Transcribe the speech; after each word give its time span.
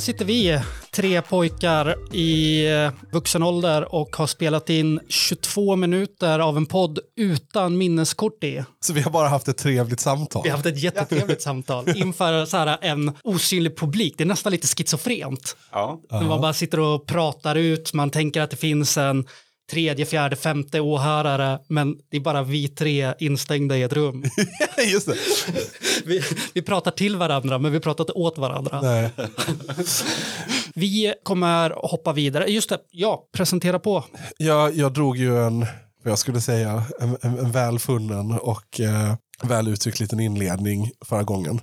Här 0.00 0.04
sitter 0.04 0.24
vi, 0.24 0.60
tre 0.90 1.22
pojkar 1.22 2.14
i 2.14 2.66
eh, 2.72 2.92
vuxen 3.12 3.42
ålder 3.42 3.94
och 3.94 4.16
har 4.16 4.26
spelat 4.26 4.70
in 4.70 5.00
22 5.08 5.76
minuter 5.76 6.38
av 6.38 6.56
en 6.56 6.66
podd 6.66 6.98
utan 7.16 7.78
minneskort 7.78 8.44
i. 8.44 8.64
Så 8.80 8.92
vi 8.92 9.00
har 9.00 9.10
bara 9.10 9.28
haft 9.28 9.48
ett 9.48 9.56
trevligt 9.56 10.00
samtal. 10.00 10.42
Vi 10.42 10.48
har 10.48 10.56
haft 10.56 10.66
ett 10.66 10.82
jättetrevligt 10.82 11.42
samtal 11.42 11.88
inför 11.96 12.44
så 12.44 12.56
här 12.56 12.78
en 12.80 13.12
osynlig 13.22 13.76
publik. 13.76 14.14
Det 14.18 14.24
är 14.24 14.26
nästan 14.26 14.52
lite 14.52 14.66
schizofrent. 14.66 15.56
Ja. 15.72 16.00
Man 16.10 16.40
bara 16.40 16.52
sitter 16.52 16.80
och 16.80 17.06
pratar 17.06 17.56
ut, 17.56 17.92
man 17.92 18.10
tänker 18.10 18.40
att 18.40 18.50
det 18.50 18.56
finns 18.56 18.98
en 18.98 19.26
tredje, 19.70 20.06
fjärde, 20.06 20.36
femte 20.36 20.80
åhörare, 20.80 21.58
men 21.68 21.96
det 22.10 22.16
är 22.16 22.20
bara 22.20 22.42
vi 22.42 22.68
tre 22.68 23.14
instängda 23.18 23.76
i 23.76 23.82
ett 23.82 23.92
rum. 23.92 24.24
Just 24.92 25.06
det. 25.06 25.16
Vi, 26.04 26.22
vi 26.54 26.62
pratar 26.62 26.90
till 26.90 27.16
varandra, 27.16 27.58
men 27.58 27.72
vi 27.72 27.80
pratar 27.80 28.04
inte 28.04 28.12
åt 28.12 28.38
varandra. 28.38 28.80
Nej. 28.82 29.10
Vi 30.74 31.14
kommer 31.22 31.70
hoppa 31.76 32.12
vidare. 32.12 32.46
Just 32.46 32.68
det, 32.68 32.78
ja, 32.90 33.28
presentera 33.32 33.78
på. 33.78 34.04
Jag, 34.36 34.76
jag 34.76 34.92
drog 34.92 35.16
ju 35.16 35.38
en, 35.46 35.60
vad 36.04 36.10
jag 36.10 36.18
skulle 36.18 36.40
säga, 36.40 36.82
en, 37.00 37.16
en, 37.22 37.38
en 37.38 37.50
välfunnen 37.52 38.32
och 38.32 38.80
eh, 38.80 39.14
väl 39.42 39.68
uttryckt 39.68 40.00
liten 40.00 40.20
inledning 40.20 40.90
förra 41.04 41.22
gången. 41.22 41.60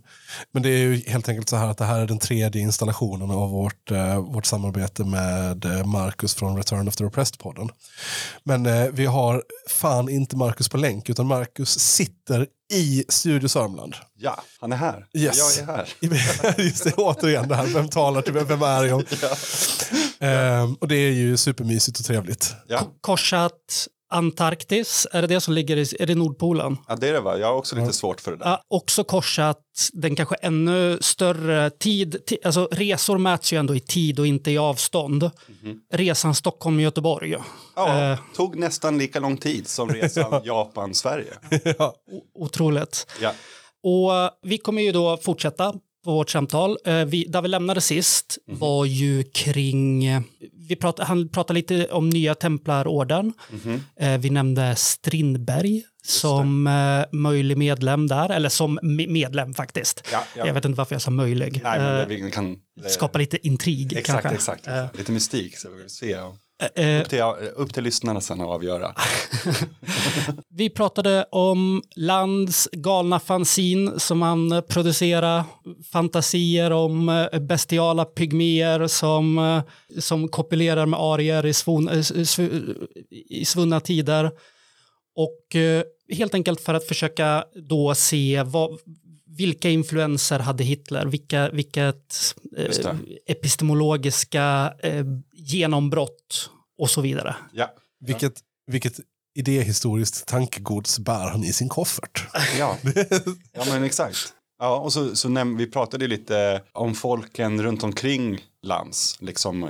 Men 0.52 0.64
det 0.64 0.70
är 0.70 0.78
ju 0.78 1.04
helt 1.08 1.30
enkelt 1.30 1.50
så 1.50 1.56
här 1.56 1.68
att 1.68 1.78
det 1.78 1.86
här 1.86 2.00
är 2.00 2.08
den 2.08 2.20
tredje 2.20 2.62
installationen 2.62 3.32
av 3.32 3.50
vårt, 3.50 3.92
eh, 3.92 4.20
vårt 4.20 4.46
samarbete 4.46 5.04
med 5.04 5.66
eh, 5.66 5.86
Marcus 5.86 6.36
från 6.36 6.58
Return 6.58 6.88
of 6.88 6.96
the 6.96 7.04
Repressed-podden. 7.04 7.70
Men 8.44 8.66
eh, 8.66 8.86
vi 8.94 9.06
har 9.06 9.44
fan 9.70 10.10
inte 10.10 10.36
Marcus 10.36 10.70
på 10.70 10.78
länk, 10.78 11.10
utan 11.10 11.28
Marcus 11.28 11.80
sitter 11.80 12.48
i 12.74 13.04
Studio 13.10 13.48
Sörmland. 13.48 13.96
ja, 14.18 14.44
han 14.60 14.72
är 14.72 14.78
här. 14.78 15.06
Yes. 15.14 15.38
Jag 15.38 15.70
är 15.70 15.74
här. 15.74 15.94
Just 16.64 16.84
det, 16.84 16.94
återigen 16.94 17.48
det 17.48 17.56
här, 17.56 17.66
vem 17.66 17.88
talar 17.88 18.22
till 18.22 18.34
vem, 18.34 18.48
vem 18.48 18.62
är 18.62 18.84
jag? 18.84 19.04
Ehm, 20.20 20.74
och 20.74 20.88
det 20.88 20.96
är 20.96 21.12
ju 21.12 21.38
supermysigt 21.38 22.00
och 22.00 22.06
trevligt. 22.06 22.54
Ja. 22.68 22.88
Korsat 23.02 23.88
Antarktis, 24.10 25.08
är 25.12 25.22
det 25.22 25.28
det 25.28 25.42
som 25.42 25.54
ligger 25.54 25.78
i, 25.78 25.86
är 26.00 26.06
det 26.06 26.16
Nordpolen? 26.16 26.78
ja, 26.88 26.96
det 26.96 27.08
är 27.10 27.14
det 27.14 27.20
va? 27.22 27.38
Jag 27.38 27.48
har 27.48 27.54
också 27.56 27.76
lite 27.76 27.94
svårt 27.94 28.22
för 28.22 28.32
det 28.32 28.38
där. 28.38 28.46
Ja, 28.46 28.62
också 28.68 29.04
korsat 29.04 29.60
den 29.94 30.16
kanske 30.16 30.36
ännu 30.36 30.98
större 31.02 31.70
tid, 31.70 32.16
ti- 32.30 32.38
alltså 32.46 32.68
resor 32.72 33.18
mäts 33.18 33.54
ju 33.54 33.58
ändå 33.58 33.76
i 33.76 33.80
tid 33.80 34.20
och 34.20 34.28
inte 34.28 34.52
i 34.52 34.58
avstånd. 34.58 35.32
Resan 35.94 36.36
Stockholm-Göteborg. 36.36 37.36
Ja, 37.76 38.12
Eh. 38.12 38.20
tog 38.36 38.56
nästan 38.58 38.98
lika 38.98 39.20
lång 39.20 39.38
tid 39.38 39.68
som 39.68 39.90
resan 39.90 40.42
Japan-Sverige. 40.46 41.34
O- 41.80 42.24
Otroligt. 42.36 43.08
Ja. 43.22 43.32
Och 43.84 44.12
vi 44.42 44.58
kommer 44.58 44.82
ju 44.82 44.92
då 44.92 45.18
fortsätta 45.18 45.74
på 46.06 46.12
vårt 46.12 46.30
samtal. 46.30 46.78
Eh, 46.86 47.06
Vi, 47.06 47.26
där 47.30 47.42
vi 47.42 47.48
lämnade 47.48 47.82
sist 47.82 48.38
var 48.46 48.86
ju 48.86 49.24
kring, 49.24 50.06
vi 50.68 50.76
prat, 50.76 51.00
han 51.00 51.30
pratade 51.30 51.58
lite 51.60 51.86
om 51.88 52.10
nya 52.10 52.36
templarorden. 52.36 53.34
Eh, 54.00 54.18
Vi 54.18 54.30
nämnde 54.30 54.76
Strindberg 54.76 55.84
som 56.06 56.68
eh, 56.68 57.18
möjlig 57.20 57.58
medlem 57.58 58.08
där, 58.08 58.30
eller 58.30 58.50
som 58.50 58.80
me- 58.80 59.10
medlem 59.10 59.54
faktiskt. 59.54 60.04
Ja, 60.12 60.24
ja. 60.38 60.48
Jag 60.48 60.54
vet 60.54 60.66
inte 60.66 60.78
varför 60.78 60.96
jag 60.96 61.02
sa 61.02 61.12
möjlig. 61.12 61.62
Nej, 61.64 61.80
men 61.80 62.10
det, 62.10 62.16
vi 62.16 62.32
kan... 62.32 62.58
det- 62.82 62.90
Skapa 62.90 63.20
lite 63.20 63.48
intrig 63.48 63.94
Exakt, 63.94 64.22
kanske. 64.22 64.36
exakt. 64.36 64.68
Eh, 64.68 64.86
Lite 64.98 65.12
mystik, 65.12 65.58
så 65.58 65.68
vi 65.84 65.90
se. 65.90 66.18
Eh, 66.76 67.02
Upp 67.02 67.10
till, 67.10 67.22
upp 67.56 67.74
till 67.74 67.84
lyssnarna 67.84 68.22
sen 68.22 68.42
att 68.42 68.48
avgöra. 68.48 68.96
Vi 70.50 70.70
pratade 70.70 71.26
om 71.32 71.82
Lands 71.96 72.70
galna 72.72 73.20
fanzin 73.20 74.00
som 74.00 74.22
han 74.22 74.64
producerar, 74.70 75.44
fantasier 75.92 76.72
om 76.72 77.10
eh, 77.10 77.40
bestiala 77.40 78.06
pygméer 78.06 78.88
som, 78.88 79.38
eh, 79.38 79.62
som 80.02 80.28
kopulerar 80.28 80.86
med 80.86 81.00
arier 81.00 81.46
i, 81.46 81.54
svun, 81.54 81.88
eh, 81.90 81.94
sv- 81.98 82.76
i 83.30 83.46
svunna 83.46 83.80
tider. 83.80 84.32
Och 85.16 85.56
eh, 85.56 85.84
helt 86.18 86.34
enkelt 86.34 86.62
för 86.62 86.74
att 86.74 86.88
försöka 86.88 87.44
då 87.70 87.96
se 87.96 88.44
vad, 88.46 88.80
vilka 89.28 89.70
influenser 89.70 90.40
hade 90.40 90.64
Hitler, 90.64 91.06
vilka, 91.06 91.50
vilket 91.50 92.36
eh, 92.58 92.96
epistemologiska 93.26 94.74
eh, 94.80 95.06
genombrott 95.34 96.50
och 96.78 96.90
så 96.90 97.02
vidare. 97.02 97.36
Ja, 97.54 97.74
Vilket, 98.00 98.34
vilket 98.68 99.00
idéhistoriskt 99.36 100.26
tankegods 100.28 101.00
bär 101.00 101.30
han 101.30 101.44
i 101.44 101.54
sin 101.54 101.70
koffert? 101.70 102.28
ja. 102.60 102.78
ja 103.54 103.64
men 103.68 103.84
exakt. 103.84 104.34
Ja, 104.60 104.80
och 104.80 104.94
så, 104.94 105.16
så 105.16 105.30
näm- 105.30 105.58
vi 105.58 105.68
pratade 105.68 106.08
lite 106.08 106.62
om 106.74 106.96
folken 106.96 107.64
runt 107.64 107.84
omkring 107.84 108.40
Lands. 108.64 109.18
Liksom, 109.22 109.64
eh, 109.64 109.70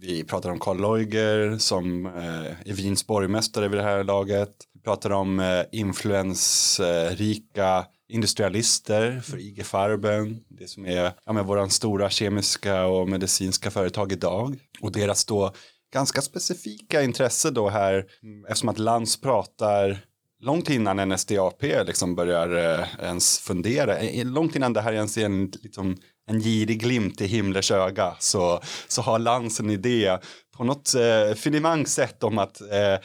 vi 0.00 0.24
pratade 0.24 0.52
om 0.52 0.58
Karl 0.60 0.80
Leuger 0.80 1.58
som 1.58 2.06
eh, 2.06 2.70
är 2.70 2.72
Wiens 2.72 3.06
borgmästare 3.06 3.68
vid 3.68 3.78
det 3.78 3.82
här 3.84 4.04
laget. 4.04 4.50
Vi 4.74 4.80
pratade 4.80 5.14
om 5.14 5.40
eh, 5.40 5.62
influensrika 5.72 7.84
industrialister 8.08 9.20
för 9.20 9.38
IG 9.38 9.66
Farben. 9.66 10.44
Det 10.48 10.68
som 10.68 10.86
är 10.86 11.12
ja, 11.24 11.32
med 11.32 11.44
våran 11.44 11.70
stora 11.70 12.10
kemiska 12.10 12.86
och 12.86 13.08
medicinska 13.08 13.70
företag 13.70 14.12
idag. 14.12 14.56
Och 14.80 14.92
deras 14.92 15.24
då 15.24 15.52
ganska 15.92 16.22
specifika 16.22 17.02
intresse 17.02 17.50
då 17.50 17.68
här 17.68 18.06
eftersom 18.48 18.68
att 18.68 18.78
Lantz 18.78 19.20
pratar 19.20 19.98
långt 20.40 20.70
innan 20.70 21.08
NSDAP 21.08 21.62
liksom 21.62 22.14
börjar 22.14 22.78
eh, 22.78 22.86
ens 23.00 23.38
fundera, 23.38 23.98
eh, 23.98 24.20
eh, 24.20 24.26
långt 24.26 24.56
innan 24.56 24.72
det 24.72 24.80
här 24.80 24.92
ens 24.92 25.18
är 25.18 25.24
en, 25.24 25.52
liksom, 25.62 25.96
en 26.26 26.40
girig 26.40 26.80
glimt 26.80 27.20
i 27.20 27.26
himlens 27.26 27.70
öga 27.70 28.16
så, 28.18 28.60
så 28.88 29.02
har 29.02 29.18
Lans 29.18 29.60
en 29.60 29.70
idé 29.70 30.18
på 30.56 30.64
något 30.64 30.94
eh, 30.94 31.34
finemang 31.34 31.86
sätt 31.86 32.22
om 32.22 32.38
att 32.38 32.60
eh, 32.60 32.98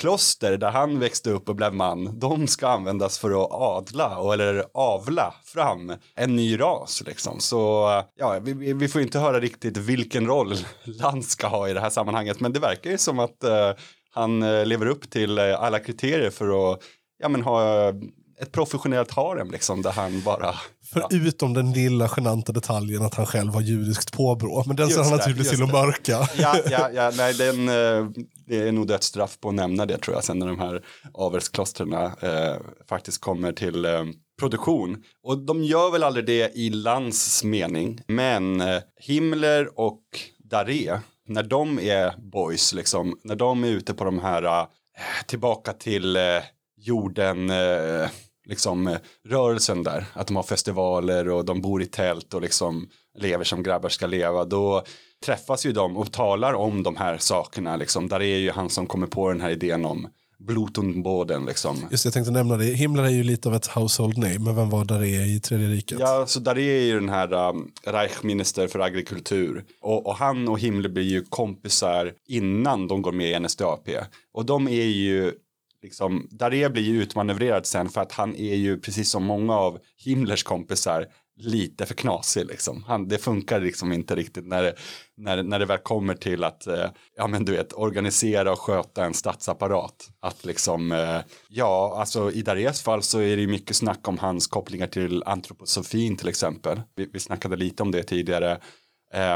kloster 0.00 0.56
där 0.56 0.70
han 0.70 0.98
växte 0.98 1.30
upp 1.30 1.48
och 1.48 1.56
blev 1.56 1.74
man, 1.74 2.18
de 2.18 2.46
ska 2.46 2.68
användas 2.68 3.18
för 3.18 3.30
att 3.44 3.52
adla 3.52 4.18
och, 4.18 4.34
eller 4.34 4.64
avla 4.74 5.34
fram 5.44 5.92
en 6.14 6.36
ny 6.36 6.60
ras. 6.60 7.02
Liksom. 7.06 7.40
Så 7.40 7.88
ja, 8.14 8.38
vi, 8.42 8.72
vi- 8.72 8.88
får 8.88 9.02
inte 9.02 9.18
höra 9.18 9.40
riktigt 9.40 9.76
vilken 9.76 10.26
roll 10.26 10.54
land 10.84 11.24
ska 11.24 11.46
ha 11.46 11.68
i 11.68 11.72
det 11.72 11.80
här 11.80 11.90
sammanhanget, 11.90 12.40
men 12.40 12.52
det 12.52 12.60
verkar 12.60 12.90
ju 12.90 12.98
som 12.98 13.18
att 13.18 13.44
eh, 13.44 13.72
han 14.10 14.42
eh, 14.42 14.66
lever 14.66 14.86
upp 14.86 15.10
till 15.10 15.38
eh, 15.38 15.62
alla 15.62 15.78
kriterier 15.78 16.30
för 16.30 16.72
att 16.72 16.80
ja, 17.18 17.28
men 17.28 17.42
ha 17.42 17.92
ett 18.40 18.52
professionellt 18.52 19.10
harem 19.10 19.50
liksom, 19.50 19.82
där 19.82 19.92
han 19.92 20.22
bara... 20.22 20.54
Ja. 20.94 21.08
Förutom 21.10 21.54
den 21.54 21.72
lilla 21.72 22.08
genanta 22.16 22.52
detaljen 22.52 23.02
att 23.02 23.14
han 23.14 23.26
själv 23.26 23.54
har 23.54 23.60
judiskt 23.60 24.12
påbrå. 24.12 24.64
Men 24.66 24.76
den 24.76 24.90
ser 24.90 25.02
han 25.02 25.10
naturligtvis 25.12 25.50
till 25.50 25.62
att 25.62 25.72
mörka. 25.72 26.28
Ja, 26.38 26.56
ja, 26.70 26.90
ja, 26.94 27.12
nej, 27.16 27.34
den, 27.34 27.68
eh, 27.68 28.10
det 28.46 28.68
är 28.68 28.72
nog 28.72 28.86
dödsstraff 28.86 29.40
på 29.40 29.48
att 29.48 29.54
nämna 29.54 29.86
det 29.86 29.98
tror 29.98 30.16
jag, 30.16 30.24
sen 30.24 30.38
när 30.38 30.46
de 30.46 30.58
här 30.58 30.84
avelsklostren 31.14 31.92
eh, 31.92 32.56
faktiskt 32.88 33.20
kommer 33.20 33.52
till 33.52 33.84
eh, 33.84 34.04
produktion. 34.40 35.02
Och 35.22 35.38
de 35.38 35.64
gör 35.64 35.90
väl 35.90 36.02
aldrig 36.02 36.26
det 36.26 36.52
i 36.54 36.70
Lands 36.70 37.44
mening, 37.44 38.00
men 38.06 38.60
eh, 38.60 38.82
Himmler 39.00 39.80
och 39.80 40.02
Daré, 40.38 40.98
när 41.28 41.42
de 41.42 41.78
är 41.78 42.14
boys, 42.18 42.74
liksom, 42.74 43.18
när 43.24 43.36
de 43.36 43.64
är 43.64 43.68
ute 43.68 43.94
på 43.94 44.04
de 44.04 44.18
här 44.18 44.42
eh, 44.42 44.66
tillbaka 45.26 45.72
till 45.72 46.16
eh, 46.16 46.22
jorden, 46.86 47.50
eh, 47.50 48.08
liksom 48.46 48.86
eh, 48.86 48.98
rörelsen 49.28 49.82
där, 49.82 50.06
att 50.12 50.26
de 50.26 50.36
har 50.36 50.42
festivaler 50.42 51.28
och 51.28 51.44
de 51.44 51.60
bor 51.60 51.82
i 51.82 51.86
tält 51.86 52.34
och 52.34 52.42
liksom 52.42 52.88
lever 53.18 53.44
som 53.44 53.62
grabbar 53.62 53.88
ska 53.88 54.06
leva, 54.06 54.44
då 54.44 54.84
träffas 55.24 55.66
ju 55.66 55.72
de 55.72 55.96
och 55.96 56.12
talar 56.12 56.54
om 56.54 56.82
de 56.82 56.96
här 56.96 57.18
sakerna, 57.18 57.76
liksom. 57.76 58.08
Där 58.08 58.22
är 58.22 58.36
ju 58.36 58.50
han 58.50 58.70
som 58.70 58.86
kommer 58.86 59.06
på 59.06 59.28
den 59.28 59.40
här 59.40 59.50
idén 59.50 59.84
om 59.84 60.08
Blutenboden 60.38 61.44
liksom. 61.44 61.76
Just 61.90 62.04
jag 62.04 62.14
tänkte 62.14 62.32
nämna 62.32 62.56
det. 62.56 62.64
Himmler 62.64 63.02
är 63.02 63.08
ju 63.08 63.22
lite 63.22 63.48
av 63.48 63.54
ett 63.54 63.66
household 63.66 64.18
name, 64.18 64.38
men 64.38 64.56
vem 64.56 64.70
var 64.70 64.84
Daré 64.84 65.24
i 65.36 65.40
Tredje 65.40 65.68
riket? 65.68 65.98
Ja, 66.00 66.24
så 66.26 66.40
där 66.40 66.58
är 66.58 66.80
ju 66.80 67.00
den 67.00 67.08
här 67.08 67.32
um, 67.32 67.70
Reichminister 67.86 68.68
för 68.68 68.78
agrikultur. 68.78 69.64
Och, 69.80 70.06
och 70.06 70.16
han 70.16 70.48
och 70.48 70.60
Himmler 70.60 70.88
blir 70.88 71.04
ju 71.04 71.24
kompisar 71.24 72.12
innan 72.28 72.88
de 72.88 73.02
går 73.02 73.12
med 73.12 73.30
i 73.30 73.40
NSDAP. 73.40 73.88
Och 74.32 74.44
de 74.46 74.68
är 74.68 74.86
ju 74.86 75.32
liksom, 75.84 76.28
Daré 76.30 76.68
blir 76.68 76.82
ju 76.82 77.02
utmanövrerad 77.02 77.66
sen 77.66 77.88
för 77.88 78.00
att 78.00 78.12
han 78.12 78.36
är 78.36 78.54
ju 78.54 78.80
precis 78.80 79.10
som 79.10 79.24
många 79.24 79.54
av 79.54 79.78
Himmlers 80.04 80.42
kompisar 80.42 81.06
lite 81.36 81.86
för 81.86 81.94
knasig 81.94 82.46
liksom. 82.46 82.84
Han, 82.86 83.08
det 83.08 83.18
funkar 83.18 83.60
liksom 83.60 83.92
inte 83.92 84.14
riktigt 84.14 84.46
när 84.46 84.62
det, 84.62 84.74
när, 85.16 85.42
när 85.42 85.58
det 85.58 85.66
väl 85.66 85.78
kommer 85.78 86.14
till 86.14 86.44
att, 86.44 86.66
eh, 86.66 86.90
ja 87.16 87.26
men 87.26 87.44
du 87.44 87.52
vet, 87.52 87.72
organisera 87.72 88.52
och 88.52 88.58
sköta 88.58 89.04
en 89.04 89.14
statsapparat. 89.14 90.10
Att 90.20 90.44
liksom, 90.44 90.92
eh, 90.92 91.20
ja, 91.48 91.96
alltså 91.98 92.30
i 92.30 92.42
Darés 92.42 92.82
fall 92.82 93.02
så 93.02 93.18
är 93.18 93.36
det 93.36 93.42
ju 93.42 93.48
mycket 93.48 93.76
snack 93.76 94.08
om 94.08 94.18
hans 94.18 94.46
kopplingar 94.46 94.86
till 94.86 95.22
antroposofin 95.26 96.16
till 96.16 96.28
exempel. 96.28 96.80
Vi, 96.96 97.10
vi 97.12 97.20
snackade 97.20 97.56
lite 97.56 97.82
om 97.82 97.90
det 97.90 98.02
tidigare. 98.02 98.58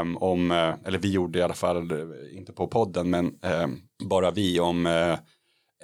Um, 0.01 0.17
om, 0.17 0.51
eh, 0.51 0.73
eller 0.85 0.99
vi 0.99 1.11
gjorde 1.11 1.39
i 1.39 1.41
alla 1.41 1.53
fall, 1.53 1.91
eh, 1.91 2.37
inte 2.37 2.53
på 2.53 2.67
podden, 2.67 3.09
men 3.09 3.25
um, 3.25 3.81
bara 4.09 4.31
vi 4.31 4.59
om 4.59 4.85
uh, 4.85 5.15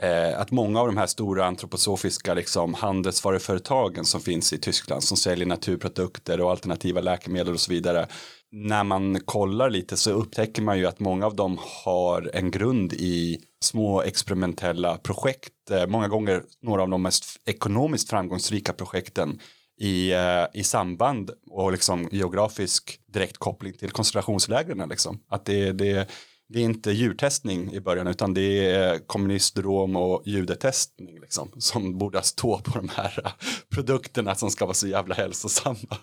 eh, 0.01 0.39
att 0.39 0.51
många 0.51 0.79
av 0.81 0.87
de 0.87 0.97
här 0.97 1.07
stora 1.07 1.45
antroposofiska 1.45 2.33
liksom, 2.33 2.73
handelsvaruföretagen 2.73 4.05
som 4.05 4.21
finns 4.21 4.53
i 4.53 4.57
Tyskland 4.57 5.03
som 5.03 5.17
säljer 5.17 5.45
naturprodukter 5.45 6.41
och 6.41 6.51
alternativa 6.51 7.01
läkemedel 7.01 7.53
och 7.53 7.59
så 7.59 7.71
vidare. 7.71 8.07
När 8.51 8.83
man 8.83 9.19
kollar 9.19 9.69
lite 9.69 9.97
så 9.97 10.11
upptäcker 10.11 10.61
man 10.61 10.77
ju 10.77 10.85
att 10.85 10.99
många 10.99 11.25
av 11.25 11.35
dem 11.35 11.57
har 11.85 12.31
en 12.33 12.51
grund 12.51 12.93
i 12.93 13.39
små 13.63 14.01
experimentella 14.01 14.97
projekt. 14.97 15.71
Eh, 15.71 15.87
många 15.87 16.07
gånger 16.07 16.43
några 16.61 16.81
av 16.81 16.89
de 16.89 17.01
mest 17.01 17.25
ekonomiskt 17.45 18.09
framgångsrika 18.09 18.73
projekten 18.73 19.39
i, 19.81 20.11
eh, 20.11 20.45
i 20.53 20.63
samband 20.63 21.31
och 21.51 21.71
liksom 21.71 22.09
geografisk 22.11 22.99
direktkoppling 23.13 23.73
till 23.73 23.91
koncentrationslägren. 23.91 24.89
Liksom. 24.89 25.19
Att 25.29 25.45
det, 25.45 25.71
det, 25.71 26.09
det 26.47 26.59
är 26.59 26.63
inte 26.63 26.91
djurtestning 26.91 27.73
i 27.73 27.79
början 27.79 28.07
utan 28.07 28.33
det 28.33 28.65
är 28.65 29.07
kommunistrom 29.07 29.95
och 29.95 30.21
judetestning 30.25 31.19
liksom, 31.21 31.51
som 31.57 31.97
borde 31.97 32.21
stå 32.21 32.59
på 32.59 32.79
de 32.79 32.89
här 32.95 33.33
produkterna 33.73 34.35
som 34.35 34.51
ska 34.51 34.65
vara 34.65 34.73
så 34.73 34.87
jävla 34.87 35.15
hälsosamma. 35.15 35.97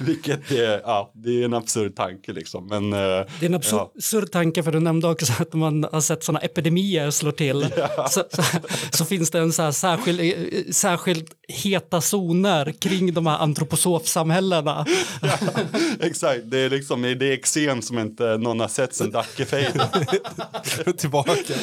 Vilket 0.00 0.50
är, 0.50 0.80
ja, 0.84 1.12
det 1.14 1.30
är 1.30 1.44
en 1.44 1.54
absurd 1.54 1.96
tanke 1.96 2.32
liksom. 2.32 2.66
Men, 2.66 2.92
äh, 2.92 2.98
Det 2.98 3.40
är 3.40 3.46
en 3.46 3.54
absurd, 3.54 4.24
ja. 4.24 4.26
tanke 4.32 4.62
för 4.62 4.72
du 4.72 4.80
nämnde 4.80 5.08
också 5.08 5.32
att 5.38 5.52
man 5.52 5.84
har 5.92 6.00
sett 6.00 6.24
sådana 6.24 6.40
epidemier 6.40 7.10
slå 7.10 7.32
till. 7.32 7.66
Så, 8.10 8.24
så, 8.30 8.42
så 8.92 9.04
finns 9.04 9.30
det 9.30 9.38
en 9.38 9.52
så 9.52 9.62
här 9.62 9.72
särskild, 9.72 10.20
eh, 10.20 10.72
särskilt 10.72 11.32
heta 11.48 12.00
zoner 12.00 12.72
kring 12.72 13.14
de 13.14 13.26
här 13.26 13.38
antroposofsamhällena. 13.38 14.86
ja, 15.22 15.38
exakt, 16.00 16.40
det 16.44 16.58
är 16.58 16.70
liksom 16.70 17.02
det 17.02 17.08
är 17.08 17.32
eksem 17.32 17.82
som 17.82 17.98
inte 17.98 18.36
någon 18.36 18.60
har 18.60 18.68
sett 18.68 18.85
sen 18.94 19.10
Dackefejd. 19.10 19.80
Tillbaka. 20.96 21.54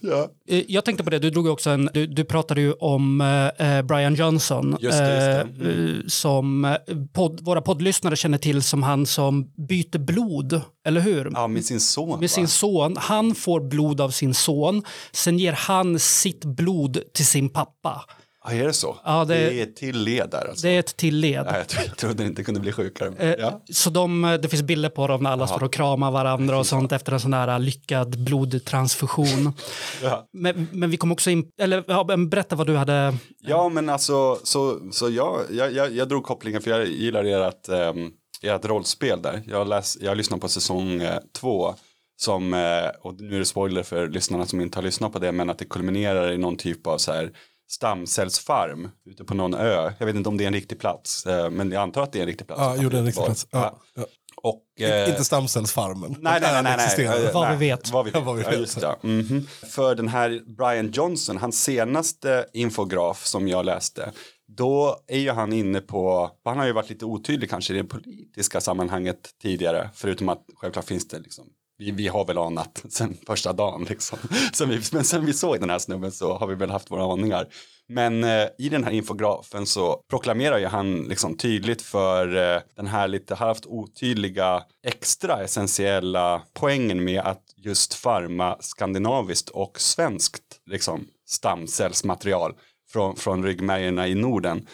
ja. 0.00 0.28
Eh, 0.48 0.64
Jag 0.68 0.84
tänkte 0.84 1.04
på 1.04 1.10
det, 1.10 1.18
du 1.18 1.30
drog 1.30 1.46
också 1.46 1.70
en, 1.70 1.90
du, 1.94 2.06
du 2.06 2.24
pratade 2.24 2.60
ju 2.60 2.72
om 2.72 3.20
eh, 3.58 3.82
Brian 3.82 4.14
Johnson 4.14 4.76
Just 4.80 4.98
det, 4.98 5.14
just 5.14 5.58
det. 5.60 5.68
eh, 5.68 5.96
eh, 5.98 6.06
som 6.06 6.64
eh, 6.64 6.76
podd, 7.12 7.40
våra 7.44 7.60
poddlyssnare 7.60 8.16
känner 8.16 8.38
till 8.38 8.62
som 8.62 8.82
han 8.82 9.06
som 9.06 9.50
byter 9.68 9.98
blod, 9.98 10.60
eller 10.86 11.00
hur? 11.00 11.30
ja, 11.34 11.46
med 11.46 11.64
sin 11.64 11.80
son. 11.80 12.08
Med 12.08 12.20
va? 12.20 12.28
sin 12.28 12.48
son. 12.48 12.96
Han 12.98 13.34
får 13.34 13.60
blod 13.60 14.00
av 14.00 14.10
sin 14.10 14.34
son, 14.34 14.82
sen 15.12 15.38
ger 15.38 15.52
han 15.52 15.98
sitt 15.98 16.44
blod 16.44 16.98
till 17.14 17.26
sin 17.26 17.48
pappa. 17.48 18.04
Ja, 18.50 18.54
är 18.56 18.66
det 18.66 18.72
så? 18.72 18.96
Ja, 19.04 19.24
det- 19.24 19.34
det 19.34 19.60
är 19.62 19.66
till 19.66 19.98
led 20.04 20.28
där 20.30 20.48
alltså. 20.48 20.66
Det 20.66 20.72
är 20.72 20.78
ett 20.78 20.96
tilled. 20.96 21.46
Ja, 21.46 21.56
jag, 21.58 21.68
tro- 21.68 21.82
jag 21.86 21.96
trodde 21.96 22.14
det 22.22 22.26
inte 22.26 22.44
kunde 22.44 22.60
bli 22.60 22.72
sjukare. 22.72 23.12
Eh, 23.18 23.34
ja. 23.38 23.62
Så 23.72 23.90
de, 23.90 24.24
eh, 24.24 24.34
det 24.34 24.48
finns 24.48 24.62
bilder 24.62 24.88
på 24.88 25.06
dem 25.06 25.22
när 25.22 25.30
alla 25.30 25.46
står 25.46 25.62
och 25.64 25.72
kramar 25.72 26.10
varandra 26.10 26.58
och 26.58 26.66
sånt 26.66 26.92
efter 26.92 27.12
en 27.12 27.20
sån 27.20 27.32
här 27.32 27.58
lyckad 27.58 28.18
blodtransfusion. 28.24 29.52
Ja. 30.02 30.28
men, 30.32 30.68
men 30.72 30.90
vi 30.90 30.96
kom 30.96 31.12
också 31.12 31.30
in, 31.30 31.44
eller 31.60 31.84
ja, 31.88 32.04
berätta 32.04 32.56
vad 32.56 32.66
du 32.66 32.76
hade, 32.76 33.14
Ja, 33.40 33.68
men 33.68 33.88
alltså, 33.88 34.38
så, 34.44 34.78
så 34.92 35.10
jag, 35.10 35.40
jag, 35.50 35.72
jag, 35.72 35.92
jag 35.92 36.08
drog 36.08 36.24
kopplingen 36.24 36.62
för 36.62 36.70
jag 36.70 36.86
gillar 36.88 37.24
ert, 37.24 37.68
um, 37.68 38.10
ert 38.42 38.64
rollspel 38.64 39.22
där. 39.22 39.42
Jag, 39.46 39.68
läs, 39.68 39.98
jag 40.00 40.16
lyssnar 40.16 40.38
på 40.38 40.48
säsong 40.48 41.02
eh, 41.02 41.18
två, 41.40 41.74
som, 42.16 42.54
eh, 42.54 42.88
och 43.02 43.20
nu 43.20 43.34
är 43.34 43.38
det 43.38 43.44
spoiler 43.44 43.82
för 43.82 44.08
lyssnarna 44.08 44.46
som 44.46 44.60
inte 44.60 44.78
har 44.78 44.82
lyssnat 44.82 45.12
på 45.12 45.18
det, 45.18 45.32
men 45.32 45.50
att 45.50 45.58
det 45.58 45.64
kulminerar 45.64 46.32
i 46.32 46.38
någon 46.38 46.56
typ 46.56 46.86
av 46.86 46.98
så 46.98 47.12
här 47.12 47.30
stamcellsfarm 47.68 48.90
ute 49.06 49.24
på 49.24 49.34
någon 49.34 49.54
ö. 49.54 49.92
Jag 49.98 50.06
vet 50.06 50.16
inte 50.16 50.28
om 50.28 50.36
det 50.36 50.44
är 50.44 50.48
en 50.48 50.52
riktig 50.54 50.78
plats, 50.80 51.26
eh, 51.26 51.50
men 51.50 51.72
jag 51.72 51.82
antar 51.82 52.02
att 52.02 52.12
det 52.12 52.18
är 52.18 52.22
en 52.22 52.26
riktig 52.28 52.46
plats. 52.46 52.60
Ja, 52.62 52.74
är 52.76 52.94
en 52.94 53.06
riktig 53.06 53.24
plats. 53.24 53.46
Ja, 53.50 53.78
ja. 53.94 54.06
Och, 54.42 54.80
eh, 54.80 55.08
Inte 55.10 55.24
stamcellsfarmen. 55.24 56.16
Nej, 56.20 56.40
nej, 56.40 56.62
nej. 56.62 56.76
nej, 56.76 56.94
nej. 56.98 57.30
Vad 57.34 57.50
vi 57.50 57.56
vet. 57.68 57.90
Vad 57.90 58.04
vi 58.04 58.10
Ja, 58.14 58.18
vet. 58.18 58.26
vad 58.26 58.36
vi 58.36 58.42
Ja, 58.42 58.50
vet. 58.50 58.58
just 58.58 58.80
det. 58.80 58.96
Mhm. 59.02 59.46
För 59.66 59.94
den 59.94 60.08
här 60.08 60.42
Brian 60.56 60.90
Johnson, 60.92 61.36
hans 61.36 61.62
senaste 61.64 62.46
infograf 62.52 63.26
som 63.26 63.48
jag 63.48 63.64
läste, 63.66 64.12
då 64.56 64.96
är 65.06 65.18
ju 65.18 65.30
han 65.30 65.52
inne 65.52 65.80
på, 65.80 66.30
han 66.44 66.58
har 66.58 66.66
ju 66.66 66.72
varit 66.72 66.90
lite 66.90 67.04
otydlig 67.04 67.50
kanske 67.50 67.74
i 67.74 67.76
det 67.76 67.84
politiska 67.84 68.60
sammanhanget 68.60 69.30
tidigare, 69.42 69.90
förutom 69.94 70.28
att 70.28 70.44
självklart 70.56 70.84
finns 70.84 71.08
det 71.08 71.18
liksom 71.18 71.44
vi, 71.78 71.90
vi 71.90 72.08
har 72.08 72.24
väl 72.24 72.38
anat 72.38 72.84
sen 72.88 73.16
första 73.26 73.52
dagen 73.52 73.86
liksom. 73.88 74.18
Sen 74.52 74.68
vi, 74.68 74.80
men 74.92 75.04
sen 75.04 75.26
vi 75.26 75.32
såg 75.32 75.60
den 75.60 75.70
här 75.70 75.78
snubben 75.78 76.12
så 76.12 76.38
har 76.38 76.46
vi 76.46 76.54
väl 76.54 76.70
haft 76.70 76.90
våra 76.90 77.12
aningar. 77.12 77.48
Men 77.88 78.24
eh, 78.24 78.46
i 78.58 78.68
den 78.68 78.84
här 78.84 78.90
infografen 78.90 79.66
så 79.66 80.00
proklamerar 80.10 80.58
ju 80.58 80.66
han 80.66 81.02
liksom 81.02 81.36
tydligt 81.36 81.82
för 81.82 82.36
eh, 82.36 82.60
den 82.76 82.86
här 82.86 83.08
lite 83.08 83.34
halvt 83.34 83.66
otydliga 83.66 84.62
extra 84.86 85.42
essentiella 85.42 86.42
poängen 86.54 87.04
med 87.04 87.20
att 87.20 87.42
just 87.56 87.94
farma 87.94 88.56
skandinaviskt 88.60 89.48
och 89.48 89.80
svenskt 89.80 90.60
liksom, 90.66 91.06
stamcellsmaterial 91.26 92.54
från, 92.92 93.16
från 93.16 93.44
ryggmärgena 93.44 94.08
i 94.08 94.14
Norden. 94.14 94.66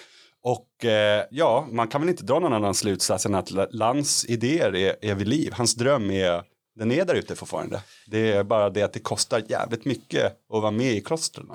Och 0.43 0.85
eh, 0.85 1.25
ja, 1.31 1.67
man 1.71 1.89
kan 1.89 2.01
väl 2.01 2.11
inte 2.11 2.25
dra 2.25 2.39
någon 2.39 2.53
annan 2.53 2.75
slutsats 2.75 3.27
än 3.27 3.35
att 3.35 3.51
Lans 3.75 4.25
idéer 4.29 4.77
är, 4.77 4.97
är 5.03 5.15
vid 5.15 5.29
liv. 5.29 5.53
Hans 5.53 5.75
dröm 5.75 6.11
är, 6.11 6.43
den 6.75 6.93
är 6.93 7.05
där 7.05 7.15
ute 7.15 7.35
fortfarande. 7.35 7.83
Det 8.07 8.33
är 8.33 8.45
bara 8.45 8.71
det 8.71 8.83
att 8.83 8.93
det 8.93 9.01
kostar 9.01 9.43
jävligt 9.49 9.85
mycket 9.85 10.27
att 10.27 10.63
vara 10.63 10.71
med 10.71 10.93
i 10.93 11.01
klostren. 11.01 11.47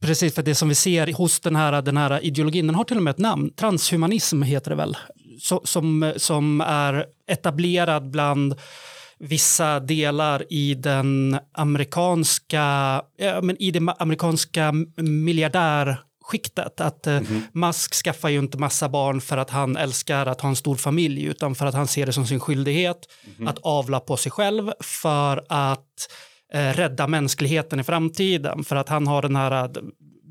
precis 0.00 0.34
för 0.34 0.42
det 0.42 0.54
som 0.54 0.68
vi 0.68 0.74
ser 0.74 1.12
hos 1.12 1.40
den 1.40 1.56
här, 1.56 1.82
den 1.82 1.96
här 1.96 2.24
ideologin, 2.24 2.66
den 2.66 2.76
har 2.76 2.84
till 2.84 2.96
och 2.96 3.02
med 3.02 3.10
ett 3.10 3.18
namn, 3.18 3.50
transhumanism 3.56 4.42
heter 4.42 4.70
det 4.70 4.76
väl, 4.76 4.96
så, 5.40 5.60
som, 5.64 6.12
som 6.16 6.60
är 6.60 7.06
etablerad 7.26 8.10
bland 8.10 8.54
vissa 9.18 9.80
delar 9.80 10.52
i 10.52 10.74
den 10.74 11.38
amerikanska, 11.52 12.62
ja, 13.16 13.40
men 13.42 13.62
i 13.62 13.70
det 13.70 13.94
amerikanska 13.98 14.72
miljardär 14.96 15.96
miljardärskiktet. 16.30 16.80
Att 16.80 17.06
eh, 17.06 17.20
Musk 17.52 17.94
skaffar 17.94 18.28
ju 18.28 18.38
inte 18.38 18.58
massa 18.58 18.88
barn 18.88 19.20
för 19.20 19.36
att 19.38 19.50
han 19.50 19.76
älskar 19.76 20.26
att 20.26 20.40
ha 20.40 20.48
en 20.48 20.56
stor 20.56 20.76
familj 20.76 21.24
utan 21.24 21.54
för 21.54 21.66
att 21.66 21.74
han 21.74 21.86
ser 21.86 22.06
det 22.06 22.12
som 22.12 22.26
sin 22.26 22.40
skyldighet 22.40 23.08
att 23.46 23.58
avla 23.62 24.00
på 24.00 24.16
sig 24.16 24.32
själv 24.32 24.72
för 24.80 25.44
att 25.48 26.08
eh, 26.54 26.72
rädda 26.72 27.06
mänskligheten 27.06 27.80
i 27.80 27.84
framtiden. 27.84 28.64
För 28.64 28.76
att 28.76 28.88
han 28.88 29.06
har 29.06 29.22
den 29.22 29.36
här 29.36 29.52
eh, 29.52 29.82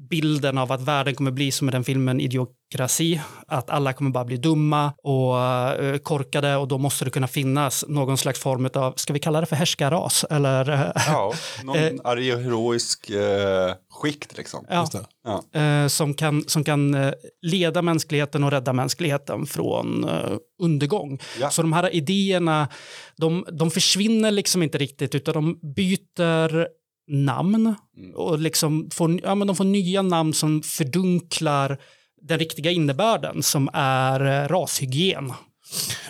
bilden 0.10 0.58
av 0.58 0.72
att 0.72 0.82
världen 0.82 1.16
kommer 1.16 1.32
bli 1.32 1.51
som 1.51 1.70
i 1.70 1.72
den 1.72 1.84
filmen 1.84 2.20
Idiokrasi. 2.20 3.22
Att 3.48 3.70
alla 3.70 3.94
kommer 3.94 4.12
bara 4.12 4.25
bli 4.25 4.38
dumma 4.38 4.94
och 5.04 5.39
eh, 5.84 5.98
korkade 5.98 6.56
och 6.56 6.68
då 6.68 6.78
måste 6.78 7.06
det 7.06 7.12
kunna 7.12 7.28
finnas 7.28 7.86
någon 7.88 8.18
slags 8.18 8.39
form 8.39 8.70
av, 8.74 8.94
ska 8.96 9.13
vi 9.13 9.20
kalla 9.20 9.39
det 9.39 9.46
för 9.46 9.56
härskarras? 9.56 10.25
Eller, 10.30 10.92
Ja, 11.08 11.34
någon 11.63 11.78
Eh. 11.78 11.92
arg 12.04 12.34
och 12.34 12.39
heroisk 12.42 13.10
eh, 13.10 13.74
skikt 14.01 14.38
liksom. 14.38 14.66
ja, 14.70 14.80
Just 14.80 14.92
det. 14.92 15.06
Ja. 15.54 15.60
eh, 15.62 15.88
som 15.88 16.13
kan, 16.13 16.44
som 16.48 16.63
kan 16.63 16.94
eh, 16.96 17.12
leda 17.42 17.82
mänskligheten 17.82 18.44
och 18.44 18.51
rädda 18.51 18.74
mänskligheten 18.74 19.46
från 19.46 20.04
eh, 20.10 20.38
undergång. 20.62 21.20
Ja. 21.39 21.50
Så 21.50 21.62
de 21.62 21.74
här 21.74 21.96
idéerna, 21.96 22.68
de, 23.18 23.46
de 23.51 23.72
försvinner 23.72 24.32
liksom 24.32 24.63
inte 24.63 24.78
riktigt 24.78 25.16
utan 25.16 25.34
de 25.34 25.60
byter 25.75 26.68
namn 27.10 27.75
Mm. 27.98 28.16
och 28.16 28.39
liksom 28.39 28.89
får, 28.94 29.22
ja, 29.24 29.36
men 29.36 29.48
de 29.48 29.56
får 29.56 29.63
nya 29.63 30.01
namn 30.01 30.34
som 30.34 30.62
fördunklar 30.62 31.78
den 32.22 32.39
riktiga 32.39 32.72
innebörden 32.72 33.44
som 33.44 33.70
är 33.74 34.25
eh, 34.25 34.48
rashygien. 34.48 35.34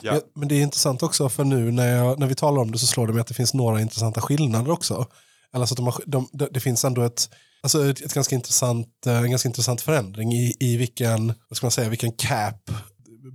Ja. 0.01 0.11
Men, 0.11 0.21
men 0.35 0.47
det 0.47 0.55
är 0.55 0.61
intressant 0.61 1.03
också 1.03 1.29
för 1.29 1.43
nu 1.43 1.71
när, 1.71 1.87
jag, 1.95 2.19
när 2.19 2.27
vi 2.27 2.35
talar 2.35 2.61
om 2.61 2.71
det 2.71 2.77
så 2.77 2.87
slår 2.87 3.07
det 3.07 3.13
mig 3.13 3.21
att 3.21 3.27
det 3.27 3.33
finns 3.33 3.53
några 3.53 3.81
intressanta 3.81 4.21
skillnader 4.21 4.71
också. 4.71 5.07
Alltså 5.51 5.73
att 5.73 5.77
de 5.77 5.85
har, 5.85 6.03
de, 6.05 6.29
de, 6.33 6.47
det 6.51 6.59
finns 6.59 6.85
ändå 6.85 7.01
ett, 7.01 7.29
alltså 7.63 7.89
ett, 7.89 8.01
ett 8.01 8.13
ganska 8.13 8.35
intressant, 8.35 9.05
eh, 9.05 9.17
en 9.17 9.31
ganska 9.31 9.49
intressant 9.49 9.81
förändring 9.81 10.33
i, 10.33 10.53
i 10.59 10.77
vilken, 10.77 11.27
vad 11.49 11.57
ska 11.57 11.65
man 11.65 11.71
säga, 11.71 11.89
vilken 11.89 12.11
cap 12.11 12.71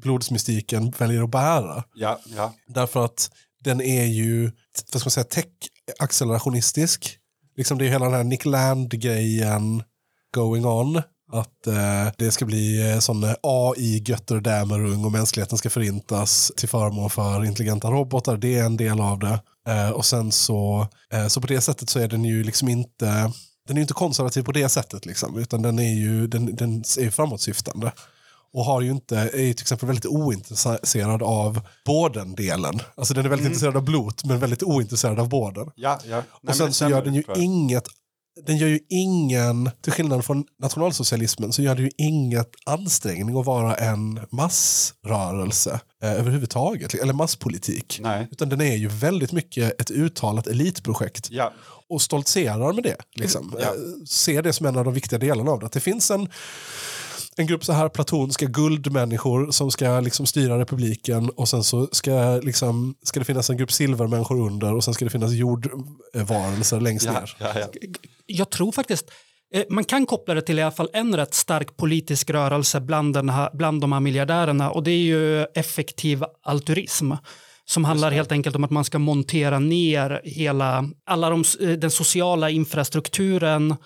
blodsmystiken 0.03 0.91
väljer 0.91 1.23
att 1.23 1.31
bära. 1.31 1.85
Ja, 1.95 2.21
ja. 2.37 2.55
Därför 2.67 3.05
att 3.05 3.31
den 3.65 3.81
är 3.81 4.05
ju, 4.05 4.51
vad 4.93 5.01
ska 5.01 5.07
man 5.07 5.11
säga, 5.11 5.25
tech-accelerationistisk. 5.25 7.19
Liksom 7.57 7.79
det 7.79 7.87
är 7.87 7.91
hela 7.91 8.05
den 8.05 8.15
här 8.15 8.25
Nick 8.25 8.45
Land-grejen 8.45 9.83
going 10.35 10.67
on. 10.67 11.03
Att 11.33 11.67
eh, 11.67 12.13
det 12.19 12.31
ska 12.31 12.45
bli 12.45 12.93
eh, 12.93 12.99
sån 12.99 13.25
eh, 13.25 13.35
AI 13.43 14.03
götter 14.07 14.41
dämerung 14.41 15.05
och 15.05 15.13
mänskligheten 15.13 15.59
ska 15.59 15.71
förintas 15.71 16.53
till 16.57 16.69
förmån 16.69 17.11
för 17.11 17.45
intelligenta 17.45 17.91
robotar. 17.91 18.37
Det 18.37 18.59
är 18.59 18.65
en 18.65 18.77
del 18.77 19.01
av 19.01 19.19
det. 19.19 19.41
Eh, 19.69 19.91
och 19.91 20.05
sen 20.05 20.33
så, 20.33 20.89
eh, 21.13 21.27
så 21.27 21.41
på 21.41 21.47
det 21.47 21.61
sättet 21.61 21.91
så 21.91 21.99
är 21.99 22.09
den 22.09 22.25
ju 22.25 22.45
liksom 22.45 22.69
inte 22.69 23.33
den 23.67 23.77
är 23.77 23.81
ju 23.81 23.83
inte 23.83 23.95
konservativ 23.95 24.43
på 24.43 24.53
det 24.53 24.69
sättet 24.69 25.07
liksom, 25.07 25.39
utan 25.39 25.63
den 25.63 25.79
är 25.79 25.95
ju 25.95 26.27
den, 26.27 26.57
den 26.57 26.85
är 26.99 27.03
ju 27.03 27.11
framåtsyftande. 27.11 27.93
Och 28.55 28.65
har 28.65 28.81
ju 28.81 28.91
inte, 28.91 29.17
är 29.19 29.43
ju 29.43 29.55
till 29.55 29.63
exempel 29.63 29.87
väldigt 29.87 30.07
ointresserad 30.07 31.23
av 31.23 31.61
båden-delen. 31.87 32.81
Alltså 32.97 33.15
den 33.15 33.25
är 33.25 33.29
väldigt 33.29 33.47
intresserad 33.47 33.77
av 33.77 33.83
blot 33.85 34.25
men 34.25 34.39
väldigt 34.39 34.63
ointresserad 34.63 35.21
av 35.21 35.29
båden. 35.29 35.71
Ja, 35.75 36.01
ja. 36.09 36.17
Nej, 36.17 36.25
Och 36.51 36.57
sen 36.57 36.73
så 36.73 36.89
gör 36.89 37.05
den 37.05 37.15
ju 37.15 37.21
ungefär. 37.23 37.43
inget 37.43 37.89
den 38.47 38.57
gör 38.57 38.69
ju 38.69 38.79
ingen, 38.89 39.71
till 39.81 39.93
skillnad 39.93 40.25
från 40.25 40.45
nationalsocialismen, 40.63 41.53
så 41.53 41.63
gör 41.63 41.75
det 41.75 41.83
ju 41.83 41.91
inget 41.97 42.51
ansträngning 42.67 43.39
att 43.39 43.47
vara 43.47 43.75
en 43.75 44.21
massrörelse 44.31 45.81
eh, 46.03 46.13
överhuvudtaget, 46.13 46.95
eller 46.95 47.13
masspolitik. 47.13 47.99
Nej. 48.03 48.29
Utan 48.31 48.49
den 48.49 48.61
är 48.61 48.77
ju 48.77 48.89
väldigt 48.89 49.33
mycket 49.33 49.81
ett 49.81 49.91
uttalat 49.91 50.47
elitprojekt 50.47 51.29
Ja, 51.31 51.53
och 51.89 52.03
stoltserar 52.03 52.73
med 52.73 52.83
det. 52.85 52.97
Liksom. 53.15 53.55
Ja. 53.61 53.65
Eh, 53.67 53.71
Ser 54.09 54.43
det 54.43 54.53
som 54.53 54.67
en 54.67 54.77
av 54.79 54.85
de 54.85 54.95
viktiga 54.95 55.19
delarna 55.19 55.51
av 55.51 55.61
det. 55.61 55.67
Att 55.67 55.73
det 55.73 55.81
finns 55.81 56.11
en, 56.11 56.29
en 57.37 57.47
grupp 57.47 57.65
så 57.65 57.73
här 57.73 57.89
platonska 57.89 58.47
guldmänniskor 58.47 59.51
som 59.51 59.71
ska 59.71 60.01
liksom 60.01 60.27
styra 60.27 60.59
republiken 60.59 61.31
och 61.31 61.49
sen 61.49 61.65
så 61.65 61.89
ska, 61.93 62.41
liksom, 62.43 62.95
ska 63.03 63.21
det 63.21 63.25
finnas 63.25 63.51
en 63.51 63.57
grupp 63.57 63.73
silvermänniskor 63.73 64.47
under 64.47 64.75
och 64.75 64.85
sen 64.85 64.95
ska 64.95 65.05
det 65.05 65.11
finnas 65.11 65.33
jordvarelser 65.33 66.81
längst 66.81 67.07
ja, 67.07 67.13
ner. 67.13 67.37
ja, 67.39 67.53
ja. 67.55 67.67
jag 68.27 68.51
tror 68.51 68.73
faktiskt, 68.73 69.11
eh, 69.55 69.65
man 69.71 69.85
kan 69.85 70.07
koppla 70.07 70.35
det 70.35 70.43
till 70.43 70.59
i 70.59 70.63
alla 70.63 70.73
fall 70.73 70.91
en 70.93 71.17
rätt 71.17 71.35
stark 71.35 71.77
politisk 71.77 72.31
rörelse 72.31 72.81
bland, 72.81 73.15
den 73.15 73.29
här, 73.29 73.51
bland 73.53 73.81
de 73.81 73.93
här 73.93 74.01
miljardärerna 74.01 74.71
och 74.71 74.83
det 74.83 74.91
är 74.91 75.05
ju 75.05 75.43
effektiv 75.43 76.25
altruism. 76.43 77.13
Som 77.67 77.85
handlar 77.85 78.11
helt 78.11 78.33
enkelt 78.33 78.57
om 78.57 78.65
att 78.65 78.71
man 78.71 78.85
ska 78.85 78.99
montera 78.99 79.59
ner 79.59 80.21
hela, 80.25 80.85
alla 81.07 81.31
de, 81.31 81.45
eh, 81.61 81.69
den 81.69 81.91
sociala 81.91 82.51
infrastrukturen 82.51 83.77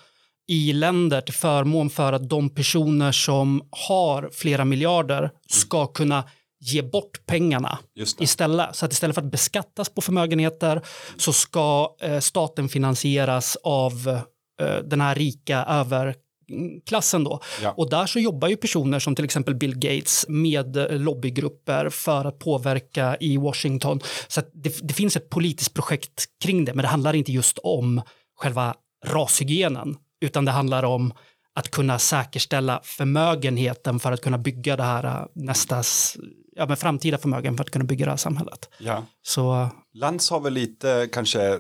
i 0.48 0.72
länder 0.72 1.20
till 1.20 1.34
förmån 1.34 1.90
för 1.90 2.12
att 2.12 2.28
de 2.28 2.50
personer 2.50 3.12
som 3.12 3.62
har 3.70 4.30
flera 4.32 4.64
miljarder 4.64 5.30
ska 5.48 5.86
kunna 5.86 6.24
ge 6.60 6.82
bort 6.82 7.26
pengarna 7.26 7.78
istället. 8.18 8.76
Så 8.76 8.86
att 8.86 8.92
istället 8.92 9.14
för 9.14 9.22
att 9.22 9.30
beskattas 9.30 9.88
på 9.88 10.00
förmögenheter 10.00 10.82
så 11.16 11.32
ska 11.32 11.96
eh, 12.00 12.18
staten 12.18 12.68
finansieras 12.68 13.56
av 13.62 14.20
eh, 14.60 14.76
den 14.84 15.00
här 15.00 15.14
rika 15.14 15.64
överklassen 15.64 17.24
då. 17.24 17.40
Ja. 17.62 17.74
Och 17.76 17.90
där 17.90 18.06
så 18.06 18.18
jobbar 18.18 18.48
ju 18.48 18.56
personer 18.56 18.98
som 18.98 19.14
till 19.14 19.24
exempel 19.24 19.54
Bill 19.54 19.74
Gates 19.74 20.24
med 20.28 20.76
eh, 20.76 20.98
lobbygrupper 20.98 21.88
för 21.90 22.24
att 22.24 22.38
påverka 22.38 23.16
i 23.20 23.36
Washington. 23.36 24.00
Så 24.28 24.40
det, 24.52 24.78
det 24.82 24.94
finns 24.94 25.16
ett 25.16 25.30
politiskt 25.30 25.74
projekt 25.74 26.24
kring 26.44 26.64
det, 26.64 26.74
men 26.74 26.82
det 26.82 26.88
handlar 26.88 27.16
inte 27.16 27.32
just 27.32 27.58
om 27.58 28.02
själva 28.36 28.74
rashygienen, 29.06 29.96
utan 30.20 30.44
det 30.44 30.50
handlar 30.50 30.82
om 30.82 31.12
att 31.54 31.70
kunna 31.70 31.98
säkerställa 31.98 32.80
förmögenheten 32.84 34.00
för 34.00 34.12
att 34.12 34.20
kunna 34.20 34.38
bygga 34.38 34.76
det 34.76 34.82
här 34.82 35.04
eh, 35.04 35.26
nästas, 35.34 36.16
ja 36.56 36.66
men 36.66 36.76
framtida 36.76 37.18
förmögen 37.18 37.56
för 37.56 37.64
att 37.64 37.70
kunna 37.70 37.84
bygga 37.84 38.04
det 38.04 38.12
här 38.12 38.16
samhället. 38.16 38.68
ja. 38.78 39.04
Så 39.22 39.52
eh, 39.52 39.68
Lantz 39.92 40.30
har 40.30 40.40
väl 40.40 40.52
lite 40.52 41.08
kanske, 41.12 41.58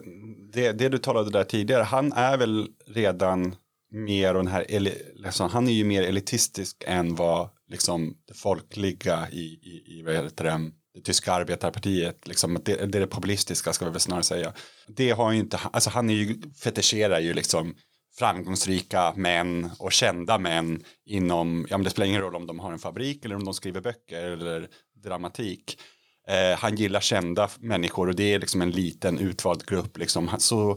det, 0.52 0.72
det 0.72 0.88
du 0.88 0.98
talade 0.98 1.30
där 1.30 1.44
tidigare, 1.44 1.82
han 1.82 2.12
är 2.12 2.36
väl 2.36 2.66
redan 2.86 3.54
mer 3.90 4.34
och 4.34 4.44
den 4.44 4.52
här, 4.52 4.66
liksom, 5.14 5.50
han 5.50 5.68
är 5.68 5.72
ju 5.72 5.84
mer 5.84 6.02
elitistisk 6.02 6.84
än 6.86 7.14
vad 7.14 7.48
liksom 7.68 8.16
det 8.26 8.34
folkliga 8.34 9.28
i, 9.30 9.44
i, 9.44 9.98
i 9.98 10.02
vad 10.02 10.14
heter 10.14 10.44
det, 10.44 10.70
det 10.94 11.00
tyska 11.00 11.32
arbetarpartiet, 11.32 12.28
liksom, 12.28 12.60
det, 12.64 12.74
det, 12.74 12.98
det 12.98 13.06
populistiska 13.06 13.72
ska 13.72 13.84
vi 13.84 13.90
väl 13.90 14.00
snarare 14.00 14.22
säga. 14.22 14.52
Det 14.88 15.10
har 15.10 15.32
ju 15.32 15.38
inte, 15.38 15.60
alltså 15.72 15.90
han 15.90 16.10
är 16.10 16.14
ju, 16.14 16.42
fetischerar 16.62 17.20
ju 17.20 17.34
liksom 17.34 17.74
framgångsrika 18.18 19.12
män 19.16 19.70
och 19.78 19.92
kända 19.92 20.38
män 20.38 20.84
inom, 21.06 21.66
ja 21.70 21.78
men 21.78 21.84
det 21.84 21.90
spelar 21.90 22.06
ingen 22.06 22.20
roll 22.20 22.36
om 22.36 22.46
de 22.46 22.58
har 22.58 22.72
en 22.72 22.78
fabrik 22.78 23.24
eller 23.24 23.36
om 23.36 23.44
de 23.44 23.54
skriver 23.54 23.80
böcker 23.80 24.24
eller 24.24 24.68
dramatik. 25.04 25.80
Eh, 26.28 26.58
han 26.58 26.76
gillar 26.76 27.00
kända 27.00 27.48
människor 27.58 28.08
och 28.08 28.14
det 28.14 28.34
är 28.34 28.38
liksom 28.38 28.62
en 28.62 28.70
liten 28.70 29.18
utvald 29.18 29.66
grupp. 29.66 29.98
Liksom. 29.98 30.30
Så 30.38 30.70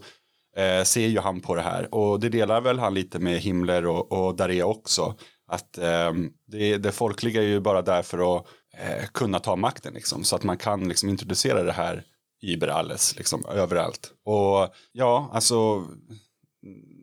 eh, 0.57 0.83
ser 0.83 1.07
ju 1.07 1.19
han 1.19 1.41
på 1.41 1.55
det 1.55 1.62
här. 1.62 1.95
Och 1.95 2.19
det 2.19 2.29
delar 2.29 2.62
väl 2.62 2.79
han 2.79 2.93
lite 2.93 3.19
med 3.19 3.39
Himmler 3.39 3.86
och, 3.86 4.12
och 4.12 4.36
Daré 4.36 4.63
också. 4.63 5.15
Att 5.48 5.77
eh, 5.77 6.13
det, 6.48 6.77
det 6.77 6.91
folkliga 6.91 7.41
är 7.41 7.48
ju 7.48 7.60
bara 7.60 7.81
där 7.81 8.01
för 8.01 8.38
att 8.38 8.45
eh, 8.77 9.05
kunna 9.13 9.39
ta 9.39 9.55
makten. 9.55 9.93
Liksom, 9.93 10.24
så 10.24 10.36
att 10.36 10.43
man 10.43 10.57
kan 10.57 10.88
liksom, 10.88 11.10
introducera 11.10 11.63
det 11.63 11.71
här 11.71 12.03
Iber 12.43 12.67
alles, 12.67 13.15
liksom, 13.17 13.45
överallt. 13.45 14.12
Och 14.25 14.74
ja, 14.91 15.29
alltså 15.33 15.86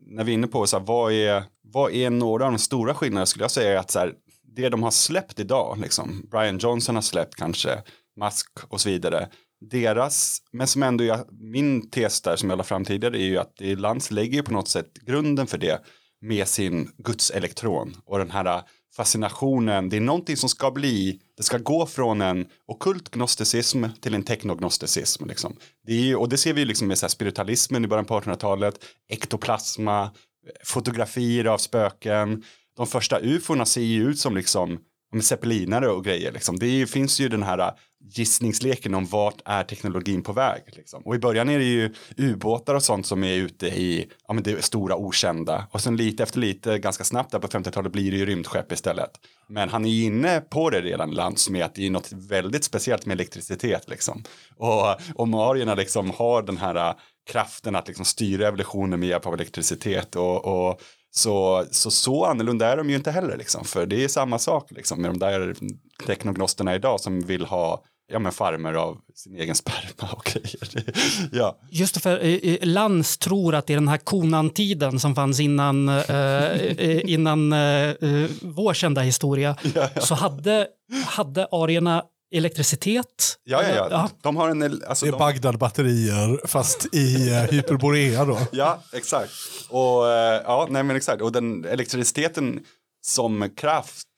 när 0.09 0.23
vi 0.23 0.31
är 0.31 0.33
inne 0.33 0.47
på 0.47 0.67
så 0.67 0.77
här, 0.77 0.85
vad, 0.85 1.13
är, 1.13 1.43
vad 1.61 1.91
är 1.91 2.09
några 2.09 2.45
av 2.45 2.51
de 2.51 2.57
stora 2.57 2.93
skillnaderna? 2.93 3.25
Skulle 3.25 3.43
jag 3.43 3.51
säga 3.51 3.73
är 3.73 3.77
att 3.77 3.91
så 3.91 3.99
här, 3.99 4.13
det 4.55 4.69
de 4.69 4.83
har 4.83 4.91
släppt 4.91 5.39
idag, 5.39 5.77
liksom, 5.81 6.27
Brian 6.31 6.57
Johnson 6.57 6.95
har 6.95 7.01
släppt 7.01 7.35
kanske, 7.35 7.83
Musk 8.19 8.59
och 8.69 8.81
så 8.81 8.89
vidare, 8.89 9.29
deras, 9.61 10.41
men 10.51 10.67
som 10.67 10.83
ändå 10.83 11.03
är, 11.03 11.19
min 11.31 11.89
tes 11.89 12.21
där 12.21 12.35
som 12.35 12.49
jag 12.49 12.57
la 12.57 12.63
fram 12.63 12.85
tidigare 12.85 13.17
är 13.17 13.25
ju 13.25 13.37
att 13.37 13.53
det 13.57 13.75
Lantz 13.75 14.11
lägger 14.11 14.37
ju 14.37 14.43
på 14.43 14.53
något 14.53 14.67
sätt 14.67 14.93
grunden 14.93 15.47
för 15.47 15.57
det 15.57 15.81
med 16.21 16.47
sin 16.47 16.91
Guds 16.97 17.31
elektron 17.31 17.95
och 18.05 18.17
den 18.17 18.31
här 18.31 18.61
fascinationen, 18.95 19.89
det 19.89 19.97
är 19.97 20.01
någonting 20.01 20.37
som 20.37 20.49
ska 20.49 20.71
bli, 20.71 21.19
det 21.37 21.43
ska 21.43 21.57
gå 21.57 21.85
från 21.85 22.21
en 22.21 22.45
okult 22.67 23.09
gnosticism 23.09 23.85
till 24.01 24.13
en 24.13 24.23
teknognosticism. 24.23 25.25
Liksom. 25.25 25.55
Det 25.85 25.91
är 25.93 26.01
ju, 26.01 26.15
och 26.15 26.29
det 26.29 26.37
ser 26.37 26.53
vi 26.53 26.61
ju 26.61 26.65
liksom 26.65 26.87
med 26.87 26.97
så 26.97 27.05
här 27.05 27.09
spiritualismen 27.09 27.85
i 27.85 27.87
början 27.87 28.05
på 28.05 28.19
1800-talet, 28.19 28.79
ektoplasma, 29.09 30.11
fotografier 30.63 31.45
av 31.45 31.57
spöken. 31.57 32.43
De 32.77 32.87
första 32.87 33.19
ufona 33.19 33.65
ser 33.65 33.81
ju 33.81 34.09
ut 34.09 34.19
som 34.19 34.35
liksom 34.35 34.79
zeppelinare 35.21 35.89
och 35.89 36.05
grejer. 36.05 36.31
Liksom. 36.31 36.59
Det 36.59 36.67
är, 36.67 36.85
finns 36.85 37.19
ju 37.19 37.29
den 37.29 37.43
här 37.43 37.73
gissningsleken 38.11 38.95
om 38.95 39.05
vart 39.05 39.41
är 39.45 39.63
teknologin 39.63 40.23
på 40.23 40.33
väg. 40.33 40.61
Liksom. 40.67 41.01
Och 41.05 41.15
i 41.15 41.19
början 41.19 41.49
är 41.49 41.59
det 41.59 41.65
ju 41.65 41.93
ubåtar 42.17 42.75
och 42.75 42.83
sånt 42.83 43.05
som 43.05 43.23
är 43.23 43.33
ute 43.33 43.67
i 43.67 44.07
ja, 44.27 44.33
men 44.33 44.43
det 44.43 44.65
stora 44.65 44.95
okända. 44.95 45.67
Och 45.71 45.81
sen 45.81 45.97
lite 45.97 46.23
efter 46.23 46.39
lite, 46.39 46.79
ganska 46.79 47.03
snabbt 47.03 47.31
där 47.31 47.39
på 47.39 47.47
50-talet 47.47 47.91
blir 47.91 48.11
det 48.11 48.17
ju 48.17 48.25
rymdskepp 48.25 48.71
istället. 48.71 49.11
Men 49.47 49.69
han 49.69 49.85
är 49.85 49.89
ju 49.89 50.03
inne 50.03 50.41
på 50.41 50.69
det 50.69 50.81
redan, 50.81 51.11
Lantz, 51.11 51.49
med 51.49 51.65
att 51.65 51.75
det 51.75 51.87
är 51.87 51.91
något 51.91 52.11
väldigt 52.11 52.63
speciellt 52.63 53.05
med 53.05 53.13
elektricitet. 53.13 53.89
Liksom. 53.89 54.23
Och, 54.55 54.95
och 55.15 55.27
marierna 55.27 55.75
liksom 55.75 56.11
har 56.11 56.41
den 56.41 56.57
här 56.57 56.75
äh, 56.75 56.93
kraften 57.31 57.75
att 57.75 57.87
liksom 57.87 58.05
styra 58.05 58.47
evolutionen 58.47 58.99
med 58.99 59.09
hjälp 59.09 59.25
av 59.25 59.33
elektricitet. 59.33 60.15
Och, 60.15 60.45
och 60.45 60.81
så, 61.11 61.65
så 61.71 61.91
så 61.91 62.25
annorlunda 62.25 62.67
är 62.67 62.77
de 62.77 62.89
ju 62.89 62.95
inte 62.95 63.11
heller 63.11 63.37
liksom, 63.37 63.65
för 63.65 63.85
det 63.85 64.03
är 64.03 64.07
samma 64.07 64.39
sak 64.39 64.71
liksom, 64.71 65.01
med 65.01 65.09
de 65.09 65.19
där 65.19 65.55
teknognosterna 66.07 66.75
idag 66.75 66.99
som 66.99 67.21
vill 67.21 67.45
ha 67.45 67.83
ja, 68.09 68.19
men 68.19 68.31
farmer 68.31 68.73
av 68.73 68.97
sin 69.15 69.35
egen 69.35 69.55
sperma 69.55 70.09
och 70.11 70.23
grejer. 70.25 70.83
Ja, 71.31 71.59
Just 71.71 72.01
för 72.01 72.19
eh, 72.25 72.33
eh, 72.33 72.57
Lantz 72.61 73.17
tror 73.17 73.55
att 73.55 73.69
i 73.69 73.73
den 73.73 73.87
här 73.87 73.97
konan-tiden 73.97 74.99
som 74.99 75.15
fanns 75.15 75.39
innan, 75.39 75.89
eh, 75.89 76.05
eh, 76.05 77.01
innan 77.13 77.53
eh, 77.53 77.95
vår 78.41 78.73
kända 78.73 79.01
historia 79.01 79.55
så 79.99 80.15
hade, 80.15 80.67
hade 81.05 81.47
arierna 81.51 82.03
elektricitet. 82.31 83.37
ja, 83.43 83.63
ja, 83.63 83.75
ja. 83.75 83.87
Ja. 83.91 84.09
De 84.21 84.35
har 84.35 84.49
en... 84.49 84.63
Alltså, 84.87 85.05
Det 85.05 85.09
är 85.09 85.11
de, 85.11 85.17
Bagdad-batterier 85.19 86.47
fast 86.47 86.95
i 86.95 87.29
eh, 87.29 87.41
Hyperborea 87.43 88.25
då. 88.25 88.39
Ja, 88.51 88.83
exakt. 88.93 89.31
Och, 89.69 90.05
ja, 90.45 90.67
nej, 90.69 90.83
men 90.83 90.95
exakt. 90.95 91.21
och 91.21 91.31
den 91.31 91.65
elektriciteten 91.65 92.59
som 93.01 93.49
kraft 93.55 94.08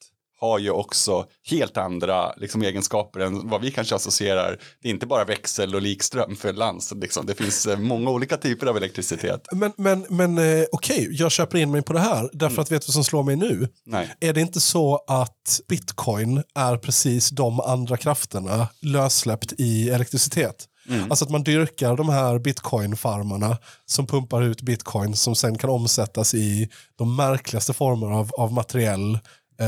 har 0.42 0.60
ju 0.60 0.72
också 0.72 1.26
helt 1.50 1.78
andra 1.78 2.34
liksom, 2.38 2.62
egenskaper 2.62 3.20
än 3.20 3.50
vad 3.50 3.62
vi 3.62 3.72
kanske 3.72 3.96
associerar. 3.96 4.60
Det 4.82 4.88
är 4.88 4.92
inte 4.92 5.06
bara 5.06 5.26
växel 5.26 5.76
och 5.76 5.82
likström 5.82 6.36
för 6.36 6.54
lands. 6.54 6.94
Liksom. 6.96 7.26
Det 7.26 7.36
finns 7.36 7.68
eh, 7.68 7.80
många 7.80 8.10
olika 8.10 8.38
typer 8.38 8.68
av 8.68 8.78
elektricitet. 8.78 9.48
Men, 9.52 9.72
men, 9.78 10.06
men 10.10 10.38
eh, 10.38 10.66
okej, 10.72 11.08
jag 11.12 11.32
köper 11.32 11.58
in 11.58 11.72
mig 11.72 11.82
på 11.82 11.94
det 11.94 12.00
här. 12.00 12.30
Därför 12.34 12.62
att 12.62 12.72
vet 12.72 12.82
du 12.82 12.86
vad 12.88 12.94
som 12.94 13.04
slår 13.04 13.24
mig 13.24 13.36
nu? 13.36 13.68
Nej. 13.86 14.16
Är 14.20 14.34
det 14.34 14.42
inte 14.42 14.60
så 14.60 15.04
att 15.08 15.62
bitcoin 15.68 16.44
är 16.56 16.78
precis 16.78 17.30
de 17.30 17.60
andra 17.60 17.98
krafterna 17.98 18.68
lössläppt 18.82 19.54
i 19.58 19.90
elektricitet? 19.90 20.68
Alltså 21.10 21.26
att 21.26 21.32
man 21.32 21.44
dyrkar 21.44 21.96
de 21.96 22.10
här 22.10 22.40
bitcoin-farmarna 22.40 23.58
som 23.86 24.08
pumpar 24.08 24.42
ut 24.42 24.62
bitcoin 24.62 25.16
som 25.16 25.36
sen 25.36 25.58
kan 25.58 25.70
omsättas 25.70 26.34
i 26.34 26.70
de 26.98 27.16
märkligaste 27.16 27.74
former 27.74 28.12
av, 28.12 28.32
av 28.38 28.54
materiell 28.54 29.20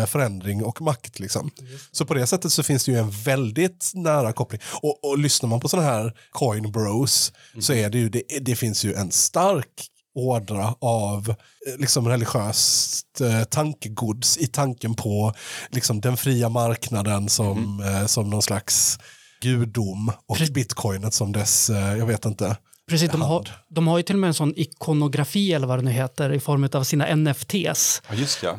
förändring 0.08 0.64
och 0.64 0.82
makt. 0.82 1.20
Liksom. 1.20 1.52
Så 1.92 2.06
på 2.06 2.14
det 2.14 2.28
sättet 2.28 2.54
så 2.54 2.64
finns 2.64 2.86
det 2.86 2.92
ju 2.92 2.98
en 2.98 3.12
väldigt 3.12 3.92
nära 3.94 4.34
koppling. 4.34 4.62
Och, 4.82 5.10
och 5.10 5.18
lyssnar 5.18 5.50
man 5.50 5.60
på 5.60 5.70
sådana 5.70 5.88
här 5.88 6.14
coin 6.32 6.72
bros 6.72 7.34
så 7.60 7.74
är 7.74 7.90
det 7.90 7.98
ju, 7.98 8.10
det, 8.10 8.24
det 8.42 8.56
finns 8.56 8.86
ju 8.86 8.94
en 8.94 9.12
stark 9.12 9.90
ådra 10.16 10.76
av 10.80 11.30
eh, 11.30 11.80
liksom 11.80 12.08
religiöst 12.08 13.22
eh, 13.22 13.44
tankegods 13.44 14.38
i 14.38 14.48
tanken 14.48 14.94
på 14.94 15.34
liksom, 15.70 16.02
den 16.02 16.18
fria 16.18 16.50
marknaden 16.50 17.30
som, 17.30 17.80
eh, 17.82 18.06
som 18.06 18.30
någon 18.30 18.42
slags 18.42 19.00
gudom 19.42 20.12
och 20.26 20.38
Pre- 20.38 20.54
bitcoinet 20.54 21.14
som 21.14 21.32
dess, 21.32 21.70
eh, 21.70 21.98
jag 21.98 22.06
vet 22.06 22.26
inte. 22.26 22.58
Precis, 22.90 23.12
de 23.12 23.22
har, 23.22 23.48
de 23.70 23.88
har 23.88 23.98
ju 23.98 24.04
till 24.04 24.16
och 24.16 24.20
med 24.20 24.28
en 24.28 24.34
sån 24.34 24.54
ikonografi 24.56 25.54
eller 25.54 25.68
vad 25.68 25.80
det 25.80 25.84
nu 25.84 25.92
heter 25.92 26.34
i 26.34 26.40
form 26.40 26.70
av 26.74 26.84
sina 26.84 27.16
NFTs. 27.16 28.02
Ja, 28.10 28.16
just 28.16 28.42
det. 28.42 28.48
Eh, 28.48 28.56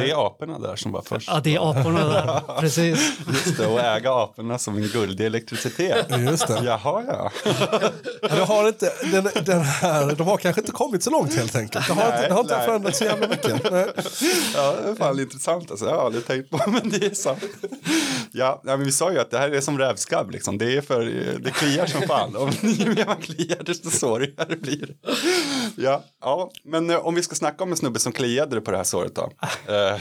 Det 0.00 0.10
är 0.10 0.26
aporna 0.26 0.58
där 0.58 0.76
som 0.76 0.92
var 0.92 1.02
först. 1.02 1.28
Ja, 1.32 1.40
det 1.44 1.54
är 1.54 1.70
aporna 1.70 2.04
där. 2.08 2.40
Precis. 2.60 3.12
Just 3.28 3.56
det, 3.58 3.66
och 3.66 3.80
äga 3.80 4.12
aporna 4.14 4.58
som 4.58 4.76
en 4.76 4.82
guldig 4.88 5.26
elektricitet. 5.26 6.06
Just 6.18 6.46
det. 6.46 6.60
Jaha, 6.64 7.04
ja. 7.08 7.30
Ja, 8.36 8.44
har 8.44 8.68
inte, 8.68 8.92
den, 9.12 9.28
den 9.44 9.60
här, 9.62 10.14
de 10.14 10.26
har 10.26 10.36
kanske 10.36 10.60
inte 10.60 10.72
kommit 10.72 11.02
så 11.02 11.10
långt 11.10 11.34
helt 11.34 11.56
enkelt. 11.56 11.86
Det 11.86 11.92
har 11.94 12.06
inte, 12.06 12.28
det 12.28 12.34
har 12.34 12.40
inte 12.40 12.52
Nej, 12.52 12.58
nej. 12.58 12.66
förändrats 12.66 12.98
så 12.98 13.04
jävla 13.04 13.28
mycket. 13.28 13.70
Nej. 13.72 13.86
Ja, 14.54 14.74
det 14.84 14.90
är 14.90 14.94
fan 14.94 15.20
intressant. 15.20 15.70
Alltså. 15.70 15.86
Jag 15.86 15.96
har 15.96 16.06
aldrig 16.06 16.26
tänkt 16.26 16.50
på, 16.50 16.60
men 16.70 16.88
det 16.90 17.06
är 17.06 17.14
sant. 17.14 17.44
Ja, 18.32 18.60
ja, 18.64 18.76
men 18.76 18.84
vi 18.86 18.92
sa 18.92 19.12
ju 19.12 19.18
att 19.18 19.30
det 19.30 19.38
här 19.38 19.50
är 19.50 19.60
som 19.60 19.78
rävskabb. 19.78 20.30
Liksom. 20.30 20.58
Det, 20.58 20.76
är 20.76 20.80
för, 20.80 21.04
det 21.44 21.50
kliar 21.50 21.86
som 21.86 22.02
fan. 22.02 22.36
Om 22.36 22.50
kliar, 23.36 23.62
desto 23.64 23.90
sårigare 23.90 24.56
blir 24.56 24.86
det. 24.86 24.94
Ja, 25.76 26.04
ja, 26.20 26.50
men 26.64 26.90
eh, 26.90 27.06
om 27.06 27.14
vi 27.14 27.22
ska 27.22 27.34
snacka 27.34 27.64
om 27.64 27.70
en 27.70 27.76
snubbe 27.76 27.98
som 27.98 28.12
kliade 28.12 28.60
på 28.60 28.70
det 28.70 28.76
här 28.76 28.84
såret 28.84 29.14
då. 29.14 29.30
Eh, 29.72 30.00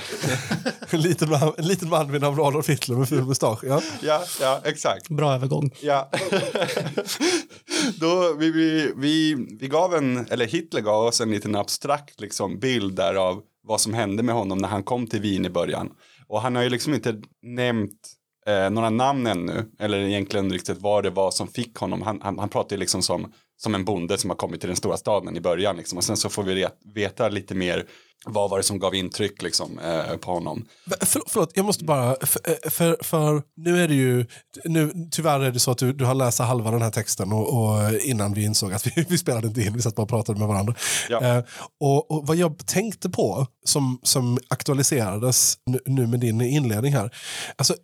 En 0.90 1.02
liten 1.02 1.30
man, 1.30 1.54
en 1.58 1.68
liten 1.68 1.90
man 1.90 2.12
vid 2.12 2.22
namn 2.22 2.40
Adolf 2.40 2.70
Hitler 2.70 2.96
med 2.96 3.10
ful 3.10 3.24
mustasch. 3.26 3.60
Ja. 3.64 3.82
ja, 4.02 4.24
ja, 4.42 4.62
exakt. 4.64 5.10
Bra 5.10 5.34
övergång. 5.36 5.72
Ja. 5.82 6.10
Då, 8.00 8.34
vi, 8.34 8.52
vi, 8.52 8.94
vi, 8.96 9.36
vi 9.60 9.68
gav 9.68 9.96
en, 9.96 10.28
eller 10.30 10.46
Hitler 10.48 10.82
gav 10.82 11.06
oss 11.06 11.22
en 11.22 11.32
liten 11.32 11.56
abstrakt 11.56 12.22
liksom, 12.22 12.60
bild 12.60 12.96
där 12.96 13.16
av 13.16 13.42
vad 13.68 13.82
som 13.82 13.94
hände 13.94 14.24
med 14.24 14.36
honom 14.36 14.58
när 14.58 14.68
han 14.68 14.84
kom 14.84 15.08
till 15.08 15.22
Wien 15.22 15.46
i 15.46 15.50
början. 15.50 15.90
Och 16.28 16.42
han 16.42 16.56
har 16.56 16.64
ju 16.64 16.70
liksom 16.70 16.94
inte 16.94 17.22
nämnt 17.44 18.00
eh, 18.48 18.70
några 18.70 18.90
namn 18.90 19.28
ännu, 19.28 19.66
eller 19.80 19.98
egentligen 19.98 20.52
riktigt 20.52 20.82
vad 20.82 21.04
det 21.04 21.10
var 21.10 21.32
som 21.32 21.48
fick 21.48 21.76
honom. 21.78 22.02
Han, 22.02 22.22
han, 22.22 22.40
han 22.40 22.50
pratar 22.50 22.76
ju 22.76 22.80
liksom 22.80 23.02
som, 23.02 23.34
som 23.58 23.76
en 23.76 23.86
bonde 23.86 24.18
som 24.18 24.30
har 24.30 24.38
kommit 24.38 24.60
till 24.60 24.70
den 24.70 24.78
stora 24.78 24.98
staden 24.98 25.38
i 25.38 25.42
början. 25.42 25.78
Liksom. 25.78 25.98
Och 25.98 26.04
sen 26.04 26.18
så 26.18 26.30
får 26.30 26.44
vi 26.44 26.68
veta 26.96 27.30
lite 27.30 27.56
mer 27.56 27.86
vad 28.26 28.50
var 28.50 28.58
det 28.58 28.64
som 28.64 28.80
gav 28.80 28.96
intryck 28.96 29.42
liksom, 29.42 29.80
eh, 29.80 30.18
på 30.18 30.32
honom. 30.32 30.66
För, 31.02 31.22
förlåt, 31.28 31.52
jag 31.54 31.66
måste 31.66 31.84
bara, 31.84 32.16
för, 32.26 32.70
för, 32.70 32.98
för 33.04 33.42
nu 33.56 33.84
är 33.84 33.88
det 33.88 33.94
ju, 33.94 34.26
nu, 34.66 34.92
tyvärr 35.12 35.40
är 35.40 35.52
det 35.52 35.60
så 35.60 35.72
att 35.72 35.78
du, 35.78 35.94
du 35.94 36.06
har 36.06 36.16
läst 36.16 36.40
halva 36.40 36.72
den 36.72 36.82
här 36.82 36.92
texten 36.92 37.32
och, 37.32 37.48
och 37.54 37.94
innan 37.94 38.34
vi 38.34 38.44
insåg 38.44 38.74
att 38.74 38.88
vi, 38.98 39.06
vi 39.10 39.18
spelade 39.18 39.48
inte 39.48 39.62
in, 39.62 39.74
vi 39.74 39.82
satt 39.82 39.96
bara 39.96 40.04
och 40.04 40.10
pratade 40.10 40.40
med 40.40 40.48
varandra. 40.48 40.76
Ja. 41.10 41.22
Eh, 41.22 41.44
och, 41.80 42.12
och 42.12 42.28
vad 42.28 42.38
jag 42.38 42.68
tänkte 42.68 43.10
på 43.10 43.48
som, 43.66 44.00
som 44.04 44.38
aktualiserades 44.48 45.58
nu, 45.66 45.80
nu 45.86 46.08
med 46.08 46.20
din 46.20 46.42
inledning 46.42 46.94
här, 46.94 47.16
alltså 47.56 47.76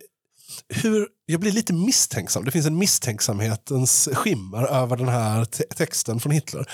hur, 0.68 1.08
jag 1.26 1.40
blir 1.40 1.52
lite 1.52 1.72
misstänksam. 1.72 2.44
Det 2.44 2.50
finns 2.50 2.66
en 2.66 2.78
misstänksamhetens 2.78 4.08
skimmer 4.12 4.66
över 4.66 4.96
den 4.96 5.08
här 5.08 5.44
te- 5.44 5.64
texten 5.64 6.20
från 6.20 6.32
Hitler. 6.32 6.66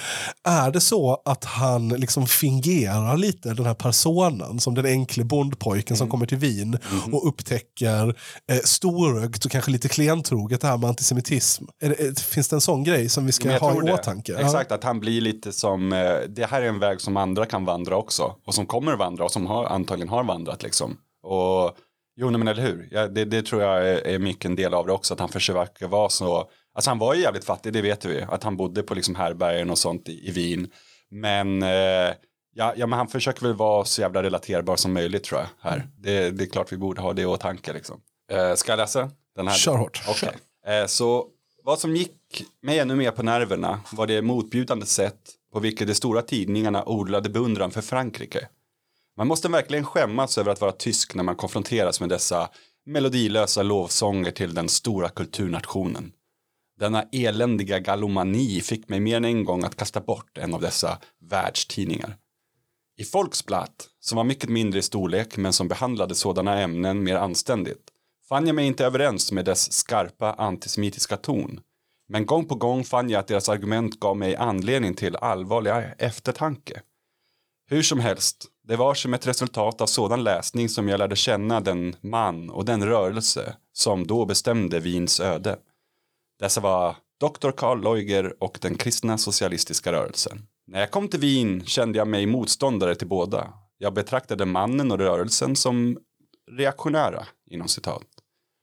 Är 0.45 0.71
det 0.71 0.81
så 0.81 1.23
att 1.25 1.45
han 1.45 1.89
liksom 1.89 2.27
fingerar 2.27 3.17
lite 3.17 3.55
den 3.55 3.67
här 3.67 3.75
personen 3.75 4.61
som 4.61 4.75
den 4.75 4.87
enkle 4.87 5.25
bondpojken 5.25 5.97
som 5.97 6.09
kommer 6.09 6.27
till 6.27 6.39
Wien 6.39 6.79
och 7.13 7.29
upptäcker 7.29 8.17
eh, 8.51 8.59
storögt 8.65 9.45
och 9.45 9.51
kanske 9.51 9.71
lite 9.71 9.89
klentroget 9.89 10.61
det 10.61 10.67
här 10.67 10.77
med 10.77 10.89
antisemitism? 10.89 11.65
Det, 11.81 12.21
finns 12.21 12.49
det 12.49 12.57
en 12.57 12.61
sån 12.61 12.85
grej 12.85 13.09
som 13.09 13.27
vi 13.27 13.33
ska 13.33 13.59
ha 13.59 13.83
i 13.83 13.87
det. 13.87 13.93
åtanke? 13.93 14.37
Exakt, 14.39 14.73
att 14.73 14.85
han 14.85 15.01
blir 15.01 15.21
lite 15.21 15.53
som, 15.53 15.93
eh, 15.93 16.15
det 16.29 16.47
här 16.51 16.63
är 16.63 16.67
en 16.69 16.79
väg 16.79 17.01
som 17.01 17.17
andra 17.17 17.47
kan 17.47 17.65
vandra 17.65 17.97
också. 17.97 18.35
Och 18.47 18.55
som 18.55 18.67
kommer 18.67 18.93
att 18.93 18.99
vandra 18.99 19.25
och 19.25 19.31
som 19.31 19.47
har, 19.47 19.65
antagligen 19.65 20.09
har 20.09 20.25
vandrat 20.25 20.63
liksom. 20.63 20.97
Och 21.23 21.73
jo, 22.19 22.31
nej, 22.31 22.39
men 22.39 22.49
eller 22.49 22.63
hur? 22.63 22.89
Ja, 22.91 23.09
det, 23.09 23.25
det 23.25 23.43
tror 23.43 23.63
jag 23.63 23.89
är, 23.89 24.07
är 24.07 24.19
mycket 24.19 24.45
en 24.45 24.57
del 24.57 24.75
av 24.75 24.87
det 24.87 24.93
också, 24.93 25.15
att 25.15 25.21
han 25.21 25.29
försöker 25.29 25.87
vara 25.87 26.09
så, 26.09 26.51
alltså 26.75 26.91
han 26.91 26.99
var 26.99 27.15
ju 27.15 27.23
jävligt 27.23 27.45
fattig, 27.45 27.73
det 27.73 27.83
vet 27.83 28.05
vi, 28.05 28.23
att 28.23 28.45
han 28.45 28.57
bodde 28.57 28.83
på 28.83 28.95
liksom 28.95 29.15
härbergen 29.15 29.71
och 29.71 29.79
sånt 29.79 30.09
i, 30.09 30.29
i 30.29 30.31
Wien. 30.31 30.71
Men, 31.11 31.63
eh, 31.63 32.15
ja, 32.55 32.73
ja, 32.77 32.87
men 32.87 32.93
han 32.93 33.09
försöker 33.09 33.43
väl 33.43 33.55
vara 33.55 33.85
så 33.85 34.01
jävla 34.01 34.23
relaterbar 34.23 34.77
som 34.77 34.93
möjligt 34.93 35.25
tror 35.25 35.41
jag 35.41 35.71
här. 35.71 35.89
Det, 35.97 36.31
det 36.31 36.45
är 36.45 36.49
klart 36.49 36.73
vi 36.73 36.77
borde 36.77 37.01
ha 37.01 37.13
det 37.13 37.23
i 37.23 37.27
åtanke 37.27 37.73
liksom. 37.73 38.01
Eh, 38.33 38.55
ska 38.55 38.73
jag 38.73 38.77
läsa? 38.77 39.11
Den 39.37 39.49
här? 39.49 39.55
Kör 39.55 39.77
hårt. 39.77 40.03
Okej. 40.09 40.33
Eh, 40.67 40.87
så 40.87 41.27
vad 41.65 41.79
som 41.79 41.97
gick 41.97 42.45
mig 42.63 42.79
ännu 42.79 42.97
mer 42.97 43.11
på 43.11 43.23
nerverna 43.23 43.81
var 43.93 44.07
det 44.07 44.23
motbjudande 44.23 44.87
sätt 44.87 45.21
på 45.53 45.61
vilket 45.61 45.89
de 45.89 45.95
stora 45.95 46.23
tidningarna 46.23 46.85
odlade 46.87 47.29
beundran 47.29 47.71
för 47.71 47.81
Frankrike. 47.81 48.49
Man 49.19 49.27
måste 49.27 49.49
verkligen 49.49 49.85
skämmas 49.85 50.39
över 50.39 50.53
att 50.53 50.61
vara 50.61 50.73
tysk 50.73 51.15
när 51.15 51.25
man 51.25 51.37
konfronteras 51.37 52.01
med 52.01 52.09
dessa 52.09 52.49
melodilösa 52.87 53.63
lovsånger 53.63 54.31
till 54.31 54.55
den 54.55 54.69
stora 54.69 55.09
kulturnationen. 55.09 56.13
Denna 56.81 57.03
eländiga 57.13 57.79
galomani 57.79 58.61
fick 58.61 58.89
mig 58.89 59.01
mer 59.01 59.17
än 59.17 59.25
en 59.25 59.45
gång 59.45 59.65
att 59.65 59.77
kasta 59.77 60.01
bort 60.01 60.39
en 60.39 60.55
av 60.55 60.61
dessa 60.61 60.99
världstidningar. 61.31 62.17
I 62.99 63.05
Folksblatt, 63.05 63.89
som 64.01 64.17
var 64.17 64.25
mycket 64.25 64.51
mindre 64.51 64.79
i 64.79 64.83
storlek 64.83 65.37
men 65.37 65.53
som 65.53 65.69
behandlade 65.69 66.15
sådana 66.15 66.61
ämnen 66.61 67.03
mer 67.03 67.17
anständigt, 67.17 67.91
fann 68.29 68.47
jag 68.47 68.57
mig 68.57 68.67
inte 68.67 68.87
överens 68.87 69.33
med 69.33 69.45
dess 69.45 69.73
skarpa 69.73 70.33
antisemitiska 70.33 71.17
ton. 71.17 71.61
Men 72.09 72.27
gång 72.27 72.45
på 72.45 72.55
gång 72.55 72.85
fann 72.85 73.11
jag 73.11 73.21
att 73.21 73.29
deras 73.29 73.49
argument 73.49 74.01
gav 74.01 74.17
mig 74.17 74.37
anledning 74.37 74.95
till 74.95 75.17
allvarlig 75.17 75.73
eftertanke. 75.99 76.83
Hur 77.71 77.83
som 77.83 78.01
helst, 78.01 78.47
det 78.63 78.77
var 78.77 78.95
som 78.95 79.15
ett 79.15 79.27
resultat 79.27 79.81
av 79.81 79.87
sådan 79.87 80.25
läsning 80.25 80.69
som 80.69 80.89
jag 80.89 80.99
lärde 80.99 81.17
känna 81.17 81.61
den 81.61 81.97
man 82.01 82.51
och 82.51 82.65
den 82.65 82.87
rörelse 82.87 83.57
som 83.73 84.07
då 84.07 84.25
bestämde 84.25 84.81
Wiens 84.81 85.21
öde. 85.21 85.59
Dessa 86.39 86.61
var 86.61 86.97
Dr. 87.21 87.51
Karl 87.51 87.83
Leuger 87.83 88.43
och 88.43 88.59
den 88.61 88.75
kristna 88.75 89.19
socialistiska 89.19 89.93
rörelsen. 89.93 90.47
När 90.67 90.81
jag 90.81 90.91
kom 90.91 91.09
till 91.09 91.21
Wien 91.21 91.67
kände 91.67 91.99
jag 91.99 92.09
mig 92.09 92.27
motståndare 92.27 92.95
till 92.95 93.09
båda. 93.09 93.53
Jag 93.79 93.95
betraktade 93.95 94.45
mannen 94.45 94.91
och 94.93 94.99
rörelsen 94.99 95.57
som 95.57 95.99
reaktionära, 96.51 97.27
inom 97.51 97.69
citat. 97.69 98.07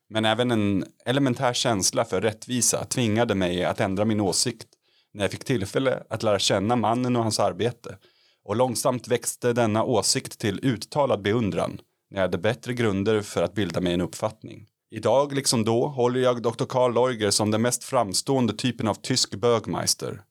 Men 0.10 0.26
även 0.26 0.52
en 0.52 0.86
elementär 1.06 1.54
känsla 1.54 2.06
för 2.06 2.22
rättvisa 2.22 2.86
tvingade 2.86 3.36
mig 3.36 3.64
att 3.64 3.80
ändra 3.80 4.06
min 4.06 4.22
åsikt 4.22 4.68
när 5.14 5.24
jag 5.24 5.32
fick 5.32 5.44
tillfälle 5.44 6.04
att 6.10 6.24
lära 6.24 6.40
känna 6.40 6.76
mannen 6.76 7.16
och 7.16 7.24
hans 7.24 7.40
arbete. 7.40 7.98
Och 8.46 8.56
långsamt 8.56 9.08
växte 9.08 9.54
denna 9.54 9.84
åsikt 9.84 10.40
till 10.40 10.60
uttalad 10.66 11.22
beundran 11.22 11.82
när 12.12 12.18
jag 12.18 12.22
hade 12.22 12.38
bättre 12.38 12.74
grunder 12.74 13.22
för 13.22 13.44
att 13.44 13.54
bilda 13.54 13.82
mig 13.82 13.94
en 13.94 14.02
uppfattning. 14.02 14.68
Idag, 14.92 15.34
liksom 15.34 15.64
då, 15.64 15.88
håller 15.88 16.20
jag 16.20 16.42
Dr. 16.42 16.66
Karl 16.66 16.94
Leuger 16.94 17.32
som 17.32 17.52
den 17.52 17.62
mest 17.62 17.84
framstående 17.84 18.54
typen 18.54 18.88
av 18.88 18.96
tysk 18.96 19.36
bögmeister. 19.36 20.22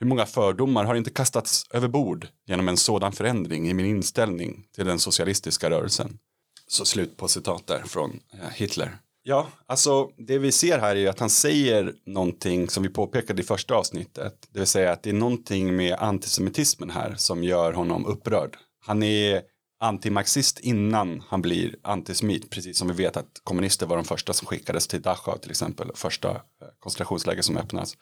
Hur 0.00 0.06
många 0.06 0.26
fördomar 0.26 0.84
har 0.84 0.94
inte 0.94 1.10
kastats 1.10 1.66
över 1.70 1.88
bord 1.88 2.28
genom 2.46 2.68
en 2.68 2.76
sådan 2.76 3.12
förändring 3.12 3.68
i 3.68 3.74
min 3.74 3.86
inställning 3.86 4.64
till 4.74 4.86
den 4.86 4.98
socialistiska 4.98 5.70
rörelsen? 5.70 6.18
Så 6.66 6.84
slut 6.84 7.16
på 7.16 7.28
citat 7.28 7.66
där 7.66 7.82
från 7.86 8.20
eh, 8.32 8.48
Hitler. 8.54 8.98
Ja, 9.24 9.46
alltså 9.66 10.10
det 10.16 10.38
vi 10.38 10.52
ser 10.52 10.78
här 10.78 10.96
är 10.96 11.00
ju 11.00 11.08
att 11.08 11.20
han 11.20 11.30
säger 11.30 11.94
någonting 12.06 12.68
som 12.68 12.82
vi 12.82 12.88
påpekade 12.88 13.42
i 13.42 13.44
första 13.44 13.74
avsnittet. 13.74 14.34
Det 14.52 14.58
vill 14.58 14.68
säga 14.68 14.92
att 14.92 15.02
det 15.02 15.10
är 15.10 15.14
någonting 15.14 15.76
med 15.76 15.96
antisemitismen 15.98 16.90
här 16.90 17.14
som 17.16 17.44
gör 17.44 17.72
honom 17.72 18.06
upprörd. 18.06 18.56
Han 18.86 19.02
är 19.02 19.42
antimarxist 19.80 20.60
innan 20.60 21.22
han 21.28 21.42
blir 21.42 21.76
antisemit, 21.82 22.50
precis 22.50 22.78
som 22.78 22.88
vi 22.88 22.94
vet 22.94 23.16
att 23.16 23.40
kommunister 23.44 23.86
var 23.86 23.96
de 23.96 24.04
första 24.04 24.32
som 24.32 24.46
skickades 24.46 24.86
till 24.86 25.02
Dachau 25.02 25.38
till 25.38 25.50
exempel, 25.50 25.90
första 25.94 26.30
eh, 26.30 26.36
koncentrationsläger 26.78 27.42
som 27.42 27.56
öppnas. 27.56 27.96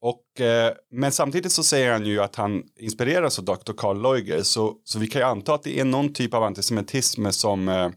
Och, 0.00 0.40
eh, 0.40 0.72
men 0.90 1.12
samtidigt 1.12 1.52
så 1.52 1.62
säger 1.62 1.92
han 1.92 2.06
ju 2.06 2.20
att 2.20 2.36
han 2.36 2.62
inspireras 2.76 3.38
av 3.38 3.44
Dr. 3.44 3.72
Karl 3.76 4.02
Leuger, 4.02 4.42
så, 4.42 4.76
så 4.84 4.98
vi 4.98 5.06
kan 5.06 5.20
ju 5.20 5.26
anta 5.26 5.54
att 5.54 5.62
det 5.62 5.80
är 5.80 5.84
någon 5.84 6.12
typ 6.12 6.34
av 6.34 6.42
antisemitism 6.42 7.30
som, 7.30 7.68
eh, 7.68 7.90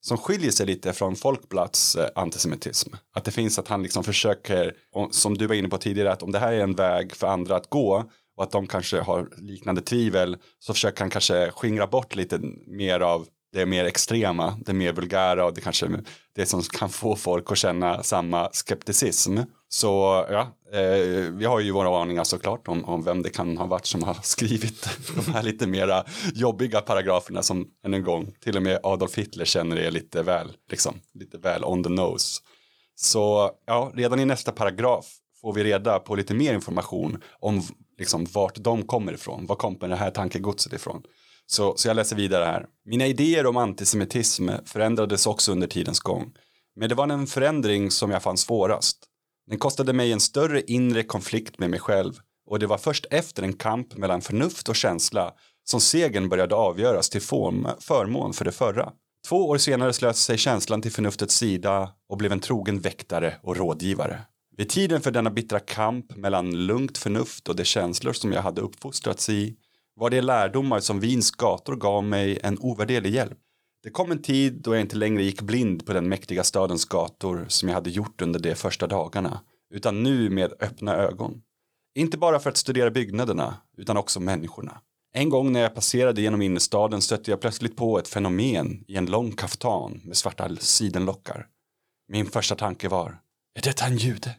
som 0.00 0.18
skiljer 0.18 0.50
sig 0.50 0.66
lite 0.66 0.92
från 0.92 1.16
Folkblatts 1.16 1.96
eh, 1.96 2.08
antisemitism. 2.14 2.94
Att 3.14 3.24
det 3.24 3.30
finns 3.30 3.58
att 3.58 3.68
han 3.68 3.82
liksom 3.82 4.04
försöker, 4.04 4.74
som 5.10 5.38
du 5.38 5.46
var 5.46 5.54
inne 5.54 5.68
på 5.68 5.78
tidigare, 5.78 6.12
att 6.12 6.22
om 6.22 6.32
det 6.32 6.38
här 6.38 6.52
är 6.52 6.60
en 6.60 6.74
väg 6.74 7.12
för 7.12 7.26
andra 7.26 7.56
att 7.56 7.70
gå 7.70 8.04
och 8.36 8.44
att 8.44 8.50
de 8.50 8.66
kanske 8.66 9.00
har 9.00 9.28
liknande 9.36 9.80
tvivel 9.80 10.36
så 10.58 10.74
försöker 10.74 11.00
han 11.00 11.10
kanske 11.10 11.50
skingra 11.50 11.86
bort 11.86 12.16
lite 12.16 12.40
mer 12.66 13.00
av 13.00 13.26
det 13.52 13.66
mer 13.66 13.84
extrema, 13.84 14.58
det 14.66 14.72
mer 14.72 14.92
vulgära 14.92 15.46
och 15.46 15.54
det 15.54 15.60
kanske 15.60 15.86
är 15.86 16.00
det 16.34 16.46
som 16.46 16.62
kan 16.62 16.88
få 16.88 17.16
folk 17.16 17.52
att 17.52 17.58
känna 17.58 18.02
samma 18.02 18.48
skepticism. 18.52 19.38
Så 19.68 19.88
ja, 20.30 20.40
eh, 20.72 21.32
vi 21.32 21.44
har 21.44 21.60
ju 21.60 21.70
våra 21.70 22.02
aningar 22.02 22.24
såklart 22.24 22.68
om, 22.68 22.84
om 22.84 23.02
vem 23.02 23.22
det 23.22 23.30
kan 23.30 23.56
ha 23.56 23.66
varit 23.66 23.86
som 23.86 24.02
har 24.02 24.14
skrivit 24.22 24.88
de 25.16 25.32
här 25.32 25.42
lite 25.42 25.66
mera 25.66 26.04
jobbiga 26.34 26.80
paragraferna 26.80 27.42
som 27.42 27.68
än 27.84 27.94
en 27.94 28.04
gång 28.04 28.32
till 28.40 28.56
och 28.56 28.62
med 28.62 28.80
Adolf 28.82 29.18
Hitler 29.18 29.44
känner 29.44 29.76
är 29.76 29.90
lite 29.90 30.22
väl, 30.22 30.52
liksom, 30.70 30.94
lite 31.14 31.38
väl 31.38 31.64
on 31.64 31.84
the 31.84 31.90
nose. 31.90 32.40
Så 32.94 33.50
ja, 33.66 33.92
redan 33.94 34.20
i 34.20 34.24
nästa 34.24 34.52
paragraf 34.52 35.06
får 35.40 35.52
vi 35.52 35.64
reda 35.64 35.98
på 35.98 36.14
lite 36.14 36.34
mer 36.34 36.54
information 36.54 37.22
om 37.40 37.62
liksom, 37.98 38.26
vart 38.32 38.56
de 38.56 38.82
kommer 38.82 39.12
ifrån. 39.12 39.46
Var 39.46 39.56
kommer 39.56 39.88
det 39.88 39.96
här 39.96 40.10
tankegodset 40.10 40.72
ifrån? 40.72 41.02
Så, 41.52 41.76
så 41.76 41.88
jag 41.88 41.94
läser 41.94 42.16
vidare 42.16 42.44
här. 42.44 42.66
Mina 42.84 43.06
idéer 43.06 43.46
om 43.46 43.56
antisemitism 43.56 44.48
förändrades 44.64 45.26
också 45.26 45.52
under 45.52 45.66
tidens 45.66 46.00
gång. 46.00 46.32
Men 46.76 46.88
det 46.88 46.94
var 46.94 47.08
en 47.08 47.26
förändring 47.26 47.90
som 47.90 48.10
jag 48.10 48.22
fann 48.22 48.36
svårast. 48.36 48.98
Den 49.46 49.58
kostade 49.58 49.92
mig 49.92 50.12
en 50.12 50.20
större 50.20 50.62
inre 50.62 51.02
konflikt 51.02 51.58
med 51.58 51.70
mig 51.70 51.80
själv 51.80 52.12
och 52.50 52.58
det 52.58 52.66
var 52.66 52.78
först 52.78 53.06
efter 53.10 53.42
en 53.42 53.52
kamp 53.52 53.96
mellan 53.96 54.20
förnuft 54.20 54.68
och 54.68 54.76
känsla 54.76 55.32
som 55.64 55.80
segern 55.80 56.28
började 56.28 56.54
avgöras 56.54 57.10
till 57.10 57.22
form, 57.22 57.68
förmån 57.80 58.32
för 58.32 58.44
det 58.44 58.52
förra. 58.52 58.92
Två 59.28 59.48
år 59.48 59.58
senare 59.58 59.92
slöt 59.92 60.16
sig 60.16 60.38
känslan 60.38 60.82
till 60.82 60.92
förnuftets 60.92 61.34
sida 61.34 61.90
och 62.08 62.16
blev 62.16 62.32
en 62.32 62.40
trogen 62.40 62.80
väktare 62.80 63.34
och 63.42 63.56
rådgivare. 63.56 64.20
Vid 64.56 64.68
tiden 64.68 65.00
för 65.00 65.10
denna 65.10 65.30
bittra 65.30 65.60
kamp 65.60 66.16
mellan 66.16 66.66
lugnt 66.66 66.98
förnuft 66.98 67.48
och 67.48 67.56
de 67.56 67.64
känslor 67.64 68.12
som 68.12 68.32
jag 68.32 68.42
hade 68.42 68.60
uppfostrats 68.60 69.28
i 69.28 69.56
var 70.00 70.10
det 70.10 70.20
lärdomar 70.20 70.80
som 70.80 71.00
Wiens 71.00 71.30
gator 71.30 71.76
gav 71.76 72.04
mig 72.04 72.38
en 72.42 72.58
ovärderlig 72.58 73.14
hjälp. 73.14 73.38
Det 73.82 73.90
kom 73.90 74.10
en 74.10 74.22
tid 74.22 74.52
då 74.62 74.74
jag 74.74 74.80
inte 74.80 74.96
längre 74.96 75.22
gick 75.22 75.42
blind 75.42 75.86
på 75.86 75.92
den 75.92 76.08
mäktiga 76.08 76.44
stadens 76.44 76.84
gator 76.84 77.44
som 77.48 77.68
jag 77.68 77.74
hade 77.74 77.90
gjort 77.90 78.22
under 78.22 78.40
de 78.40 78.54
första 78.54 78.86
dagarna, 78.86 79.40
utan 79.74 80.02
nu 80.02 80.30
med 80.30 80.52
öppna 80.60 80.96
ögon. 80.96 81.42
Inte 81.94 82.18
bara 82.18 82.40
för 82.40 82.50
att 82.50 82.56
studera 82.56 82.90
byggnaderna, 82.90 83.54
utan 83.76 83.96
också 83.96 84.20
människorna. 84.20 84.80
En 85.12 85.28
gång 85.28 85.52
när 85.52 85.60
jag 85.60 85.74
passerade 85.74 86.22
genom 86.22 86.42
innerstaden 86.42 87.02
stötte 87.02 87.30
jag 87.30 87.40
plötsligt 87.40 87.76
på 87.76 87.98
ett 87.98 88.08
fenomen 88.08 88.84
i 88.88 88.96
en 88.96 89.06
lång 89.06 89.32
kaftan 89.32 90.00
med 90.04 90.16
svarta 90.16 90.56
sidenlockar. 90.56 91.46
Min 92.08 92.26
första 92.26 92.54
tanke 92.54 92.88
var, 92.88 93.18
är 93.54 93.62
detta 93.62 93.84
en 93.84 93.96
jude? 93.96 94.36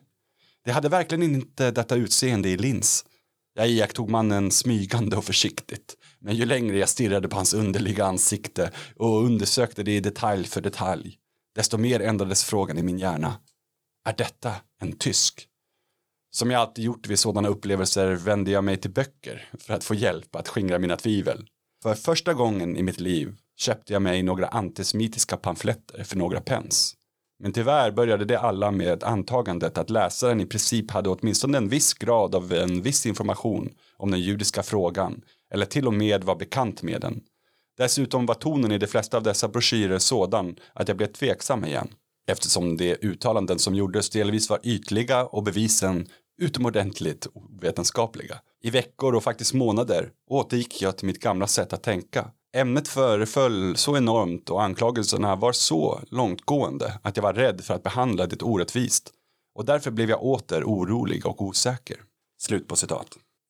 Det 0.65 0.71
hade 0.71 0.89
verkligen 0.89 1.23
inte 1.23 1.71
detta 1.71 1.95
utseende 1.95 2.49
i 2.49 2.57
lins 2.57 3.05
jag 3.53 3.69
iakttog 3.69 4.09
mannen 4.09 4.51
smygande 4.51 5.17
och 5.17 5.25
försiktigt. 5.25 5.97
Men 6.19 6.35
ju 6.35 6.45
längre 6.45 6.77
jag 6.77 6.89
stirrade 6.89 7.27
på 7.27 7.35
hans 7.35 7.53
underliga 7.53 8.05
ansikte 8.05 8.71
och 8.95 9.23
undersökte 9.23 9.83
det 9.83 9.95
i 9.95 9.99
detalj 9.99 10.43
för 10.47 10.61
detalj, 10.61 11.17
desto 11.55 11.77
mer 11.77 11.99
ändrades 11.99 12.43
frågan 12.43 12.77
i 12.77 12.83
min 12.83 12.99
hjärna. 12.99 13.35
Är 14.05 14.13
detta 14.13 14.55
en 14.81 14.97
tysk? 14.97 15.47
Som 16.31 16.51
jag 16.51 16.61
alltid 16.61 16.85
gjort 16.85 17.07
vid 17.07 17.19
sådana 17.19 17.47
upplevelser 17.47 18.11
vände 18.11 18.51
jag 18.51 18.63
mig 18.63 18.77
till 18.77 18.91
böcker 18.91 19.49
för 19.59 19.73
att 19.73 19.83
få 19.83 19.95
hjälp 19.95 20.35
att 20.35 20.47
skingra 20.47 20.79
mina 20.79 20.97
tvivel. 20.97 21.47
För 21.83 21.95
första 21.95 22.33
gången 22.33 22.77
i 22.77 22.83
mitt 22.83 22.99
liv 22.99 23.35
köpte 23.57 23.93
jag 23.93 24.01
mig 24.01 24.23
några 24.23 24.47
antisemitiska 24.47 25.37
pamfletter 25.37 26.03
för 26.03 26.17
några 26.17 26.41
pence. 26.41 26.95
Men 27.43 27.53
tyvärr 27.53 27.91
började 27.91 28.25
det 28.25 28.39
alla 28.39 28.71
med 28.71 29.03
antagandet 29.03 29.77
att 29.77 29.89
läsaren 29.89 30.41
i 30.41 30.45
princip 30.45 30.91
hade 30.91 31.09
åtminstone 31.09 31.57
en 31.57 31.69
viss 31.69 31.93
grad 31.93 32.35
av 32.35 32.53
en 32.53 32.81
viss 32.81 33.05
information 33.05 33.69
om 33.97 34.11
den 34.11 34.19
judiska 34.19 34.63
frågan 34.63 35.21
eller 35.53 35.65
till 35.65 35.87
och 35.87 35.93
med 35.93 36.23
var 36.23 36.35
bekant 36.35 36.83
med 36.83 37.01
den. 37.01 37.21
Dessutom 37.77 38.25
var 38.25 38.35
tonen 38.35 38.71
i 38.71 38.77
de 38.77 38.87
flesta 38.87 39.17
av 39.17 39.23
dessa 39.23 39.47
broschyrer 39.47 39.99
sådan 39.99 40.55
att 40.73 40.87
jag 40.87 40.97
blev 40.97 41.07
tveksam 41.07 41.65
igen 41.65 41.87
eftersom 42.27 42.77
de 42.77 42.95
uttalanden 43.01 43.59
som 43.59 43.75
gjordes 43.75 44.09
delvis 44.09 44.49
var 44.49 44.59
ytliga 44.63 45.25
och 45.25 45.43
bevisen 45.43 46.07
utomordentligt 46.41 47.27
ovetenskapliga. 47.33 48.39
I 48.63 48.69
veckor 48.69 49.15
och 49.15 49.23
faktiskt 49.23 49.53
månader 49.53 50.09
återgick 50.29 50.81
jag 50.81 50.97
till 50.97 51.07
mitt 51.07 51.19
gamla 51.19 51.47
sätt 51.47 51.73
att 51.73 51.83
tänka. 51.83 52.31
Ämnet 52.53 52.87
föreföll 52.87 53.75
så 53.75 53.97
enormt 53.97 54.49
och 54.49 54.63
anklagelserna 54.63 55.35
var 55.35 55.51
så 55.51 56.01
långtgående 56.09 56.99
att 57.01 57.17
jag 57.17 57.23
var 57.23 57.33
rädd 57.33 57.61
för 57.63 57.73
att 57.73 57.83
behandla 57.83 58.27
det 58.27 58.41
orättvist. 58.41 59.11
Och 59.55 59.65
därför 59.65 59.91
blev 59.91 60.09
jag 60.09 60.23
åter 60.23 60.63
orolig 60.63 61.25
och 61.25 61.41
osäker. 61.41 61.97
Slut 62.41 62.67
på 62.67 62.75
citat. 62.75 63.07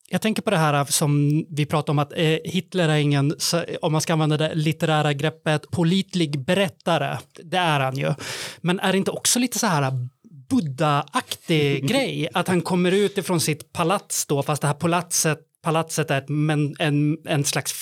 Jag 0.08 0.22
tänker 0.22 0.42
på 0.42 0.50
det 0.50 0.56
här 0.56 0.84
som 0.84 1.44
vi 1.50 1.66
pratade 1.66 1.90
om 1.90 1.98
att 1.98 2.12
eh, 2.12 2.38
Hitler 2.44 2.88
är 2.88 2.96
ingen, 2.96 3.34
om 3.82 3.92
man 3.92 4.00
ska 4.00 4.12
använda 4.12 4.36
det 4.36 4.54
litterära 4.54 5.12
greppet, 5.12 5.70
politlig 5.70 6.44
berättare. 6.44 7.18
Det 7.42 7.56
är 7.56 7.80
han 7.80 7.96
ju. 7.96 8.14
Men 8.60 8.80
är 8.80 8.92
det 8.92 8.98
inte 8.98 9.10
också 9.10 9.38
lite 9.38 9.58
så 9.58 9.66
här 9.66 10.08
Buddha-aktig 10.50 11.86
grej? 11.88 12.28
Att 12.34 12.48
han 12.48 12.60
kommer 12.60 12.92
ut 12.92 13.18
ifrån 13.18 13.40
sitt 13.40 13.72
palats 13.72 14.26
då, 14.26 14.42
fast 14.42 14.62
det 14.62 14.68
här 14.68 14.74
palatset, 14.74 15.38
palatset 15.62 16.10
är 16.10 16.18
ett 16.18 16.28
men, 16.28 16.76
en, 16.78 17.18
en 17.24 17.44
slags 17.44 17.72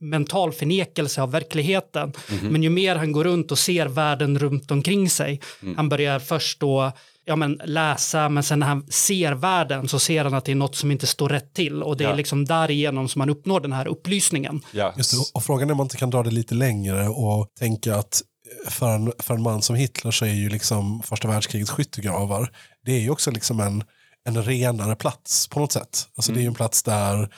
mental 0.00 0.52
förnekelse 0.52 1.22
av 1.22 1.30
verkligheten. 1.30 2.12
Men 2.42 2.62
ju 2.62 2.70
mer 2.70 2.96
han 2.96 3.12
går 3.12 3.24
runt 3.24 3.52
och 3.52 3.58
ser 3.58 3.86
världen 3.86 4.38
runt 4.38 4.70
omkring 4.70 5.10
sig, 5.10 5.40
han 5.76 5.88
börjar 5.88 6.18
först 6.18 6.60
då 6.60 6.92
ja, 7.26 7.36
men 7.36 7.60
läsa, 7.64 8.28
men 8.28 8.42
sen 8.42 8.58
när 8.58 8.66
han 8.66 8.86
ser 8.90 9.32
världen 9.32 9.88
så 9.88 9.98
ser 9.98 10.24
han 10.24 10.34
att 10.34 10.44
det 10.44 10.52
är 10.52 10.56
något 10.56 10.76
som 10.76 10.90
inte 10.90 11.06
står 11.06 11.28
rätt 11.28 11.54
till 11.54 11.82
och 11.82 11.96
det 11.96 12.04
är 12.04 12.08
Ja. 12.08 12.14
liksom 12.14 12.44
därigenom 12.44 13.08
som 13.08 13.18
man 13.18 13.30
uppnår 13.30 13.60
den 13.60 13.72
här 13.72 13.86
upplysningen. 13.88 14.60
Ja, 14.72 14.94
Just 14.96 15.10
det, 15.10 15.16
och 15.34 15.44
frågan 15.44 15.68
är 15.68 15.72
om 15.72 15.76
man 15.76 15.84
inte 15.84 15.96
kan 15.96 16.10
dra 16.10 16.22
det 16.22 16.30
lite 16.30 16.54
längre 16.54 17.08
och 17.08 17.48
tänka 17.58 17.96
att 17.96 18.22
för 18.68 18.88
en, 18.94 19.12
för 19.18 19.34
en 19.34 19.42
man 19.42 19.62
som 19.62 19.76
Hitler 19.76 20.10
så 20.10 20.24
är 20.24 20.32
ju 20.34 20.48
liksom 20.48 21.02
första 21.02 21.28
världskrigets 21.28 21.70
skyttegravar, 21.70 22.50
det 22.84 22.92
är 22.92 23.00
ju 23.00 23.10
också 23.10 23.30
liksom 23.30 23.60
en, 23.60 23.84
en 24.28 24.42
renare 24.44 24.96
plats 24.96 25.48
på 25.48 25.60
något 25.60 25.72
sätt. 25.72 26.06
Alltså 26.16 26.32
det 26.32 26.38
är 26.38 26.42
ju 26.42 26.48
en 26.48 26.54
plats 26.54 26.82
där 26.82 27.28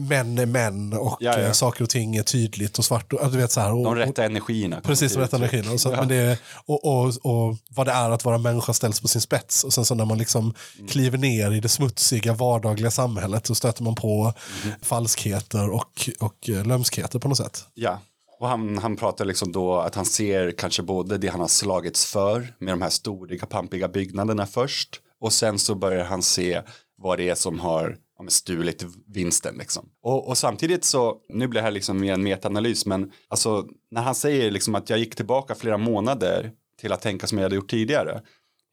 män 0.00 0.38
är 0.38 0.46
män 0.46 0.92
och 0.92 1.16
Ja, 1.20 1.32
ja. 1.32 1.38
eh, 1.38 1.52
saker 1.52 1.82
och 1.84 1.90
ting 1.90 2.16
är 2.16 2.22
tydligt 2.22 2.78
och 2.78 2.84
svart. 2.84 3.12
Och, 3.12 3.30
du 3.32 3.38
vet, 3.38 3.52
så 3.52 3.60
här, 3.60 3.72
och, 3.72 3.84
de 3.84 3.94
rätta 3.94 4.24
energierna. 4.24 4.80
Precis, 4.80 5.14
de 5.14 5.20
rätta 5.20 5.36
energierna. 5.36 5.72
Och, 5.72 5.80
så, 5.80 5.90
men 5.90 6.08
det, 6.08 6.38
och, 6.66 6.84
och, 6.84 7.06
och 7.22 7.56
vad 7.70 7.86
det 7.86 7.92
är 7.92 8.10
att 8.10 8.24
vara 8.24 8.38
människa 8.38 8.72
ställs 8.72 9.00
på 9.00 9.08
sin 9.08 9.20
spets. 9.20 9.64
Och 9.64 9.72
sen 9.72 9.84
så 9.84 9.94
när 9.94 10.04
man 10.04 10.18
liksom 10.18 10.54
Mm. 10.76 10.88
kliver 10.88 11.18
ner 11.18 11.52
i 11.52 11.60
det 11.60 11.68
smutsiga 11.68 12.34
vardagliga 12.34 12.90
samhället 12.90 13.46
så 13.46 13.54
stöter 13.54 13.82
man 13.82 13.94
på 13.94 14.34
Mm. 14.64 14.76
falskheter 14.82 15.70
och, 15.70 16.10
och 16.20 16.48
eh, 16.48 16.64
lömskheter 16.66 17.18
på 17.18 17.28
något 17.28 17.36
sätt. 17.38 17.64
Ja, 17.74 18.00
och 18.40 18.48
han, 18.48 18.78
han 18.78 18.96
pratar 18.96 19.24
liksom 19.24 19.52
då 19.52 19.76
att 19.78 19.94
han 19.94 20.04
ser 20.06 20.50
kanske 20.58 20.82
både 20.82 21.18
det 21.18 21.28
han 21.28 21.40
har 21.40 21.48
slagits 21.48 22.04
för 22.06 22.54
med 22.58 22.72
de 22.72 22.82
här 22.82 22.90
storiga 22.90 23.46
pampiga 23.46 23.88
byggnaderna 23.88 24.46
först 24.46 24.88
och 25.20 25.32
sen 25.32 25.58
så 25.58 25.74
börjar 25.74 26.04
han 26.04 26.22
se 26.22 26.62
vad 26.98 27.18
det 27.18 27.28
är 27.28 27.34
som 27.34 27.60
har 27.60 27.96
ja, 28.18 28.22
men 28.22 28.30
stulit 28.30 28.84
vinsten 29.06 29.54
liksom. 29.58 29.88
Och, 30.02 30.28
och 30.28 30.38
samtidigt 30.38 30.84
så, 30.84 31.16
nu 31.28 31.48
blir 31.48 31.60
det 31.60 31.64
här 31.64 31.70
liksom 31.70 32.00
mer 32.00 32.12
en 32.12 32.22
metaanalys, 32.22 32.86
men 32.86 33.12
alltså 33.28 33.66
när 33.90 34.02
han 34.02 34.14
säger 34.14 34.50
liksom 34.50 34.74
att 34.74 34.90
jag 34.90 34.98
gick 34.98 35.14
tillbaka 35.14 35.54
flera 35.54 35.78
månader 35.78 36.52
till 36.80 36.92
att 36.92 37.02
tänka 37.02 37.26
som 37.26 37.38
jag 37.38 37.42
hade 37.42 37.56
gjort 37.56 37.70
tidigare, 37.70 38.22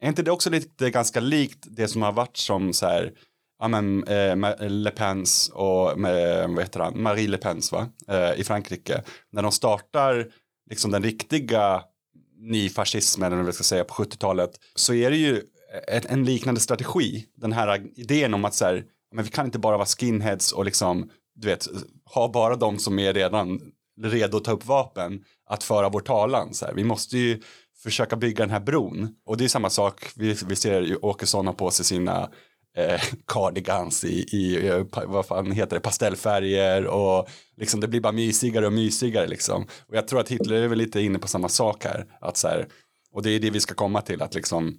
är 0.00 0.08
inte 0.08 0.22
det 0.22 0.30
också 0.30 0.50
lite 0.50 0.90
ganska 0.90 1.20
likt 1.20 1.66
det 1.70 1.88
som 1.88 2.02
har 2.02 2.12
varit 2.12 2.36
som 2.36 2.72
så 2.72 2.86
här 2.86 3.12
ja 3.58 3.68
men 3.68 4.04
eh, 4.04 4.68
Le 4.68 4.90
Pens 4.90 5.50
och 5.54 6.00
med, 6.00 6.48
vad 6.50 6.60
heter 6.60 6.80
han, 6.80 7.02
Marie 7.02 7.28
Le 7.28 7.38
Pens 7.38 7.72
va, 7.72 7.88
eh, 8.08 8.40
i 8.40 8.44
Frankrike. 8.44 9.02
När 9.32 9.42
de 9.42 9.52
startar 9.52 10.26
liksom 10.70 10.90
den 10.90 11.02
riktiga 11.02 11.82
nyfascismen, 12.38 13.26
eller 13.26 13.42
vad 13.42 13.48
jag 13.48 13.54
ska 13.54 13.64
säga, 13.64 13.84
på 13.84 13.94
70-talet, 13.94 14.50
så 14.74 14.94
är 14.94 15.10
det 15.10 15.16
ju 15.16 15.42
ett, 15.88 16.06
en 16.06 16.24
liknande 16.24 16.60
strategi. 16.60 17.26
Den 17.36 17.52
här 17.52 17.86
idén 17.96 18.34
om 18.34 18.44
att 18.44 18.54
så 18.54 18.64
här, 18.64 18.84
men 19.14 19.24
vi 19.24 19.30
kan 19.30 19.46
inte 19.46 19.58
bara 19.58 19.76
vara 19.76 19.86
skinheads 19.86 20.52
och 20.52 20.64
liksom, 20.64 21.10
du 21.34 21.48
vet, 21.48 21.66
ha 22.14 22.28
bara 22.28 22.56
de 22.56 22.78
som 22.78 22.98
är 22.98 23.12
redan 23.12 23.60
redo 24.02 24.36
att 24.36 24.44
ta 24.44 24.52
upp 24.52 24.66
vapen 24.66 25.24
att 25.46 25.64
föra 25.64 25.88
vår 25.88 26.00
talan. 26.00 26.54
Så 26.54 26.66
här. 26.66 26.72
Vi 26.74 26.84
måste 26.84 27.18
ju 27.18 27.42
försöka 27.82 28.16
bygga 28.16 28.44
den 28.44 28.50
här 28.50 28.60
bron. 28.60 29.08
Och 29.26 29.36
det 29.36 29.44
är 29.44 29.48
samma 29.48 29.70
sak, 29.70 30.10
vi, 30.16 30.36
vi 30.46 30.56
ser 30.56 30.82
ju 30.82 30.96
Åkesson 30.96 31.46
har 31.46 31.54
på 31.54 31.70
sig 31.70 31.84
sina 31.84 32.30
eh, 32.76 33.00
cardigans 33.26 34.04
i, 34.04 34.36
i 34.36 34.68
eh, 34.68 34.84
vad 35.06 35.26
fan 35.26 35.52
heter 35.52 35.76
det, 35.76 35.80
pastellfärger 35.80 36.86
och 36.86 37.28
liksom 37.56 37.80
det 37.80 37.88
blir 37.88 38.00
bara 38.00 38.12
mysigare 38.12 38.66
och 38.66 38.72
mysigare 38.72 39.26
liksom. 39.26 39.66
Och 39.88 39.96
jag 39.96 40.08
tror 40.08 40.20
att 40.20 40.28
Hitler 40.28 40.62
är 40.62 40.68
väl 40.68 40.78
lite 40.78 41.00
inne 41.00 41.18
på 41.18 41.28
samma 41.28 41.48
sak 41.48 41.84
här. 41.84 42.06
Att 42.20 42.36
så 42.36 42.48
här 42.48 42.68
och 43.12 43.22
det 43.22 43.30
är 43.30 43.40
det 43.40 43.50
vi 43.50 43.60
ska 43.60 43.74
komma 43.74 44.00
till, 44.00 44.22
att 44.22 44.34
liksom 44.34 44.78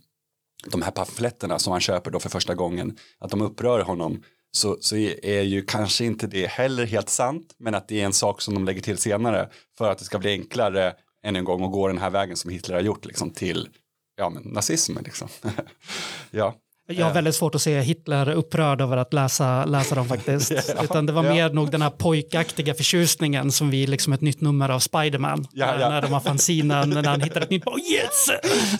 de 0.65 0.81
här 0.81 0.91
pamfletterna 0.91 1.59
som 1.59 1.71
han 1.71 1.81
köper 1.81 2.11
då 2.11 2.19
för 2.19 2.29
första 2.29 2.55
gången, 2.55 2.97
att 3.19 3.31
de 3.31 3.41
upprör 3.41 3.79
honom 3.79 4.23
så, 4.51 4.77
så 4.81 4.95
är 4.95 5.25
är 5.25 5.41
ju 5.41 5.61
kanske 5.61 6.05
inte 6.05 6.27
det 6.27 6.47
heller 6.47 6.85
helt 6.85 7.09
sant, 7.09 7.55
men 7.57 7.75
att 7.75 7.87
det 7.87 8.01
är 8.01 8.05
en 8.05 8.13
sak 8.13 8.41
som 8.41 8.53
de 8.53 8.65
lägger 8.65 8.81
till 8.81 8.97
senare 8.97 9.49
för 9.77 9.91
att 9.91 9.97
det 9.97 10.05
ska 10.05 10.19
bli 10.19 10.31
enklare 10.31 10.93
än 11.25 11.35
en 11.35 11.43
gång 11.43 11.63
att 11.65 11.71
gå 11.71 11.87
den 11.87 11.97
här 11.97 12.09
vägen 12.09 12.37
som 12.37 12.51
Hitler 12.51 12.75
har 12.75 12.81
gjort 12.81 13.05
liksom 13.05 13.29
till 13.29 13.69
ja, 14.15 14.29
men, 14.29 14.43
nazismen. 14.43 15.03
Liksom. 15.03 15.27
ja. 16.31 16.55
Jag 16.87 17.05
har 17.05 17.13
väldigt 17.13 17.35
svårt 17.35 17.55
att 17.55 17.61
se 17.61 17.81
Hitler 17.81 18.29
upprörd 18.29 18.81
över 18.81 18.97
att 18.97 19.13
läsa, 19.13 19.65
läsa 19.65 19.95
dem 19.95 20.07
faktiskt. 20.09 20.51
Utan 20.83 21.05
det 21.05 21.13
var 21.13 21.23
ja. 21.23 21.33
mer 21.33 21.49
nog 21.49 21.71
den 21.71 21.81
här 21.81 21.89
pojkaktiga 21.89 22.73
förtjusningen 22.73 23.51
som 23.51 23.69
vi 23.69 23.87
liksom 23.87 24.13
ett 24.13 24.21
nytt 24.21 24.41
nummer 24.41 24.69
av 24.69 24.79
Spiderman. 24.79 25.47
Ja, 25.51 25.75
eh, 25.75 25.81
ja. 25.81 25.89
När 25.89 26.01
de 26.01 26.13
har 26.13 26.19
fanzinen, 26.19 26.89
när 26.89 27.03
han 27.03 27.21
hittar 27.21 27.41
ett 27.41 27.49
nytt, 27.49 27.67
oh 27.67 27.79
yes! 27.79 28.27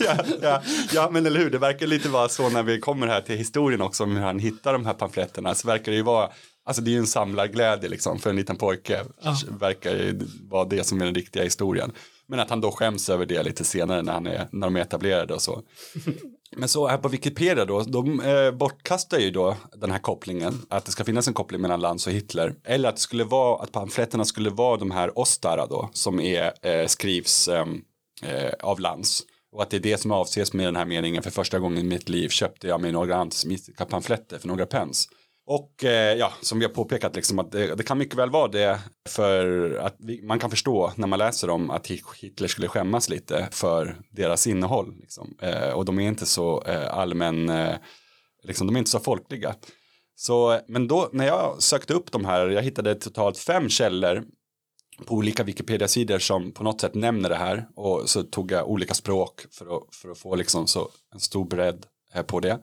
ja, 0.00 0.16
ja, 0.42 0.62
ja, 0.92 1.08
men 1.12 1.26
eller 1.26 1.40
hur, 1.40 1.50
det 1.50 1.58
verkar 1.58 1.86
lite 1.86 2.08
vara 2.08 2.28
så 2.28 2.48
när 2.48 2.62
vi 2.62 2.80
kommer 2.80 3.06
här 3.06 3.20
till 3.20 3.36
historien 3.36 3.80
också 3.80 4.04
om 4.04 4.16
hur 4.16 4.22
han 4.22 4.38
hittar 4.38 4.72
de 4.72 4.86
här 4.86 4.94
pamfletterna 4.94 5.54
så 5.54 5.68
verkar 5.68 5.92
det 5.92 5.96
ju 5.96 6.02
vara 6.02 6.30
Alltså 6.66 6.82
det 6.82 6.90
är 6.90 6.92
ju 6.92 6.98
en 6.98 7.06
samlarglädje 7.06 7.88
liksom 7.88 8.18
för 8.18 8.30
en 8.30 8.36
liten 8.36 8.56
pojke. 8.56 9.04
Verkar 9.60 9.90
ju 9.90 10.20
vara 10.50 10.64
det 10.64 10.86
som 10.86 11.00
är 11.00 11.04
den 11.04 11.14
riktiga 11.14 11.42
historien. 11.42 11.92
Men 12.28 12.40
att 12.40 12.50
han 12.50 12.60
då 12.60 12.70
skäms 12.70 13.10
över 13.10 13.26
det 13.26 13.42
lite 13.42 13.64
senare 13.64 14.02
när, 14.02 14.12
han 14.12 14.26
är, 14.26 14.48
när 14.52 14.66
de 14.66 14.76
är 14.76 14.80
etablerade 14.80 15.34
och 15.34 15.42
så. 15.42 15.62
Men 16.56 16.68
så 16.68 16.86
här 16.86 16.98
på 16.98 17.08
Wikipedia 17.08 17.64
då, 17.64 17.82
de 17.82 18.20
eh, 18.20 18.50
bortkastar 18.50 19.18
ju 19.18 19.30
då 19.30 19.56
den 19.76 19.90
här 19.90 19.98
kopplingen, 19.98 20.62
att 20.68 20.84
det 20.84 20.92
ska 20.92 21.04
finnas 21.04 21.28
en 21.28 21.34
koppling 21.34 21.60
mellan 21.60 21.80
Lanz 21.80 22.06
och 22.06 22.12
Hitler. 22.12 22.54
Eller 22.64 22.88
att 22.88 22.96
det 22.96 23.00
skulle 23.00 23.24
vara, 23.24 23.62
att 23.62 23.72
pamfletterna 23.72 24.24
skulle 24.24 24.50
vara 24.50 24.76
de 24.76 24.90
här 24.90 25.18
Ostara 25.18 25.66
då, 25.66 25.90
som 25.92 26.20
är, 26.20 26.52
eh, 26.62 26.86
skrivs 26.86 27.48
ehm, 27.48 27.82
eh, 28.22 28.52
av 28.62 28.80
Lanz. 28.80 29.22
Och 29.52 29.62
att 29.62 29.70
det 29.70 29.76
är 29.76 29.80
det 29.80 30.00
som 30.00 30.10
avses 30.10 30.52
med 30.52 30.66
den 30.66 30.76
här 30.76 30.84
meningen, 30.84 31.22
för 31.22 31.30
första 31.30 31.58
gången 31.58 31.78
i 31.78 31.82
mitt 31.82 32.08
liv 32.08 32.28
köpte 32.28 32.66
jag 32.66 32.80
mig 32.80 32.92
några 32.92 33.16
antisemitiska 33.16 33.84
pamfletter 33.84 34.38
för 34.38 34.48
några 34.48 34.66
pence. 34.66 35.08
Och 35.48 35.84
eh, 35.84 36.14
ja, 36.14 36.32
som 36.40 36.58
vi 36.58 36.64
har 36.64 36.72
påpekat, 36.72 37.16
liksom, 37.16 37.38
att 37.38 37.52
det, 37.52 37.74
det 37.74 37.82
kan 37.82 37.98
mycket 37.98 38.18
väl 38.18 38.30
vara 38.30 38.48
det 38.48 38.80
för 39.08 39.70
att 39.74 39.96
vi, 39.98 40.22
man 40.22 40.38
kan 40.38 40.50
förstå 40.50 40.92
när 40.96 41.06
man 41.06 41.18
läser 41.18 41.50
om 41.50 41.70
att 41.70 41.86
Hitler 41.86 42.48
skulle 42.48 42.68
skämmas 42.68 43.08
lite 43.08 43.48
för 43.50 43.96
deras 44.10 44.46
innehåll. 44.46 44.96
Liksom. 45.00 45.36
Eh, 45.42 45.70
och 45.70 45.84
de 45.84 45.98
är 45.98 46.08
inte 46.08 46.26
så 46.26 46.62
eh, 46.62 46.98
allmän, 46.98 47.48
eh, 47.48 47.74
liksom, 48.42 48.66
de 48.66 48.76
är 48.76 48.78
inte 48.78 48.90
så 48.90 49.00
folkliga. 49.00 49.54
Så, 50.16 50.60
men 50.68 50.88
då 50.88 51.10
när 51.12 51.26
jag 51.26 51.62
sökte 51.62 51.94
upp 51.94 52.12
de 52.12 52.24
här, 52.24 52.48
jag 52.48 52.62
hittade 52.62 52.94
totalt 52.94 53.38
fem 53.38 53.68
källor 53.68 54.24
på 55.06 55.14
olika 55.14 55.42
Wikipedia-sidor 55.42 56.18
som 56.18 56.52
på 56.52 56.64
något 56.64 56.80
sätt 56.80 56.94
nämner 56.94 57.28
det 57.28 57.36
här 57.36 57.68
och 57.76 58.10
så 58.10 58.22
tog 58.22 58.50
jag 58.50 58.68
olika 58.68 58.94
språk 58.94 59.46
för 59.50 59.76
att, 59.76 59.94
för 59.94 60.10
att 60.10 60.18
få 60.18 60.34
liksom 60.34 60.66
så 60.66 60.90
en 61.14 61.20
stor 61.20 61.44
bredd 61.44 61.86
eh, 62.14 62.22
på 62.22 62.40
det. 62.40 62.58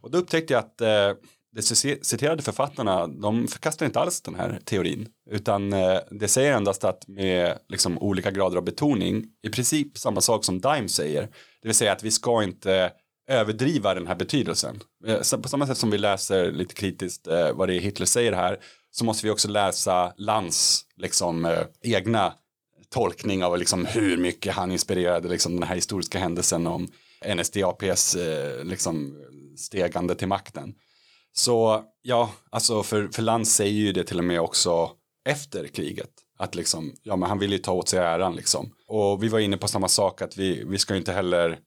Och 0.00 0.10
då 0.10 0.18
upptäckte 0.18 0.52
jag 0.52 0.60
att 0.60 0.80
eh, 0.80 1.22
citerade 1.62 2.42
författarna, 2.42 3.06
de 3.06 3.48
förkastar 3.48 3.86
inte 3.86 4.00
alls 4.00 4.20
den 4.20 4.34
här 4.34 4.60
teorin, 4.64 5.08
utan 5.30 5.72
eh, 5.72 5.98
det 6.10 6.28
säger 6.28 6.52
endast 6.52 6.84
att 6.84 7.08
med 7.08 7.58
liksom 7.68 7.98
olika 7.98 8.30
grader 8.30 8.56
av 8.56 8.64
betoning, 8.64 9.24
i 9.42 9.50
princip 9.50 9.98
samma 9.98 10.20
sak 10.20 10.44
som 10.44 10.60
Dime 10.60 10.88
säger, 10.88 11.22
det 11.62 11.68
vill 11.68 11.74
säga 11.74 11.92
att 11.92 12.02
vi 12.02 12.10
ska 12.10 12.42
inte 12.42 12.92
överdriva 13.30 13.94
den 13.94 14.06
här 14.06 14.14
betydelsen. 14.14 14.80
Eh, 15.06 15.40
på 15.42 15.48
samma 15.48 15.66
sätt 15.66 15.78
som 15.78 15.90
vi 15.90 15.98
läser 15.98 16.52
lite 16.52 16.74
kritiskt 16.74 17.26
eh, 17.26 17.52
vad 17.52 17.68
det 17.68 17.74
är 17.74 17.80
Hitler 17.80 18.06
säger 18.06 18.32
här, 18.32 18.58
så 18.90 19.04
måste 19.04 19.26
vi 19.26 19.30
också 19.30 19.48
läsa 19.48 20.12
Lands 20.16 20.84
liksom, 20.96 21.64
egna 21.82 22.32
tolkning 22.90 23.44
av 23.44 23.58
liksom, 23.58 23.86
hur 23.86 24.16
mycket 24.16 24.54
han 24.54 24.72
inspirerade 24.72 25.28
liksom, 25.28 25.54
den 25.60 25.68
här 25.68 25.74
historiska 25.74 26.18
händelsen 26.18 26.66
om 26.66 26.88
NSDAPs 27.36 28.16
liksom, 28.62 29.16
stegande 29.56 30.14
till 30.14 30.28
makten. 30.28 30.74
Så 31.32 31.84
ja, 32.02 32.30
alltså 32.50 32.82
för, 32.82 33.08
för 33.08 33.22
Lantz 33.22 33.50
säger 33.50 33.72
ju 33.72 33.92
det 33.92 34.04
till 34.04 34.18
och 34.18 34.24
med 34.24 34.40
också 34.40 34.90
efter 35.28 35.66
kriget. 35.66 36.10
Att 36.38 36.54
liksom, 36.54 36.92
ja 37.02 37.16
men 37.16 37.28
han 37.28 37.38
vill 37.38 37.52
ju 37.52 37.58
ta 37.58 37.72
åt 37.72 37.88
sig 37.88 37.98
äran 37.98 38.36
liksom. 38.36 38.70
Och 38.86 39.22
vi 39.22 39.28
var 39.28 39.38
inne 39.38 39.56
på 39.56 39.68
samma 39.68 39.88
sak 39.88 40.22
att 40.22 40.36
vi, 40.36 40.64
vi 40.64 40.78
ska 40.78 40.94
ju 40.94 40.98
inte 40.98 41.12
heller 41.12 41.58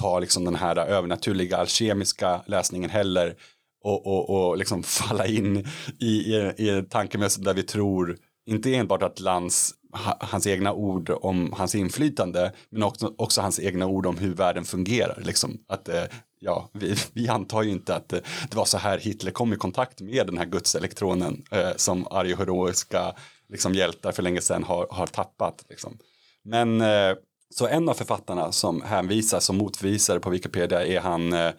ta 0.00 0.18
liksom 0.18 0.44
den 0.44 0.54
här 0.54 0.76
övernaturliga 0.76 1.56
alkemiska 1.56 2.40
läsningen 2.46 2.90
heller 2.90 3.36
och, 3.84 4.06
och, 4.06 4.30
och 4.30 4.56
liksom 4.56 4.82
falla 4.82 5.26
in 5.26 5.66
i, 6.00 6.06
i, 6.06 6.54
i 6.56 6.84
tankemässigt 6.90 7.44
där 7.44 7.54
vi 7.54 7.62
tror 7.62 8.18
inte 8.46 8.74
enbart 8.74 9.02
att 9.02 9.20
Lantz 9.20 9.74
hans 10.20 10.46
egna 10.46 10.72
ord 10.72 11.10
om 11.10 11.52
hans 11.52 11.74
inflytande 11.74 12.52
men 12.70 12.82
också, 12.82 13.14
också 13.18 13.40
hans 13.40 13.60
egna 13.60 13.86
ord 13.86 14.06
om 14.06 14.18
hur 14.18 14.34
världen 14.34 14.64
fungerar. 14.64 15.22
Liksom. 15.24 15.58
Att, 15.68 15.88
eh, 15.88 16.04
ja, 16.38 16.68
vi, 16.72 16.96
vi 17.12 17.28
antar 17.28 17.62
ju 17.62 17.70
inte 17.70 17.94
att 17.94 18.12
eh, 18.12 18.20
det 18.50 18.56
var 18.56 18.64
så 18.64 18.78
här 18.78 18.98
Hitler 18.98 19.30
kom 19.30 19.52
i 19.52 19.56
kontakt 19.56 20.00
med 20.00 20.26
den 20.26 20.38
här 20.38 20.46
gudselektronen 20.46 21.44
eh, 21.50 21.70
som 21.76 22.06
arjeheroiska 22.10 23.14
liksom, 23.48 23.74
hjältar 23.74 24.12
för 24.12 24.22
länge 24.22 24.40
sedan 24.40 24.64
har, 24.64 24.86
har 24.90 25.06
tappat. 25.06 25.64
Liksom. 25.68 25.98
Men 26.42 26.80
eh, 26.80 27.14
så 27.50 27.66
en 27.66 27.88
av 27.88 27.94
författarna 27.94 28.52
som 28.52 28.82
hänvisas 28.82 29.44
som 29.44 29.56
motvisare 29.56 30.20
på 30.20 30.30
Wikipedia 30.30 30.86
är 30.86 31.00
han 31.00 31.32
eh, 31.32 31.52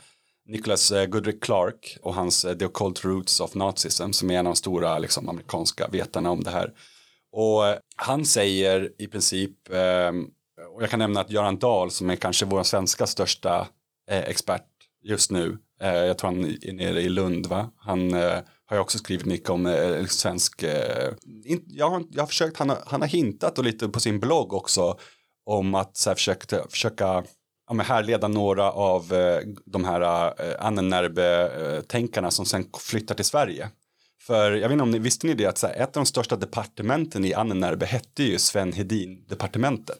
Nicholas 0.48 0.92
eh, 0.92 1.06
Goodrick 1.06 1.44
Clark 1.44 1.98
och 2.02 2.14
hans 2.14 2.46
eh, 2.46 2.58
The 2.58 2.66
Occult 2.66 3.06
Roots 3.06 3.40
of 3.40 3.56
Nazism 3.56 4.12
som 4.12 4.32
är 4.32 4.40
en 4.40 4.48
av 4.48 4.54
de 4.54 4.56
stora 4.56 5.00
liksom, 5.00 5.30
amerikanska 5.30 5.88
vetarna 5.88 6.32
om 6.32 6.44
det 6.44 6.52
här. 6.52 6.74
Och 7.32 7.64
han 7.96 8.26
säger 8.26 8.92
i 8.98 9.08
princip, 9.08 9.52
och 10.76 10.84
jag 10.84 10.90
kan 10.90 11.00
nämna 11.00 11.22
att 11.22 11.32
Göran 11.32 11.58
Dahl 11.58 11.92
som 11.92 12.10
är 12.10 12.16
kanske 12.16 12.46
vår 12.46 12.64
svenska 12.64 13.08
största 13.08 13.68
expert 14.08 14.66
just 15.04 15.32
nu, 15.32 15.58
eh, 15.82 15.96
jag 15.96 16.18
tror 16.18 16.32
han 16.32 16.46
är 16.46 16.74
nere 16.74 17.02
i 17.02 17.10
Lund 17.10 17.46
va, 17.46 17.72
han 17.78 18.14
eh, 18.14 18.40
har 18.66 18.78
ju 18.78 18.80
också 18.80 18.98
skrivit 18.98 19.26
mycket 19.26 19.50
om 19.50 19.66
eh, 19.66 20.06
svensk, 20.06 20.64
eh, 20.64 21.14
in, 21.46 21.64
jag, 21.68 21.90
har, 21.90 22.04
jag 22.12 22.22
har 22.22 22.28
försökt, 22.28 22.58
han 22.58 22.70
har, 22.70 22.80
han 22.86 23.02
har 23.02 23.08
hintat 23.08 23.58
och 23.58 23.64
lite 23.64 23.88
på 23.88 24.00
sin 24.00 24.20
blogg 24.20 24.54
också 24.54 24.98
om 25.46 25.76
att 25.76 25.98
så 25.98 26.10
här, 26.10 26.16
försöka, 26.16 26.68
försöka 26.70 27.24
ja, 27.68 27.74
men 27.74 27.86
härleda 27.86 28.28
några 28.28 28.72
av 28.72 29.14
eh, 29.14 29.40
de 29.66 29.86
här 29.86 30.34
eh, 30.42 30.66
Annennerbe-tänkarna 30.66 32.32
som 32.32 32.46
sen 32.46 32.66
flyttar 32.80 33.16
till 33.16 33.26
Sverige. 33.26 33.70
För 34.22 34.52
jag 34.52 34.70
vet 34.70 34.72
inte 34.72 34.84
om 34.84 34.92
ni 34.92 35.00
visste 35.00 35.28
ni 35.28 35.34
det 35.34 35.46
att 35.46 35.58
så 35.58 35.68
här, 35.68 35.76
ett 35.76 35.98
av 35.98 36.04
de 36.04 36.06
största 36.06 36.36
departementen 36.36 37.26
i 37.26 37.34
Annenärbe 37.34 37.86
hette 37.86 38.24
ju 38.24 38.40
Sven 38.40 38.74
Hedin-departementet. 38.74 40.00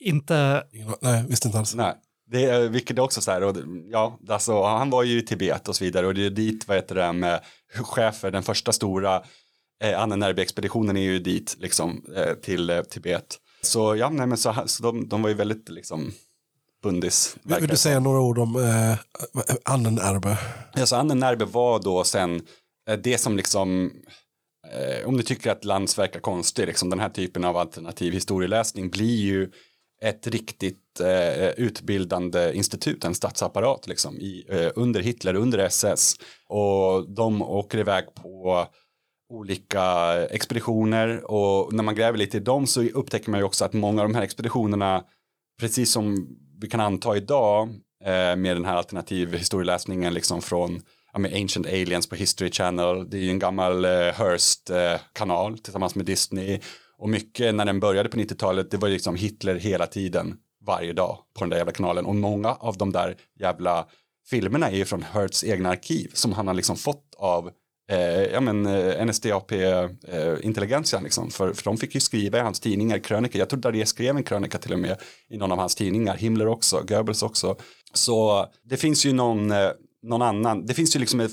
Inte... 0.00 0.64
Nej, 1.00 1.24
visste 1.28 1.48
inte 1.48 1.58
alls. 1.58 1.74
Nej, 1.74 1.94
det, 2.30 2.68
vilket 2.68 2.98
är 2.98 3.02
också 3.02 3.20
så 3.20 3.30
här, 3.30 3.42
och, 3.42 3.56
ja, 3.90 4.18
alltså, 4.28 4.62
han 4.62 4.90
var 4.90 5.02
ju 5.02 5.18
i 5.18 5.22
Tibet 5.22 5.68
och 5.68 5.76
så 5.76 5.84
vidare 5.84 6.06
och 6.06 6.14
det 6.14 6.26
är 6.26 6.30
dit, 6.30 6.68
vad 6.68 6.76
heter 6.76 6.94
det, 6.94 7.12
med 7.12 7.40
chefer, 7.74 8.30
den 8.30 8.42
första 8.42 8.72
stora 8.72 9.22
eh, 9.84 10.02
Annenärbe-expeditionen 10.02 10.96
är 10.96 11.00
ju 11.00 11.18
dit, 11.18 11.56
liksom, 11.58 12.04
eh, 12.16 12.34
till 12.34 12.70
eh, 12.70 12.82
Tibet. 12.82 13.38
Så 13.62 13.96
ja, 13.96 14.10
nej 14.10 14.26
men 14.26 14.38
så, 14.38 14.54
så 14.66 14.82
de, 14.82 15.08
de 15.08 15.22
var 15.22 15.28
ju 15.28 15.34
väldigt, 15.34 15.68
liksom, 15.68 16.12
bundis. 16.82 17.36
Vill, 17.42 17.68
du 17.68 17.76
säga 17.76 18.00
några 18.00 18.20
ord 18.20 18.38
om 18.38 18.56
eh, 18.56 18.98
Annenärbe? 19.64 20.38
Alltså 20.72 20.96
Annenärbe 20.96 21.44
var 21.44 21.78
då 21.78 22.04
sen 22.04 22.42
eh, 22.88 22.98
det 22.98 23.18
som 23.18 23.36
liksom, 23.36 23.92
eh, 24.72 25.08
om 25.08 25.16
ni 25.16 25.22
tycker 25.22 25.50
att 25.50 25.64
Lantz 25.64 25.98
verkar 25.98 26.20
konstig, 26.20 26.66
liksom 26.66 26.90
den 26.90 27.00
här 27.00 27.08
typen 27.08 27.44
av 27.44 27.56
alternativ 27.56 28.12
historieläsning 28.12 28.90
blir 28.90 29.16
ju 29.16 29.50
ett 30.04 30.26
riktigt 30.26 31.00
eh, 31.00 31.48
utbildande 31.48 32.52
institut, 32.54 33.04
en 33.04 33.14
statsapparat 33.14 33.86
liksom, 33.86 34.16
i, 34.16 34.44
eh, 34.48 34.70
under 34.74 35.00
Hitler, 35.00 35.34
under 35.34 35.58
SS. 35.58 36.14
Och 36.48 37.10
de 37.10 37.42
åker 37.42 37.78
iväg 37.78 38.04
på 38.14 38.66
olika 39.30 40.14
expeditioner 40.30 41.30
och 41.30 41.72
när 41.72 41.82
man 41.82 41.94
gräver 41.94 42.18
lite 42.18 42.36
i 42.36 42.40
dem 42.40 42.66
så 42.66 42.82
upptäcker 42.82 43.30
man 43.30 43.40
ju 43.40 43.44
också 43.44 43.64
att 43.64 43.72
många 43.72 44.02
av 44.02 44.08
de 44.08 44.14
här 44.14 44.22
expeditionerna, 44.22 45.04
precis 45.60 45.92
som 45.92 46.28
vi 46.60 46.68
kan 46.68 46.80
anta 46.80 47.16
idag 47.16 47.68
eh, 48.04 48.36
med 48.36 48.56
den 48.56 48.64
här 48.64 48.76
alternativ 48.76 49.34
historieläsningen 49.34 50.14
liksom 50.14 50.42
från 50.42 50.82
ja, 51.12 51.18
med 51.18 51.34
Ancient 51.34 51.66
Aliens 51.66 52.08
på 52.08 52.14
History 52.14 52.50
Channel, 52.50 53.10
det 53.10 53.16
är 53.16 53.22
ju 53.22 53.30
en 53.30 53.38
gammal 53.38 53.84
eh, 53.84 53.90
Hearst-kanal 53.90 55.52
eh, 55.52 55.58
tillsammans 55.58 55.94
med 55.94 56.06
Disney 56.06 56.60
och 57.00 57.08
mycket 57.08 57.54
när 57.54 57.64
den 57.64 57.80
började 57.80 58.08
på 58.08 58.16
90-talet 58.16 58.70
det 58.70 58.76
var 58.76 58.88
ju 58.88 58.94
liksom 58.94 59.16
Hitler 59.16 59.54
hela 59.54 59.86
tiden 59.86 60.36
varje 60.66 60.92
dag 60.92 61.18
på 61.34 61.44
den 61.44 61.50
där 61.50 61.56
jävla 61.56 61.72
kanalen 61.72 62.04
och 62.04 62.14
många 62.14 62.52
av 62.54 62.76
de 62.76 62.92
där 62.92 63.16
jävla 63.40 63.86
filmerna 64.30 64.70
är 64.70 64.76
ju 64.76 64.84
från 64.84 65.02
Hertz 65.02 65.44
egna 65.44 65.68
arkiv 65.68 66.10
som 66.14 66.32
han 66.32 66.46
har 66.46 66.54
liksom 66.54 66.76
fått 66.76 67.14
av 67.18 67.50
eh, 67.90 68.22
ja, 68.22 68.40
men, 68.40 68.66
eh, 68.66 69.06
NSDAP-intelligentian 69.06 71.00
eh, 71.00 71.04
liksom. 71.04 71.30
för, 71.30 71.52
för 71.52 71.64
de 71.64 71.76
fick 71.76 71.94
ju 71.94 72.00
skriva 72.00 72.38
i 72.38 72.40
hans 72.40 72.60
tidningar 72.60 72.98
krönikor. 72.98 73.38
Jag 73.38 73.48
tror 73.48 73.60
Daré 73.60 73.86
skrev 73.86 74.16
en 74.16 74.22
krönika 74.22 74.58
till 74.58 74.72
och 74.72 74.78
med 74.78 74.96
i 75.28 75.36
någon 75.36 75.52
av 75.52 75.58
hans 75.58 75.74
tidningar, 75.74 76.16
Himmler 76.16 76.48
också, 76.48 76.82
Goebbels 76.88 77.22
också. 77.22 77.56
Så 77.92 78.46
det 78.62 78.76
finns 78.76 79.06
ju 79.06 79.12
någon, 79.12 79.50
eh, 79.50 79.70
någon 80.02 80.22
annan, 80.22 80.66
det 80.66 80.74
finns 80.74 80.96
ju 80.96 81.00
liksom 81.00 81.20
ett, 81.20 81.32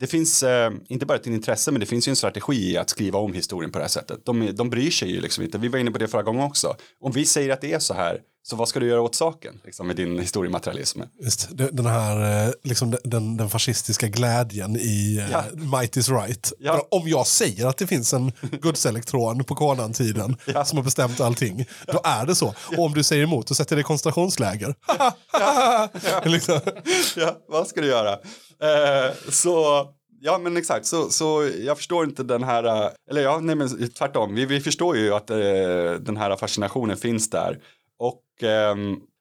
det 0.00 0.06
finns 0.06 0.42
eh, 0.42 0.70
inte 0.88 1.06
bara 1.06 1.18
ett 1.18 1.26
intresse 1.26 1.70
men 1.70 1.80
det 1.80 1.86
finns 1.86 2.08
ju 2.08 2.10
en 2.10 2.16
strategi 2.16 2.72
i 2.72 2.76
att 2.76 2.90
skriva 2.90 3.18
om 3.18 3.32
historien 3.32 3.72
på 3.72 3.78
det 3.78 3.84
här 3.84 3.88
sättet. 3.90 4.18
De, 4.26 4.54
de 4.56 4.70
bryr 4.70 4.90
sig 4.90 5.10
ju 5.10 5.20
liksom 5.20 5.44
inte, 5.44 5.58
vi 5.58 5.68
var 5.68 5.78
inne 5.78 5.90
på 5.90 5.98
det 5.98 6.08
förra 6.08 6.22
gången 6.22 6.42
också. 6.42 6.76
Om 7.00 7.12
vi 7.12 7.24
säger 7.26 7.52
att 7.52 7.60
det 7.60 7.72
är 7.72 7.78
så 7.78 7.94
här, 7.94 8.18
så 8.42 8.56
vad 8.56 8.68
ska 8.68 8.80
du 8.80 8.86
göra 8.88 9.00
åt 9.00 9.14
saken 9.14 9.60
liksom, 9.64 9.86
med 9.86 9.96
din 9.96 10.18
historiematerialism? 10.18 11.00
Just, 11.24 11.48
det- 11.58 11.70
den 11.72 11.86
här 11.86 12.46
eh, 12.46 12.52
liksom 12.64 12.96
den- 13.04 13.36
den, 13.36 13.50
fascistiska 13.50 14.08
glädjen 14.08 14.76
i 14.76 15.16
eh, 15.18 15.30
Ja. 15.32 15.44
Might 15.78 15.96
is 15.96 16.08
right. 16.08 16.52
Ja. 16.58 16.86
Om 16.90 17.08
jag 17.08 17.26
säger 17.26 17.66
att 17.66 17.76
det 17.76 17.86
finns 17.86 18.12
en 18.12 18.32
gudselektron 18.62 19.44
på 19.44 19.54
Konan-tiden 19.54 20.36
Ja. 20.46 20.64
som 20.64 20.78
har 20.78 20.84
bestämt 20.84 21.20
allting, 21.20 21.66
då 21.86 22.00
är 22.04 22.26
det 22.26 22.34
så. 22.34 22.54
Och 22.76 22.84
om 22.84 22.92
du 22.94 23.02
säger 23.02 23.22
emot, 23.22 23.46
då 23.46 23.54
sätter 23.54 23.76
dig 23.76 23.80
i 23.80 23.84
koncentrationsläger. 23.84 24.74
liksom. 26.28 26.60
ja, 27.16 27.36
vad 27.48 27.66
ska 27.66 27.80
du 27.80 27.86
göra? 27.86 28.18
Eh, 28.62 29.14
så, 29.28 29.86
ja 30.20 30.38
men 30.38 30.56
exakt, 30.56 30.86
så, 30.86 31.10
så 31.10 31.50
jag 31.58 31.76
förstår 31.76 32.04
inte 32.04 32.22
den 32.22 32.42
här, 32.42 32.64
eh, 32.64 32.90
eller 33.10 33.22
ja, 33.22 33.38
nej 33.40 33.56
men 33.56 33.88
tvärtom, 33.88 34.34
vi, 34.34 34.46
vi 34.46 34.60
förstår 34.60 34.96
ju 34.96 35.14
att 35.14 35.30
eh, 35.30 35.36
den 36.00 36.16
här 36.16 36.36
fascinationen 36.36 36.96
finns 36.96 37.30
där. 37.30 37.58
Och 37.98 38.42
eh, 38.42 38.76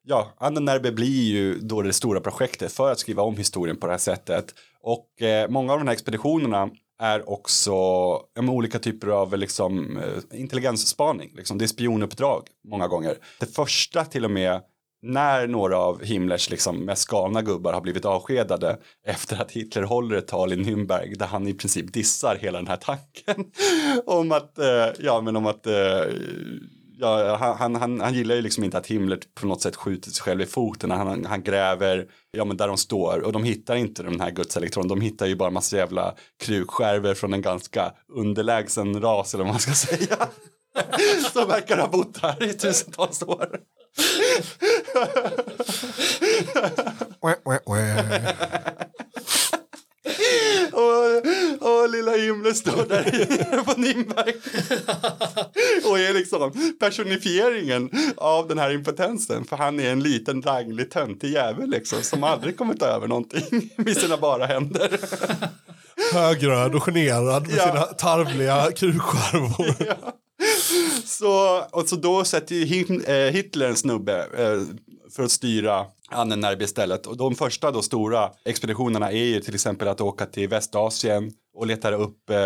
ja, 0.05 0.33
Annenerbe 0.37 0.91
blir 0.91 1.23
ju 1.23 1.59
då 1.59 1.81
det 1.81 1.93
stora 1.93 2.19
projektet 2.19 2.71
för 2.71 2.91
att 2.91 2.99
skriva 2.99 3.23
om 3.23 3.37
historien 3.37 3.77
på 3.77 3.87
det 3.87 3.93
här 3.93 3.97
sättet. 3.97 4.53
Och 4.81 5.21
eh, 5.21 5.49
många 5.49 5.73
av 5.73 5.79
de 5.79 5.87
här 5.87 5.93
expeditionerna 5.93 6.69
är 6.99 7.29
också 7.29 7.71
ja, 8.33 8.41
med 8.41 8.49
olika 8.49 8.79
typer 8.79 9.07
av 9.07 9.37
liksom, 9.37 9.97
eh, 9.97 10.39
intelligensspaning. 10.39 11.31
Liksom. 11.35 11.57
Det 11.57 11.65
är 11.65 11.67
spionuppdrag 11.67 12.47
många 12.67 12.87
gånger. 12.87 13.17
Det 13.39 13.55
första 13.55 14.05
till 14.05 14.25
och 14.25 14.31
med 14.31 14.61
när 15.01 15.47
några 15.47 15.77
av 15.77 16.03
Himmlers 16.03 16.49
liksom 16.49 16.85
mest 16.85 17.07
galna 17.07 17.41
gubbar 17.41 17.73
har 17.73 17.81
blivit 17.81 18.05
avskedade 18.05 18.77
efter 19.07 19.41
att 19.41 19.51
Hitler 19.51 19.83
håller 19.83 20.15
ett 20.15 20.27
tal 20.27 20.53
i 20.53 20.55
Nürnberg 20.55 21.17
där 21.17 21.25
han 21.25 21.47
i 21.47 21.53
princip 21.53 21.93
dissar 21.93 22.35
hela 22.35 22.57
den 22.57 22.67
här 22.67 22.77
tanken 22.77 23.45
om 24.05 24.31
att, 24.31 24.57
eh, 24.57 24.87
ja 24.99 25.21
men 25.21 25.35
om 25.35 25.45
att 25.45 25.67
eh, 25.67 26.03
Ja, 26.97 27.35
han, 27.59 27.75
han, 27.75 28.01
han 28.01 28.13
gillar 28.13 28.35
ju 28.35 28.41
liksom 28.41 28.63
inte 28.63 28.77
att 28.77 28.87
Himmler 28.87 29.19
på 29.33 29.47
något 29.47 29.61
sätt 29.61 29.75
skjuter 29.75 30.11
sig 30.11 30.23
själv 30.23 30.41
i 30.41 30.45
foten. 30.45 30.91
Han, 30.91 31.25
han 31.25 31.43
gräver 31.43 32.07
ja, 32.31 32.45
men 32.45 32.57
där 32.57 32.67
de 32.67 32.77
står 32.77 33.19
och 33.19 33.31
de 33.31 33.43
hittar 33.43 33.75
inte 33.75 34.03
den 34.03 34.21
här 34.21 34.31
gudselektronen. 34.31 34.87
De 34.87 35.01
hittar 35.01 35.25
ju 35.25 35.35
bara 35.35 35.49
massa 35.49 35.77
jävla 35.77 36.15
krukskärvor 36.43 37.13
från 37.13 37.33
en 37.33 37.41
ganska 37.41 37.93
underlägsen 38.07 39.01
ras 39.01 39.33
eller 39.33 39.43
vad 39.43 39.53
man 39.53 39.59
ska 39.59 39.71
säga. 39.87 40.17
Som 41.33 41.47
verkar 41.47 41.77
ha 41.77 41.87
bott 41.87 42.17
här 42.21 42.43
i 42.43 42.53
tusentals 42.53 43.23
år. 43.23 43.59
Och, 50.71 51.25
och 51.69 51.89
lilla 51.89 52.11
Himmler 52.11 52.53
står 52.53 52.85
där 52.89 53.63
på 53.63 53.79
Nimberg 53.81 54.33
och 55.89 55.99
är 55.99 56.13
liksom 56.13 56.75
personifieringen 56.79 57.89
av 58.17 58.47
den 58.47 58.57
här 58.59 58.71
impotensen 58.73 59.45
för 59.45 59.57
han 59.57 59.79
är 59.79 59.91
en 59.91 60.03
liten 60.03 60.41
ranglig 60.41 60.91
töntig 60.91 61.31
jävel 61.33 61.69
liksom 61.69 62.01
som 62.03 62.23
aldrig 62.23 62.57
kommer 62.57 62.73
ta 62.73 62.85
över 62.85 63.07
någonting 63.07 63.69
med 63.77 63.97
sina 63.97 64.17
bara 64.17 64.45
händer. 64.45 64.99
Högröd 66.13 66.75
och 66.75 66.83
generad 66.83 67.47
med 67.47 67.57
Ja. 67.57 67.63
sina 67.67 67.81
tarvliga 67.81 68.71
krukskärvor. 68.71 69.95
Så, 71.05 71.63
och 71.71 71.89
så 71.89 71.95
då 71.95 72.23
sätter 72.23 72.55
ju 72.55 73.03
eh, 73.03 73.33
Hitler 73.33 73.67
en 73.67 73.75
snubbe 73.75 74.27
eh, 74.37 74.61
för 75.15 75.23
att 75.23 75.31
styra 75.31 75.85
Annenärbe 76.09 76.63
istället. 76.63 77.07
Och 77.07 77.17
de 77.17 77.35
första 77.35 77.71
då 77.71 77.81
stora 77.81 78.31
expeditionerna 78.45 79.11
är 79.11 79.25
ju 79.25 79.39
till 79.39 79.55
exempel 79.55 79.87
att 79.87 80.01
åka 80.01 80.25
till 80.25 80.49
Västasien 80.49 81.31
och 81.53 81.67
leta 81.67 81.91
upp 81.91 82.29
eh, 82.29 82.37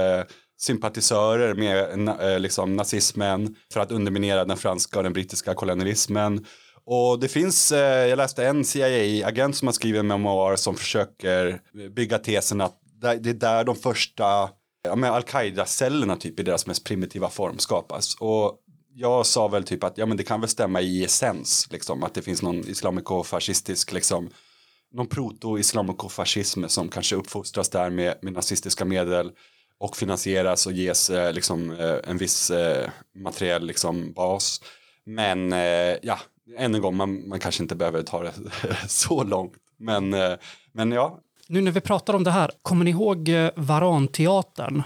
sympatisörer 0.60 1.54
med 1.54 2.10
eh, 2.34 2.40
liksom 2.40 2.76
nazismen 2.76 3.56
för 3.74 3.80
att 3.80 3.92
underminera 3.92 4.46
den 4.46 4.58
franska 4.58 4.98
och 4.98 5.04
den 5.04 5.14
brittiska 5.14 5.54
kolonialismen. 5.54 6.46
Och 6.86 7.20
det 7.20 7.28
finns, 7.28 7.72
eh, 7.72 8.08
jag 8.08 8.18
läste 8.18 8.46
en 8.46 8.66
CIA-agent 8.66 9.56
som 9.56 9.68
har 9.68 9.74
skrivit 9.74 10.00
en 10.00 10.08
memoar 10.08 10.56
som 10.56 10.76
försöker 10.76 11.62
bygga 11.96 12.18
tesen 12.18 12.62
att 12.62 12.76
det 13.02 13.30
är 13.30 13.34
där 13.34 13.64
de 13.64 13.76
första 13.76 14.50
ja, 14.98 15.08
al-Qaida-cellerna 15.08 16.16
typ 16.16 16.40
i 16.40 16.44
deras 16.44 16.68
mest 16.68 16.84
primitiva 16.84 17.30
form 17.30 17.60
skapas. 17.60 18.16
Och 18.20 18.60
jag 18.94 19.26
sa 19.26 19.48
väl 19.48 19.64
typ 19.64 19.84
att 19.84 19.98
ja, 19.98 20.06
men 20.06 20.18
det 20.18 20.24
kan 20.24 20.42
väl 20.42 20.50
stämma 20.50 20.82
i 20.82 21.04
essens, 21.04 21.68
liksom, 21.72 22.04
att 22.04 22.14
det 22.14 22.22
finns 22.22 22.42
någon 22.42 22.60
islamikofascistisk, 22.60 23.92
liksom, 23.92 24.30
någon 24.92 25.08
proto-islamikofascism 25.08 26.68
som 26.68 26.90
kanske 26.90 27.16
uppfostras 27.16 27.70
där 27.70 27.90
med, 27.90 28.16
med 28.22 28.34
nazistiska 28.34 28.86
medel 28.86 29.32
och 29.78 29.98
finansieras 29.98 30.66
och 30.66 30.72
ges 30.72 31.10
eh, 31.10 31.34
liksom, 31.34 31.72
eh, 31.72 31.98
en 32.04 32.18
viss 32.18 32.52
eh, 32.52 32.90
materiell 33.16 33.66
liksom, 33.66 34.14
bas. 34.14 34.62
Men 35.06 35.54
eh, 35.54 35.98
ja, 36.02 36.20
än 36.58 36.76
en 36.76 36.82
gång, 36.82 36.96
man, 36.96 37.30
man 37.30 37.40
kanske 37.40 37.64
inte 37.64 37.76
behöver 37.76 38.04
ta 38.04 38.24
det 38.24 38.34
så 38.88 39.24
långt. 39.24 39.54
Men, 39.78 40.14
eh, 40.14 40.34
men 40.74 40.92
ja, 40.92 41.20
nu 41.52 41.62
när 41.62 41.72
vi 41.72 41.82
pratar 41.82 42.14
om 42.14 42.24
det 42.24 42.32
här, 42.32 42.52
kommer 42.62 42.86
ni 42.86 42.92
ihåg 42.92 43.30
eh, 43.30 43.50
Varanteatern? 43.56 44.84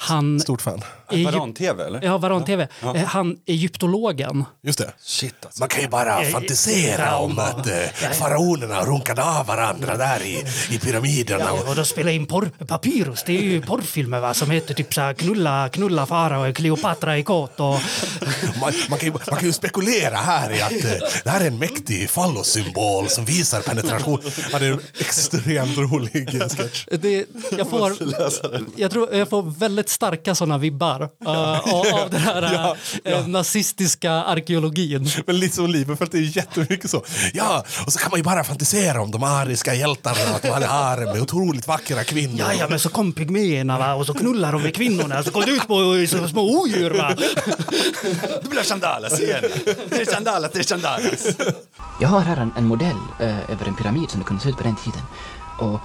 Han, 0.00 0.40
Stort 0.40 0.62
fan. 0.62 0.82
Varan-tv 1.10 1.84
eller? 1.86 2.02
ja, 2.02 2.18
Varan-TV. 2.18 2.68
Eh, 2.82 2.96
Han 2.96 3.36
egyptologen. 3.46 4.44
Just 4.62 4.78
det. 4.78 4.92
Shit 5.00 5.34
alltså. 5.44 5.60
Man 5.60 5.68
kan 5.68 5.82
ju 5.82 5.88
bara 5.88 6.24
fantisera 6.24 7.16
om 7.16 7.38
att 7.38 7.66
eh, 7.66 8.10
faraonerna 8.12 8.84
runkade 8.84 9.24
av 9.24 9.46
varandra 9.46 9.96
där 9.96 10.22
i, 10.22 10.44
i 10.70 10.78
pyramiderna. 10.78 11.52
Och 11.52 11.74
då 11.76 11.84
spelar 11.84 12.12
in 12.12 12.26
porr, 12.26 12.50
Papyrus, 12.66 13.22
det 13.26 13.38
är 13.38 13.42
ju 13.42 13.62
porrfilmer 13.62 14.20
va, 14.20 14.34
som 14.34 14.50
heter 14.50 14.74
typ 14.74 14.94
så 14.94 15.00
här 15.00 15.14
knulla, 15.14 15.68
knulla 15.68 16.06
fara 16.06 16.38
och 16.48 16.56
Kleopatra 16.56 17.18
i 17.18 17.22
kåt 17.22 17.60
och 17.60 17.66
Man, 18.60 18.72
man, 18.90 18.98
kan 18.98 19.06
ju, 19.08 19.12
man 19.12 19.20
kan 19.38 19.44
ju 19.44 19.52
spekulera 19.52 20.16
här 20.16 20.52
i 20.52 20.62
att 20.62 20.72
eh, 20.84 21.08
det 21.24 21.30
här 21.30 21.40
är 21.40 21.46
en 21.46 21.58
mäktig 21.58 22.10
fallossymbol 22.10 23.08
som 23.08 23.24
visar 23.24 23.60
penetration. 23.60 24.20
Ja, 24.52 24.58
det 24.58 24.66
är 24.66 24.72
en 24.72 24.80
extremt 25.00 25.78
rolig 25.78 26.34
eh, 26.34 26.48
sketch. 26.48 26.84
det, 26.90 27.26
jag, 27.58 27.70
får, 27.70 27.92
jag 28.76 28.90
tror 28.90 29.14
jag 29.14 29.28
får 29.28 29.42
väldigt 29.42 29.87
starka 29.88 30.34
sådana 30.34 30.58
vibbar 30.58 31.02
uh, 31.02 31.28
av, 31.74 31.86
av 31.94 32.10
den 32.10 32.20
här 32.20 32.42
Ja, 32.52 32.76
eh, 33.04 33.26
nazistiska 33.26 34.12
arkeologin. 34.12 35.10
Men 35.26 35.38
lite 35.38 35.56
som 35.56 35.66
livet, 35.66 36.10
det 36.10 36.18
är 36.18 36.36
jättemycket 36.36 36.90
så. 36.90 37.04
Ja, 37.32 37.64
och 37.86 37.92
så 37.92 37.98
kan 37.98 38.10
man 38.10 38.20
ju 38.20 38.24
bara 38.24 38.44
fantisera 38.44 39.02
om 39.02 39.10
de 39.10 39.22
ariska 39.22 39.74
hjältarna, 39.74 40.34
att 40.34 40.42
de 40.42 40.48
hade 40.50 40.66
harem 40.66 41.04
med 41.04 41.22
otroligt 41.22 41.68
vackra 41.68 42.04
kvinnor. 42.04 42.38
Ja, 42.38 42.52
ja, 42.52 42.66
men 42.68 42.80
så 42.80 42.88
kom 42.88 43.12
pygméerna 43.12 43.78
va, 43.78 43.94
och 43.94 44.06
så 44.06 44.14
knullar 44.14 44.52
de 44.52 44.62
med 44.62 44.74
kvinnorna 44.74 45.22
så 45.22 45.30
kom 45.30 45.42
det 45.42 45.50
ut 45.50 45.66
på 45.68 46.06
så 46.08 46.28
små 46.28 46.60
odjur 46.60 46.90
va. 46.90 47.14
Det 48.42 48.48
blir 48.48 48.62
sandalas 48.62 49.20
igen. 49.20 49.44
Det 49.88 50.00
är 50.00 50.04
sandalas, 50.12 50.50
det 50.52 50.58
är 50.58 50.62
sandalas. 50.62 51.26
Jag 52.00 52.08
har 52.08 52.20
här 52.20 52.36
en, 52.36 52.52
en 52.56 52.64
modell 52.64 52.96
eh, 53.20 53.50
över 53.50 53.66
en 53.66 53.76
pyramid 53.76 54.10
som 54.10 54.20
det 54.20 54.26
kunde 54.26 54.42
se 54.42 54.48
ut 54.48 54.56
på 54.56 54.62
den 54.62 54.76
tiden. 54.76 55.02
Och 55.58 55.80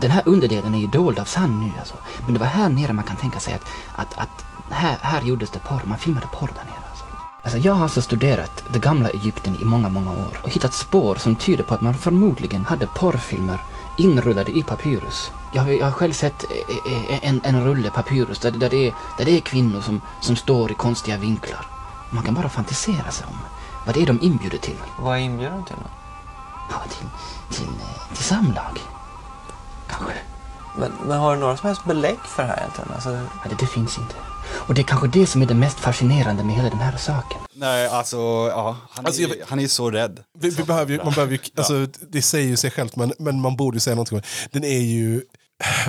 den 0.00 0.10
här 0.10 0.22
underdelen 0.24 0.74
är 0.74 0.78
ju 0.78 0.86
dold 0.86 1.18
av 1.18 1.24
sand 1.24 1.60
nu 1.60 1.72
alltså. 1.78 1.94
Men 2.24 2.34
det 2.34 2.40
var 2.40 2.46
här 2.46 2.68
nere 2.68 2.92
man 2.92 3.04
kan 3.04 3.16
tänka 3.16 3.40
sig 3.40 3.54
att, 3.54 3.64
att, 3.96 4.18
att 4.18 4.44
här, 4.70 4.96
här 5.00 5.22
gjordes 5.22 5.50
det 5.50 5.58
porr, 5.58 5.82
man 5.84 5.98
filmade 5.98 6.26
porr 6.32 6.46
där 6.46 6.64
nere 6.64 6.88
alltså. 6.90 7.04
Alltså 7.42 7.58
jag 7.58 7.74
har 7.74 7.82
alltså 7.82 8.02
studerat 8.02 8.64
det 8.72 8.78
gamla 8.78 9.08
Egypten 9.08 9.56
i 9.60 9.64
många, 9.64 9.88
många 9.88 10.10
år 10.10 10.40
och 10.42 10.50
hittat 10.50 10.74
spår 10.74 11.14
som 11.14 11.36
tyder 11.36 11.64
på 11.64 11.74
att 11.74 11.80
man 11.80 11.94
förmodligen 11.94 12.64
hade 12.64 12.86
porrfilmer 12.86 13.58
inrullade 13.96 14.58
i 14.58 14.62
papyrus. 14.62 15.30
Jag 15.52 15.62
har, 15.62 15.70
jag 15.70 15.84
har 15.84 15.92
själv 15.92 16.12
sett 16.12 16.44
eh, 16.50 16.92
eh, 16.92 17.28
en, 17.28 17.40
en 17.44 17.64
rulle 17.64 17.90
papyrus 17.90 18.38
där, 18.38 18.50
där, 18.50 18.70
det 18.70 18.86
är, 18.88 18.94
där 19.18 19.24
det 19.24 19.36
är 19.36 19.40
kvinnor 19.40 19.80
som, 19.80 20.00
som 20.20 20.36
står 20.36 20.70
i 20.70 20.74
konstiga 20.74 21.16
vinklar. 21.16 21.66
Man 22.10 22.24
kan 22.24 22.34
bara 22.34 22.48
fantisera 22.48 23.10
sig 23.10 23.26
om 23.26 23.38
vad 23.86 23.94
det 23.94 24.02
är 24.02 24.06
de 24.06 24.18
inbjuder 24.22 24.58
till. 24.58 24.76
Vad 24.98 25.18
inbjuder 25.18 25.56
de 25.56 25.64
till 25.64 25.76
då? 25.76 25.90
Ja, 26.70 26.76
till, 26.90 27.08
till, 27.56 27.68
eh, 27.68 28.14
till 28.14 28.24
samlag. 28.24 28.80
Kanske. 29.98 30.12
Men, 30.78 30.92
men 31.08 31.18
har 31.18 31.34
du 31.34 31.40
några 31.40 31.56
som 31.56 31.66
helst 31.66 31.84
belägg 31.84 32.16
för 32.24 32.42
det 32.42 32.48
här 32.48 32.58
egentligen? 32.58 32.90
Alltså, 32.94 33.10
Ja, 33.10 33.50
det, 33.50 33.56
det 33.60 33.66
finns 33.66 33.98
inte. 33.98 34.14
Och 34.50 34.74
det 34.74 34.80
är 34.80 34.82
kanske 34.84 35.08
det 35.08 35.26
som 35.26 35.42
är 35.42 35.46
det 35.46 35.54
mest 35.54 35.80
fascinerande 35.80 36.44
med 36.44 36.54
hela 36.56 36.68
den 36.70 36.78
här 36.78 36.96
saken. 36.96 37.38
Nej, 37.54 37.86
alltså, 37.88 38.16
ja, 38.50 38.76
han, 38.90 39.06
Alltså, 39.06 39.22
är, 39.22 39.28
jag- 39.28 39.36
han 39.48 39.60
är 39.60 39.66
så 39.68 39.90
rädd. 39.90 40.20
Vi, 40.38 40.50
vi 40.50 40.62
behöver 40.62 40.92
ju, 40.92 41.04
man 41.04 41.12
behöver 41.12 41.32
ju, 41.32 41.38
alltså, 41.56 41.86
det 42.08 42.22
säger 42.22 42.48
ju 42.48 42.56
sig 42.56 42.70
självt, 42.70 42.96
men, 42.96 43.12
men 43.18 43.40
man 43.40 43.56
borde 43.56 43.76
ju 43.76 43.80
säga 43.80 43.94
någonting. 43.96 44.22
Den 44.50 44.64
är 44.64 44.78
ju, 44.80 45.22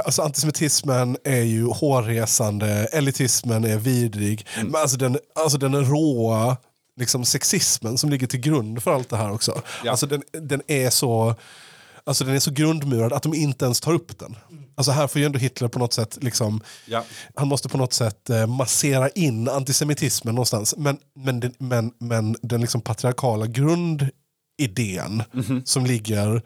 alltså 0.05 0.21
antisemitismen 0.21 1.17
är 1.23 1.41
ju 1.41 1.65
hårresande, 1.67 2.67
elitismen 2.91 3.63
är 3.65 3.77
vidrig. 3.77 4.47
Mm. 4.55 4.67
Men 4.67 4.81
alltså 4.81 4.97
den, 4.97 5.17
alltså 5.35 5.57
den 5.57 5.85
råa 5.85 6.57
liksom 6.99 7.25
sexismen 7.25 7.97
som 7.97 8.09
ligger 8.09 8.27
till 8.27 8.39
grund 8.39 8.83
för 8.83 8.93
allt 8.95 9.09
det 9.09 9.17
här 9.17 9.31
också. 9.31 9.61
Ja. 9.83 9.91
Alltså 9.91 10.05
den, 10.07 10.23
den 10.31 10.61
är 10.67 10.89
så... 10.89 11.35
Alltså 12.05 12.23
den 12.23 12.35
är 12.35 12.39
så 12.39 12.51
grundmurad 12.51 13.13
att 13.13 13.23
de 13.23 13.33
inte 13.33 13.65
ens 13.65 13.81
tar 13.81 13.93
upp 13.93 14.19
den. 14.19 14.35
Alltså 14.77 14.91
här 14.91 15.07
får 15.07 15.19
ju 15.19 15.25
ändå 15.25 15.39
Hitler 15.39 15.67
på 15.67 15.79
något 15.79 15.93
sätt, 15.93 16.17
liksom, 16.21 16.61
Ja. 16.87 17.03
han 17.35 17.47
måste 17.47 17.69
på 17.69 17.77
något 17.77 17.93
sätt 17.93 18.29
eh, 18.29 18.47
massera 18.47 19.09
in 19.09 19.49
antisemitismen 19.49 20.35
någonstans. 20.35 20.73
Men, 20.77 20.97
men, 21.15 21.39
den, 21.39 21.53
men, 21.57 21.91
men 21.99 22.35
den 22.41 22.61
liksom 22.61 22.81
patriarkala 22.81 23.45
grundidén 23.47 25.23
som 25.65 25.85
ligger 25.85 26.41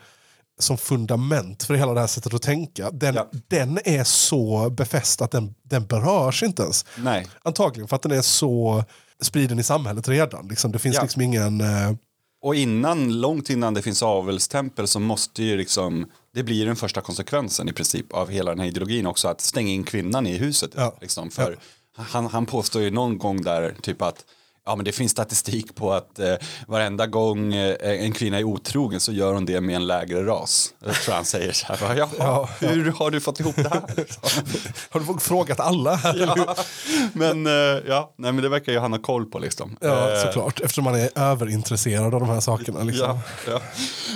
som 0.60 0.78
fundament 0.78 1.64
för 1.64 1.74
hela 1.74 1.94
det 1.94 2.00
här 2.00 2.08
sättet 2.08 2.34
att 2.34 2.42
tänka, 2.42 2.92
den, 2.92 3.16
Ja. 3.16 3.30
den 3.48 3.80
är 3.86 4.04
så 4.04 4.70
befäst 4.70 5.22
att 5.22 5.32
den, 5.32 5.56
den 5.64 5.86
berörs 5.86 6.44
inte 6.44 6.62
ens. 6.64 6.86
Nej. 6.98 7.28
Antagligen 7.44 7.88
för 7.88 7.96
att 7.96 8.02
den 8.02 8.12
är 8.12 8.22
så 8.22 8.84
spriden 9.22 9.60
i 9.60 9.64
samhället 9.64 10.08
redan. 10.08 10.48
Liksom, 10.48 10.72
det 10.72 10.80
finns 10.80 10.96
Ja. 10.96 11.02
liksom 11.02 11.22
ingen... 11.22 11.62
Eh, 11.62 11.92
Och 12.42 12.56
innan, 12.56 13.22
långt 13.22 13.50
innan 13.50 13.74
det 13.74 13.82
finns 13.82 14.04
avelstempel 14.04 14.88
så 14.88 15.00
måste 15.00 15.44
ju 15.44 15.58
liksom, 15.58 16.06
det 16.34 16.44
blir 16.44 16.66
den 16.66 16.76
första 16.76 17.02
konsekvensen 17.02 17.70
i 17.70 17.74
princip 17.74 18.14
av 18.14 18.30
hela 18.30 18.52
den 18.52 18.60
här 18.60 18.68
ideologin 18.68 19.06
också, 19.06 19.28
att 19.28 19.42
stänga 19.42 19.70
in 19.70 19.84
kvinnan 19.84 20.28
i 20.28 20.38
huset. 20.38 20.72
Ja. 20.76 20.98
Liksom, 21.02 21.30
för 21.32 21.58
han, 21.96 22.26
han 22.26 22.46
påstår 22.46 22.82
ju 22.82 22.92
någon 22.92 23.18
gång 23.18 23.42
där 23.42 23.76
typ 23.82 24.02
att 24.02 24.26
Ja 24.70 24.76
men 24.76 24.86
det 24.86 24.92
finns 24.92 25.12
statistik 25.12 25.76
på 25.76 25.94
att 25.94 26.20
eh, 26.20 26.34
varenda 26.68 27.08
gång 27.08 27.54
eh, 27.54 27.76
en 27.82 28.12
kvinna 28.12 28.38
är 28.40 28.44
otrogen 28.44 29.00
så 29.00 29.12
gör 29.12 29.34
hon 29.34 29.46
det 29.46 29.62
med 29.62 29.76
en 29.76 29.88
lägre 29.88 30.26
ras. 30.26 30.74
Jag 30.86 30.96
tror 30.96 31.16
han 31.16 31.26
säger 31.26 31.52
så 31.52 31.66
här, 31.74 31.96
Ja, 31.96 32.10
ja. 32.20 32.50
hur 32.60 32.92
har 32.92 33.12
du 33.12 33.20
fått 33.20 33.40
ihop 33.40 33.56
det 33.56 33.70
här? 33.70 33.82
har 34.90 35.14
du 35.14 35.20
frågat 35.20 35.60
alla? 35.60 36.00
ja. 36.16 36.56
Men 37.14 37.48
eh, 37.48 37.54
ja, 37.88 38.14
nej 38.18 38.32
men 38.32 38.44
det 38.44 38.50
verkar 38.50 38.72
ju 38.72 38.80
han 38.80 38.92
ha 38.92 39.00
koll 39.00 39.26
på 39.26 39.40
liksom. 39.40 39.78
Ja, 39.82 40.12
Eh, 40.12 40.24
såklart. 40.24 40.60
Eftersom 40.60 40.84
man 40.84 40.96
är 40.96 41.10
överintresserad 41.16 42.14
av 42.14 42.20
de 42.20 42.30
här 42.30 42.40
sakerna. 42.40 42.84
Liksom. 42.84 43.20
Ja, 43.48 43.62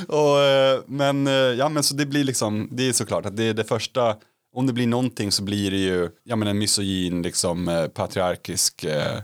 ja. 0.10 0.18
Och, 0.18 0.40
eh, 0.40 0.80
men, 0.88 1.28
eh, 1.28 1.34
ja, 1.34 1.70
men 1.70 1.84
så 1.84 1.96
det 1.96 2.06
blir 2.06 2.24
liksom, 2.24 2.68
det 2.72 2.90
är 2.90 2.94
såklart 2.94 3.26
att 3.26 3.38
det 3.38 3.44
är 3.44 3.54
det 3.54 3.64
första, 3.64 4.16
om 4.56 4.68
det 4.68 4.74
blir 4.74 4.88
någonting 4.88 5.32
så 5.32 5.44
blir 5.44 5.72
det 5.72 5.78
ju, 5.78 6.10
ja 6.24 6.36
men 6.36 6.48
en 6.48 6.58
misogyn, 6.58 7.22
liksom 7.22 7.88
patriarkisk 7.94 8.84
eh, 8.84 9.20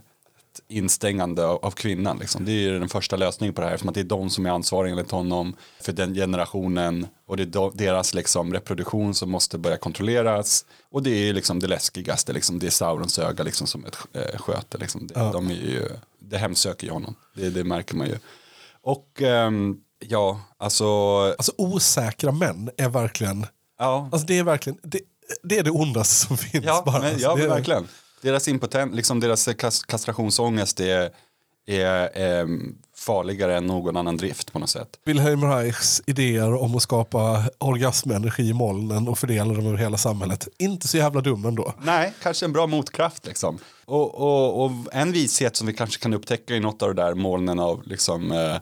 instängande 0.70 1.46
av, 1.46 1.66
av 1.66 1.72
kvinnan. 1.72 2.18
Liksom. 2.18 2.46
Det 2.46 2.52
är 2.52 2.56
ju 2.56 2.80
den 2.80 2.90
första 2.90 3.16
lösningen 3.16 3.54
på 3.54 3.62
det 3.62 3.68
här, 3.68 3.74
eftersom 3.74 3.90
att 3.90 3.96
det 3.96 4.02
är 4.02 4.04
de 4.04 4.30
som 4.30 4.46
är 4.46 4.50
ansvariga 4.50 4.92
enligt 4.92 5.12
honom 5.12 5.56
för 5.82 5.92
den 5.92 6.14
generationen 6.16 7.08
och 7.28 7.38
det 7.38 7.44
är 7.56 7.78
deras 7.78 8.14
liksom, 8.14 8.54
reproduktion 8.54 9.14
som 9.16 9.32
måste 9.32 9.58
börja 9.58 9.78
kontrolleras. 9.78 10.66
Och 10.92 11.04
det 11.04 11.10
är 11.10 11.26
ju 11.26 11.34
liksom 11.34 11.60
det 11.60 11.68
läskigaste, 11.68 12.34
liksom, 12.34 12.60
det 12.60 12.66
är 12.68 12.72
Saurons 12.72 13.20
öga 13.20 13.44
liksom, 13.44 13.68
som 13.68 13.86
ett 13.86 13.98
eh, 14.14 14.40
sköte. 14.40 14.78
Liksom. 14.78 15.08
Det, 15.08 15.14
Ja. 15.20 15.32
de 15.34 15.48
är 15.48 15.54
ju, 15.54 15.90
det 16.20 16.38
hemsöker 16.38 16.88
ju 16.88 16.94
honom, 16.94 17.16
det, 17.36 17.50
det 17.50 17.64
märker 17.64 17.96
man 17.96 18.08
ju. 18.08 18.18
Och 18.82 19.22
ehm, 19.22 19.78
ja, 20.08 20.42
alltså, 20.58 20.86
Alltså 21.38 21.52
osäkra 21.58 22.32
män 22.32 22.70
är 22.78 22.90
verkligen, 22.90 23.46
ja, 23.80 24.10
alltså 24.12 24.28
det 24.28 24.38
är 24.40 24.44
verkligen, 24.44 24.80
det, 24.84 25.00
det 25.44 25.58
är 25.60 25.64
det 25.64 25.72
ondaste 25.72 26.28
som 26.28 26.38
finns 26.52 26.66
Ja, 26.66 26.84
bara. 26.86 27.00
men, 27.00 27.10
Alltså, 27.14 27.28
ja 27.28 27.36
det 27.36 27.42
men 27.42 27.52
är- 27.52 27.56
verkligen. 27.56 27.88
Deras 28.22 28.48
impotent, 28.48 28.96
liksom 28.96 29.20
deras 29.20 29.48
kas- 29.48 29.84
kastrationsångest 29.86 30.80
är, 30.80 31.10
är 31.68 32.10
ehm, 32.14 32.76
farligare 32.96 33.58
än 33.58 33.68
någon 33.68 33.98
annan 33.98 34.18
drift 34.18 34.54
på 34.54 34.60
något 34.60 34.70
sätt. 34.70 35.00
Wilhelm 35.06 35.44
Reichs 35.44 36.02
idéer 36.06 36.54
om 36.54 36.76
att 36.76 36.82
skapa 36.82 37.44
orgasmenergi 37.58 38.50
i 38.50 38.54
molnen 38.54 39.08
och 39.08 39.18
fördela 39.18 39.54
dem 39.54 39.68
över 39.68 39.78
hela 39.78 39.98
samhället. 39.98 40.48
Inte 40.58 40.88
så 40.88 40.98
jävla 40.98 41.22
dum 41.22 41.46
ändå. 41.46 41.74
Nej, 41.82 42.14
kanske 42.22 42.46
en 42.46 42.54
bra 42.54 42.68
motkraft 42.68 43.26
liksom. 43.26 43.58
Och, 43.86 44.16
och, 44.16 44.66
och 44.66 44.72
en 44.92 45.12
vishet 45.12 45.56
som 45.56 45.68
vi 45.68 45.74
kanske 45.74 46.02
kan 46.02 46.14
upptäcka 46.14 46.56
i 46.56 46.60
något 46.60 46.82
av 46.82 46.96
de 46.96 47.02
där 47.02 47.14
molnen 47.14 47.60
av 47.60 47.82
liksom, 47.88 48.32
eh, 48.32 48.56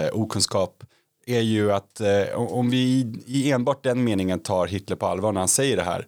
eh, 0.00 0.08
okunskap 0.12 0.84
är 1.26 1.40
ju 1.40 1.72
att 1.72 2.00
eh, 2.00 2.34
om 2.36 2.70
vi 2.70 3.12
i 3.26 3.52
enbart 3.52 3.84
den 3.84 4.04
meningen 4.04 4.40
tar 4.40 4.66
Hitler 4.66 4.96
på 4.96 5.06
allvar 5.06 5.32
när 5.32 5.40
han 5.40 5.48
säger 5.48 5.76
det 5.76 5.82
här. 5.82 6.06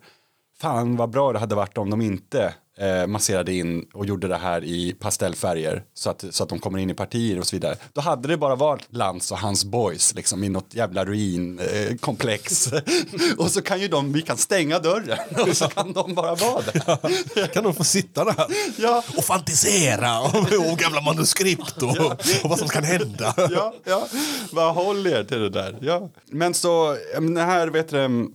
Fan 0.61 0.97
vad 0.97 1.11
bra 1.11 1.33
det 1.33 1.39
hade 1.39 1.55
varit 1.55 1.79
om 1.79 1.91
de 1.91 2.01
inte 2.01 2.55
eh, 2.79 3.07
masserade 3.07 3.53
in 3.55 3.87
och 3.95 4.07
gjorde 4.07 4.29
det 4.29 4.37
här 4.37 4.65
i 4.65 4.93
pastellfärger 5.01 5.83
så 5.95 6.11
att, 6.11 6.25
så 6.31 6.43
att 6.43 6.49
de 6.49 6.59
kommer 6.59 6.79
in 6.79 6.91
i 6.91 6.95
partier 6.95 7.39
och 7.39 7.47
så 7.47 7.57
vidare. 7.57 7.77
Då 7.93 8.01
hade 8.01 8.29
det 8.29 8.37
bara 8.37 8.55
varit 8.57 8.83
Lantz 8.91 9.31
och 9.33 9.39
hans 9.39 9.65
boys 9.65 10.15
liksom 10.15 10.45
i 10.45 10.49
något 10.49 10.75
jävla 10.75 11.05
ruinkomplex. 11.05 12.73
Eh, 12.73 12.83
och 13.39 13.51
så 13.51 13.63
kan 13.63 13.81
ju 13.81 13.89
de, 13.89 14.13
vi 14.13 14.23
kan 14.23 14.37
stänga 14.37 14.79
dörren 14.79 15.19
och 15.49 15.57
så 15.57 15.69
kan 15.69 15.93
de 15.93 16.15
bara 16.15 16.35
vara 16.35 16.63
där. 16.63 17.47
Kan 17.53 17.65
de 17.65 17.75
få 17.75 17.85
sitta 17.85 18.25
där 18.25 18.47
Ja. 18.77 19.03
och 19.17 19.25
fantisera 19.25 20.21
om, 20.21 20.47
om 20.71 20.77
gamla 20.77 21.01
manuskript 21.01 21.83
och, 21.83 21.97
och 22.43 22.49
vad 22.51 22.59
som 22.59 22.69
kan 22.69 22.85
hända. 22.85 23.35
ja, 23.37 23.75
ja. 23.85 24.07
Vad 24.53 24.75
håller 24.75 25.11
er 25.19 25.25
till 25.25 25.39
det 25.41 25.51
där? 25.51 25.79
Ja. 25.81 26.09
Men 26.31 26.55
så, 26.55 26.97
ja, 27.15 27.21
det 27.21 27.41
här 27.43 27.69
vet 27.69 27.89
du, 27.89 28.31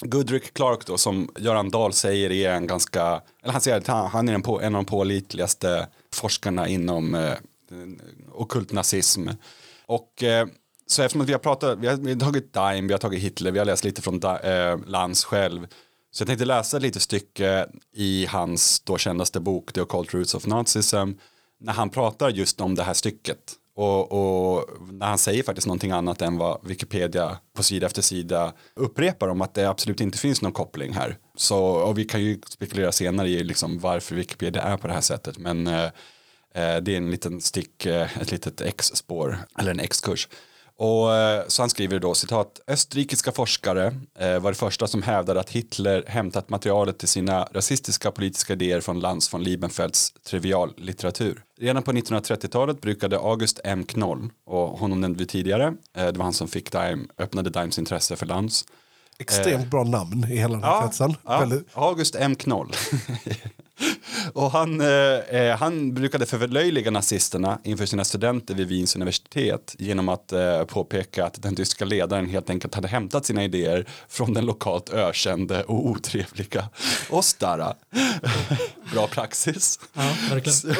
Goodrick 0.00 0.54
Clark 0.54 0.86
då 0.86 0.98
som 0.98 1.30
Göran 1.38 1.70
Dahl 1.70 1.92
säger 1.92 2.30
är 2.30 2.50
en 2.52 2.66
ganska, 2.66 3.22
eller 3.42 3.52
han 3.52 3.60
säger 3.60 3.76
att 3.76 3.86
han, 3.86 4.06
han 4.10 4.28
är 4.28 4.34
en, 4.34 4.42
på, 4.42 4.60
en 4.60 4.74
av 4.74 4.84
de 4.84 4.86
pålitligaste 4.90 5.88
forskarna 6.14 6.68
inom 6.68 7.14
eh, 7.14 7.32
ockult 8.32 8.72
nazism. 8.72 9.28
Och 9.86 10.22
eh, 10.22 10.46
så 10.86 11.02
eftersom 11.02 11.20
att 11.20 11.28
vi 11.28 11.32
har 11.32 11.38
pratat, 11.38 11.78
vi 11.78 11.86
har, 11.86 11.96
vi 11.96 12.12
har 12.12 12.20
tagit 12.20 12.52
Dime, 12.54 12.86
vi 12.86 12.92
har 12.92 12.98
tagit 12.98 13.20
Hitler, 13.20 13.50
vi 13.50 13.58
har 13.58 13.66
läst 13.66 13.84
lite 13.84 14.02
från 14.02 14.20
Da- 14.20 14.40
eh, 14.40 14.78
Lans 14.86 15.24
själv. 15.24 15.66
Så 16.10 16.22
jag 16.22 16.26
tänkte 16.26 16.44
läsa 16.44 16.78
lite 16.78 17.00
stycke 17.00 17.66
i 17.94 18.26
hans 18.26 18.80
då 18.80 18.98
kändaste 18.98 19.40
bok 19.40 19.72
The 19.72 19.80
Occult 19.80 20.14
Roots 20.14 20.34
of 20.34 20.46
Nazism 20.46 21.12
när 21.60 21.72
han 21.72 21.90
pratar 21.90 22.30
just 22.30 22.60
om 22.60 22.74
det 22.74 22.82
här 22.82 22.94
stycket. 22.94 23.54
Och, 23.74 24.12
och 24.12 24.64
när 24.92 25.06
han 25.06 25.18
säger 25.18 25.42
faktiskt 25.42 25.66
någonting 25.66 25.90
annat 25.90 26.22
än 26.22 26.36
vad 26.36 26.66
Wikipedia 26.66 27.38
på 27.56 27.62
sida 27.62 27.86
efter 27.86 28.02
sida 28.02 28.52
upprepar 28.74 29.28
om 29.28 29.40
att 29.40 29.54
det 29.54 29.68
absolut 29.68 30.00
inte 30.00 30.18
finns 30.18 30.42
någon 30.42 30.52
koppling 30.52 30.92
här. 30.92 31.16
Så, 31.36 31.58
och 31.64 31.98
vi 31.98 32.04
kan 32.04 32.22
ju 32.22 32.40
spekulera 32.48 32.92
senare 32.92 33.28
i 33.28 33.44
liksom 33.44 33.78
varför 33.78 34.14
Wikipedia 34.14 34.62
är 34.62 34.76
på 34.76 34.86
det 34.86 34.92
här 34.92 35.00
sättet. 35.00 35.38
Men 35.38 35.66
eh, 35.66 35.84
eh 36.54 36.76
det 36.82 36.92
är 36.92 36.96
en 36.96 37.10
liten 37.10 37.40
stick, 37.40 37.86
eh, 37.86 38.20
ett 38.20 38.32
litet 38.32 38.60
X-spår, 38.60 39.38
eller 39.58 39.70
en 39.70 39.80
X-kurs. 39.80 40.28
Och 40.80 41.14
eh, 41.14 41.44
så 41.48 41.62
han 41.62 41.70
skriver 41.70 41.98
då 41.98 42.14
citat, 42.14 42.60
österrikiska 42.66 43.32
forskare 43.32 43.94
eh, 44.18 44.38
var 44.38 44.50
det 44.50 44.58
första 44.58 44.86
som 44.86 45.02
hävdade 45.02 45.40
att 45.40 45.50
Hitler 45.50 46.04
hämtat 46.06 46.48
materialet 46.48 46.98
till 46.98 47.08
sina 47.08 47.44
rasistiska 47.52 48.10
politiska 48.10 48.52
idéer 48.52 48.80
från 48.80 49.00
Lanz 49.00 49.34
von 49.34 49.42
Liebenfelds 49.42 50.12
triviallitteratur. 50.12 51.42
Redan 51.58 51.82
på 51.82 51.92
1930-talet 51.92 52.80
brukade 52.80 53.18
August 53.18 53.60
M. 53.64 53.84
Knoll, 53.84 54.30
och 54.46 54.68
honom 54.68 55.00
nämnde 55.00 55.18
vi 55.18 55.26
tidigare, 55.26 55.74
eh, 55.96 56.06
det 56.06 56.18
var 56.18 56.24
han 56.24 56.32
som 56.32 56.48
fick 56.48 56.72
Dime, 56.72 57.04
öppnade 57.18 57.50
Dimes 57.50 57.78
intresse 57.78 58.16
för 58.16 58.26
Lanz. 58.26 58.64
Extremt 59.18 59.70
bra 59.70 59.84
namn 59.84 60.26
i 60.30 60.36
hela 60.36 60.54
den 60.54 60.64
här 60.64 60.82
kretsen. 60.82 61.14
ja, 61.24 61.50
August 61.72 62.14
M. 62.14 62.34
Knoll. 62.34 62.72
och 64.34 64.50
han, 64.50 64.80
eh, 64.80 64.88
eh, 64.88 65.56
han 65.56 65.94
brukade 65.94 66.26
förlöjliga 66.26 66.90
nazisterna 66.90 67.58
inför 67.64 67.86
sina 67.86 68.04
studenter 68.04 68.54
vid 68.54 68.68
Wiens 68.68 68.96
universitet 68.96 69.76
genom 69.78 70.08
att 70.08 70.32
eh, 70.32 70.64
påpeka 70.64 71.26
att 71.26 71.42
den 71.42 71.56
tyska 71.56 71.84
ledaren 71.84 72.26
helt 72.26 72.50
enkelt 72.50 72.74
hade 72.74 72.88
hämtat 72.88 73.26
sina 73.26 73.44
idéer 73.44 73.86
från 74.08 74.34
den 74.34 74.46
lokalt 74.46 74.92
ökände 74.92 75.62
och 75.62 75.86
otrevliga 75.86 76.68
Ostara. 77.10 77.74
Bra 78.92 79.06
praxis. 79.06 79.80
Ja, 79.92 80.12
verkligen. 80.30 80.76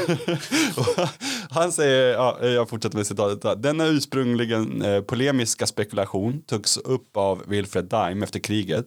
Han 1.50 1.72
säger, 1.72 2.12
ja, 2.12 2.38
jag 2.46 2.68
fortsätter 2.68 2.96
med 2.96 3.06
citatet. 3.06 3.62
Denna 3.62 3.86
ursprungligen 3.86 4.82
eh, 4.82 5.00
polemiska 5.00 5.66
spekulation 5.66 6.42
togs 6.46 6.76
upp 6.76 7.16
av 7.16 7.42
Wilfred 7.46 7.84
Dime 7.84 8.24
efter 8.24 8.38
kriget. 8.38 8.86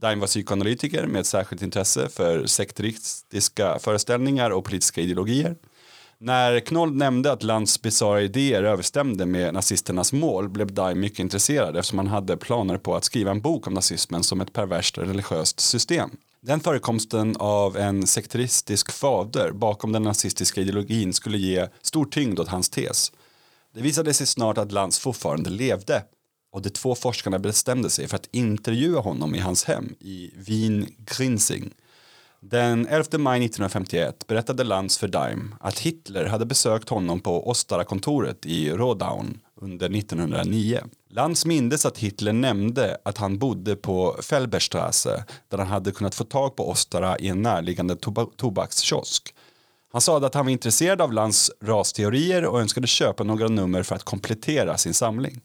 Daim 0.00 0.20
var 0.20 0.26
psykoanalytiker 0.26 1.06
med 1.06 1.20
ett 1.20 1.26
särskilt 1.26 1.62
intresse 1.62 2.08
för 2.08 2.46
sekteristiska 2.46 3.78
föreställningar 3.78 4.50
och 4.50 4.64
politiska 4.64 5.00
ideologier. 5.00 5.56
När 6.18 6.60
Knoll 6.60 6.94
nämnde 6.94 7.32
att 7.32 7.42
Lands 7.42 7.82
bisarra 7.82 8.22
idéer 8.22 8.62
överstämde 8.62 9.26
med 9.26 9.54
nazisternas 9.54 10.12
mål 10.12 10.48
blev 10.48 10.72
Daim 10.72 11.00
mycket 11.00 11.18
intresserad 11.18 11.76
eftersom 11.76 11.98
han 11.98 12.06
hade 12.06 12.36
planer 12.36 12.78
på 12.78 12.96
att 12.96 13.04
skriva 13.04 13.30
en 13.30 13.40
bok 13.40 13.66
om 13.66 13.74
nazismen 13.74 14.22
som 14.22 14.40
ett 14.40 14.52
perverst 14.52 14.98
religiöst 14.98 15.60
system. 15.60 16.10
Den 16.40 16.60
förekomsten 16.60 17.36
av 17.38 17.76
en 17.76 18.06
sekteristisk 18.06 18.92
fader 18.92 19.50
bakom 19.52 19.92
den 19.92 20.02
nazistiska 20.02 20.60
ideologin 20.60 21.12
skulle 21.12 21.38
ge 21.38 21.68
stor 21.82 22.04
tyngd 22.04 22.40
åt 22.40 22.48
hans 22.48 22.68
tes. 22.68 23.12
Det 23.74 23.80
visade 23.80 24.14
sig 24.14 24.26
snart 24.26 24.58
att 24.58 24.72
Lantz 24.72 24.98
fortfarande 24.98 25.50
levde 25.50 26.02
och 26.50 26.62
de 26.62 26.70
två 26.70 26.94
forskarna 26.94 27.38
bestämde 27.38 27.90
sig 27.90 28.08
för 28.08 28.16
att 28.16 28.28
intervjua 28.32 29.00
honom 29.00 29.34
i 29.34 29.38
hans 29.38 29.64
hem 29.64 29.94
i 30.00 30.30
Wien 30.34 30.86
Grinzing. 30.98 31.74
Den 32.40 32.86
11 32.86 33.18
maj 33.18 33.44
1951 33.44 34.26
berättade 34.26 34.64
Lantz 34.64 34.98
för 34.98 35.08
Daim 35.08 35.54
att 35.60 35.78
Hitler 35.78 36.24
hade 36.24 36.46
besökt 36.46 36.88
honom 36.88 37.20
på 37.20 37.48
Ostara-kontoret 37.48 38.46
i 38.46 38.70
Rodaun 38.70 39.40
under 39.60 39.96
1909. 39.96 40.80
Lantz 41.10 41.46
mindes 41.46 41.86
att 41.86 41.98
Hitler 41.98 42.32
nämnde 42.32 42.98
att 43.04 43.18
han 43.18 43.38
bodde 43.38 43.76
på 43.76 44.16
Felberstrasse 44.22 45.24
där 45.48 45.58
han 45.58 45.66
hade 45.66 45.90
kunnat 45.90 46.14
få 46.14 46.24
tag 46.24 46.56
på 46.56 46.70
Ostara 46.70 47.18
i 47.18 47.28
en 47.28 47.42
närliggande 47.42 47.96
toba- 47.96 48.30
tobakskiosk. 48.36 49.34
Han 49.92 50.00
sa 50.00 50.26
att 50.26 50.34
han 50.34 50.46
var 50.46 50.52
intresserad 50.52 51.00
av 51.00 51.12
Lantz 51.12 51.50
rasteorier 51.60 52.44
och 52.44 52.60
önskade 52.60 52.86
köpa 52.86 53.24
några 53.24 53.48
nummer 53.48 53.82
för 53.82 53.94
att 53.94 54.04
komplettera 54.04 54.78
sin 54.78 54.94
samling. 54.94 55.40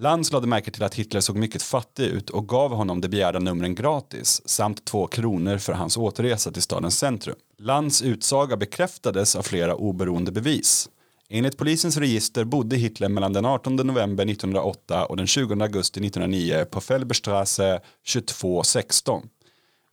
Lanz 0.00 0.32
lade 0.32 0.46
märke 0.46 0.70
till 0.70 0.82
att 0.82 0.94
Hitler 0.94 1.20
såg 1.20 1.36
mycket 1.36 1.62
fattig 1.62 2.04
ut 2.04 2.30
och 2.30 2.48
gav 2.48 2.74
honom 2.74 3.00
de 3.00 3.08
begärda 3.08 3.38
numren 3.38 3.74
gratis 3.74 4.42
samt 4.44 4.84
två 4.84 5.06
kronor 5.06 5.58
för 5.58 5.72
hans 5.72 5.96
återresa 5.96 6.52
till 6.52 6.62
stadens 6.62 6.98
centrum. 6.98 7.36
Lantz 7.58 8.02
utsaga 8.02 8.56
bekräftades 8.56 9.36
av 9.36 9.42
flera 9.42 9.74
oberoende 9.74 10.32
bevis. 10.32 10.88
Enligt 11.28 11.58
polisens 11.58 11.96
register 11.96 12.44
bodde 12.44 12.76
Hitler 12.76 13.08
mellan 13.08 13.32
den 13.32 13.44
18 13.44 13.76
november 13.76 14.24
1908 14.24 15.04
och 15.04 15.16
den 15.16 15.26
20 15.26 15.62
augusti 15.62 16.06
1909 16.06 16.64
på 16.70 16.80
Felberstrasse 16.80 17.80
2216. 18.12 19.22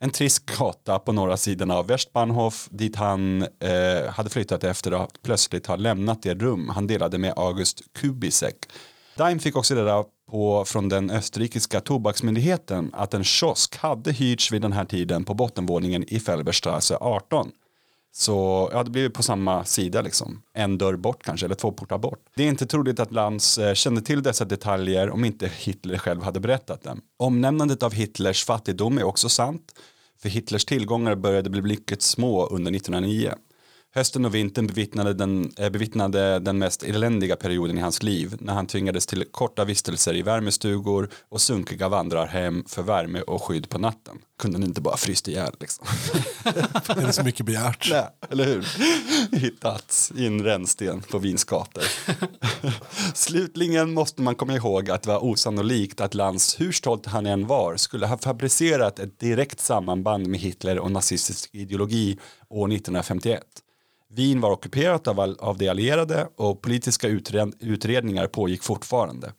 En 0.00 0.10
trist 0.10 0.58
gata 0.58 0.98
på 0.98 1.12
norra 1.12 1.36
sidan 1.36 1.70
av 1.70 1.86
Westbahnhof 1.86 2.68
dit 2.70 2.96
han 2.96 3.42
eh, 3.42 4.10
hade 4.10 4.30
flyttat 4.30 4.64
efter 4.64 4.92
att 5.04 5.22
plötsligt 5.22 5.66
ha 5.66 5.76
lämnat 5.76 6.22
det 6.22 6.34
rum 6.34 6.68
han 6.68 6.86
delade 6.86 7.18
med 7.18 7.32
August 7.36 7.82
Kubisek. 7.92 8.56
Dime 9.18 9.38
fick 9.38 9.56
också 9.56 9.74
reda 9.74 10.04
på 10.30 10.64
från 10.64 10.88
den 10.88 11.10
österrikiska 11.10 11.80
tobaksmyndigheten 11.80 12.90
att 12.92 13.14
en 13.14 13.24
kiosk 13.24 13.76
hade 13.76 14.12
hyrts 14.12 14.52
vid 14.52 14.62
den 14.62 14.72
här 14.72 14.84
tiden 14.84 15.24
på 15.24 15.34
bottenvåningen 15.34 16.04
i 16.08 16.20
Felberstrasse 16.20 16.94
alltså 16.94 16.94
18. 16.94 17.50
Så 18.12 18.68
ja, 18.72 18.82
det 18.82 18.90
blir 18.90 19.08
på 19.08 19.22
samma 19.22 19.64
sida 19.64 20.02
liksom. 20.02 20.42
En 20.54 20.78
dörr 20.78 20.96
bort 20.96 21.22
kanske, 21.22 21.46
eller 21.46 21.54
två 21.54 21.72
portar 21.72 21.98
bort. 21.98 22.18
Det 22.34 22.42
är 22.42 22.48
inte 22.48 22.66
troligt 22.66 23.00
att 23.00 23.12
Lanz 23.12 23.58
eh, 23.58 23.74
kände 23.74 24.00
till 24.00 24.22
dessa 24.22 24.44
detaljer 24.44 25.10
om 25.10 25.24
inte 25.24 25.50
Hitler 25.58 25.98
själv 25.98 26.22
hade 26.22 26.40
berättat 26.40 26.82
dem. 26.82 27.00
Omnämnandet 27.16 27.82
av 27.82 27.92
Hitlers 27.92 28.44
fattigdom 28.44 28.98
är 28.98 29.04
också 29.04 29.28
sant, 29.28 29.74
för 30.22 30.28
Hitlers 30.28 30.64
tillgångar 30.64 31.14
började 31.14 31.50
bli 31.50 31.62
mycket 31.62 32.02
små 32.02 32.46
under 32.46 32.72
1909. 32.72 33.34
Hösten 33.98 34.24
och 34.24 34.34
vintern 34.34 34.66
bevittnade 34.66 35.14
den, 35.14 35.52
eh, 35.56 35.70
bevittnade 35.70 36.38
den 36.38 36.58
mest 36.58 36.82
eländiga 36.82 37.36
perioden 37.36 37.78
i 37.78 37.80
hans 37.80 38.02
liv 38.02 38.36
när 38.40 38.52
han 38.52 38.66
tvingades 38.66 39.06
till 39.06 39.24
korta 39.30 39.64
vistelser 39.64 40.16
i 40.16 40.22
värmestugor 40.22 41.08
och 41.28 41.40
sunkiga 41.40 41.88
vandrarhem 41.88 42.64
för 42.68 42.82
värme 42.82 43.20
och 43.20 43.42
skydd 43.42 43.68
på 43.68 43.78
natten. 43.78 44.18
Kunde 44.38 44.58
ni 44.58 44.66
inte 44.66 44.80
bara 44.80 44.96
fryst 44.96 45.28
ihjäl 45.28 45.52
liksom? 45.60 45.86
Är 46.88 47.06
det 47.06 47.12
så 47.12 47.22
mycket 47.22 47.46
begärt? 47.46 47.90
Nej, 47.90 48.06
eller 48.30 48.44
hur? 48.44 48.66
Hittats 49.38 50.12
i 50.16 50.26
en 50.26 50.44
rännsten 50.44 51.02
på 51.02 51.18
vinskater. 51.18 51.84
Slutligen 53.14 53.94
måste 53.94 54.22
man 54.22 54.34
komma 54.34 54.56
ihåg 54.56 54.90
att 54.90 55.02
det 55.02 55.08
var 55.08 55.24
osannolikt 55.24 56.00
att 56.00 56.14
Lans, 56.14 56.60
hur 56.60 56.72
stolt 56.72 57.06
han 57.06 57.26
än 57.26 57.46
var, 57.46 57.76
skulle 57.76 58.06
ha 58.06 58.18
fabricerat 58.18 58.98
ett 58.98 59.18
direkt 59.18 59.60
samband 59.60 60.26
med 60.26 60.40
Hitler 60.40 60.78
och 60.78 60.90
nazistisk 60.90 61.50
ideologi 61.52 62.18
år 62.48 62.72
1951. 62.72 63.42
Wien 64.10 64.40
var 64.40 64.50
ockuperat 64.50 65.08
av, 65.08 65.20
av 65.38 65.58
de 65.58 65.68
allierade 65.68 66.28
och 66.36 66.62
politiska 66.62 67.08
utred, 67.08 67.54
utredningar 67.60 68.26
pågick 68.26 68.62
fortfarande. 68.62 69.32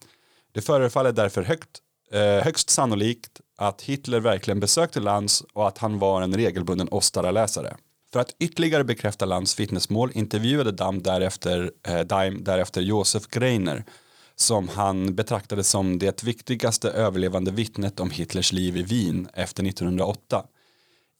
Det 0.51 0.61
förefaller 0.61 1.11
därför 1.11 1.43
högt, 1.43 1.79
eh, 2.11 2.43
högst 2.43 2.69
sannolikt 2.69 3.41
att 3.57 3.81
Hitler 3.81 4.19
verkligen 4.19 4.59
besökte 4.59 4.99
Lanz 4.99 5.43
och 5.53 5.67
att 5.67 5.77
han 5.77 5.99
var 5.99 6.21
en 6.21 6.35
regelbunden 6.35 6.87
Ostara-läsare. 6.91 7.75
För 8.13 8.19
att 8.19 8.35
ytterligare 8.39 8.83
bekräfta 8.83 9.25
Lands 9.25 9.59
vittnesmål 9.59 10.11
intervjuade 10.13 10.71
Damm 10.71 11.03
därefter, 11.03 11.71
eh, 11.87 11.99
Daim 11.99 12.43
därefter 12.43 12.81
Josef 12.81 13.27
Greiner 13.27 13.85
som 14.35 14.67
han 14.67 15.15
betraktade 15.15 15.63
som 15.63 15.99
det 15.99 16.23
viktigaste 16.23 16.89
överlevande 16.89 17.51
vittnet 17.51 17.99
om 17.99 18.11
Hitlers 18.11 18.51
liv 18.51 18.77
i 18.77 18.83
Wien 18.83 19.29
efter 19.33 19.63
1908. 19.63 20.43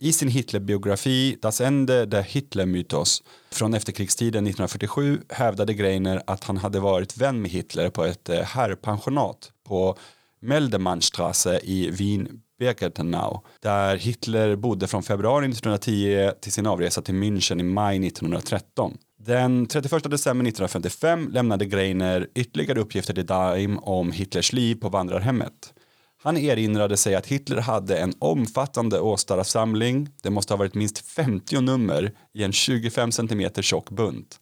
I 0.02 0.14
sin 0.14 0.30
Hitlerbiografi 0.30 1.38
Das 1.42 1.62
Ende 1.62 2.06
der 2.06 2.22
Hitlermythos 2.22 3.24
från 3.52 3.74
efterkrigstiden 3.74 4.48
1947 4.48 5.22
hävdade 5.30 5.74
Greiner 5.74 6.22
att 6.28 6.44
han 6.44 6.58
hade 6.58 6.80
varit 6.80 7.18
vän 7.18 7.42
med 7.42 7.52
Hitler 7.52 7.90
på 7.90 8.04
ett 8.04 8.30
eh, 8.30 8.42
herrpensionat 8.42 9.52
på 9.68 9.98
Meldemannstrasse 10.42 11.60
i 11.64 11.90
Wien 11.90 12.42
Birkenau 12.60 13.42
där 13.62 13.98
Hitler 13.98 14.56
bodde 14.56 14.88
från 14.88 15.04
februari 15.04 15.46
1910 15.46 16.32
till 16.42 16.52
sin 16.52 16.68
avresa 16.68 17.02
till 17.02 17.16
München 17.16 17.60
i 17.60 17.64
maj 17.64 18.08
1913. 18.08 18.98
Den 19.18 19.66
31 19.66 19.92
december 19.92 20.48
1955 20.48 21.30
lämnade 21.32 21.66
Greiner 21.66 22.28
ytterligare 22.36 22.80
uppgifter 22.80 23.14
till 23.14 23.26
Daim 23.26 23.80
om 23.80 24.12
Hitlers 24.12 24.54
liv 24.54 24.76
på 24.76 24.90
vandrarhemmet. 24.90 25.74
Han 26.22 26.38
erinrade 26.38 26.98
sig 26.98 27.16
att 27.16 27.28
Hitler 27.28 27.62
hade 27.62 27.98
en 27.98 28.14
omfattande 28.20 29.00
Åstarasamling, 29.00 30.10
Det 30.22 30.30
måste 30.30 30.54
ha 30.54 30.58
varit 30.58 30.76
minst 30.76 31.00
50 31.00 31.62
nummer 31.62 32.12
i 32.34 32.44
en 32.44 32.52
25 32.52 33.12
cm 33.12 33.52
tjock 33.62 33.90
bunt. 33.90 34.40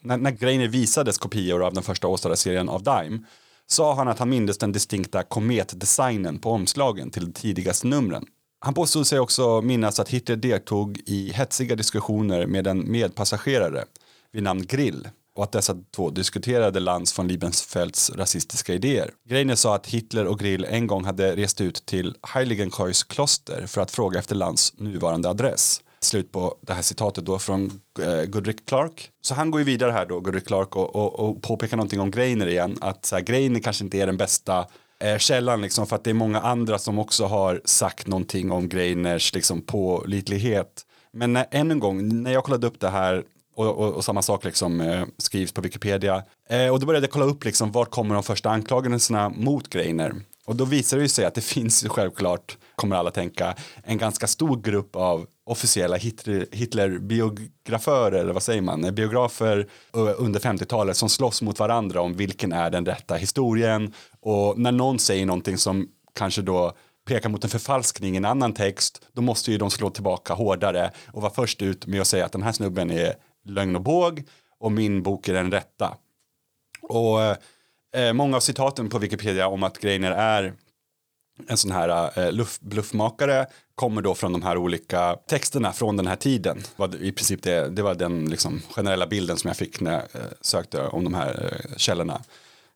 När, 0.00 0.16
när 0.16 0.30
Greiner 0.30 0.68
visades 0.68 1.18
kopior 1.18 1.62
av 1.62 1.74
den 1.74 1.82
första 1.82 2.08
Åstaraserien 2.08 2.68
av 2.68 2.82
Dime 2.82 3.18
sa 3.66 3.94
han 3.94 4.08
att 4.08 4.18
han 4.18 4.28
mindes 4.28 4.58
den 4.58 4.72
distinkta 4.72 5.22
kometdesignen 5.22 6.38
på 6.38 6.50
omslagen 6.50 7.10
till 7.10 7.24
de 7.24 7.32
tidigaste 7.32 7.86
numren. 7.86 8.26
Han 8.60 8.74
påstod 8.74 9.06
sig 9.06 9.20
också 9.20 9.62
minnas 9.62 10.00
att 10.00 10.08
Hitler 10.08 10.36
deltog 10.36 11.00
i 11.06 11.32
hetsiga 11.32 11.76
diskussioner 11.76 12.46
med 12.46 12.66
en 12.66 12.90
medpassagerare 12.90 13.84
vid 14.32 14.42
namn 14.42 14.66
Grill 14.66 15.08
och 15.38 15.44
att 15.44 15.52
dessa 15.52 15.76
två 15.96 16.10
diskuterade 16.10 16.80
Lands 16.80 17.18
von 17.18 17.28
Liebensfelds 17.28 18.10
rasistiska 18.10 18.74
idéer. 18.74 19.10
Greiner 19.28 19.54
sa 19.54 19.74
att 19.74 19.86
Hitler 19.86 20.26
och 20.26 20.38
Grill 20.38 20.64
en 20.64 20.86
gång 20.86 21.04
hade 21.04 21.36
rest 21.36 21.60
ut 21.60 21.86
till 21.86 22.14
Heiligenkreuz 22.22 23.04
kloster 23.04 23.66
för 23.66 23.80
att 23.80 23.90
fråga 23.90 24.18
efter 24.18 24.34
Lands 24.34 24.74
nuvarande 24.78 25.28
adress. 25.28 25.80
Slut 26.00 26.32
på 26.32 26.58
det 26.60 26.72
här 26.72 26.82
citatet 26.82 27.24
då 27.24 27.38
från 27.38 27.80
eh, 28.02 28.22
Goodrick 28.22 28.66
Clark. 28.66 29.10
Så 29.22 29.34
han 29.34 29.50
går 29.50 29.60
ju 29.60 29.64
vidare 29.64 29.92
här 29.92 30.06
då, 30.06 30.20
Goodrick 30.20 30.46
Clark, 30.46 30.76
och, 30.76 30.96
och, 30.96 31.20
och 31.20 31.42
påpekar 31.42 31.76
någonting 31.76 32.00
om 32.00 32.10
Greiner 32.10 32.46
igen. 32.46 32.78
Att 32.80 33.04
så 33.04 33.16
här, 33.16 33.22
Greiner 33.22 33.60
kanske 33.60 33.84
inte 33.84 33.98
är 33.98 34.06
den 34.06 34.16
bästa 34.16 34.66
eh, 35.00 35.18
källan 35.18 35.62
liksom 35.62 35.86
för 35.86 35.96
att 35.96 36.04
det 36.04 36.10
är 36.10 36.14
många 36.14 36.40
andra 36.40 36.78
som 36.78 36.98
också 36.98 37.26
har 37.26 37.60
sagt 37.64 38.06
någonting 38.06 38.50
om 38.50 38.68
Greiners 38.68 39.34
liksom 39.34 39.62
pålitlighet. 39.62 40.84
Men 41.12 41.32
när, 41.32 41.46
än 41.50 41.70
en 41.70 41.78
gång, 41.78 42.22
när 42.22 42.32
jag 42.32 42.44
kollade 42.44 42.66
upp 42.66 42.80
det 42.80 42.88
här 42.88 43.24
och, 43.58 43.78
och, 43.78 43.94
och 43.94 44.04
samma 44.04 44.22
sak 44.22 44.44
liksom 44.44 44.80
eh, 44.80 45.04
skrivs 45.18 45.52
på 45.52 45.60
Wikipedia. 45.60 46.22
Eh, 46.48 46.68
och 46.68 46.80
då 46.80 46.86
började 46.86 47.06
jag 47.06 47.12
kolla 47.12 47.24
upp 47.24 47.44
liksom 47.44 47.72
vart 47.72 47.90
kommer 47.90 48.14
de 48.14 48.22
första 48.22 48.50
anklagelserna 48.50 49.28
mot 49.28 49.68
Greiner? 49.68 50.14
Och 50.46 50.56
då 50.56 50.64
visar 50.64 50.96
det 50.96 51.02
ju 51.02 51.08
sig 51.08 51.24
att 51.24 51.34
det 51.34 51.40
finns 51.54 51.84
självklart, 51.88 52.56
kommer 52.74 52.96
alla 52.96 53.10
tänka, 53.10 53.54
en 53.84 53.98
ganska 53.98 54.26
stor 54.26 54.56
grupp 54.60 54.96
av 54.96 55.26
officiella 55.46 55.96
Hitler- 55.96 56.46
Hitler-biograförer, 56.52 58.20
eller 58.20 58.32
vad 58.32 58.42
säger 58.42 58.62
man, 58.62 58.84
eh, 58.84 58.90
biografer 58.90 59.68
eh, 59.94 60.14
under 60.18 60.40
50-talet 60.40 60.96
som 60.96 61.08
slåss 61.08 61.42
mot 61.42 61.58
varandra 61.58 62.00
om 62.00 62.14
vilken 62.14 62.52
är 62.52 62.70
den 62.70 62.86
rätta 62.86 63.14
historien. 63.14 63.92
Och 64.20 64.58
när 64.58 64.72
någon 64.72 64.98
säger 64.98 65.26
någonting 65.26 65.58
som 65.58 65.88
kanske 66.14 66.42
då 66.42 66.72
pekar 67.08 67.28
mot 67.28 67.44
en 67.44 67.50
förfalskning 67.50 68.14
i 68.14 68.16
en 68.16 68.24
annan 68.24 68.52
text, 68.52 69.02
då 69.12 69.22
måste 69.22 69.52
ju 69.52 69.58
de 69.58 69.70
slå 69.70 69.90
tillbaka 69.90 70.34
hårdare 70.34 70.90
och 71.06 71.22
vara 71.22 71.32
först 71.32 71.62
ut 71.62 71.86
med 71.86 72.00
att 72.00 72.06
säga 72.06 72.24
att 72.24 72.32
den 72.32 72.42
här 72.42 72.52
snubben 72.52 72.90
är 72.90 73.14
lögn 73.50 73.76
och 73.76 73.82
båg 73.82 74.22
och 74.58 74.72
min 74.72 75.02
bok 75.02 75.28
är 75.28 75.34
den 75.34 75.50
rätta. 75.52 75.96
Och 76.82 77.20
eh, 78.00 78.12
många 78.12 78.36
av 78.36 78.40
citaten 78.40 78.88
på 78.88 78.98
Wikipedia 78.98 79.48
om 79.48 79.62
att 79.62 79.78
Greiner 79.78 80.10
är 80.12 80.52
en 81.46 81.56
sån 81.56 81.70
här 81.70 82.18
eh, 82.20 82.32
luff, 82.32 82.60
bluffmakare 82.60 83.46
kommer 83.74 84.02
då 84.02 84.14
från 84.14 84.32
de 84.32 84.42
här 84.42 84.56
olika 84.56 85.16
texterna 85.26 85.72
från 85.72 85.96
den 85.96 86.06
här 86.06 86.16
tiden. 86.16 86.62
Det- 86.76 86.98
I 86.98 87.12
princip 87.12 87.42
det, 87.42 87.68
det 87.68 87.82
var 87.82 87.94
den 87.94 88.30
liksom, 88.30 88.62
generella 88.70 89.06
bilden 89.06 89.36
som 89.36 89.48
jag 89.48 89.56
fick 89.56 89.80
när 89.80 89.92
jag 89.92 90.00
eh, 90.02 90.28
sökte 90.40 90.86
om 90.86 91.04
de 91.04 91.14
här 91.14 91.52
eh, 91.70 91.76
källorna. 91.76 92.20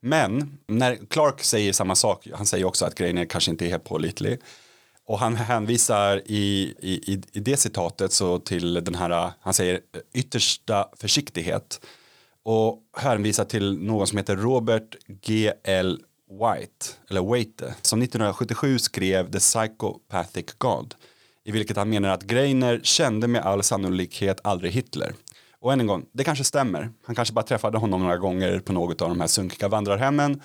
Men 0.01 0.59
när 0.67 0.97
Clark 1.09 1.43
säger 1.45 1.73
samma 1.73 1.95
sak, 1.95 2.29
han 2.35 2.47
säger 2.47 2.65
också 2.65 2.85
att 2.85 2.95
Greiner 2.95 3.25
kanske 3.25 3.51
inte 3.51 3.67
är 3.67 3.71
helt 3.71 3.85
pålitlig. 3.85 4.39
Och 5.07 5.19
han 5.19 5.37
hänvisar 5.37 6.23
i, 6.27 6.75
i, 6.81 7.13
i- 7.33 7.41
det 7.41 7.57
citatet 7.57 8.13
så 8.13 8.39
till 8.39 8.75
den 8.75 8.95
här, 8.95 9.31
han 9.41 9.55
säger 9.55 9.81
yttersta 10.15 10.89
försiktighet. 10.97 11.81
Och 12.45 12.79
hänvisar 12.97 13.45
till 13.45 13.79
någon 13.79 14.07
som 14.07 14.19
heter 14.19 14.37
Robert 14.37 14.97
G.L. 15.07 16.01
White, 16.31 16.87
eller 17.11 17.21
Waite, 17.23 17.75
som 17.83 18.03
1977 18.03 18.79
skrev 18.79 19.31
The 19.33 19.39
Psychopathic 19.39 20.47
God, 20.59 20.95
i 21.45 21.53
vilket 21.53 21.77
han 21.77 21.91
menar 21.91 22.09
att 22.09 22.23
Greiner 22.23 22.81
kände 22.83 23.29
med 23.29 23.43
all 23.43 23.63
sannolikhet 23.63 24.41
aldrig 24.45 24.73
Hitler. 24.73 25.13
Och 25.61 25.73
än 25.73 25.81
en 25.81 25.87
gång, 25.87 26.05
det 26.13 26.25
kanske 26.25 26.45
stämmer. 26.45 26.91
Han 27.05 27.15
kanske 27.17 27.35
bara 27.35 27.43
träffade 27.45 27.79
honom 27.79 28.03
några 28.03 28.17
gånger 28.17 28.59
på 28.61 28.73
något 28.73 29.03
av 29.03 29.09
de 29.09 29.21
här 29.21 29.27
sunkiga 29.29 29.69
vandrarhemmen 29.69 30.41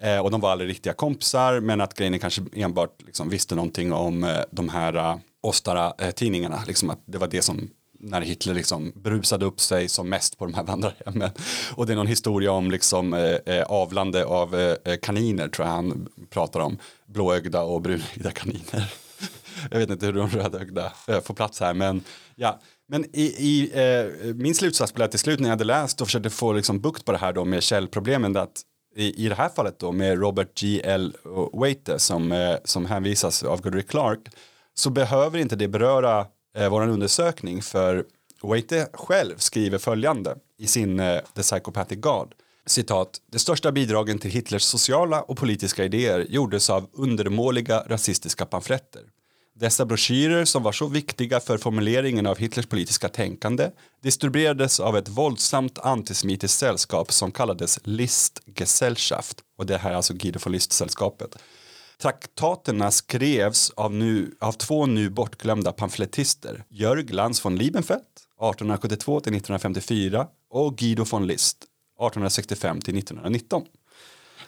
eh, 0.00 0.18
och 0.18 0.30
de 0.30 0.40
var 0.40 0.50
aldrig 0.50 0.70
riktiga 0.70 0.92
kompisar, 0.92 1.60
men 1.60 1.80
att 1.80 1.94
grejen 1.94 2.18
kanske 2.18 2.42
enbart 2.52 3.02
liksom 3.06 3.28
visste 3.28 3.54
någonting 3.54 3.92
om 3.92 4.24
eh, 4.24 4.38
de 4.50 4.68
här 4.68 4.96
eh, 4.96 5.16
Ostara-tidningarna, 5.42 6.62
liksom 6.66 6.90
att 6.90 7.02
det 7.06 7.18
var 7.18 7.28
det 7.28 7.42
som 7.42 7.70
när 8.00 8.20
Hitler 8.20 8.54
liksom 8.54 8.92
brusade 8.94 9.44
upp 9.44 9.60
sig 9.60 9.88
som 9.88 10.08
mest 10.08 10.38
på 10.38 10.44
de 10.44 10.54
här 10.54 10.62
vandrarhemmen. 10.62 11.30
Och 11.74 11.86
det 11.86 11.92
är 11.92 11.96
någon 11.96 12.06
historia 12.06 12.52
om 12.52 12.70
liksom 12.70 13.14
eh, 13.14 13.54
eh, 13.54 13.62
avlande 13.62 14.24
av 14.24 14.54
eh, 14.54 14.76
eh, 14.84 14.96
kaniner 15.02 15.48
tror 15.48 15.68
jag 15.68 15.74
han 15.74 16.08
pratar 16.30 16.60
om. 16.60 16.78
Blåögda 17.06 17.62
och 17.62 17.82
brunögda 17.82 18.30
kaniner. 18.30 18.92
jag 19.70 19.78
vet 19.78 19.90
inte 19.90 20.06
hur 20.06 20.12
de 20.12 20.28
rödögda 20.28 20.92
eh, 21.08 21.20
får 21.20 21.34
plats 21.34 21.60
här 21.60 21.74
men 21.74 22.04
ja. 22.34 22.60
Men 22.88 23.04
i, 23.12 23.22
i 23.22 23.70
eh, 23.74 24.34
min 24.34 24.54
slutsats 24.54 24.94
blev 24.94 25.06
till 25.06 25.18
slut 25.18 25.40
när 25.40 25.48
jag 25.48 25.52
hade 25.52 25.64
läst 25.64 26.00
och 26.00 26.06
försökte 26.06 26.30
få 26.30 26.52
liksom 26.52 26.80
bukt 26.80 27.04
på 27.04 27.12
det 27.12 27.18
här 27.18 27.32
då 27.32 27.44
med 27.44 27.62
källproblemen 27.62 28.36
att 28.36 28.62
i, 28.94 29.24
i 29.24 29.28
det 29.28 29.34
här 29.34 29.48
fallet 29.48 29.78
då 29.78 29.92
med 29.92 30.18
Robert 30.18 30.60
G.L. 30.60 31.16
Waite 31.52 31.98
som, 31.98 32.32
eh, 32.32 32.56
som 32.64 32.86
hänvisas 32.86 33.42
av 33.42 33.60
Goodrick 33.60 33.88
Clark 33.88 34.20
så 34.74 34.90
behöver 34.90 35.38
inte 35.38 35.56
det 35.56 35.68
beröra 35.68 36.26
eh, 36.56 36.70
vår 36.70 36.88
undersökning 36.88 37.62
för 37.62 38.04
Waite 38.42 38.88
själv 38.92 39.36
skriver 39.36 39.78
följande 39.78 40.36
i 40.58 40.66
sin 40.66 41.00
eh, 41.00 41.20
The 41.34 41.42
Psychopathic 41.42 42.00
God. 42.00 42.34
Citat, 42.66 43.20
de 43.32 43.38
största 43.38 43.72
bidragen 43.72 44.18
till 44.18 44.30
Hitlers 44.30 44.62
sociala 44.62 45.22
och 45.22 45.36
politiska 45.36 45.84
idéer 45.84 46.26
gjordes 46.28 46.70
av 46.70 46.88
undermåliga 46.92 47.84
rasistiska 47.86 48.46
pamfletter. 48.46 49.02
Dessa 49.60 49.86
broschyrer 49.86 50.44
som 50.44 50.62
var 50.62 50.72
så 50.72 50.86
viktiga 50.86 51.40
för 51.40 51.58
formuleringen 51.58 52.26
av 52.26 52.38
Hitlers 52.38 52.66
politiska 52.66 53.08
tänkande 53.08 53.70
distribuerades 54.02 54.80
av 54.80 54.96
ett 54.96 55.08
våldsamt 55.08 55.78
antisemitiskt 55.78 56.58
sällskap 56.58 57.12
som 57.12 57.32
kallades 57.32 57.78
Listgesellschaft 57.84 59.36
och 59.58 59.66
det 59.66 59.78
här 59.78 59.90
är 59.90 59.94
alltså 59.94 60.14
Guido 60.14 60.38
von 60.44 60.52
List-sällskapet. 60.52 61.36
Traktaterna 62.02 62.90
skrevs 62.90 63.70
av, 63.70 63.94
nu, 63.94 64.36
av 64.40 64.52
två 64.52 64.86
nu 64.86 65.10
bortglömda 65.10 65.72
pamflettister, 65.72 66.64
Jörg 66.68 67.04
Lans 67.04 67.44
von 67.44 67.56
Liebenfeld 67.56 68.00
1872 68.00 69.20
till 69.20 69.36
1954 69.36 70.26
och 70.50 70.76
Guido 70.76 71.04
von 71.10 71.26
List 71.26 71.56
1865 71.56 72.80
till 72.80 72.98
1919. 72.98 73.62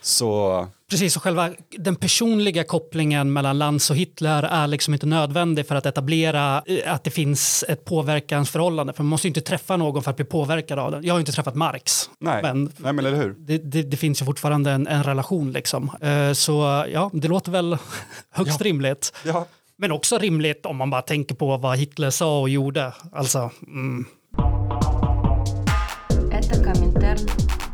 Så 0.03 0.67
Precis, 0.91 1.17
och 1.17 1.23
själva 1.23 1.51
den 1.79 1.97
personliga 1.97 2.65
kopplingen 2.65 3.33
mellan 3.33 3.59
Lanz 3.59 3.91
och 3.91 3.97
Hitler 3.97 4.43
är 4.43 4.67
liksom 4.67 4.95
inte 4.95 5.07
nödvändig 5.07 5.67
för 5.67 5.75
att 5.75 5.87
etablera 5.87 6.63
eh, 6.67 6.95
att 6.95 7.05
det 7.05 7.11
finns 7.11 7.65
ett 7.69 7.85
påverkansförhållande. 7.85 8.93
För 8.93 9.03
man 9.03 9.11
måste 9.11 9.27
ju 9.27 9.31
inte 9.31 9.41
träffa 9.41 9.77
någon 9.77 10.03
för 10.03 10.11
att 10.11 10.17
bli 10.17 10.25
påverkad 10.25 10.79
av 10.79 10.91
den. 10.91 11.05
Jag 11.05 11.15
har 11.15 11.19
ju 11.19 11.21
inte 11.21 11.33
träffat 11.33 11.55
Marx. 11.55 12.11
nej, 12.19 12.43
Men 12.43 12.73
nej 12.77 12.93
men 12.93 13.07
eller 13.07 13.17
hur? 13.17 13.35
det, 13.39 13.59
det, 13.59 13.83
det 13.83 13.97
finns 13.97 14.21
ju 14.23 14.25
fortfarande 14.27 14.71
en, 14.71 14.87
en 14.87 15.03
relation 15.03 15.53
liksom. 15.53 15.91
Eh, 16.01 16.33
Så 16.33 16.85
ja, 16.93 17.11
det 17.13 17.29
låter 17.29 17.53
väl 17.53 17.77
högst 18.31 18.61
rimligt. 18.61 19.13
Ja, 19.25 19.47
Men 19.77 19.93
också 19.93 20.19
rimligt 20.19 20.67
om 20.67 20.77
man 20.77 20.91
bara 20.91 21.03
tänker 21.03 21.35
på 21.35 21.57
vad 21.57 21.79
Hitler 21.79 22.11
sa 22.11 22.41
och 22.41 22.49
gjorde. 22.49 22.93
Alltså, 23.13 23.51
mm. 23.67 24.07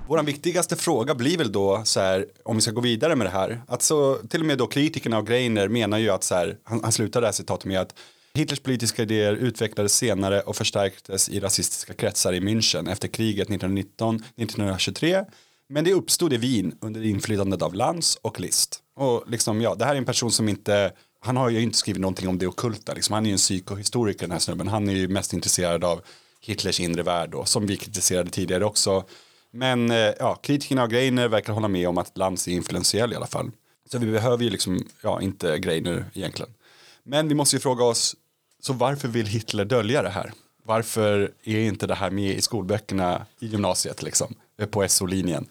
Vår 0.09 0.22
viktigaste 0.22 0.76
fråga 0.76 1.14
blir 1.14 1.38
väl 1.38 1.52
då 1.52 1.82
så 1.84 2.00
här, 2.00 2.26
om 2.42 2.56
vi 2.56 2.62
ska 2.62 2.70
gå 2.70 2.80
vidare 2.80 3.16
med 3.16 3.26
det 3.26 3.30
här, 3.30 3.62
att 3.66 3.82
så 3.82 4.14
till 4.14 4.40
och 4.40 4.46
med 4.46 4.59
då 4.59 4.66
kritikerna 4.66 5.18
och 5.18 5.26
Greiner 5.26 5.68
menar 5.68 5.98
ju 5.98 6.11
att 6.11 6.24
så 6.24 6.34
här, 6.34 6.56
han, 6.64 6.82
han 6.82 6.92
slutar 6.92 7.20
det 7.20 7.26
här 7.26 7.32
citatet 7.32 7.64
med 7.64 7.80
att 7.80 7.94
Hitlers 8.34 8.61
politiska 8.61 9.02
idéer 9.02 9.32
utvecklades 9.34 9.94
senare 9.94 10.40
och 10.40 10.56
förstärktes 10.56 11.28
i 11.28 11.40
rasistiska 11.40 11.94
kretsar 11.94 12.32
i 12.32 12.40
München 12.40 12.92
efter 12.92 13.09
kriget 13.09 13.48
1919-1923 13.48 15.24
men 15.68 15.84
det 15.84 15.92
uppstod 15.92 16.32
i 16.32 16.36
Wien 16.36 16.78
under 16.80 17.04
inflytandet 17.04 17.62
av 17.62 17.74
Lanz 17.74 18.18
och 18.22 18.40
List. 18.40 18.80
Och 18.96 19.24
liksom, 19.26 19.61
ja, 19.61 19.74
det 19.74 19.84
här 19.84 19.94
är 19.94 19.98
en 19.98 20.04
person 20.04 20.32
som 20.32 20.48
inte, 20.48 20.92
han 21.20 21.36
har 21.36 21.50
ju 21.50 21.61
inte 21.61 21.78
skrivit 21.78 22.00
någonting 22.00 22.28
om 22.28 22.38
det 22.38 22.46
okulta. 22.46 22.94
Liksom. 22.94 23.14
Han 23.14 23.24
är 23.24 23.28
ju 23.28 23.32
en 23.32 23.38
psykohistoriker 23.38 24.20
den 24.20 24.30
här 24.30 24.38
snubben. 24.38 24.68
Han 24.68 24.88
är 24.88 24.92
ju 24.92 25.09
mest 25.09 25.32
intresserad 25.32 25.84
av 25.84 26.00
Hitlers 26.40 26.80
inre 26.80 27.02
värld 27.02 27.30
då, 27.30 27.44
som 27.44 27.66
vi 27.66 27.76
kritiserade 27.76 28.30
tidigare 28.30 28.64
också. 28.64 29.04
Men 29.51 29.90
eh, 29.90 30.12
ja, 30.18 30.34
kritikerna 30.34 30.82
av 30.82 30.88
Greiner 30.88 31.28
verkar 31.28 31.53
hålla 31.53 31.68
med 31.68 31.88
om 31.88 31.99
att 31.99 32.18
Lantz 32.18 32.49
är 32.49 32.53
influentiell 32.53 33.12
i 33.12 33.16
alla 33.16 33.26
fall. 33.26 33.51
Så 33.90 33.99
vi 33.99 34.07
behöver 34.07 34.44
ju 34.44 34.51
liksom, 34.51 34.86
ja, 35.03 35.20
inte 35.20 35.59
Greiner 35.59 36.05
egentligen. 36.14 36.55
Men 37.03 37.28
vi 37.28 37.34
måste 37.34 37.57
ju 37.57 37.61
fråga 37.61 37.84
oss, 37.84 38.16
så 38.61 38.72
varför 38.72 39.09
vill 39.09 39.26
Hitler 39.26 39.64
dölja 39.64 40.03
det 40.03 40.09
här? 40.09 40.32
Varför 40.64 41.32
är 41.44 41.59
inte 41.59 41.86
det 41.86 41.94
här 41.94 42.11
med 42.11 42.36
i 42.36 42.40
skolböckerna 42.40 43.26
i 43.40 43.46
gymnasiet 43.46 44.03
liksom, 44.03 44.34
eh, 44.59 44.66
på 44.66 44.88
SO-linjen? 44.88 45.46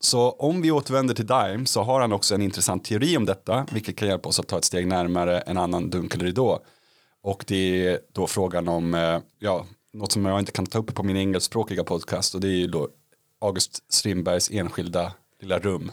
Så 0.00 0.30
om 0.30 0.62
vi 0.62 0.70
återvänder 0.70 1.14
till 1.14 1.26
Dime 1.26 1.66
så 1.66 1.82
har 1.82 2.00
han 2.00 2.12
också 2.12 2.34
en 2.34 2.42
intressant 2.42 2.84
teori 2.84 3.16
om 3.16 3.24
detta, 3.24 3.66
vilket 3.72 3.96
kan 3.96 4.08
hjälpa 4.08 4.28
oss 4.28 4.40
att 4.40 4.48
ta 4.48 4.58
ett 4.58 4.64
steg 4.64 4.86
närmare 4.86 5.40
en 5.40 5.58
annan 5.58 5.90
dunkel 5.90 6.20
ridå. 6.20 6.60
Och 7.22 7.44
det 7.46 7.86
är 7.86 8.00
då 8.12 8.26
frågan 8.26 8.68
om, 8.68 8.94
eh, 8.94 9.18
ja, 9.38 9.66
något 9.92 10.12
som 10.12 10.24
jag 10.24 10.38
inte 10.38 10.52
kan 10.52 10.66
ta 10.66 10.78
upp 10.78 10.94
på 10.94 11.02
min 11.02 11.16
engelskspråkiga 11.16 11.84
podcast 11.84 12.34
och 12.34 12.40
det 12.40 12.48
är 12.48 12.56
ju 12.56 12.66
då 12.66 12.88
August 13.40 13.92
Strindbergs 13.92 14.50
enskilda 14.50 15.12
lilla 15.40 15.58
rum. 15.58 15.92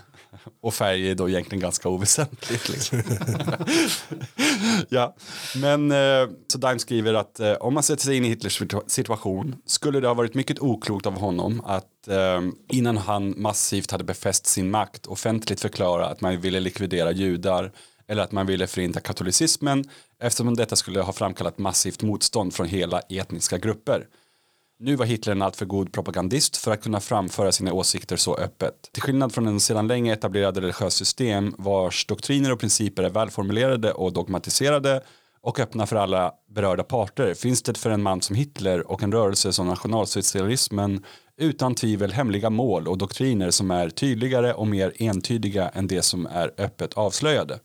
Och 0.62 0.74
färg 0.74 1.12
är 1.12 1.16
då 1.16 1.30
egentligen 1.30 1.62
ganska 1.62 1.90
oväsentligt. 1.90 2.70
Liksom. 2.70 3.02
ja, 4.90 5.16
men 5.56 5.92
eh, 5.92 6.30
så 6.48 6.58
Dime 6.58 6.80
skriver 6.80 7.14
att 7.14 7.40
eh, 7.40 7.54
om 7.54 7.74
man 7.74 7.84
sätter 7.84 8.04
sig 8.04 8.18
in 8.18 8.26
i 8.26 8.30
Hitlers 8.30 8.62
situation 8.88 9.56
skulle 9.66 10.00
det 10.00 10.08
ha 10.08 10.14
varit 10.14 10.34
mycket 10.34 10.60
oklokt 10.60 11.06
av 11.06 11.20
honom 11.20 11.62
att 11.66 12.08
eh, 12.08 12.42
innan 12.72 12.98
han 12.98 13.34
massivt 13.38 13.92
hade 13.92 14.04
befäst 14.04 14.46
sin 14.46 14.72
makt 14.72 15.06
offentligt 15.06 15.62
förklara 15.62 16.08
att 16.08 16.22
man 16.22 16.42
ville 16.42 16.60
likvidera 16.60 17.12
judar 17.12 17.72
eller 18.08 18.24
att 18.24 18.32
man 18.32 18.46
ville 18.46 18.68
förinta 18.68 19.00
katolicismen 19.00 19.84
eftersom 20.20 20.56
detta 20.56 20.76
skulle 20.76 21.02
ha 21.02 21.14
framkallat 21.14 21.58
massivt 21.58 22.02
motstånd 22.02 22.54
från 22.54 22.68
hela 22.68 23.00
etniska 23.00 23.58
grupper. 23.58 24.08
Nu 24.80 24.96
var 24.96 25.06
Hitler 25.06 25.34
en 25.34 25.42
alltför 25.42 25.66
god 25.66 25.92
propagandist 25.92 26.58
för 26.58 26.72
att 26.72 26.84
kunna 26.84 27.00
framföra 27.00 27.52
sina 27.52 27.74
åsikter 27.74 28.18
så 28.18 28.36
öppet. 28.36 28.74
Till 28.92 29.02
skillnad 29.02 29.34
från 29.34 29.48
en 29.48 29.60
sedan 29.60 29.88
länge 29.88 30.14
etablerad 30.14 30.58
religiös 30.58 30.94
system 30.94 31.56
vars 31.58 32.06
doktriner 32.06 32.52
och 32.52 32.60
principer 32.60 33.04
är 33.04 33.10
välformulerade 33.10 33.92
och 33.92 34.14
dogmatiserade 34.14 35.02
och 35.42 35.60
öppna 35.60 35.86
för 35.86 35.96
alla 35.96 36.32
berörda 36.56 36.84
parter 36.84 37.34
finns 37.34 37.64
det 37.64 37.78
för 37.78 37.90
en 37.90 38.04
man 38.04 38.22
som 38.22 38.36
Hitler 38.36 38.92
och 38.92 39.04
en 39.04 39.12
rörelse 39.12 39.54
som 39.54 39.68
nationalsocialismen 39.68 41.04
utan 41.38 41.76
tvivel 41.76 42.14
hemliga 42.14 42.50
mål 42.50 42.88
och 42.88 42.98
doktriner 42.98 43.52
som 43.52 43.72
är 43.72 43.90
tydligare 43.90 44.54
och 44.54 44.68
mer 44.68 44.94
entydiga 45.00 45.70
än 45.70 45.88
det 45.88 46.02
som 46.02 46.26
är 46.26 46.52
öppet 46.58 46.94
avslöjade. 46.94 47.60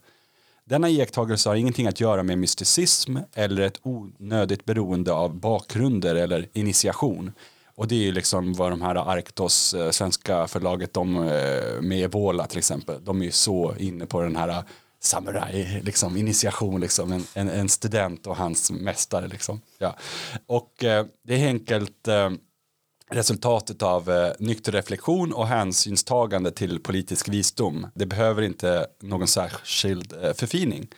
Denna 0.71 0.89
iakttagelse 0.89 1.49
har 1.49 1.57
ingenting 1.57 1.87
att 1.87 2.01
göra 2.01 2.23
med 2.23 2.39
mysticism 2.39 3.17
eller 3.35 3.63
ett 3.63 3.81
onödigt 3.83 4.65
beroende 4.65 5.13
av 5.13 5.35
bakgrunder 5.35 6.15
eller 6.15 6.49
initiation. 6.53 7.33
Och 7.75 7.89
det 7.89 7.95
är 7.95 8.03
ju 8.03 8.13
liksom 8.13 8.55
vad 8.55 8.73
de 8.73 8.83
här 8.83 8.95
Arktos, 8.95 9.75
eh, 9.75 9.91
svenska 9.91 10.47
förlaget, 10.47 10.95
de 10.95 11.17
eh, 11.17 11.81
med 11.81 12.05
Ebola 12.05 12.47
till 12.47 12.59
exempel, 12.59 13.05
de 13.05 13.21
är 13.21 13.25
ju 13.25 13.31
så 13.31 13.75
inne 13.79 14.07
på 14.07 14.23
den 14.23 14.37
här 14.37 14.49
eh, 14.49 14.63
samuraj, 15.01 15.81
liksom 15.85 16.17
initiation, 16.17 16.81
liksom 16.81 17.13
en, 17.13 17.25
en, 17.35 17.49
en 17.49 17.69
student 17.69 18.27
och 18.27 18.37
hans 18.37 18.71
mästare 18.71 19.29
liksom. 19.29 19.61
Ja. 19.79 19.97
Och 20.47 20.85
eh, 20.85 21.07
det 21.23 21.43
är 21.43 21.47
enkelt 21.47 22.09
eh, 22.09 22.31
resultatet 23.11 23.83
av 23.83 24.11
eh, 24.11 24.33
nykter 24.39 24.73
reflektion 24.73 25.33
och 25.33 25.47
hänsynstagande 25.47 26.51
till 26.51 26.81
politisk 26.81 27.29
visdom. 27.29 27.87
Det 27.95 28.07
behöver 28.07 28.43
inte 28.43 28.87
någon 29.03 29.29
särskild 29.29 30.13
eh, 30.23 30.33
förfining. 30.33 30.89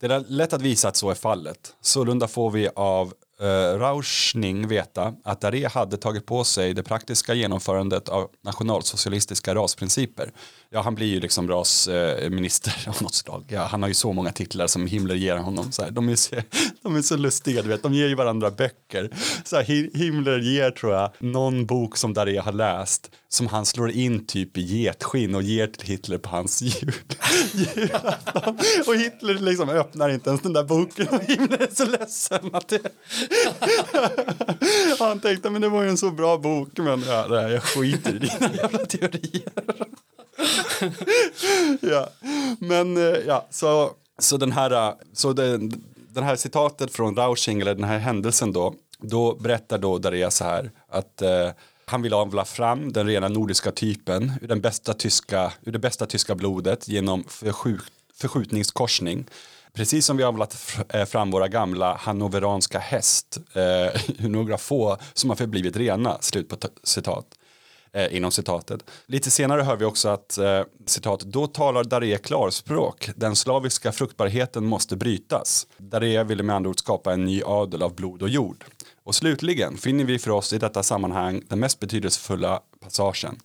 Det 0.00 0.06
är 0.06 0.24
lätt 0.28 0.52
att 0.52 0.62
visa 0.62 0.88
att 0.88 0.96
så 0.96 1.10
är 1.10 1.14
fallet. 1.14 1.74
Sålunda 1.80 2.28
får 2.28 2.50
vi 2.50 2.68
av 2.76 3.12
eh, 3.40 3.78
Rauschning 3.78 4.68
veta 4.68 5.14
att 5.24 5.40
Daré 5.40 5.68
hade 5.68 5.96
tagit 5.96 6.26
på 6.26 6.44
sig 6.44 6.74
det 6.74 6.82
praktiska 6.82 7.34
genomförandet 7.34 8.08
av 8.08 8.30
nationalsocialistiska 8.44 9.54
rasprinciper. 9.54 10.32
Ja, 10.72 10.82
han 10.82 10.94
blir 10.94 11.06
ju 11.06 11.20
liksom 11.20 11.48
rasminister 11.48 12.74
eh, 12.86 12.88
av 12.96 13.02
något 13.02 13.14
slag. 13.14 13.44
Ja, 13.48 13.62
han 13.62 13.82
har 13.82 13.88
ju 13.88 13.94
så 13.94 14.12
många 14.12 14.32
titlar 14.32 14.66
som 14.66 14.86
Himmler 14.86 15.14
ger 15.14 15.36
honom. 15.36 15.72
Så 15.72 15.82
här, 15.82 15.90
de, 15.90 16.08
är 16.08 16.16
så, 16.16 16.36
de 16.82 16.96
är 16.96 17.02
så 17.02 17.16
lustiga, 17.16 17.62
du 17.62 17.68
vet. 17.68 17.82
De 17.82 17.94
ger 17.94 18.08
ju 18.08 18.14
varandra 18.14 18.50
böcker. 18.50 19.10
Så 19.44 19.56
här, 19.56 19.64
Himmler 19.98 20.38
ger, 20.38 20.70
tror 20.70 20.94
jag, 20.94 21.10
någon 21.18 21.66
bok 21.66 21.96
som 21.96 22.14
Daré 22.14 22.38
har 22.38 22.52
läst 22.52 23.10
som 23.28 23.46
han 23.46 23.66
slår 23.66 23.90
in 23.90 24.26
typ 24.26 24.58
i 24.58 24.60
getskinn 24.60 25.34
och 25.34 25.42
ger 25.42 25.66
till 25.66 25.88
Hitler 25.88 26.18
på 26.18 26.28
hans 26.28 26.62
jul. 26.82 26.92
julafton. 27.52 28.56
Och 28.86 28.94
Hitler 28.94 29.34
liksom 29.34 29.68
öppnar 29.68 30.08
inte 30.08 30.30
ens 30.30 30.42
den 30.42 30.52
där 30.52 30.64
boken 30.64 31.08
och 31.08 31.22
Himmler 31.22 31.62
är 31.62 31.74
så 31.74 31.84
ledsen 31.84 32.54
att 32.54 32.68
det... 32.68 32.80
Han 34.98 35.20
tänkte, 35.20 35.50
men 35.50 35.62
det 35.62 35.68
var 35.68 35.82
ju 35.82 35.88
en 35.88 35.98
så 35.98 36.10
bra 36.10 36.38
bok, 36.38 36.68
men 36.76 37.02
ja, 37.06 37.28
det 37.28 37.40
här, 37.40 37.48
jag 37.48 37.62
skiter 37.62 38.14
i 38.14 38.18
dina 38.18 38.54
jävla 38.54 38.78
teorier. 38.78 39.52
ja, 41.80 42.08
men 42.58 42.96
eh, 42.96 43.18
ja, 43.26 43.46
så, 43.50 43.90
så 44.18 44.36
den 44.36 44.52
här, 44.52 44.88
eh, 44.88 44.94
så 45.12 45.32
den, 45.32 45.84
den 46.08 46.24
här 46.24 46.36
citatet 46.36 46.92
från 46.92 47.16
Rausching, 47.16 47.60
eller 47.60 47.74
den 47.74 47.84
här 47.84 47.98
händelsen 47.98 48.52
då, 48.52 48.74
då 48.98 49.34
berättar 49.34 49.78
då 49.78 49.98
Daria 49.98 50.30
så 50.30 50.44
här 50.44 50.70
att 50.88 51.22
eh, 51.22 51.50
han 51.84 52.02
vill 52.02 52.14
avla 52.14 52.44
fram 52.44 52.92
den 52.92 53.06
rena 53.06 53.28
nordiska 53.28 53.72
typen 53.72 54.32
ur, 54.42 54.48
den 54.48 54.60
bästa 54.60 54.94
tyska, 54.94 55.52
ur 55.62 55.72
det 55.72 55.78
bästa 55.78 56.06
tyska 56.06 56.34
blodet 56.34 56.88
genom 56.88 57.24
förskjut, 57.28 57.92
förskjutningskorsning. 58.14 59.26
Precis 59.72 60.06
som 60.06 60.16
vi 60.16 60.22
har 60.22 60.28
avlat 60.28 60.76
eh, 60.88 61.04
fram 61.04 61.30
våra 61.30 61.48
gamla 61.48 61.96
hannoveranska 61.96 62.78
häst, 62.78 63.38
eh, 63.52 64.00
några 64.28 64.58
få 64.58 64.98
som 65.12 65.30
har 65.30 65.36
förblivit 65.36 65.76
rena, 65.76 66.18
slut 66.20 66.48
på 66.48 66.56
citat 66.82 67.26
eh, 67.92 68.16
inom 68.16 68.32
citatet. 68.32 68.90
Lite 69.06 69.30
senare 69.30 69.62
hör 69.62 69.76
vi 69.76 69.84
också 69.84 70.08
att 70.08 70.38
eh, 70.38 70.62
citat, 70.86 71.20
då 71.20 71.46
talar 71.46 71.84
Daré 71.84 72.18
klarspråk, 72.18 73.10
den 73.16 73.36
slaviska 73.36 73.92
fruktbarheten 73.92 74.64
måste 74.64 74.96
brytas. 74.96 75.66
Daré 75.76 76.24
ville 76.24 76.42
med 76.42 76.56
andra 76.56 76.70
ord 76.70 76.78
skapa 76.78 77.12
en 77.12 77.24
ny 77.24 77.42
adel 77.46 77.82
av 77.82 77.94
blod 77.94 78.22
och 78.22 78.28
jord. 78.28 78.64
Och 79.04 79.14
slutligen 79.14 79.76
finner 79.76 80.04
vi 80.04 80.18
för 80.18 80.30
oss 80.30 80.52
i 80.52 80.58
detta 80.58 80.82
sammanhang 80.82 81.42
den 81.48 81.60
mest 81.60 81.80
betydelsefulla 81.80 82.60
passagen. 82.80 83.38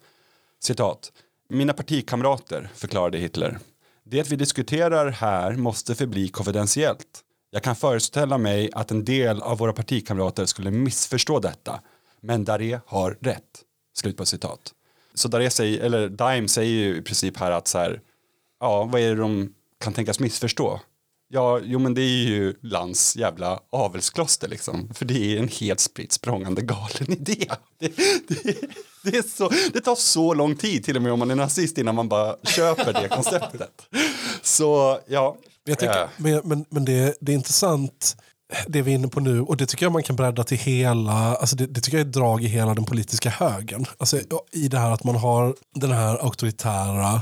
Citat, 0.64 1.12
mina 1.50 1.74
partikamrater, 1.74 2.70
förklarade 2.76 3.18
Hitler, 3.18 3.60
det 4.04 4.32
vi 4.32 4.36
diskuterar 4.36 5.10
här 5.10 5.56
måste 5.56 5.96
förbli 5.96 6.28
konfidentiellt. 6.28 7.22
Jag 7.52 7.64
kan 7.64 7.76
föreställa 7.76 8.38
mig 8.38 8.70
att 8.74 8.92
en 8.92 9.06
del 9.06 9.42
av 9.42 9.58
våra 9.58 9.74
partikamrater 9.74 10.46
skulle 10.46 10.72
missförstå 10.72 11.40
detta, 11.40 11.82
men 12.22 12.46
Daré 12.46 12.80
har 12.86 13.18
rätt. 13.22 13.64
Slut 13.96 14.18
på 14.18 14.26
citat. 14.26 14.74
Så 15.14 15.28
Daré 15.28 15.50
säger, 15.50 15.84
eller 15.84 16.10
Dime 16.10 16.48
säger 16.48 16.72
ju 16.72 16.98
i 16.98 17.02
princip 17.02 17.38
här 17.38 17.52
att 17.52 17.68
så 17.68 17.78
här, 17.78 18.02
ja, 18.60 18.84
vad 18.84 19.02
är 19.02 19.10
det 19.10 19.22
de 19.22 19.54
kan 19.80 19.94
tänkas 19.94 20.20
missförstå? 20.20 20.80
Ja, 21.28 21.60
jo 21.64 21.80
men 21.80 21.94
det 21.94 22.02
är 22.02 22.24
ju 22.24 22.56
Lands 22.62 23.16
jävla 23.16 23.60
avelskloster 23.70 24.48
liksom. 24.48 24.90
För 24.94 25.06
det 25.06 25.36
är 25.36 25.40
en 25.40 25.48
helt 25.48 25.80
spritt 25.80 26.12
språngande 26.12 26.62
galen 26.62 27.06
idé. 27.08 27.46
Det, 27.80 27.98
det, 28.28 28.58
det, 29.04 29.18
är 29.18 29.22
så, 29.22 29.52
det 29.74 29.82
tar 29.82 29.96
så 29.96 30.34
lång 30.34 30.56
tid 30.56 30.84
till 30.84 30.96
och 30.96 31.02
med 31.02 31.12
om 31.12 31.20
man 31.20 31.32
är 31.32 31.36
nazist 31.36 31.78
innan 31.78 31.96
man 31.96 32.10
bara 32.10 32.36
köper 32.44 32.94
det 32.94 33.08
konceptet. 33.10 33.88
Så 34.42 35.00
ja. 35.08 35.38
Jag 35.64 35.80
tycker, 35.80 36.02
Eh, 36.04 36.10
men 36.18 36.42
men, 36.44 36.66
men 36.70 36.86
det, 36.86 37.18
det 37.22 37.32
är 37.32 37.36
intressant 37.36 38.18
det 38.68 38.82
vi 38.82 38.92
är 38.92 38.96
inne 38.96 39.08
på 39.08 39.20
nu 39.20 39.42
och 39.42 39.58
det 39.58 39.66
tycker 39.66 39.86
jag 39.86 39.94
man 39.94 40.04
kan 40.04 40.16
bredda 40.16 40.44
till 40.44 40.58
hela, 40.58 41.36
alltså 41.36 41.56
det, 41.56 41.66
det 41.66 41.82
tycker 41.82 41.98
jag 41.98 42.06
är 42.06 42.10
ett 42.10 42.14
drag 42.14 42.44
i 42.44 42.48
hela 42.48 42.74
den 42.74 42.86
politiska 42.86 43.30
högen. 43.30 43.86
Alltså 43.98 44.20
i 44.52 44.68
det 44.68 44.80
här 44.80 44.92
att 44.92 45.04
man 45.04 45.16
har 45.16 45.56
den 45.76 45.92
här 45.92 46.24
auktoritära 46.24 47.22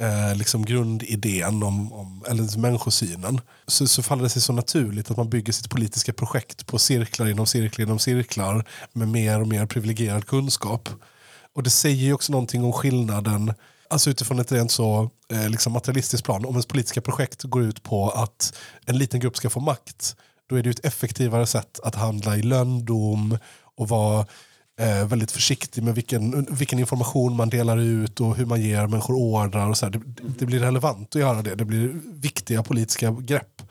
eh, 0.00 0.36
liksom 0.36 0.64
grundidén 0.64 1.62
om, 1.62 1.92
om 1.92 2.24
eller 2.28 2.42
liksom 2.42 2.62
människosynen 2.62 3.40
så, 3.66 3.88
så 3.88 4.02
faller 4.02 4.22
det 4.22 4.28
sig 4.28 4.42
så 4.42 4.52
naturligt 4.52 5.10
att 5.10 5.16
man 5.16 5.30
bygger 5.30 5.52
sitt 5.52 5.70
politiska 5.70 6.12
projekt 6.12 6.66
på 6.66 6.78
cirklar 6.78 7.28
inom 7.28 7.46
cirklar 7.46 7.86
inom 7.86 7.98
cirklar 7.98 8.64
med 8.92 9.08
mer 9.08 9.40
och 9.40 9.48
mer 9.48 9.66
privilegierad 9.66 10.26
kunskap. 10.26 10.88
Och 11.54 11.62
det 11.62 11.70
säger 11.70 12.04
ju 12.04 12.12
också 12.12 12.32
någonting 12.32 12.64
om 12.64 12.72
skillnaden 12.72 13.52
Alltså 13.90 14.10
utifrån 14.10 14.38
ett 14.38 14.52
rent 14.52 14.70
så 14.70 15.10
eh, 15.32 15.48
liksom 15.48 15.72
materialistiskt 15.72 16.24
plan. 16.24 16.44
Om 16.44 16.50
ens 16.50 16.66
politiska 16.66 17.00
projekt 17.00 17.42
går 17.42 17.62
ut 17.62 17.82
på 17.82 18.10
att 18.10 18.58
en 18.86 18.98
liten 18.98 19.20
grupp 19.20 19.36
ska 19.36 19.50
få 19.50 19.60
makt. 19.60 20.16
Då 20.48 20.56
är 20.56 20.62
det 20.62 20.66
ju 20.66 20.70
ett 20.70 20.86
effektivare 20.86 21.46
sätt 21.46 21.80
att 21.82 21.94
handla 21.94 22.36
i 22.36 22.42
lönndom 22.42 23.38
och 23.76 23.88
vara 23.88 24.26
eh, 24.80 25.06
väldigt 25.06 25.32
försiktig 25.32 25.82
med 25.82 25.94
vilken, 25.94 26.46
vilken 26.50 26.78
information 26.78 27.36
man 27.36 27.50
delar 27.50 27.78
ut 27.78 28.20
och 28.20 28.36
hur 28.36 28.46
man 28.46 28.60
ger 28.60 28.86
människor 28.86 29.14
ordrar. 29.14 29.68
Och 29.68 29.78
så 29.78 29.86
här. 29.86 29.92
Det, 29.92 30.00
det 30.38 30.46
blir 30.46 30.60
relevant 30.60 31.16
att 31.16 31.20
göra 31.20 31.42
det. 31.42 31.54
Det 31.54 31.64
blir 31.64 31.92
viktiga 32.04 32.62
politiska 32.62 33.10
grepp. 33.10 33.62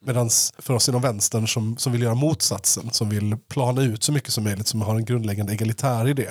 Medan 0.00 0.30
för 0.58 0.74
oss 0.74 0.88
inom 0.88 1.02
vänstern 1.02 1.48
som, 1.48 1.76
som 1.76 1.92
vill 1.92 2.02
göra 2.02 2.14
motsatsen, 2.14 2.90
som 2.90 3.10
vill 3.10 3.36
plana 3.48 3.82
ut 3.82 4.02
så 4.02 4.12
mycket 4.12 4.32
som 4.32 4.44
möjligt, 4.44 4.66
som 4.66 4.82
har 4.82 4.96
en 4.96 5.04
grundläggande 5.04 5.52
egalitär 5.52 6.08
idé, 6.08 6.28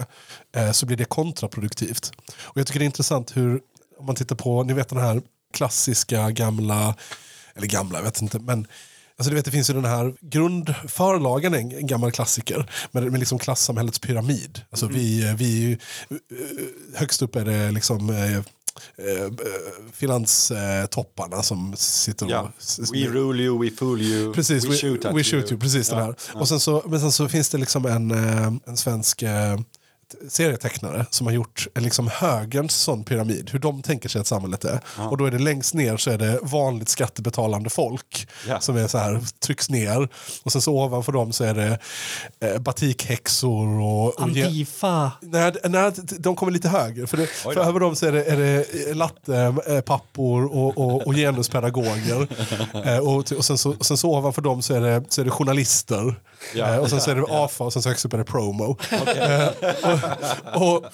eh, 0.56 0.72
så 0.72 0.86
blir 0.86 0.97
det 0.97 1.06
kontraproduktivt. 1.06 2.12
Och 2.41 2.58
jag 2.58 2.68
tycker 2.68 2.80
det 2.80 2.84
är 2.84 2.88
intressant 2.88 3.38
hur, 3.38 3.62
om 3.99 4.06
man 4.06 4.16
tittar 4.16 4.36
på, 4.36 4.64
ni 4.64 4.74
vet 4.74 4.89
den 4.89 4.99
här 4.99 5.22
klassiska 5.53 6.32
gamla, 6.32 6.95
eller 7.56 7.68
gamla, 7.68 7.97
jag 7.97 8.03
vet 8.03 8.22
inte, 8.22 8.39
men 8.39 8.68
Alltså 9.18 9.30
du 9.30 9.36
vet, 9.36 9.45
det 9.45 9.51
finns 9.51 9.70
ju 9.70 9.74
den 9.74 9.86
här 9.86 10.16
grundförlagen, 10.22 11.53
en, 11.53 11.88
gammal 11.88 12.11
klassiker, 12.11 12.70
med, 12.91 13.11
med 13.11 13.20
liksom 13.20 13.39
klassamhällets 13.39 13.99
pyramid. 13.99 14.61
Alltså 14.70 14.88
vi, 14.88 15.34
vi, 15.38 15.72
eh, 15.72 16.18
högst 16.99 17.22
upp 17.22 17.36
är 17.36 17.45
det 17.45 17.72
liksom 17.72 18.09
eh, 18.09 18.38
eh, 18.38 18.43
finanstopparna 19.93 21.43
som 21.43 21.74
sitter 21.78 22.26
och... 22.26 22.32
Ja. 22.32 22.51
We 22.93 23.07
rule 23.07 23.43
you, 23.43 23.66
we 23.66 23.72
fool 23.76 24.01
you, 24.01 24.34
Precis, 24.34 24.66
we, 24.66 24.76
shoot 24.78 25.05
at 25.05 25.11
we 25.11 25.16
you. 25.16 25.24
shoot 25.24 25.51
you. 25.51 25.59
Precis 25.59 25.89
Ja, 25.89 25.95
den 25.95 26.05
här. 26.05 26.16
ja. 26.34 26.39
Och 26.39 26.47
sen 26.47 26.59
så, 26.59 26.84
men 26.86 26.99
sen 26.99 27.11
så 27.11 27.30
finns 27.30 27.49
det 27.49 27.57
liksom 27.57 27.86
en, 27.86 28.11
en 28.66 28.78
svensk 28.78 29.24
serietecknare 30.30 31.06
som 31.10 31.28
har 31.28 31.34
gjort 31.34 31.68
en 31.74 31.84
liksom 31.84 32.08
högerns 32.14 32.76
sån 32.76 33.03
pyramid, 33.03 33.49
hur 33.51 33.60
de 33.60 33.82
tänker 33.82 34.10
sig 34.10 34.22
att 34.22 34.28
samhället 34.28 34.66
är. 34.66 34.80
Och 34.97 35.18
då 35.18 35.26
är 35.26 35.32
det 35.32 35.39
längst 35.39 35.74
ner 35.74 35.97
så 35.97 36.12
är 36.12 36.18
det 36.18 36.39
vanligt 36.41 36.89
skattebetalande 36.89 37.70
folk 37.70 38.28
Ja. 38.47 38.60
som 38.60 38.78
är 38.78 38.88
så 38.88 38.97
här, 38.97 39.22
trycks 39.39 39.70
ner. 39.70 40.10
Och 40.43 40.51
sen 40.51 40.62
så 40.62 40.74
ovanför 40.74 41.12
dem 41.12 41.34
så 41.34 41.43
är 41.43 41.53
det 41.53 41.80
eh, 42.39 42.58
batikhäxor 42.62 43.80
och... 43.82 44.08
och 44.08 44.22
Antifa. 44.22 45.12
Nej, 45.22 45.53
nej, 45.64 45.91
de 46.20 46.36
kommer 46.36 46.51
lite 46.51 46.70
högre. 46.70 47.08
För, 47.08 47.18
det, 47.18 47.28
för 47.28 47.58
över 47.58 47.80
dem 47.80 47.95
så 47.95 48.06
är 48.06 48.12
det, 48.12 48.24
är 48.24 48.38
det 48.38 48.93
lattepappor 48.93 50.45
och, 50.45 50.78
och, 50.78 51.08
och 51.08 51.14
genuspedagoger. 51.14 52.28
eh, 52.88 52.97
och, 52.97 53.32
och, 53.32 53.45
sen 53.45 53.58
så, 53.58 53.70
och 53.80 53.86
sen 53.86 53.97
så 53.97 54.10
ovanför 54.10 54.41
dem 54.41 54.62
så 54.62 54.74
är 54.74 54.82
det, 54.82 55.03
så 55.10 55.22
är 55.22 55.26
det 55.26 55.32
journalister. 55.32 56.16
Ja. 56.55 56.73
Eh, 56.73 56.77
och 56.77 56.89
sen 56.89 57.01
så 57.01 57.11
är 57.11 57.15
det 57.15 57.25
AFA 57.29 57.63
och 57.63 57.73
sen 57.73 57.81
så 57.81 57.89
högst 57.89 58.05
upp 58.05 58.13
är 58.13 58.17
det 58.17 58.23
promo. 58.23 58.77
Eh, 58.91 59.47
och, 60.53 60.75
och, 60.75 60.86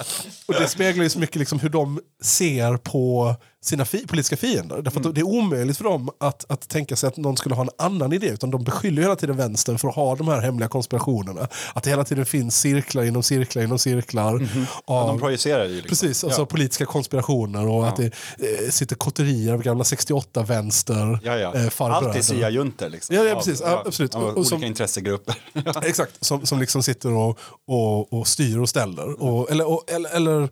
och 0.46 0.54
det 0.60 0.68
speglar 0.68 1.04
ju 1.04 1.10
så 1.10 1.20
mycket 1.20 1.36
liksom 1.36 1.60
hur 1.60 1.70
de 1.70 2.00
ser 2.24 2.78
på 2.78 3.36
sina 3.64 3.86
fi 3.86 4.08
politiska 4.08 4.38
fiender. 4.38 4.82
Därför 4.82 5.00
att 5.00 5.16
det 5.16 5.22
är 5.22 5.28
omöjligt 5.28 5.78
för 5.78 5.84
dem 5.84 6.10
att, 6.18 6.52
att 6.52 6.70
tänka 6.70 6.96
sig 6.96 7.08
att 7.08 7.18
någon 7.18 7.38
skulle 7.38 7.56
ha 7.56 7.64
en 7.64 7.70
annan 7.78 8.14
idé. 8.14 8.28
Utan 8.28 8.52
de 8.52 8.64
beskyller 8.64 9.02
hela 9.02 9.16
tiden 9.16 9.38
vänstern 9.38 9.78
för 9.78 9.88
att 9.88 9.96
ha 9.96 10.16
de 10.16 10.28
här 10.28 10.42
hemliga 10.42 10.70
konspirationerna. 10.70 11.48
Att 11.74 11.84
det 11.84 11.90
hela 11.90 12.04
tiden 12.04 12.26
finns 12.26 12.60
cirklar 12.60 13.04
inom 13.04 13.24
cirklar 13.24 13.64
inom 13.64 13.80
cirklar. 13.80 14.50
Ja, 14.56 14.66
av, 14.86 15.08
de 15.08 15.20
projicerar 15.20 15.66
ju. 15.66 15.76
Liksom. 15.76 15.90
Precis, 15.90 16.24
alltså 16.24 16.42
ja. 16.42 16.46
politiska 16.46 16.86
konspirationer 16.86 17.68
och 17.68 17.88
att 17.88 17.96
det 17.96 18.06
eh, 18.06 18.70
sitter 18.70 18.96
kotterier 18.96 19.54
av 19.54 19.62
gamla 19.62 19.84
68-vänster. 19.84 21.20
Ja, 21.24 21.38
ja. 21.38 21.56
Eh. 21.56 21.72
Allt 21.78 22.16
är 22.16 22.22
SIA-junter. 22.22 22.90
Liksom. 22.90 23.16
Ja, 23.16 23.24
ja, 23.24 23.36
precis. 23.36 23.62
Ja, 23.62 23.84
absolut. 23.86 24.16
Av 24.16 24.24
och 24.24 24.38
olika 24.38 24.50
som- 24.50 24.64
intressegrupper. 24.64 25.36
Exakt, 25.84 26.26
som, 26.26 26.46
som 26.46 26.60
liksom 26.60 26.84
sitter 26.84 27.12
och, 27.12 27.40
och, 27.68 28.14
och 28.14 28.28
styr 28.28 28.60
och 28.60 28.70
ställer. 28.70 29.24
Och, 29.24 29.52
eller, 29.52 29.70
och, 29.70 29.92
eller, 29.92 30.10
eller 30.16 30.50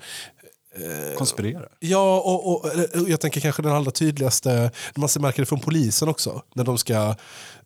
Konspirerar. 1.17 1.67
Ja, 1.79 2.19
och, 2.19 2.47
och, 2.47 2.65
och 3.01 3.09
jag 3.09 3.19
tänker 3.21 3.41
kanske 3.41 3.61
den 3.61 3.71
allra 3.71 3.91
tydligaste, 3.91 4.71
man 4.95 5.09
ser- 5.09 5.19
märker 5.19 5.41
det 5.41 5.45
från 5.45 5.59
polisen 5.59 6.09
också, 6.09 6.41
när 6.55 6.63
de 6.63 6.77
ska 6.77 7.15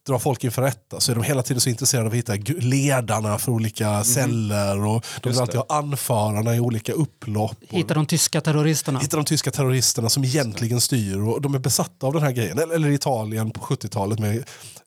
dra 0.08 0.20
folk 0.20 0.44
inför 0.44 0.62
rätta 0.62 1.00
så 1.00 1.12
är 1.12 1.16
de 1.16 1.24
hela 1.24 1.44
tiden 1.44 1.62
så 1.62 1.70
intresserade 1.70 2.06
av 2.08 2.12
att 2.12 2.18
hitta 2.18 2.34
ledarna 2.60 3.38
för 3.38 3.52
olika 3.52 4.04
celler 4.04 4.86
och 4.86 5.06
de 5.22 5.30
vill 5.30 5.40
alltid 5.40 5.56
ha 5.56 5.66
anförarna 5.70 6.56
i 6.56 6.60
olika 6.60 6.94
upplopp. 6.94 7.58
Hittar 7.70 7.96
de 7.96 8.06
tyska 8.06 8.42
terroristerna. 8.42 9.00
Hittar 9.00 9.18
de 9.18 9.26
tyska 9.26 9.52
terroristerna 9.52 10.10
som 10.10 10.24
egentligen 10.24 10.82
styr 10.82 11.20
och 11.20 11.42
de 11.42 11.56
är 11.56 11.60
besatta 11.60 12.08
av 12.08 12.14
den 12.14 12.22
här 12.24 12.32
grejen. 12.32 12.60
Eller, 12.60 12.76
eller 12.76 12.90
Italien 12.90 13.52
på 13.52 13.60
70-talet 13.60 14.20
med 14.20 14.44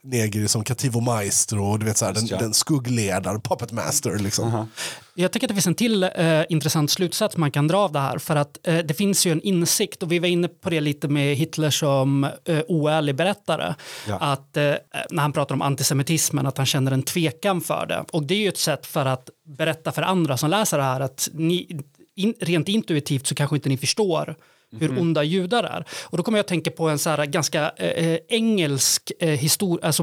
Negri 0.06 0.48
som 0.48 0.64
Cattivo 0.64 1.00
Maestro 1.00 1.64
och 1.64 1.78
du 1.78 1.86
vet 1.86 1.96
så 1.96 2.04
här, 2.04 2.12
den, 2.12 2.26
ja. 2.26 2.38
den 2.38 2.54
skuggledaren, 2.54 3.40
Puppet 3.40 3.72
Master. 3.72 4.18
Liksom. 4.18 4.66
Jag 5.14 5.32
tycker 5.32 5.46
att 5.46 5.48
det 5.48 5.54
finns 5.54 5.66
en 5.66 5.74
till 5.74 6.02
eh, 6.02 6.42
intressant 6.48 6.90
slutsats 6.90 7.36
man 7.36 7.50
kan 7.50 7.68
dra 7.68 7.78
av 7.78 7.92
det 7.92 7.98
här. 7.98 8.18
För 8.18 8.36
att 8.36 8.58
eh, 8.62 8.78
det 8.78 8.94
finns 8.94 9.26
ju 9.26 9.32
en 9.32 9.40
insikt, 9.40 10.02
och 10.02 10.12
vi 10.12 10.18
var 10.18 10.28
inne 10.28 10.48
på 10.48 10.70
det 10.70 10.80
lite 10.80 11.08
med 11.08 11.36
Hitler 11.36 11.70
som 11.70 12.24
eh, 12.24 12.60
oärlig 12.68 13.14
berättare. 13.14 13.74
Ja. 14.08 14.18
Att 14.18 14.56
eh, 14.56 14.74
när 15.10 15.22
han 15.22 15.32
pratar 15.32 15.54
om 15.54 15.62
antisemitismen, 15.62 16.46
att 16.46 16.56
han 16.56 16.66
känner 16.66 16.92
en 16.92 17.02
tvekan 17.02 17.60
för 17.60 17.86
det. 17.86 18.04
Och 18.12 18.22
det 18.22 18.34
är 18.34 18.38
ju 18.38 18.48
ett 18.48 18.58
sätt 18.58 18.86
för 18.86 19.06
att 19.06 19.30
berätta 19.46 19.92
för 19.92 20.02
andra 20.02 20.36
som 20.36 20.50
läser 20.50 20.78
det 20.78 20.84
här 20.84 21.00
att 21.00 21.28
ni, 21.32 21.80
in, 22.16 22.34
rent 22.40 22.68
intuitivt 22.68 23.26
så 23.26 23.34
kanske 23.34 23.56
inte 23.56 23.68
ni 23.68 23.76
förstår 23.76 24.36
hur 24.80 24.98
onda 25.00 25.22
judar 25.22 25.64
är. 25.64 25.84
Och 26.04 26.16
då 26.16 26.22
kommer 26.22 26.38
jag 26.38 26.42
att 26.42 26.48
tänka 26.48 26.70
på 26.70 26.88
en 26.88 26.98
så 26.98 27.10
här 27.10 27.26
ganska 27.26 27.70
eh, 27.70 28.18
engelsk 28.28 29.12
eh, 29.20 29.28
histor- 29.28 29.78
alltså 29.82 30.02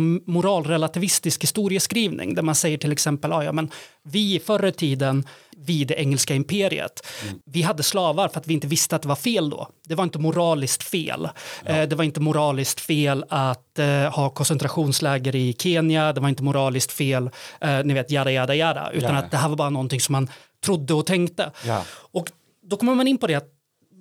moralrelativistisk 0.58 1.44
historieskrivning 1.44 2.36
där 2.36 2.42
man 2.42 2.56
säger 2.56 2.78
till 2.78 2.92
exempel 2.92 3.34
ah, 3.34 3.44
ja, 3.44 3.52
men 3.52 3.70
vi 4.04 4.40
förr 4.46 4.66
i 4.66 4.72
tiden 4.72 5.28
vid 5.58 5.88
det 5.88 5.94
engelska 6.00 6.36
imperiet 6.36 7.08
vi 7.46 7.62
hade 7.62 7.84
slavar 7.84 8.28
för 8.28 8.40
att 8.40 8.48
vi 8.48 8.54
inte 8.54 8.68
visste 8.68 8.96
att 8.96 9.02
det 9.02 9.08
var 9.08 9.16
fel 9.16 9.50
då. 9.50 9.68
Det 9.88 9.96
var 9.96 10.04
inte 10.04 10.20
moraliskt 10.20 10.84
fel. 10.84 11.30
Eh, 11.66 11.82
det 11.84 11.96
var 11.96 12.04
inte 12.04 12.20
moraliskt 12.20 12.80
fel 12.80 13.26
att 13.30 13.80
eh, 13.80 13.88
ha 14.16 14.30
koncentrationsläger 14.30 15.36
i 15.36 15.56
Kenya. 15.60 16.14
Det 16.14 16.22
var 16.22 16.30
inte 16.30 16.44
moraliskt 16.44 16.92
fel, 16.92 17.30
eh, 17.62 17.84
ni 17.84 17.94
vet, 17.94 18.12
jada, 18.12 18.32
jada, 18.32 18.56
jada. 18.56 18.92
Utan 18.92 19.14
Ja. 19.16 19.20
att 19.20 19.32
det 19.32 19.38
här 19.38 19.50
var 19.50 19.56
bara 19.56 19.70
någonting 19.70 20.00
som 20.02 20.14
man 20.14 20.30
trodde 20.66 20.94
och 20.94 21.06
tänkte. 21.06 21.52
Ja. 21.66 21.84
Och 22.12 22.32
då 22.66 22.78
kommer 22.78 22.96
man 22.96 23.08
in 23.08 23.18
på 23.18 23.28
det 23.28 23.36
att 23.36 23.48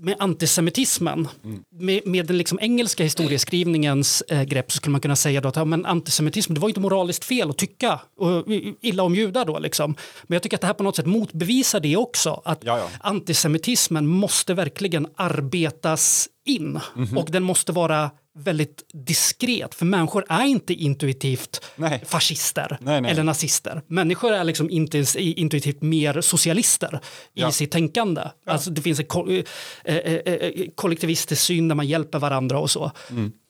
med 0.03 0.17
antisemitismen, 0.19 1.29
med, 1.71 2.01
med 2.07 2.27
den 2.27 2.39
liksom 2.39 2.59
engelska 2.63 3.03
historieskrivningens 3.05 4.23
eh, 4.29 4.43
grepp 4.43 4.73
så 4.73 4.77
skulle 4.77 4.93
man 4.93 5.01
kunna 5.01 5.17
säga 5.17 5.41
då 5.41 5.49
att 5.49 5.57
ja, 5.57 5.65
men 5.65 5.87
antisemitism, 5.87 6.55
det 6.55 6.61
var 6.61 6.69
inte 6.69 6.81
moraliskt 6.81 7.25
fel 7.25 7.51
att 7.51 7.59
tycka 7.59 8.01
och, 8.19 8.45
illa 8.81 9.03
om 9.03 9.15
judar 9.15 9.45
då. 9.45 9.59
Liksom. 9.59 9.95
Men 10.23 10.35
jag 10.35 10.43
tycker 10.43 10.57
att 10.57 10.61
det 10.61 10.67
här 10.67 10.75
på 10.75 10.83
något 10.83 10.97
sätt 10.97 11.07
motbevisar 11.07 11.81
det 11.81 11.97
också. 11.97 12.43
Att 12.45 12.65
Ja, 12.65 12.79
ja. 12.79 12.89
antisemitismen 13.01 14.07
måste 14.07 14.55
verkligen 14.55 15.07
arbetas 15.17 16.29
in 16.45 16.81
och 17.17 17.31
den 17.31 17.43
måste 17.43 17.73
vara 17.73 18.11
väldigt 18.35 18.85
diskret 18.93 19.75
för 19.75 19.85
människor 19.87 20.25
är 20.29 20.45
inte 20.45 20.73
intuitivt 20.75 21.65
Nej. 21.77 22.03
fascister 22.07 22.79
Nej, 22.81 23.01
nej. 23.01 23.11
eller 23.11 23.23
nazister. 23.23 23.83
Människor 23.87 24.33
är 24.33 24.45
liksom 24.45 24.71
inte 24.71 25.05
intuitivt 25.19 25.83
mer 25.83 26.21
socialister 26.21 27.01
Ja. 27.33 27.49
i 27.49 27.53
sitt 27.53 27.71
tänkande. 27.71 28.23
Alltså 28.47 28.71
det 28.71 28.83
finns 28.83 28.99
en 29.01 29.07
ko- 29.07 29.31
eh, 29.31 29.45
eh, 29.85 30.15
eh, 30.15 30.53
kollektivistisk 30.75 31.43
syn 31.43 31.69
där 31.69 31.75
man 31.75 31.87
hjälper 31.87 32.19
varandra 32.19 32.59
och 32.59 32.71
så. 32.71 32.91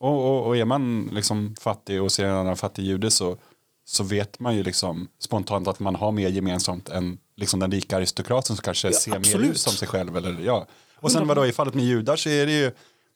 Och, 0.00 0.26
och, 0.30 0.46
och 0.46 0.56
är 0.56 0.64
man 0.64 1.10
liksom 1.12 1.54
fattig 1.60 2.02
och 2.02 2.12
ser 2.12 2.24
en 2.24 2.34
annan 2.36 2.56
fattig 2.56 2.82
jude 2.84 3.10
så, 3.10 3.36
så 3.84 4.04
vet 4.04 4.40
man 4.40 4.56
ju 4.56 4.62
liksom 4.62 5.08
spontant 5.20 5.68
att 5.68 5.80
man 5.80 5.94
har 5.94 6.12
mer 6.12 6.28
gemensamt 6.28 6.88
än 6.88 7.18
liksom 7.36 7.60
den 7.60 7.72
rika 7.72 7.96
aristokraten 7.96 8.56
som 8.56 8.62
kanske 8.62 8.92
ser 8.92 9.10
mer 9.10 9.16
absolut. 9.18 9.50
ut 9.50 9.58
som 9.60 9.72
sig 9.72 9.88
själv. 9.88 10.16
Eller, 10.16 10.36
ja. 10.44 10.66
Och 11.00 11.12
sen 11.12 11.26
vadå, 11.28 11.46
i 11.46 11.52
fallet 11.52 11.74
med 11.74 11.84
judar 11.84 12.16
så 12.16 12.28
är 12.28 12.46
det 12.46 12.52
ju 12.52 12.70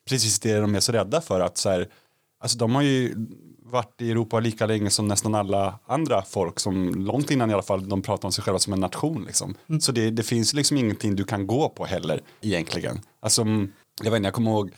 precis 0.09 0.38
det 0.38 0.61
de 0.61 0.74
är 0.74 0.80
så 0.80 0.92
rädda 0.92 1.20
för. 1.20 1.40
att 1.40 1.59
så 1.59 1.70
här, 1.70 1.88
alltså 2.40 2.59
De 2.59 2.74
har 2.74 2.82
ju 2.82 3.14
varit 3.62 4.02
i 4.02 4.11
Europa 4.11 4.40
lika 4.40 4.66
länge 4.66 4.90
som 4.90 5.09
nästan 5.09 5.34
alla 5.34 5.78
andra 5.86 6.22
folk 6.22 6.61
som 6.61 6.94
långt 6.94 7.30
innan 7.30 7.50
i 7.50 7.52
alla 7.52 7.62
fall 7.62 7.88
de 7.88 8.02
pratar 8.02 8.28
om 8.28 8.32
sig 8.32 8.44
själva 8.44 8.59
som 8.59 8.72
en 8.72 8.80
nation. 8.80 9.24
Liksom. 9.26 9.54
Så 9.80 9.92
det, 9.92 10.11
det 10.11 10.22
finns 10.22 10.54
liksom 10.54 10.76
ingenting 10.76 11.16
du 11.16 11.24
kan 11.24 11.46
gå 11.46 11.68
på 11.68 11.84
heller 11.84 12.20
egentligen. 12.40 13.00
Alltså, 13.20 13.44
jag 14.02 14.11
vet 14.11 14.16
inte, 14.16 14.26
jag 14.26 14.34
kommer 14.34 14.50
ihåg 14.50 14.72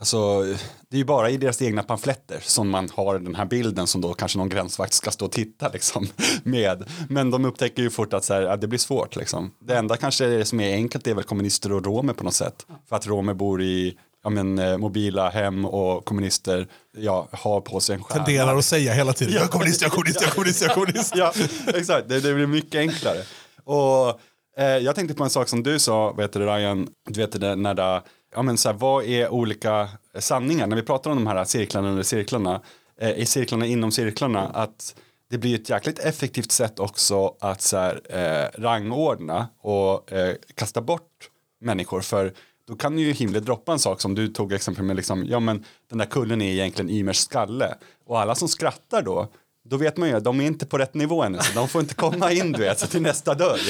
Alltså, 0.00 0.42
det 0.88 0.96
är 0.96 0.98
ju 0.98 1.04
bara 1.04 1.30
i 1.30 1.36
deras 1.36 1.62
egna 1.62 1.82
pamfletter 1.82 2.38
som 2.42 2.70
man 2.70 2.88
har 2.94 3.18
den 3.18 3.34
här 3.34 3.44
bilden 3.44 3.86
som 3.86 4.00
då 4.00 4.14
kanske 4.14 4.38
någon 4.38 4.48
gränsvakt 4.48 4.92
ska 4.92 5.10
stå 5.10 5.24
och 5.24 5.32
titta 5.32 5.68
liksom, 5.68 6.06
med. 6.42 6.84
Men 7.08 7.30
de 7.30 7.44
upptäcker 7.44 7.82
ju 7.82 7.90
fort 7.90 8.12
att 8.12 8.24
så 8.24 8.34
här, 8.34 8.42
ja, 8.42 8.56
det 8.56 8.66
blir 8.66 8.78
svårt. 8.78 9.16
Liksom. 9.16 9.50
Det 9.58 9.76
enda 9.76 9.96
kanske 9.96 10.44
som 10.44 10.60
är 10.60 10.74
enkelt 10.74 11.06
är 11.06 11.14
väl 11.14 11.24
kommunister 11.24 11.72
och 11.72 11.86
romer 11.86 12.12
på 12.12 12.24
något 12.24 12.34
sätt. 12.34 12.66
För 12.88 12.96
att 12.96 13.06
romer 13.06 13.34
bor 13.34 13.62
i 13.62 13.96
ja, 14.24 14.30
men, 14.30 14.58
eh, 14.58 14.78
mobila 14.78 15.28
hem 15.28 15.64
och 15.64 16.04
kommunister 16.04 16.68
ja, 16.96 17.28
har 17.32 17.60
på 17.60 17.80
sig 17.80 17.94
en 17.94 18.02
stjärna. 18.02 18.24
Tenderar 18.24 18.56
att 18.56 18.64
säga 18.64 18.92
hela 18.92 19.12
tiden, 19.12 19.34
jag 19.34 19.42
är 19.42 19.48
kommunist, 19.48 19.82
jag 19.82 19.88
är 19.88 19.94
kommunist, 19.94 20.20
jag 20.20 20.30
är 20.30 20.34
kommunist, 20.34 20.60
jag 20.62 20.70
är 20.70 20.74
kommunist. 20.74 21.12
ja, 21.16 21.32
exakt. 21.66 22.08
Det, 22.08 22.20
det 22.20 22.34
blir 22.34 22.46
mycket 22.46 22.78
enklare. 22.78 23.22
Och 23.64 24.20
eh, 24.58 24.78
jag 24.78 24.94
tänkte 24.94 25.14
på 25.14 25.24
en 25.24 25.30
sak 25.30 25.48
som 25.48 25.62
du 25.62 25.78
sa, 25.78 26.12
vet 26.12 26.32
du, 26.32 26.40
Ryan, 26.40 26.88
du 27.08 27.20
vet 27.20 27.40
det 27.40 27.56
när 27.56 27.74
det, 27.74 28.02
ja 28.34 28.42
men 28.42 28.58
så 28.58 28.68
här, 28.68 28.76
vad 28.76 29.04
är 29.04 29.28
olika 29.28 29.88
sanningar? 30.18 30.66
När 30.66 30.76
vi 30.76 30.82
pratar 30.82 31.10
om 31.10 31.16
de 31.16 31.26
här 31.26 31.44
cirklarna 31.44 31.88
under 31.88 32.02
cirklarna, 32.02 32.60
eh, 33.00 33.10
i 33.10 33.26
cirklarna 33.26 33.66
inom 33.66 33.92
cirklarna, 33.92 34.48
att 34.48 34.94
det 35.30 35.38
blir 35.38 35.54
ett 35.54 35.70
jäkligt 35.70 35.98
effektivt 35.98 36.52
sätt 36.52 36.78
också 36.78 37.34
att 37.40 37.62
så 37.62 37.76
här, 37.76 38.00
eh, 38.08 38.60
rangordna 38.60 39.48
och 39.60 40.12
eh, 40.12 40.34
kasta 40.54 40.80
bort 40.80 41.30
människor. 41.60 42.00
För 42.00 42.32
då 42.70 42.76
kan 42.76 42.98
ju 42.98 43.12
Himmler 43.12 43.40
droppa 43.40 43.72
en 43.72 43.78
sak 43.78 44.00
som 44.00 44.14
du 44.14 44.28
tog 44.28 44.52
exempel 44.52 44.84
med, 44.84 44.96
liksom, 44.96 45.24
ja 45.28 45.40
men 45.40 45.64
den 45.90 45.98
där 45.98 46.06
kullen 46.06 46.42
är 46.42 46.52
egentligen 46.52 46.90
Ymers 46.90 47.16
skalle. 47.16 47.74
Och 48.06 48.20
alla 48.20 48.34
som 48.34 48.48
skrattar 48.48 49.02
då, 49.02 49.28
då 49.68 49.76
vet 49.76 49.96
man 49.96 50.08
ju 50.08 50.14
att 50.14 50.24
de 50.24 50.40
är 50.40 50.44
inte 50.44 50.66
på 50.66 50.78
rätt 50.78 50.94
nivå 50.94 51.22
ännu, 51.22 51.38
så 51.38 51.52
de 51.54 51.68
får 51.68 51.80
inte 51.80 51.94
komma 51.94 52.32
in 52.32 52.52
du 52.52 52.58
vet, 52.58 52.78
så 52.78 52.86
till 52.86 53.02
nästa 53.02 53.34
dörr. 53.34 53.60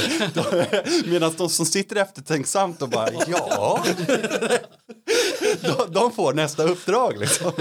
Medan 1.10 1.32
de 1.38 1.48
som 1.48 1.66
sitter 1.66 1.96
eftertänksamt 1.96 2.82
och 2.82 2.88
bara, 2.88 3.08
ja, 3.26 3.84
de, 5.60 5.92
de 5.92 6.12
får 6.12 6.32
nästa 6.34 6.62
uppdrag 6.62 7.18
liksom. 7.18 7.52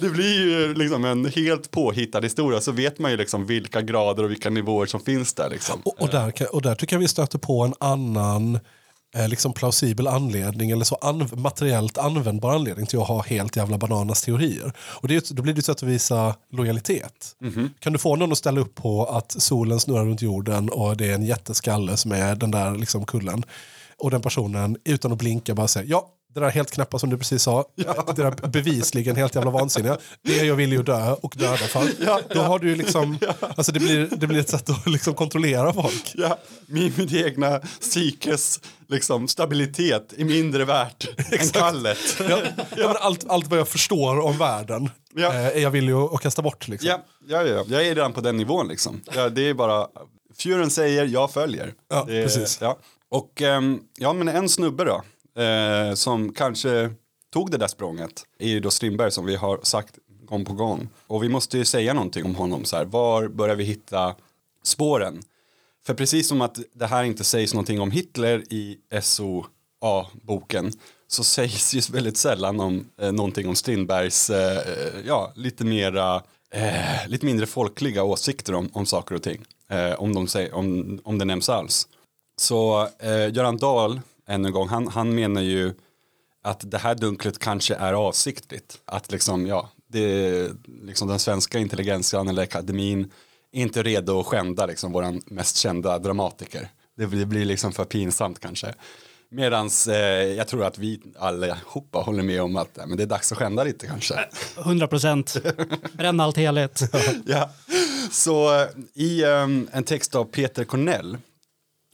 Det 0.00 0.08
blir 0.08 0.40
ju 0.40 0.74
liksom 0.74 1.04
en 1.04 1.26
helt 1.26 1.70
påhittad 1.70 2.20
historia, 2.20 2.60
så 2.60 2.72
vet 2.72 2.98
man 2.98 3.10
ju 3.10 3.16
liksom 3.16 3.46
vilka 3.46 3.82
grader 3.82 4.22
och 4.22 4.30
vilka 4.30 4.50
nivåer 4.50 4.86
som 4.86 5.00
finns 5.00 5.34
där 5.34 5.50
liksom. 5.50 5.80
Och, 5.84 6.00
och, 6.02 6.08
där, 6.08 6.54
och 6.54 6.62
där 6.62 6.74
tycker 6.74 6.96
jag 6.96 7.00
vi 7.00 7.08
stöter 7.08 7.38
på 7.38 7.62
en 7.62 7.74
annan 7.80 8.58
eh, 9.14 9.28
liksom 9.28 9.52
plausibel 9.52 10.06
anledning 10.06 10.70
eller 10.70 10.84
så 10.84 10.94
an, 10.94 11.28
materiellt 11.32 11.98
användbar 11.98 12.54
anledning 12.54 12.86
till 12.86 12.98
att 12.98 13.08
ha 13.08 13.22
helt 13.22 13.56
jävla 13.56 13.78
bananas 13.78 14.22
teorier. 14.22 14.72
Och 14.78 15.08
det 15.08 15.16
är, 15.30 15.34
då 15.34 15.42
blir 15.42 15.54
det 15.54 15.58
ett 15.58 15.64
sätt 15.64 15.76
att 15.76 15.88
visa 15.88 16.34
lojalitet. 16.50 17.36
Kan 17.78 17.92
du 17.92 17.98
få 17.98 18.16
någon 18.16 18.32
att 18.32 18.38
ställa 18.38 18.60
upp 18.60 18.74
på 18.74 19.04
att 19.06 19.32
solen 19.32 19.80
snurrar 19.80 20.04
runt 20.04 20.22
jorden 20.22 20.68
och 20.68 20.96
det 20.96 21.10
är 21.10 21.14
en 21.14 21.22
jätteskalle 21.24 21.96
som 21.96 22.12
är 22.12 22.36
den 22.36 22.50
där 22.50 22.74
liksom 22.74 23.04
kullen 23.06 23.44
och 23.98 24.10
den 24.10 24.22
personen 24.22 24.76
utan 24.84 25.12
att 25.12 25.18
blinka 25.18 25.54
bara 25.54 25.68
säger 25.68 25.90
ja 25.90 26.08
det 26.34 26.40
där 26.40 26.50
helt 26.50 26.70
knäppa 26.70 26.98
som 26.98 27.10
du 27.10 27.18
precis 27.18 27.42
sa, 27.42 27.64
det 28.16 28.22
där 28.22 28.48
bevisligen 28.48 29.16
helt 29.16 29.34
jävla 29.34 29.50
vansinniga, 29.50 29.98
det 30.22 30.36
jag 30.36 30.54
vill 30.56 30.72
ju 30.72 30.82
dö 30.82 31.12
och 31.12 31.34
döda 31.36 31.56
för. 31.56 31.84
Då 32.34 32.40
har 32.40 32.58
du 32.58 32.68
ju 32.68 32.76
liksom, 32.76 33.18
alltså 33.56 33.72
det 33.72 33.80
blir, 33.80 34.08
det 34.16 34.26
blir 34.26 34.40
ett 34.40 34.48
sätt 34.48 34.70
att 34.70 34.86
liksom 34.86 35.14
kontrollera 35.14 35.72
folk. 35.72 36.12
Ja, 36.14 36.38
min, 36.66 36.92
min 36.96 37.16
egna 37.16 37.58
psykes 37.80 38.60
liksom, 38.88 39.28
stabilitet 39.28 40.12
är 40.16 40.24
mindre 40.24 40.64
värt 40.64 41.08
än 41.32 41.48
kallet. 41.48 41.98
Ja, 42.28 42.38
ja, 42.76 42.96
allt, 43.00 43.30
allt 43.30 43.46
vad 43.46 43.58
jag 43.58 43.68
förstår 43.68 44.20
om 44.20 44.38
världen 44.38 44.90
Ja. 45.14 45.32
eh, 45.34 45.46
är 45.46 45.60
jag 45.60 45.70
villig 45.70 45.92
att, 45.92 46.14
att 46.14 46.20
kasta 46.20 46.42
bort. 46.42 46.68
Liksom. 46.68 46.88
Ja, 46.88 47.04
ja, 47.28 47.42
ja, 47.42 47.64
jag 47.68 47.86
är 47.86 47.94
redan 47.94 48.12
på 48.12 48.20
den 48.20 48.36
nivån 48.36 48.68
liksom. 48.68 49.00
Ja, 49.14 49.28
det 49.28 49.48
är 49.48 49.54
bara, 49.54 49.86
Furen 50.38 50.70
säger, 50.70 51.06
jag 51.06 51.32
följer. 51.32 51.72
Ja, 51.90 52.04
det, 52.08 52.22
precis. 52.24 52.58
Ja. 52.60 52.78
Och 53.10 53.42
ehm, 53.42 53.80
ja, 53.98 54.12
men 54.12 54.28
en 54.28 54.48
snubbe 54.48 54.84
då, 54.84 55.02
eh, 55.36 55.94
som 55.94 56.32
kanske 56.32 56.90
tog 57.32 57.50
det 57.50 57.56
där 57.56 57.68
språnget, 57.68 58.24
är 58.38 58.48
ju 58.48 58.60
då 58.60 58.70
Strindberg 58.70 59.10
som 59.10 59.26
vi 59.26 59.36
har 59.36 59.60
sagt 59.62 59.98
gång 60.24 60.44
på 60.44 60.52
gång. 60.52 60.88
Och 61.06 61.22
vi 61.22 61.28
måste 61.28 61.58
ju 61.58 61.64
säga 61.64 61.94
någonting 61.94 62.24
om 62.24 62.34
honom, 62.34 62.64
så 62.64 62.76
här, 62.76 62.84
var 62.84 63.28
börjar 63.28 63.56
vi 63.56 63.64
hitta 63.64 64.14
spåren? 64.62 65.22
För 65.86 65.94
precis 65.94 66.28
som 66.28 66.40
att 66.40 66.58
det 66.72 66.86
här 66.86 67.04
inte 67.04 67.24
sägs 67.24 67.54
någonting 67.54 67.80
om 67.80 67.90
Hitler 67.90 68.52
i 68.52 68.78
SOA-boken 69.02 70.72
så 71.08 71.24
sägs 71.24 71.74
ju 71.74 71.80
väldigt 71.92 72.16
sällan 72.16 72.60
om 72.60 72.86
eh, 73.00 73.12
någonting 73.12 73.48
om 73.48 73.54
Strindbergs 73.54 74.30
eh, 74.30 74.62
ja, 75.06 75.32
lite 75.36 75.64
mera 75.64 76.22
eh, 76.50 77.08
lite 77.08 77.26
mindre 77.26 77.46
folkliga 77.46 78.02
åsikter 78.02 78.54
om, 78.54 78.70
om 78.72 78.86
saker 78.86 79.14
och 79.14 79.22
ting. 79.22 79.44
Eh, 79.68 79.92
om, 79.92 80.14
de 80.14 80.28
säger, 80.28 80.54
om, 80.54 81.00
om 81.04 81.18
det 81.18 81.24
nämns 81.24 81.48
alls. 81.48 81.88
Så 82.40 82.88
eh, 82.98 83.34
Göran 83.34 83.56
Dahl, 83.56 84.00
ännu 84.32 84.48
en 84.48 84.52
gång, 84.52 84.68
han, 84.68 84.88
han 84.88 85.14
menar 85.14 85.40
ju 85.40 85.74
att 86.42 86.70
det 86.70 86.78
här 86.78 86.94
dunklet 86.94 87.38
kanske 87.38 87.74
är 87.74 87.92
avsiktligt. 87.92 88.78
Att 88.84 89.12
liksom, 89.12 89.46
ja, 89.46 89.70
det, 89.88 90.50
liksom 90.82 91.08
den 91.08 91.18
svenska 91.18 91.58
intelligentian 91.58 92.28
eller 92.28 92.42
akademin 92.42 93.10
är 93.52 93.62
inte 93.62 93.82
redo 93.82 94.20
att 94.20 94.26
skända 94.26 94.66
liksom 94.66 94.92
våran 94.92 95.22
mest 95.26 95.56
kända 95.56 95.98
dramatiker. 95.98 96.68
Det 96.96 97.06
blir, 97.06 97.24
blir 97.24 97.44
liksom 97.44 97.72
för 97.72 97.84
pinsamt 97.84 98.40
kanske. 98.40 98.74
Medans 99.30 99.88
eh, 99.88 100.26
jag 100.26 100.48
tror 100.48 100.64
att 100.64 100.78
vi 100.78 101.00
allihopa 101.18 101.98
håller 101.98 102.22
med 102.22 102.42
om 102.42 102.56
att 102.56 102.78
eh, 102.78 102.86
men 102.86 102.96
det 102.96 103.02
är 103.02 103.06
dags 103.06 103.32
att 103.32 103.38
skända 103.38 103.64
lite 103.64 103.86
kanske. 103.86 104.14
100 104.58 104.86
procent. 104.86 105.36
Bränn 105.92 106.20
allt 106.20 106.36
heligt. 106.36 106.82
ja. 107.26 107.50
Så 108.10 108.60
eh, 108.60 108.68
i 108.94 109.22
eh, 109.22 109.48
en 109.72 109.84
text 109.84 110.14
av 110.14 110.24
Peter 110.24 110.64
Cornell 110.64 111.18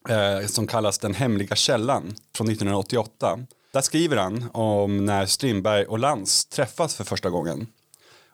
eh, 0.09 0.47
som 0.47 0.67
kallas 0.67 0.99
Den 0.99 1.15
hemliga 1.15 1.57
källan 1.57 2.15
från 2.35 2.49
1988. 2.49 3.39
Där 3.73 3.81
skriver 3.81 4.17
han 4.17 4.51
om 4.53 5.07
när 5.07 5.27
Strindberg 5.27 5.85
och 5.85 5.99
Lantz 5.99 6.45
träffas 6.47 6.95
för 6.95 7.05
första 7.05 7.31
gången. 7.31 7.67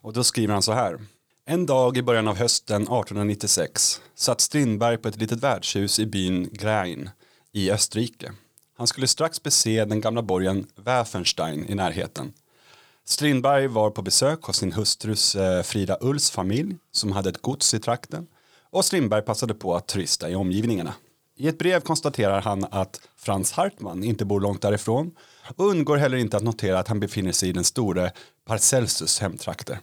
Och 0.00 0.12
då 0.12 0.24
skriver 0.24 0.52
han 0.52 0.62
så 0.62 0.72
här. 0.72 0.98
En 1.46 1.66
dag 1.66 1.96
i 1.96 2.02
början 2.02 2.28
av 2.28 2.36
hösten 2.36 2.82
1896 2.82 4.00
satt 4.14 4.40
Strindberg 4.40 4.98
på 4.98 5.08
ett 5.08 5.16
litet 5.16 5.42
värdshus 5.42 5.98
i 5.98 6.06
byn 6.06 6.48
Grein 6.52 7.10
i 7.52 7.70
Österrike. 7.70 8.32
Han 8.76 8.86
skulle 8.86 9.06
strax 9.06 9.42
bese 9.42 9.84
den 9.84 10.00
gamla 10.00 10.22
borgen 10.22 10.66
Wäfenstein 10.76 11.66
i 11.68 11.74
närheten. 11.74 12.32
Strindberg 13.04 13.66
var 13.66 13.90
på 13.90 14.02
besök 14.02 14.42
hos 14.42 14.56
sin 14.56 14.72
hustrus 14.72 15.34
eh, 15.34 15.62
Frida 15.62 15.98
Ulls 16.00 16.30
familj 16.30 16.76
som 16.92 17.12
hade 17.12 17.30
ett 17.30 17.42
gods 17.42 17.74
i 17.74 17.80
trakten 17.80 18.26
och 18.70 18.84
Strindberg 18.84 19.22
passade 19.22 19.54
på 19.54 19.74
att 19.74 19.86
turista 19.86 20.30
i 20.30 20.34
omgivningarna. 20.34 20.94
I 21.36 21.48
ett 21.48 21.58
brev 21.58 21.80
konstaterar 21.80 22.40
han 22.40 22.66
att 22.70 23.00
Frans 23.16 23.52
Hartmann 23.52 24.04
inte 24.04 24.24
bor 24.24 24.40
långt 24.40 24.62
därifrån 24.62 25.10
och 25.56 25.66
undgår 25.66 25.96
heller 25.96 26.16
inte 26.16 26.36
att 26.36 26.42
notera 26.42 26.78
att 26.78 26.88
han 26.88 27.00
befinner 27.00 27.32
sig 27.32 27.48
i 27.48 27.52
den 27.52 27.64
store 27.64 28.12
Parcelsus 28.46 29.20
hemtrakter. 29.20 29.78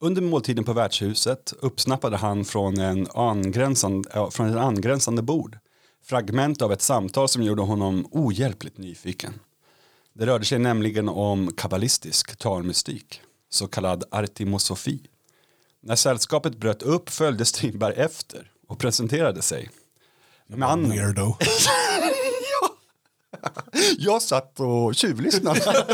Under 0.00 0.22
måltiden 0.22 0.64
på 0.64 0.72
värdshuset 0.72 1.52
uppsnappade 1.60 2.16
han 2.16 2.44
från 2.44 2.80
en 2.80 3.06
angränsande, 3.14 4.30
från 4.30 4.50
ett 4.50 4.56
angränsande 4.56 5.22
bord 5.22 5.58
fragment 6.04 6.62
av 6.62 6.72
ett 6.72 6.82
samtal 6.82 7.28
som 7.28 7.42
gjorde 7.42 7.62
honom 7.62 8.08
ohjälpligt 8.10 8.78
nyfiken. 8.78 9.40
Det 10.12 10.26
rörde 10.26 10.44
sig 10.44 10.58
nämligen 10.58 11.08
om 11.08 11.52
kabbalistisk 11.56 12.36
talmystik, 12.36 13.20
så 13.50 13.66
kallad 13.66 14.04
artimosofi. 14.10 15.00
När 15.80 15.96
sällskapet 15.96 16.56
bröt 16.56 16.82
upp 16.82 17.10
följde 17.10 17.44
Strindberg 17.44 17.94
efter 17.94 18.50
och 18.68 18.78
presenterade 18.78 19.42
sig. 19.42 19.70
Mannen, 20.56 20.90
Weirdo. 20.90 21.36
jag 23.98 24.22
satt 24.22 24.60
och 24.60 24.94
tjuvlyssnade. 24.94 25.58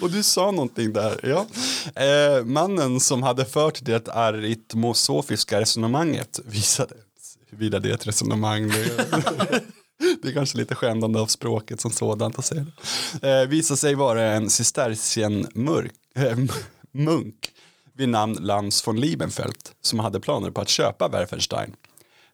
och 0.00 0.10
du 0.10 0.22
sa 0.22 0.50
någonting 0.50 0.92
där. 0.92 1.20
Ja. 1.22 1.46
Eh, 2.04 2.44
mannen 2.44 3.00
som 3.00 3.22
hade 3.22 3.44
fört 3.44 3.78
det 3.82 4.08
aritmosofiska 4.08 5.60
resonemanget 5.60 6.40
visade 6.44 6.94
huruvida 7.50 7.78
det 7.78 7.90
är 7.90 7.94
ett 7.94 8.06
resonemang. 8.06 8.72
Det, 10.22 10.28
är 10.28 10.32
kanske 10.32 10.58
lite 10.58 10.74
skändande 10.74 11.18
av 11.18 11.26
språket 11.26 11.80
som 11.80 11.90
sådant 11.90 12.38
att 12.38 12.44
säga. 12.44 12.66
det. 13.20 13.40
Eh, 13.40 13.48
visade 13.48 13.78
sig 13.78 13.94
vara 13.94 14.22
en 14.22 14.50
cistercien 14.50 15.46
mörk, 15.54 15.92
eh, 16.14 16.38
munk 16.92 17.52
vid 17.92 18.08
namn 18.08 18.38
Lans 18.40 18.86
von 18.86 19.00
Liebenfeld 19.00 19.56
som 19.80 19.98
hade 19.98 20.20
planer 20.20 20.50
på 20.50 20.60
att 20.60 20.68
köpa 20.68 21.08
Werfenstein. 21.08 21.74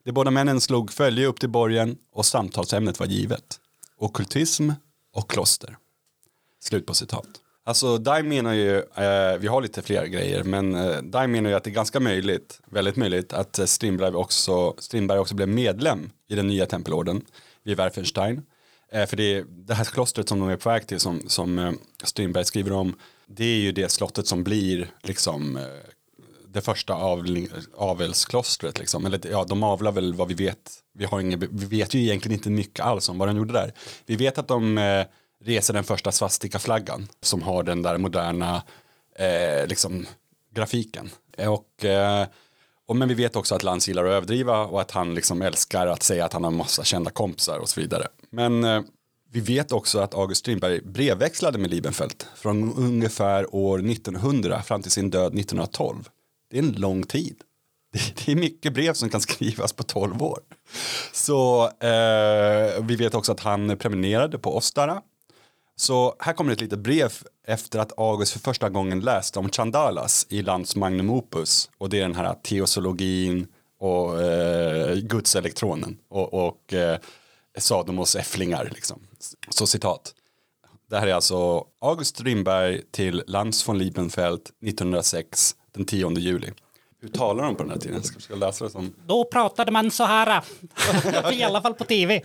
De 0.05 0.13
båda 0.13 0.31
männen 0.31 0.61
slog 0.61 0.93
följe 0.93 1.27
upp 1.27 1.41
till 1.41 1.49
borgen 1.49 1.99
och 2.13 2.27
samtalsämnet 2.27 3.01
var 3.01 3.07
givet. 3.07 3.61
Okkultism 3.97 4.71
och 5.13 5.31
kloster. 5.31 5.77
Slut 6.61 6.87
på 6.87 6.95
citat. 6.95 7.27
Alltså 7.65 7.99
Dime 7.99 8.23
menar 8.23 8.53
ju, 8.53 8.77
eh, 8.79 9.39
vi 9.39 9.47
har 9.47 9.63
lite 9.63 9.83
fler 9.83 10.07
grejer, 10.07 10.45
men 10.45 10.75
eh, 10.75 11.03
Dime 11.03 11.27
menar 11.27 11.51
ju 11.51 11.57
att 11.57 11.65
det 11.65 11.71
är 11.71 11.75
ganska 11.75 12.01
möjligt, 12.01 12.61
väldigt 12.67 12.97
möjligt, 12.97 13.33
att 13.33 13.59
eh, 13.59 13.65
Strindberg 13.65 14.15
också, 14.15 14.75
Strindberg 14.79 15.19
också 15.19 15.35
blev 15.35 15.49
medlem 15.49 16.11
i 16.29 16.35
den 16.35 16.47
nya 16.47 16.67
tempelorden 16.67 17.25
vid 17.63 17.77
Werfenstein. 17.77 18.43
Eh, 18.93 19.07
för 19.07 19.17
det, 19.17 19.45
det 19.49 19.75
här 19.75 19.85
klostret 19.85 20.29
som 20.29 20.41
de 20.41 20.49
är 20.49 20.57
på 20.57 20.69
väg 20.69 20.87
till, 20.87 21.01
som, 21.01 21.23
som 21.27 21.59
eh, 21.59 21.73
Strindberg 22.03 22.45
skriver 22.45 22.73
om, 22.73 22.95
det 23.27 23.45
är 23.45 23.59
ju 23.59 23.73
det 23.73 23.89
slottet 23.91 24.27
som 24.27 24.45
blir 24.45 24.91
liksom 25.03 25.57
eh, 25.57 25.63
det 26.53 26.61
första 26.61 26.95
avling, 26.95 27.49
avelsklostret. 27.77 28.79
Liksom. 28.79 29.07
Eller, 29.07 29.21
ja, 29.31 29.45
de 29.45 29.63
avlar 29.63 29.93
väl 29.93 30.15
vad 30.15 30.29
vi 30.29 30.35
vet. 30.35 30.73
Vi, 30.95 31.05
har 31.05 31.21
inget 31.21 31.39
vi 31.39 31.67
vet 31.67 31.95
ju 31.95 32.01
egentligen 32.01 32.39
inte 32.39 32.51
mycket 32.51 32.85
alls 32.85 33.09
om 33.09 33.19
vad 33.19 33.29
de 33.29 33.37
gjorde 33.37 33.53
där. 33.53 33.73
Vi 34.07 34.17
vet 34.17 34.39
att 34.39 34.49
de 34.49 34.79
eh, 34.79 35.07
reser 35.45 35.75
den 35.75 35.85
första 35.85 36.13
svastikaflaggan 36.13 37.09
som 37.23 37.43
har 37.43 37.63
den 37.63 37.83
där 37.83 37.99
moderna 37.99 38.63
eh, 39.19 39.67
liksom, 39.67 40.07
grafiken. 40.55 41.11
Och, 41.39 41.85
eh, 41.85 42.27
och, 42.87 42.97
men 42.97 43.09
vi 43.09 43.15
vet 43.15 43.37
också 43.37 43.55
att 43.55 43.63
lans 43.63 43.89
gillar 43.89 44.05
att 44.05 44.13
överdriva 44.13 44.65
och 44.65 44.81
att 44.81 44.91
han 44.91 45.15
liksom 45.15 45.43
älskar 45.43 45.87
att 45.87 46.03
säga 46.03 46.25
att 46.25 46.33
han 46.33 46.45
har 46.45 46.51
massa 46.51 46.85
kända 46.85 47.11
kompisar 47.11 47.59
och 47.59 47.69
så 47.69 47.81
vidare. 47.81 48.07
Men 48.31 48.65
eh, 48.65 48.83
vi 49.33 49.41
vet 49.41 49.73
också 49.73 49.99
att 49.99 50.15
August 50.15 50.39
Strindberg 50.39 50.81
brevväxlade 50.81 51.59
med 51.59 51.71
Liebenfeld 51.71 52.25
från 52.35 52.75
ungefär 52.75 53.55
år 53.55 53.79
1900 53.91 54.63
fram 54.63 54.83
till 54.83 54.91
sin 54.91 55.11
död 55.11 55.39
1912. 55.39 56.09
Det 56.51 56.59
är 56.59 56.63
en 56.63 56.73
lång 56.73 57.03
tid. 57.03 57.37
Det 57.93 58.33
är 58.33 58.37
mycket 58.37 58.73
brev 58.73 58.93
som 58.93 59.09
kan 59.09 59.21
skrivas 59.21 59.73
på 59.73 59.83
12 59.83 60.23
år. 60.23 60.39
Så 61.13 61.65
eh, 61.67 62.83
vi 62.83 62.97
vet 62.97 63.15
också 63.15 63.33
att 63.33 63.41
han 63.41 63.77
prenumererade 63.77 64.39
på 64.39 64.57
Ostara 64.57 65.03
Så 65.77 66.17
här 66.19 66.33
kommer 66.33 66.53
ett 66.53 66.61
litet 66.61 66.79
brev 66.79 67.13
efter 67.47 67.79
att 67.79 67.99
August 67.99 68.33
för 68.33 68.41
första 68.41 68.69
gången 68.69 69.01
läste 69.01 69.39
om 69.39 69.51
Chandalas 69.51 70.27
i 70.29 70.43
Lands 70.43 70.77
Magnum 70.77 71.11
Opus. 71.11 71.71
Och 71.79 71.89
det 71.89 71.99
är 71.99 72.03
den 72.03 72.17
här 72.17 72.35
teosologin 72.35 73.47
och 73.81 74.23
eh, 74.23 74.97
gudselektronen 74.97 75.99
och, 76.09 76.35
och 76.35 76.73
eh, 76.73 76.99
Sadomos 77.59 78.17
äfflingar. 78.17 78.71
Liksom. 78.75 79.03
Så 79.49 79.67
citat. 79.67 80.15
Det 80.91 80.99
här 80.99 81.07
är 81.07 81.15
alltså 81.15 81.65
August 81.81 82.17
Strindberg 82.17 82.83
till 82.91 83.23
Lands 83.27 83.69
von 83.69 83.79
Liebenfeld 83.79 84.41
1906 84.67 85.57
den 85.73 85.85
10 85.85 86.19
juli. 86.19 86.53
Hur 87.03 87.09
talar 87.09 87.45
de 87.45 87.57
på 87.57 87.63
den 87.63 87.73
här 87.73 87.79
tiden? 87.79 87.97
Jag 87.97 88.05
ska 88.05 88.15
försöka 88.15 88.35
läsa 88.35 88.65
det 88.65 88.71
som 88.71 88.95
Då 89.07 89.25
pratade 89.25 89.73
man 89.73 89.91
så 89.91 90.05
här. 90.05 90.45
I 91.33 91.43
alla 91.43 91.63
fall 91.63 91.75
på 91.75 91.85
tv. 91.85 92.23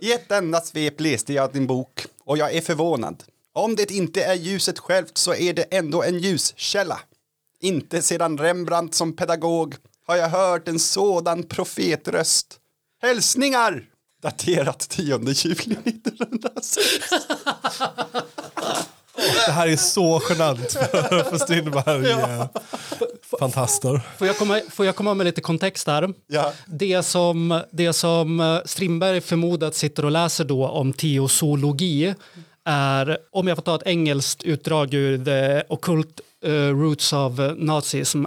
I 0.00 0.12
ett 0.12 0.32
enda 0.32 0.60
svep 0.60 1.00
läste 1.00 1.32
jag 1.32 1.52
din 1.52 1.66
bok 1.66 2.06
och 2.24 2.38
jag 2.38 2.54
är 2.54 2.60
förvånad. 2.60 3.24
Om 3.52 3.76
det 3.76 3.90
inte 3.90 4.22
är 4.22 4.34
ljuset 4.34 4.78
självt 4.78 5.18
så 5.18 5.34
är 5.34 5.52
det 5.52 5.62
ändå 5.62 6.02
en 6.02 6.18
ljuskälla. 6.18 7.00
Inte 7.60 8.02
sedan 8.02 8.38
Rembrandt 8.38 8.94
som 8.94 9.16
pedagog 9.16 9.74
har 10.06 10.16
jag 10.16 10.28
hört 10.28 10.68
en 10.68 10.78
sådan 10.78 11.42
profetröst. 11.42 12.58
Hälsningar! 13.02 13.84
Daterat 14.22 14.78
10 14.78 15.18
juli 15.18 15.76
1906. 15.84 16.80
Det 19.46 19.52
här 19.52 19.68
är 19.68 19.76
så 19.76 20.22
genant 20.28 20.72
för, 20.72 21.30
för 21.30 21.38
Strindberg. 21.38 22.08
Ja. 22.08 22.48
Fantaster. 23.40 24.00
Får 24.18 24.26
jag, 24.26 24.38
komma, 24.38 24.60
får 24.70 24.86
jag 24.86 24.96
komma 24.96 25.14
med 25.14 25.26
lite 25.26 25.40
kontext 25.40 25.86
där? 25.86 26.14
Ja. 26.26 26.52
Det 26.66 27.02
som, 27.02 27.62
det 27.70 27.92
som 27.92 28.40
eh, 28.40 28.58
Strindberg 28.64 29.20
förmodat 29.20 29.74
sitter 29.74 30.04
och 30.04 30.10
läser 30.10 30.44
då 30.44 30.68
om 30.68 30.92
teosologi 30.92 32.14
är, 32.64 33.18
om 33.32 33.48
jag 33.48 33.56
får 33.56 33.62
ta 33.62 33.74
ett 33.74 33.86
engelskt 33.86 34.42
utdrag 34.42 34.94
ur 34.94 35.24
The 35.24 35.62
Occult 35.68 36.20
eh, 36.44 36.50
Roots 36.50 37.12
of 37.12 37.32
Nazism. 37.56 38.24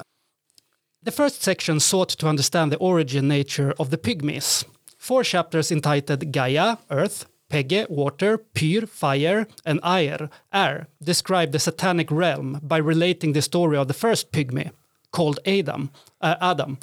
The 1.05 1.11
first 1.11 1.41
section 1.41 1.79
sought 1.79 2.17
to 2.17 2.27
understand 2.27 2.71
the 2.71 2.77
origin 2.77 3.27
nature 3.27 3.73
of 3.77 3.89
the 3.89 3.97
pygmies. 3.97 4.65
Four 4.99 5.23
chapters 5.23 5.71
entitled 5.71 6.33
Gaia, 6.33 6.77
Earth, 6.89 7.25
Pegge, 7.53 7.87
Water, 7.87 8.39
Pyr, 8.39 8.87
Fire, 8.87 9.45
and 9.63 9.79
Air, 9.83 10.31
Air, 10.51 10.87
describe 11.03 11.51
the 11.51 11.59
satanic 11.59 12.09
realm 12.09 12.59
by 12.63 12.77
relating 12.77 13.33
the 13.33 13.43
story 13.43 13.77
of 13.77 13.87
the 13.87 13.93
first 13.93 14.31
pygmy, 14.31 14.71
called 15.11 15.39
Adam, 15.45 15.91
uh, 16.19 16.35
Adam 16.41 16.79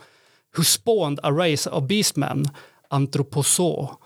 who 0.52 0.62
spawned 0.62 1.18
a 1.24 1.32
race 1.32 1.66
of 1.66 1.88
beastmen, 1.88 2.46
Anthroposaur. 2.92 3.98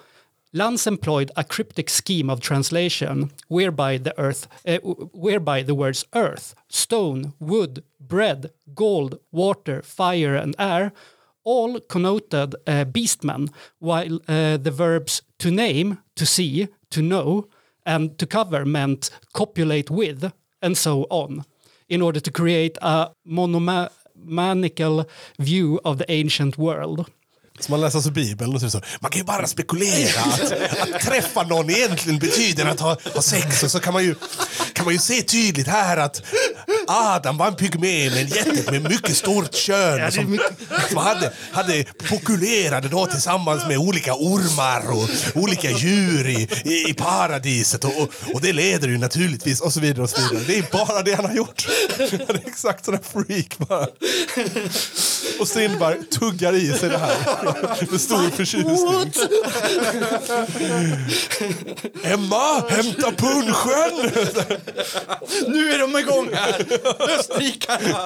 Lanz 0.54 0.86
employed 0.86 1.30
a 1.36 1.44
cryptic 1.44 1.90
scheme 1.90 2.30
of 2.30 2.40
translation 2.40 3.30
whereby 3.48 3.98
the 3.98 4.18
earth, 4.18 4.46
uh, 4.66 4.78
whereby 4.78 5.62
the 5.62 5.74
words 5.74 6.06
earth, 6.14 6.54
stone, 6.68 7.34
wood, 7.40 7.82
bread, 8.00 8.52
gold, 8.74 9.18
water, 9.32 9.82
fire, 9.82 10.34
and 10.34 10.54
air 10.58 10.92
all 11.44 11.78
connoted 11.80 12.54
uh, 12.66 12.86
beastmen, 12.86 13.52
while 13.78 14.18
uh, 14.28 14.56
the 14.56 14.70
verbs 14.70 15.20
to 15.38 15.50
name, 15.50 15.98
to 16.16 16.26
see, 16.26 16.68
to 16.90 17.02
know, 17.02 17.48
and 17.86 18.18
to 18.18 18.26
cover 18.26 18.64
meant 18.64 19.10
copulate 19.32 19.90
with, 19.90 20.32
and 20.62 20.76
so 20.76 21.06
on, 21.10 21.44
in 21.88 22.00
order 22.00 22.20
to 22.20 22.30
create 22.30 22.78
a 22.80 23.10
monomanical 23.24 25.06
view 25.38 25.80
of 25.84 25.98
the 25.98 26.10
ancient 26.10 26.56
world. 26.56 27.10
Så 27.60 27.70
man 27.70 27.80
läser 27.80 27.98
alltså 27.98 28.10
Bibeln 28.10 28.54
och 28.54 28.60
så, 28.60 28.66
det 28.66 28.70
så 28.70 28.80
man 29.00 29.10
kan 29.10 29.18
ju 29.18 29.24
bara 29.24 29.46
spekulera 29.46 30.20
att, 30.20 30.52
att 30.52 31.00
träffa 31.00 31.42
någon 31.42 31.70
egentligen 31.70 32.18
betyder 32.18 32.66
att 32.66 32.80
ha, 32.80 32.96
ha 33.14 33.22
sex 33.22 33.62
och 33.62 33.70
så 33.70 33.80
kan 33.80 33.92
man, 33.92 34.04
ju, 34.04 34.14
kan 34.72 34.84
man 34.84 34.94
ju 34.94 35.00
se 35.00 35.22
tydligt 35.22 35.66
här 35.66 35.96
att 35.96 36.22
Adam 36.86 37.36
var 37.36 37.46
en 37.46 37.54
pygmé 37.54 38.10
med 38.10 38.18
en 38.22 38.28
jätte 38.28 38.72
med 38.72 38.82
mycket 38.82 39.16
stort 39.16 39.54
kön 39.54 40.12
som, 40.12 40.38
som 40.88 40.96
hade, 40.96 41.32
hade 41.52 41.84
populerade 42.08 42.88
då 42.88 43.06
tillsammans 43.06 43.66
med 43.66 43.78
olika 43.78 44.14
ormar 44.14 44.90
och 44.90 45.08
olika 45.42 45.70
djur 45.70 46.28
i, 46.28 46.48
i, 46.64 46.90
i 46.90 46.94
paradiset 46.94 47.84
och, 47.84 48.00
och, 48.00 48.10
och 48.34 48.40
det 48.40 48.52
leder 48.52 48.88
ju 48.88 48.98
naturligtvis 48.98 49.60
och 49.60 49.72
så 49.72 49.80
vidare 49.80 50.02
och 50.02 50.10
så 50.10 50.20
vidare. 50.20 50.44
Det 50.46 50.58
är 50.58 50.66
bara 50.72 51.02
det 51.02 51.14
han 51.14 51.24
har 51.24 51.34
gjort. 51.34 51.66
Han 51.98 52.36
är 52.36 52.42
exakt 52.46 52.84
sån 52.84 52.98
freak 53.12 53.58
bara. 53.58 53.86
Och 55.40 55.48
Strindberg 55.48 56.02
tuggar 56.10 56.52
i 56.52 56.72
sig 56.72 56.88
det 56.88 56.98
här 56.98 57.43
med 57.90 58.00
stor 58.00 58.30
förtjusning. 58.30 59.12
Emma, 62.12 62.60
hämta 62.68 63.12
punschen! 63.12 64.10
Nu 65.48 65.72
är 65.72 65.78
de 65.78 65.98
igång 65.98 66.28
här! 66.32 66.66
Österrikarna! 67.18 68.04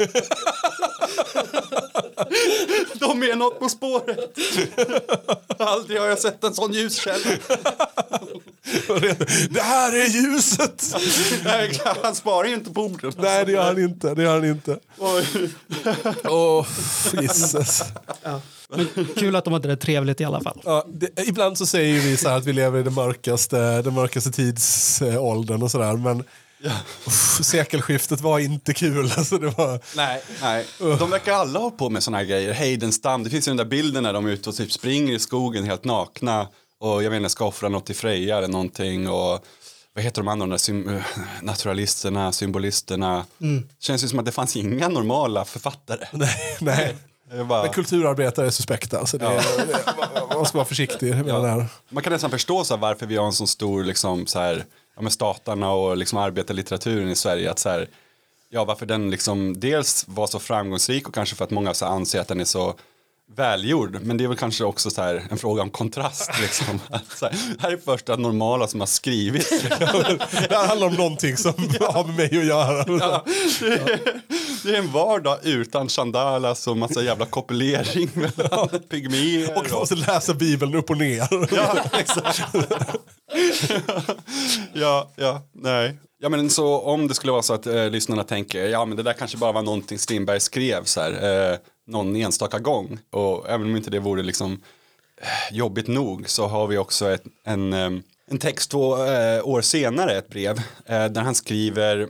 De 2.95 3.23
är 3.23 3.37
något 3.37 3.59
på 3.61 3.69
spåret. 3.69 4.39
Aldrig 5.59 6.01
har 6.01 6.07
jag 6.07 6.19
sett 6.19 6.45
en 6.45 6.55
sån 6.55 6.73
ljuskälla. 6.73 7.31
Det 9.51 9.61
här 9.61 9.93
är 9.93 10.07
ljuset! 10.07 10.95
Han 12.03 12.15
sparar 12.15 12.49
ju 12.49 12.55
inte 12.55 12.71
på 12.71 12.83
orden. 12.83 13.13
Nej, 13.19 13.47
det 13.47 13.53
gör 13.53 13.65
han 13.65 13.79
inte. 13.79 14.15
Det 14.15 14.23
gör 14.23 14.35
han 14.35 14.45
inte. 14.45 14.79
Åh, 16.25 16.67
Jesus. 17.21 17.83
Men 18.95 19.07
kul 19.17 19.37
att 19.37 19.45
de 19.45 19.53
hade 19.53 19.69
det 19.69 19.77
trevligt 19.77 20.21
i 20.21 20.25
alla 20.25 20.41
fall. 20.41 20.61
Ja, 20.65 20.87
det, 20.89 21.29
ibland 21.29 21.59
så 21.59 21.67
säger 21.67 22.01
vi 22.01 22.17
så 22.17 22.29
här 22.29 22.37
att 22.37 22.45
vi 22.47 22.53
lever 22.53 22.81
i 22.81 22.83
den 22.83 22.95
mörkaste, 22.95 23.83
den 23.83 23.95
mörkaste 23.95 24.31
tidsåldern 24.31 25.63
och 25.63 25.71
sådär. 25.71 25.97
Men 25.97 26.25
uff, 27.07 27.39
sekelskiftet 27.45 28.21
var 28.21 28.39
inte 28.39 28.75
kul. 28.75 29.13
Alltså, 29.17 29.39
det 29.39 29.49
var, 29.51 29.81
Nej, 29.97 30.23
nej. 30.43 30.67
De 30.99 31.11
verkar 31.11 31.33
alla 31.33 31.59
ha 31.59 31.71
på 31.71 31.91
med 31.91 32.03
såna 32.03 32.17
här 32.19 32.25
grejer. 32.25 32.53
Heidenstam, 32.53 33.25
det 33.25 33.31
finns 33.31 33.49
ju 33.49 33.51
den 33.51 33.57
där 33.57 33.65
bilden 33.65 34.03
när 34.03 34.13
de 34.13 34.27
är 34.27 34.31
ute 34.31 34.49
och 34.49 34.57
typ 34.57 34.73
springer 34.73 35.15
i 35.15 35.19
skogen 35.19 35.65
helt 35.65 35.85
nakna. 35.85 36.49
Och 36.81 37.03
jag 37.03 37.11
menar 37.11 37.29
ska 37.29 37.45
offra 37.47 37.69
något 37.69 37.87
till 37.87 37.97
Freja 37.97 38.39
eller 38.39 38.49
någonting. 38.49 39.09
Och 39.09 39.45
vad 39.95 40.05
heter 40.05 40.23
de 40.23 40.29
andra, 40.29 40.47
de 40.47 40.51
där 40.51 40.57
sym- 40.59 41.03
naturalisterna, 41.43 42.33
symbolisterna. 42.33 43.25
Känns 43.81 44.05
ju 44.05 44.09
som 44.09 44.19
att 44.19 44.25
det 44.25 44.33
fanns 44.33 44.57
inga 44.57 44.89
normala 44.89 45.45
författare. 45.45 46.07
nej, 46.13 46.57
nej. 46.61 46.97
Bara... 47.49 47.63
Men 47.63 47.73
kulturarbetare 47.73 48.47
är 48.47 48.51
suspekta. 48.51 49.07
Så 49.07 49.17
det, 49.17 49.25
det, 49.25 49.95
man 50.35 50.47
ska 50.47 50.59
vara 50.59 50.69
försiktig 50.69 51.15
med 51.15 51.25
det 51.25 51.49
här. 51.49 51.67
Man 51.89 52.03
kan 52.03 52.13
nästan 52.13 52.31
förstå 52.31 52.65
så 52.65 52.77
varför 52.77 53.07
vi 53.07 53.17
har 53.17 53.27
en 53.27 53.33
så 53.33 53.47
stor 53.47 53.85
liksom, 53.85 54.27
så 54.27 54.39
här, 54.39 54.65
ja, 54.97 55.03
med 55.03 55.13
statarna 55.13 55.73
och 55.73 55.97
liksom, 55.97 56.19
arbetarlitteraturen 56.19 57.09
i 57.09 57.17
Sverige. 57.17 57.51
Att, 57.51 57.59
så 57.59 57.69
här, 57.69 57.89
ja, 58.51 58.65
varför 58.65 58.87
den 58.87 59.11
liksom, 59.11 59.61
dels 59.61 60.05
var 60.09 60.27
så 60.27 60.39
framgångsrik 60.39 61.09
och 61.09 61.15
kanske 61.15 61.37
för 61.37 61.45
att 61.45 61.51
många 61.51 61.75
så 61.75 61.85
här, 61.85 61.93
anser 61.93 62.21
att 62.21 62.29
den 62.29 62.41
är 62.41 62.45
så 62.45 62.75
välgjord. 63.37 63.99
Men 64.03 64.17
det 64.17 64.25
är 64.25 64.29
väl 64.29 64.37
kanske 64.37 64.65
också 64.65 64.91
så 64.91 65.03
här, 65.03 65.27
en 65.31 65.39
fråga 65.39 65.63
om 65.63 65.71
kontrast. 65.71 66.31
Liksom. 66.41 66.81
Att, 66.91 67.19
så 67.19 67.27
här, 67.27 67.35
här 67.59 67.73
är 67.73 67.77
första 67.77 68.17
normala 68.17 68.69
som 68.69 68.81
har 68.81 68.87
skrivit. 68.87 69.51
Det 70.49 70.57
här 70.57 70.67
handlar 70.67 70.87
om 70.87 70.95
någonting 70.95 71.37
som 71.37 71.53
har 71.81 72.05
med 72.05 72.17
mig 72.17 72.27
att 72.27 72.47
göra. 72.47 72.85
Ja, 73.01 73.25
det, 73.61 73.67
är, 73.67 74.01
det 74.65 74.75
är 74.75 74.79
en 74.79 74.93
vardag 74.93 75.39
utan 75.43 75.89
chandalas 75.89 76.67
och 76.67 76.77
massa 76.77 77.03
jävla 77.03 77.27
kopulering 77.27 78.11
mellan 78.15 78.69
pygméer. 78.91 79.57
Och 79.57 79.71
man 79.71 79.79
måste 79.79 79.95
läsa 79.95 80.35
Bibeln 80.35 80.75
upp 80.75 80.91
och 80.91 80.99
ner. 80.99 81.29
Ja, 81.55 81.85
exakt. 81.93 82.43
ja, 84.73 85.11
ja, 85.17 85.43
nej. 85.55 85.99
Ja, 86.21 86.29
men 86.29 86.51
så 86.51 86.81
om 86.81 87.09
det 87.09 87.15
skulle 87.15 87.33
vara 87.33 87.43
så 87.43 87.55
att 87.55 87.67
eh, 87.67 87.91
lyssnarna 87.91 88.25
tänker, 88.25 88.69
ja 88.69 88.85
men 88.85 88.97
det 88.97 89.03
där 89.03 89.13
kanske 89.13 89.37
bara 89.37 89.53
var 89.53 89.63
någonting 89.63 89.99
Strindberg 89.99 90.41
skrev 90.41 90.85
så 90.85 91.01
här, 91.01 91.51
eh, 91.53 91.59
någon 91.89 92.17
enstaka 92.17 92.59
gång. 92.59 92.99
Och 93.11 93.49
även 93.49 93.67
om 93.67 93.77
inte 93.77 93.91
det 93.91 93.99
vore 93.99 94.23
liksom 94.23 94.53
eh, 95.21 95.57
jobbigt 95.57 95.87
nog 95.87 96.29
så 96.29 96.47
har 96.47 96.67
vi 96.67 96.79
också 96.79 97.11
ett, 97.11 97.25
en, 97.45 97.73
eh, 97.73 97.91
en 98.31 98.39
text 98.39 98.71
två 98.71 99.05
eh, 99.05 99.49
år 99.49 99.61
senare, 99.61 100.19
ett 100.19 100.29
brev, 100.29 100.63
där 100.87 101.21
han 101.21 101.35
skriver 101.35 102.09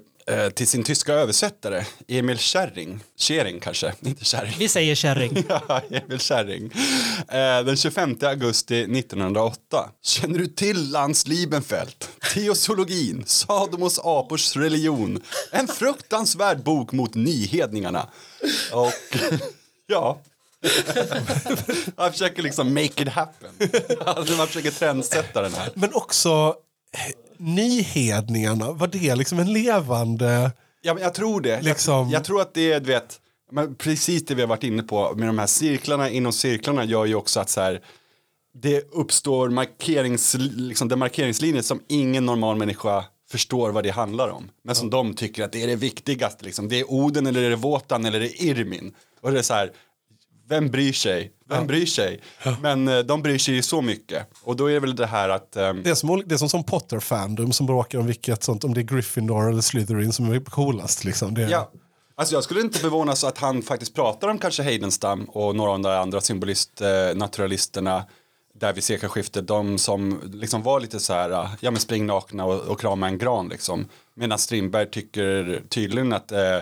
till 0.54 0.68
sin 0.68 0.84
tyska 0.84 1.12
översättare, 1.12 1.84
Emil 2.08 2.38
Kärring, 2.38 3.00
Kärring 3.16 3.60
kanske, 3.60 3.94
inte 4.00 4.24
Kärring. 4.24 4.54
Vi 4.58 4.68
säger 4.68 4.94
kärring. 4.94 5.44
Ja, 5.48 5.82
Emil 5.90 6.20
Kärring. 6.20 6.72
Den 7.64 7.76
25 7.76 8.16
augusti 8.22 8.82
1908. 8.82 9.90
Känner 10.02 10.38
du 10.38 10.46
till 10.46 10.90
Lans 10.90 11.26
Liebenfeld? 11.26 12.04
Teosologin, 12.34 13.24
Sadomos 13.26 14.00
apors 14.04 14.56
religion. 14.56 15.22
En 15.52 15.68
fruktansvärd 15.68 16.62
bok 16.62 16.92
mot 16.92 17.14
nyhedningarna. 17.14 18.08
Och 18.72 18.92
ja. 19.88 20.18
Han 21.96 22.12
försöker 22.12 22.42
liksom 22.42 22.74
make 22.74 23.02
it 23.02 23.08
happen. 23.08 23.50
Alltså 24.06 24.34
man 24.36 24.46
försöker 24.46 24.70
trendsätta 24.70 25.42
den 25.42 25.54
här. 25.54 25.70
Men 25.74 25.94
också 25.94 26.54
nyhedningarna, 27.36 28.72
var 28.72 28.86
det 28.86 29.14
liksom 29.14 29.38
en 29.38 29.52
levande... 29.52 30.52
Ja, 30.82 30.94
men 30.94 31.02
jag 31.02 31.14
tror 31.14 31.40
det. 31.40 31.62
Liksom- 31.62 31.94
Jag, 32.10 32.12
jag 32.12 32.24
tror 32.24 32.40
att 32.40 32.54
det 32.54 32.72
är, 32.72 32.80
du 32.80 32.86
vet, 32.86 33.20
men 33.50 33.74
precis 33.74 34.24
det 34.24 34.34
vi 34.34 34.40
har 34.42 34.48
varit 34.48 34.64
inne 34.64 34.82
på 34.82 35.14
med 35.16 35.28
de 35.28 35.38
här 35.38 35.46
cirklarna 35.46 36.10
inom 36.10 36.32
cirklarna 36.32 36.84
gör 36.84 37.04
ju 37.04 37.14
också 37.14 37.40
att 37.40 37.50
så 37.50 37.60
här, 37.60 37.80
det 38.54 38.92
uppstår 38.92 39.48
markerings, 39.48 40.36
liksom 40.38 40.88
demarkeringslinjer 40.88 41.62
som 41.62 41.80
ingen 41.88 42.26
normal 42.26 42.56
människa 42.56 43.04
förstår 43.30 43.70
vad 43.70 43.84
det 43.84 43.90
handlar 43.90 44.28
om. 44.28 44.50
Men 44.64 44.74
som 44.74 44.90
de 44.90 45.14
tycker 45.14 45.44
att 45.44 45.52
det 45.52 45.62
är 45.62 45.66
det 45.66 45.76
viktigaste. 45.76 46.44
Liksom. 46.44 46.68
Det 46.68 46.80
är 46.80 46.90
Oden 46.90 47.26
eller 47.26 47.42
är 47.42 47.50
det 47.50 47.56
Wotan 47.56 48.04
eller 48.04 48.16
är 48.16 48.22
det 48.22 48.42
Irmin. 48.42 48.94
Och 49.20 49.32
det 49.32 49.38
är 49.38 49.42
så 49.42 49.54
här, 49.54 49.72
vem 50.48 50.68
bryr 50.70 50.92
sig? 50.92 51.32
Vem 51.48 51.66
bryr 51.66 51.86
sig? 51.86 52.20
Men 52.62 52.88
eh, 52.88 52.98
de 52.98 53.22
bryr 53.22 53.38
sig 53.38 53.54
ju 53.54 53.62
så 53.62 53.82
mycket. 53.82 54.26
Och 54.42 54.56
då 54.56 54.66
är 54.66 54.74
det 54.74 54.80
väl 54.80 54.96
det 54.96 55.06
här 55.06 55.28
att... 55.28 55.56
ehm, 55.56 55.82
Det 55.82 55.90
är 55.90 55.94
som, 55.94 56.22
det 56.26 56.34
är 56.34 56.38
som, 56.38 56.48
som 56.48 56.64
Potter-fandom 56.64 57.52
som 57.52 57.66
bråkar 57.66 57.98
om 57.98 58.06
vilket 58.06 58.42
sånt, 58.42 58.64
om 58.64 58.74
det 58.74 58.80
är 58.80 58.82
Gryffindor 58.82 59.50
eller 59.50 59.60
Slytherin 59.62 60.12
som 60.12 60.32
är 60.32 60.40
coolast. 60.40 61.04
Liksom. 61.04 61.34
Det, 61.34 61.42
Ja. 61.42 61.70
Alltså 62.14 62.34
jag 62.34 62.44
skulle 62.44 62.60
inte 62.60 62.78
förvånas 62.78 63.24
att 63.24 63.38
han 63.38 63.62
faktiskt 63.62 63.94
pratar 63.94 64.28
om 64.28 64.38
kanske 64.38 64.62
Heidenstam 64.62 65.24
och 65.24 65.56
några 65.56 65.70
av 65.70 65.80
de 65.82 65.88
andra 65.88 66.20
symbolist, 66.20 66.80
eh, 66.80 66.88
naturalisterna 67.14 68.04
där 68.54 68.72
vid 68.72 68.84
sekelskiftet, 68.84 69.46
de 69.46 69.78
som 69.78 70.20
liksom 70.32 70.62
var 70.62 70.80
lite 70.80 71.00
så 71.00 71.12
här, 71.12 71.48
ja 71.60 71.70
men 71.70 71.80
spring 71.80 72.06
nakna 72.06 72.44
och, 72.44 72.60
och 72.60 72.80
krama 72.80 73.06
en 73.08 73.18
gran 73.18 73.48
liksom. 73.48 73.88
Medan 74.14 74.38
Strindberg 74.38 74.90
tycker 74.90 75.62
tydligen 75.68 76.12
att 76.12 76.32
eh, 76.32 76.58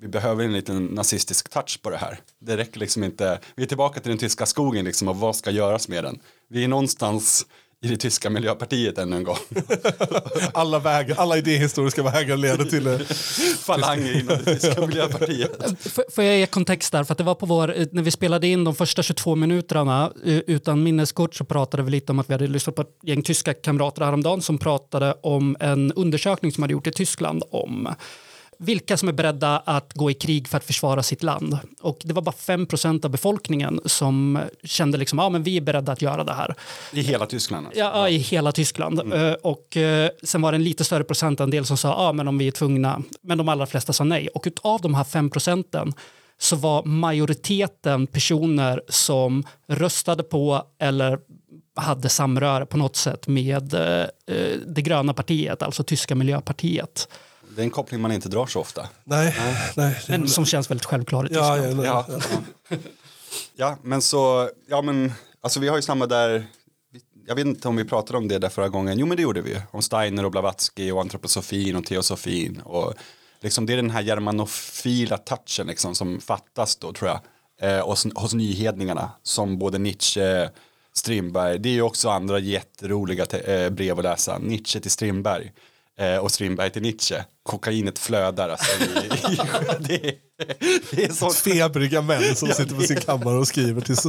vi 0.00 0.08
behöver 0.08 0.44
en 0.44 0.52
liten 0.52 0.84
nazistisk 0.84 1.48
touch 1.50 1.82
på 1.82 1.90
det 1.90 1.96
här. 1.96 2.18
Det 2.38 2.56
räcker 2.56 2.80
liksom 2.80 3.04
inte, 3.04 3.40
vi 3.56 3.62
är 3.62 3.66
tillbaka 3.66 4.00
till 4.00 4.08
den 4.08 4.18
tyska 4.18 4.46
skogen 4.46 4.84
liksom 4.84 5.08
och 5.08 5.16
vad 5.16 5.36
ska 5.36 5.50
göras 5.50 5.88
med 5.88 6.04
den? 6.04 6.18
Vi 6.48 6.64
är 6.64 6.68
någonstans 6.68 7.46
i 7.84 7.88
det 7.88 7.96
tyska 7.96 8.30
miljöpartiet 8.30 8.98
ännu 8.98 9.16
en 9.16 9.24
gång. 9.24 9.36
Alla, 10.54 10.78
vägar, 10.78 11.16
alla 11.16 11.38
idéhistoriska 11.38 12.02
vägar 12.02 12.36
leder 12.36 12.64
till... 12.64 12.86
eh, 12.86 12.98
Falanger 13.58 14.20
inom 14.20 14.38
det 14.44 14.58
tyska 14.58 14.86
miljöpartiet. 14.86 15.80
Får 16.14 16.24
jag 16.24 16.38
ge 16.38 16.46
kontext 16.46 16.92
där? 16.92 17.04
För 17.04 17.12
att 17.12 17.18
det 17.18 17.24
var 17.24 17.34
på 17.34 17.46
vår, 17.46 17.78
eh, 17.78 17.86
när 17.92 18.02
vi 18.02 18.10
spelade 18.10 18.46
in 18.46 18.64
de 18.64 18.74
första 18.74 19.02
22 19.02 19.34
minuterna 19.34 20.12
eh, 20.24 20.38
utan 20.46 20.82
minneskort 20.82 21.34
så 21.34 21.44
pratade 21.44 21.82
vi 21.82 21.90
lite 21.90 22.12
om 22.12 22.18
att 22.18 22.28
vi 22.28 22.34
hade 22.34 22.46
lyssnat 22.46 22.76
på 22.76 22.82
ett 22.82 22.98
gäng 23.02 23.22
tyska 23.22 23.54
kamrater 23.54 24.04
häromdagen 24.04 24.42
som 24.42 24.58
pratade 24.58 25.14
om 25.22 25.56
en 25.60 25.92
undersökning 25.92 26.52
som 26.52 26.62
hade 26.62 26.72
gjort 26.72 26.86
i 26.86 26.92
Tyskland 26.92 27.42
om 27.50 27.88
vilka 28.58 28.96
som 28.96 29.08
är 29.08 29.12
beredda 29.12 29.58
att 29.58 29.92
gå 29.94 30.10
i 30.10 30.14
krig 30.14 30.48
för 30.48 30.56
att 30.56 30.64
försvara 30.64 31.02
sitt 31.02 31.22
land. 31.22 31.58
Och 31.80 31.98
det 32.04 32.12
var 32.14 32.22
bara 32.22 32.32
5% 32.32 33.04
av 33.04 33.10
befolkningen 33.10 33.80
som 33.84 34.40
kände 34.64 34.98
liksom, 34.98 35.18
ja 35.18 35.28
men 35.28 35.42
vi 35.42 35.56
är 35.56 35.60
beredda 35.60 35.92
att 35.92 36.02
göra 36.02 36.24
det 36.24 36.32
här. 36.32 36.54
I 36.92 37.00
hela 37.00 37.26
Tyskland. 37.26 37.66
Alltså. 37.66 37.80
Ja, 37.80 38.08
i 38.08 38.16
hela 38.16 38.52
Tyskland. 38.52 39.12
Eh, 39.12 39.32
Och 39.32 39.76
eh, 39.76 40.10
sen 40.22 40.42
var 40.42 40.52
det 40.52 40.56
en 40.56 40.64
lite 40.64 40.84
större 40.84 41.04
procentandel 41.04 41.66
som 41.66 41.76
sa 41.76 41.88
ja, 41.88 42.12
men 42.12 42.28
om 42.28 42.38
vi 42.38 42.46
är 42.46 42.52
tvungna. 42.52 43.02
Men 43.22 43.38
de 43.38 43.48
allra 43.48 43.66
flesta 43.66 43.92
sa 43.92 44.04
nej. 44.04 44.28
Och 44.28 44.42
utav 44.46 44.80
de 44.80 44.94
här 44.94 45.04
fem 45.04 45.30
procenten 45.30 45.92
så 46.38 46.56
var 46.56 46.84
majoriteten 46.84 48.06
personer 48.06 48.82
som 48.88 49.44
röstade 49.68 50.22
på 50.22 50.62
eller 50.78 51.18
hade 51.76 52.08
samröre 52.08 52.66
på 52.66 52.76
något 52.76 52.96
sätt 52.96 53.26
med 53.28 53.74
eh, 53.74 54.06
det 54.66 54.82
gröna 54.82 55.14
partiet, 55.14 55.62
alltså 55.62 55.82
tyska 55.82 56.14
miljöpartiet. 56.14 57.08
Det 57.56 57.62
är 57.62 57.64
en 57.64 57.70
koppling 57.70 58.00
man 58.00 58.12
inte 58.12 58.28
drar 58.28 58.46
så 58.46 58.60
ofta. 58.60 58.88
Nej, 59.04 59.34
nej. 59.76 60.00
det- 60.06 60.18
Men 60.18 60.28
som 60.28 60.44
känns 60.46 60.70
väldigt 60.70 60.86
självklar 60.86 61.24
i 61.24 61.34
ja, 61.34 61.56
Tyskland. 61.56 61.86
ja, 61.86 62.04
Ja, 62.08 62.18
ja. 62.30 62.38
ja. 62.68 62.76
ja, 63.56 63.78
men 63.82 64.02
så, 64.02 64.50
ja 64.68 64.82
men, 64.82 65.12
alltså 65.40 65.60
vi 65.60 65.68
har 65.68 65.76
ju 65.76 65.82
samma 65.82 66.06
där, 66.06 66.46
jag 67.26 67.34
vet 67.34 67.46
inte 67.46 67.68
om 67.68 67.76
vi 67.76 67.84
pratade 67.84 68.18
om 68.18 68.28
det 68.28 68.38
där 68.38 68.48
förra 68.48 68.68
gången, 68.68 68.98
jo 68.98 69.06
men 69.06 69.16
det 69.16 69.22
gjorde 69.22 69.40
vi 69.40 69.50
ju, 69.50 69.60
om 69.70 69.82
Steiner 69.82 70.24
och 70.24 70.30
Blavatsky 70.30 70.90
och 70.90 71.00
antroposofin 71.00 71.76
och 71.76 71.84
teosofin 71.86 72.60
och 72.64 72.94
liksom 73.40 73.66
det 73.66 73.72
är 73.72 73.76
den 73.76 73.90
här 73.90 74.02
germanofila 74.02 75.18
touchen 75.18 75.66
liksom 75.66 75.94
som 75.94 76.20
fattas 76.20 76.76
då 76.76 76.92
tror 76.92 77.10
jag, 77.10 77.20
eh, 77.70 77.86
hos, 77.88 78.06
hos 78.14 78.34
nyhedningarna 78.34 79.10
som 79.22 79.58
både 79.58 79.78
Nietzsche, 79.78 80.50
Strindberg, 80.92 81.58
det 81.58 81.68
är 81.68 81.72
ju 81.72 81.82
också 81.82 82.08
andra 82.08 82.38
jätteroliga 82.38 83.26
te- 83.26 83.54
eh, 83.64 83.70
brev 83.70 83.98
att 83.98 84.04
läsa, 84.04 84.38
Nietzsche 84.38 84.80
till 84.80 84.90
Strindberg 84.90 85.52
eh, 86.00 86.16
och 86.16 86.30
Strindberg 86.30 86.70
till 86.70 86.82
Nietzsche, 86.82 87.24
kokainet 87.42 87.98
flödar 87.98 88.48
alltså, 88.48 88.84
i, 88.84 88.86
i, 89.32 89.38
det, 89.78 90.08
är, 90.08 90.14
det 90.90 91.04
är 91.04 91.12
sånt 91.12 91.34
Febriga 91.34 92.02
män 92.02 92.36
som 92.36 92.48
sitter 92.48 92.74
på 92.74 92.82
sin 92.82 93.00
kammare 93.00 93.38
och 93.38 93.48
skriver 93.48 93.80
tills 93.80 94.06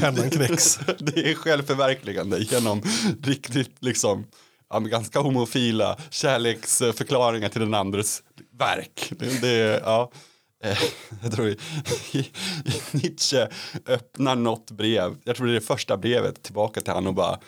pennan 0.00 0.30
knäcks. 0.30 0.78
det 0.98 1.30
är 1.30 1.34
självförverkligande 1.34 2.38
genom 2.38 2.82
riktigt 3.22 3.76
liksom 3.80 4.26
ja, 4.70 4.78
ganska 4.78 5.20
homofila 5.20 5.98
kärleksförklaringar 6.10 7.48
till 7.48 7.60
den 7.60 7.74
andres 7.74 8.22
verk. 8.58 9.12
Det, 9.18 9.40
det, 9.40 9.80
ja, 9.84 10.10
eh, 10.64 10.78
jag 11.22 11.32
tror 11.32 11.56
Nietzsche 12.96 13.48
öppnar 13.86 14.36
något 14.36 14.70
brev, 14.70 15.16
jag 15.24 15.36
tror 15.36 15.46
det 15.46 15.52
är 15.52 15.60
det 15.60 15.66
första 15.66 15.96
brevet 15.96 16.42
tillbaka 16.42 16.80
till 16.80 16.92
han 16.92 17.06
och 17.06 17.14
bara 17.14 17.38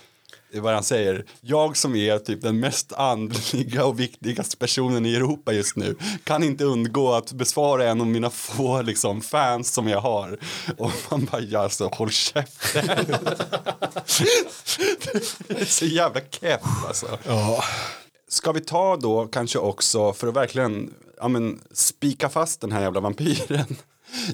vad 0.60 0.74
han 0.74 0.84
säger, 0.84 1.24
jag 1.40 1.76
som 1.76 1.96
är 1.96 2.18
typ 2.18 2.42
den 2.42 2.60
mest 2.60 2.92
andliga 2.92 3.84
och 3.84 4.00
viktigaste 4.00 4.56
personen 4.56 5.06
i 5.06 5.14
Europa 5.14 5.52
just 5.52 5.76
nu 5.76 5.96
kan 6.24 6.42
inte 6.42 6.64
undgå 6.64 7.12
att 7.12 7.32
besvara 7.32 7.84
en 7.84 8.00
av 8.00 8.06
mina 8.06 8.30
få 8.30 8.82
liksom, 8.82 9.20
fans 9.20 9.72
som 9.72 9.88
jag 9.88 10.00
har. 10.00 10.38
Och 10.78 10.92
man 11.10 11.24
bara, 11.24 11.42
ja 11.42 11.60
alltså 11.60 11.88
håll 11.88 12.10
käften. 12.10 12.86
det 15.48 15.60
är 15.60 15.64
så 15.64 15.86
jävla 15.86 16.20
keff 16.30 16.62
alltså. 16.88 17.18
Ja. 17.26 17.64
Ska 18.28 18.52
vi 18.52 18.60
ta 18.60 18.96
då 18.96 19.26
kanske 19.26 19.58
också 19.58 20.12
för 20.12 20.26
att 20.28 20.36
verkligen 20.36 20.94
ja, 21.16 21.28
men, 21.28 21.60
spika 21.72 22.28
fast 22.28 22.60
den 22.60 22.72
här 22.72 22.82
jävla 22.82 23.00
vampyren 23.00 23.76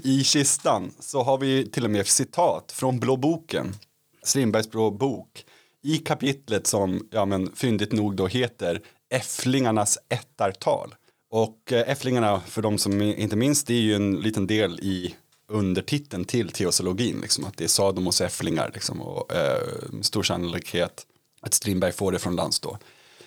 i 0.02 0.24
kistan 0.24 0.92
så 1.00 1.22
har 1.22 1.38
vi 1.38 1.70
till 1.70 1.84
och 1.84 1.90
med 1.90 2.06
citat 2.06 2.72
från 2.72 3.00
Blå 3.00 3.16
boken, 3.16 3.74
Strindbergs 4.22 4.70
Blå 4.70 4.90
bok 4.90 5.44
i 5.82 5.98
kapitlet 5.98 6.66
som 6.66 7.08
ja, 7.10 7.24
men, 7.24 7.52
fyndigt 7.54 7.92
nog 7.92 8.16
då 8.16 8.26
heter 8.26 8.80
Äfflingarnas 9.10 9.98
ättartal. 10.08 10.94
Och 11.30 11.72
eh, 11.72 11.90
Äfflingarna, 11.90 12.40
för 12.40 12.62
de 12.62 12.78
som 12.78 13.02
inte 13.02 13.36
minns, 13.36 13.64
det 13.64 13.74
är 13.74 13.80
ju 13.80 13.94
en 13.94 14.20
liten 14.20 14.46
del 14.46 14.80
i 14.80 15.14
undertiteln 15.48 16.24
till 16.24 16.48
teosologin, 16.48 17.20
liksom, 17.20 17.44
att 17.44 17.56
det 17.56 17.64
är 17.64 17.68
Sadomos 17.68 18.20
äfflingar 18.20 18.70
liksom, 18.74 19.02
och 19.02 19.34
eh, 19.34 20.02
stor 20.02 20.22
sannolikhet 20.22 21.06
att 21.40 21.54
Strindberg 21.54 21.92
får 21.92 22.12
det 22.12 22.18
från 22.18 22.36
Lans 22.36 22.60
då. 22.60 22.78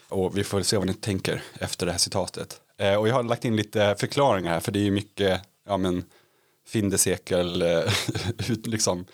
Och 0.09 0.37
vi 0.37 0.43
får 0.43 0.61
se 0.61 0.77
vad 0.77 0.87
ni 0.87 0.93
tänker 0.93 1.43
efter 1.59 1.85
det 1.85 1.91
här 1.91 1.99
citatet. 1.99 2.61
Eh, 2.77 2.95
och 2.95 3.07
jag 3.07 3.13
har 3.13 3.23
lagt 3.23 3.45
in 3.45 3.55
lite 3.55 3.95
förklaringar 3.99 4.53
här, 4.53 4.59
för 4.59 4.71
det 4.71 4.79
är 4.79 4.83
ju 4.83 4.91
mycket, 4.91 5.41
ja 5.67 5.77
men, 5.77 6.03
Findesekel, 6.67 7.61
eh, 7.61 7.83
liksom, 8.63 8.99
eh, 8.99 9.05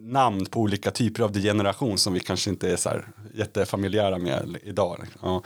namn 0.00 0.46
på 0.46 0.60
olika 0.60 0.90
typer 0.90 1.22
av 1.22 1.32
degeneration 1.32 1.98
som 1.98 2.12
vi 2.12 2.20
kanske 2.20 2.50
inte 2.50 2.72
är 2.72 2.76
så 2.76 2.88
här 2.88 3.08
jättefamiljära 3.34 4.18
med 4.18 4.58
idag. 4.62 4.98
Liksom. 5.02 5.20
Ja. 5.22 5.42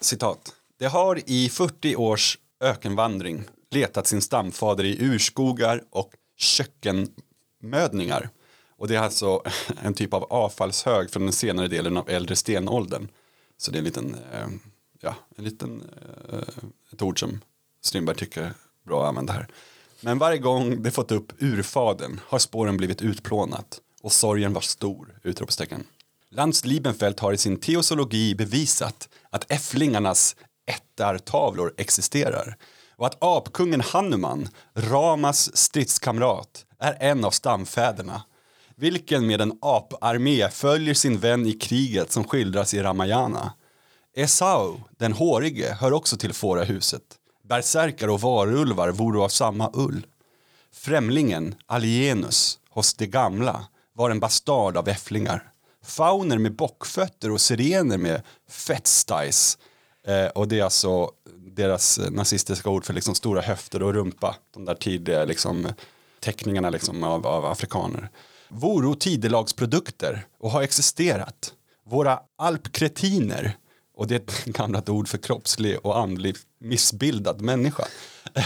Citat. 0.00 0.54
Det 0.78 0.86
har 0.86 1.20
i 1.26 1.48
40 1.48 1.96
års 1.96 2.38
ökenvandring 2.60 3.44
letat 3.70 4.06
sin 4.06 4.22
stamfader 4.22 4.84
i 4.84 5.04
urskogar 5.04 5.82
och 5.90 6.12
kökkenmödningar. 6.36 8.28
Och 8.76 8.88
det 8.88 8.96
är 8.96 9.00
alltså 9.00 9.42
en 9.82 9.94
typ 9.94 10.14
av 10.14 10.24
avfallshög 10.24 11.10
från 11.10 11.22
den 11.22 11.32
senare 11.32 11.68
delen 11.68 11.96
av 11.96 12.10
äldre 12.10 12.36
stenåldern. 12.36 13.08
Så 13.56 13.70
det 13.70 13.76
är 13.76 13.78
en 13.78 13.84
liten, 13.84 14.16
eh, 14.32 14.48
ja, 15.00 15.14
en 15.36 15.44
liten, 15.44 15.82
eh, 16.32 16.38
ett 16.92 17.02
ord 17.02 17.20
som 17.20 17.40
Strindberg 17.82 18.16
tycker 18.16 18.42
är 18.42 18.52
bra 18.86 19.02
att 19.02 19.08
använda 19.08 19.32
här. 19.32 19.48
Men 20.00 20.18
varje 20.18 20.38
gång 20.38 20.82
det 20.82 20.90
fått 20.90 21.12
upp 21.12 21.32
urfaden 21.38 22.20
har 22.26 22.38
spåren 22.38 22.76
blivit 22.76 23.02
utplånat 23.02 23.80
och 24.02 24.12
sorgen 24.12 24.52
var 24.52 24.60
stor, 24.60 25.18
utropstecken. 25.22 25.84
Lantz 26.30 26.64
Liebenfeld 26.64 27.20
har 27.20 27.32
i 27.32 27.38
sin 27.38 27.56
teosologi 27.56 28.34
bevisat 28.34 29.08
att 29.30 29.52
äfflingarnas 29.52 30.36
ättartavlor 30.66 31.74
existerar 31.76 32.56
och 32.96 33.06
att 33.06 33.16
apkungen 33.20 33.80
Hanuman, 33.80 34.48
Ramas 34.74 35.56
stridskamrat, 35.56 36.66
är 36.78 36.96
en 37.00 37.24
av 37.24 37.30
stamfäderna 37.30 38.22
vilken 38.80 39.26
med 39.26 39.40
en 39.40 39.58
aparmé 39.60 40.48
följer 40.50 40.94
sin 40.94 41.18
vän 41.18 41.46
i 41.46 41.52
kriget 41.52 42.12
som 42.12 42.24
skildras 42.24 42.74
i 42.74 42.82
Ramayana. 42.82 43.52
Esau, 44.16 44.80
den 44.98 45.12
hårige, 45.12 45.76
hör 45.80 45.92
också 45.92 46.16
till 46.16 46.32
fårahuset. 46.32 47.02
Bärsärkar 47.50 48.08
och 48.08 48.20
varulvar 48.20 48.88
vore 48.88 49.20
av 49.20 49.28
samma 49.28 49.70
ull. 49.74 50.06
Främlingen, 50.72 51.54
Alienus, 51.66 52.58
hos 52.70 52.94
de 52.94 53.06
gamla, 53.06 53.66
var 53.92 54.10
en 54.10 54.20
bastard 54.20 54.76
av 54.76 54.88
äfflingar. 54.88 55.52
Fauner 55.84 56.38
med 56.38 56.56
bockfötter 56.56 57.30
och 57.30 57.40
sirener 57.40 57.98
med 57.98 58.22
fettstajs. 58.50 59.58
Eh, 60.06 60.26
och 60.26 60.48
det 60.48 60.58
är 60.58 60.64
alltså 60.64 61.10
deras 61.36 61.98
eh, 61.98 62.10
nazistiska 62.10 62.70
ord 62.70 62.84
för 62.84 62.94
liksom 62.94 63.14
stora 63.14 63.40
höfter 63.40 63.82
och 63.82 63.94
rumpa. 63.94 64.36
De 64.54 64.64
där 64.64 64.74
tidiga 64.74 65.24
liksom, 65.24 65.68
teckningarna 66.20 66.70
liksom 66.70 67.04
av, 67.04 67.26
av 67.26 67.46
afrikaner. 67.46 68.10
Voro 68.48 68.94
tidelagsprodukter 68.94 70.26
och 70.38 70.50
har 70.50 70.62
existerat. 70.62 71.52
Våra 71.86 72.20
alpkretiner, 72.38 73.56
och 74.00 74.06
det 74.06 74.14
är 74.14 74.18
ett 74.18 74.44
gammalt 74.44 74.88
ord 74.88 75.08
för 75.08 75.18
kroppslig 75.18 75.78
och 75.82 75.98
andlig 75.98 76.36
missbildad 76.60 77.40
människa, 77.40 77.84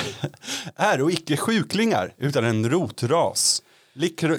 är 0.77 1.03
och 1.03 1.13
icke 1.13 1.37
sjuklingar 1.37 2.15
utan 2.19 2.45
en 2.45 2.71
rotras. 2.71 3.63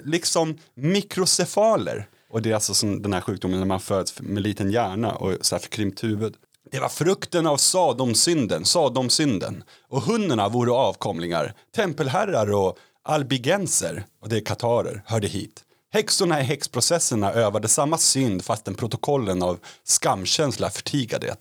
Liksom 0.03 0.57
mikrocefaler. 0.73 2.07
Och 2.29 2.35
Och 2.35 2.41
det 2.41 2.49
är 2.49 2.53
alltså 2.53 2.73
som 2.73 3.01
den 3.01 3.13
här 3.13 3.21
sjukdomen 3.21 3.59
när 3.59 3.65
man 3.65 3.79
föds 3.79 4.21
med 4.21 4.43
liten 4.43 4.71
hjärna 4.71 5.11
och 5.11 5.33
så 5.41 5.55
här 5.55 5.59
förkrympt 5.59 6.03
huvud. 6.03 6.33
Det 6.71 6.79
var 6.79 6.89
frukten 6.89 7.47
av 7.47 7.57
Sadomsynden, 7.57 8.65
Sadomsynden. 8.65 9.63
Och 9.89 10.01
hundarna 10.01 10.49
vore 10.49 10.71
avkomlingar, 10.71 11.53
tempelherrar 11.75 12.53
och 12.53 12.77
albigenser, 13.03 14.05
och 14.21 14.29
det 14.29 14.37
är 14.37 14.45
katarer, 14.45 15.03
hörde 15.05 15.27
hit. 15.27 15.64
Häxorna 15.95 16.41
i 16.41 16.43
häxprocesserna 16.43 17.31
övade 17.31 17.67
samma 17.67 17.97
synd 17.97 18.45
fastän 18.45 18.75
protokollen 18.75 19.43
av 19.43 19.59
skamkänsla 19.83 20.69
förtigade 20.69 21.27
det. 21.27 21.37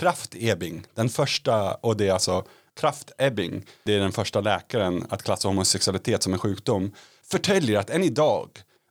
Kraft-Ebing, 0.00 0.82
den 0.94 1.08
första, 1.08 1.74
och 1.74 1.96
det 1.96 2.08
är 2.08 2.12
alltså 2.12 2.44
Kraft-Ebbing, 2.80 3.62
det 3.84 3.94
är 3.94 4.00
den 4.00 4.12
första 4.12 4.40
läkaren 4.40 5.06
att 5.10 5.22
klassa 5.22 5.48
homosexualitet 5.48 6.22
som 6.22 6.32
en 6.32 6.38
sjukdom, 6.38 6.92
förtäljer 7.30 7.78
att 7.78 7.90
än 7.90 8.04
idag 8.04 8.48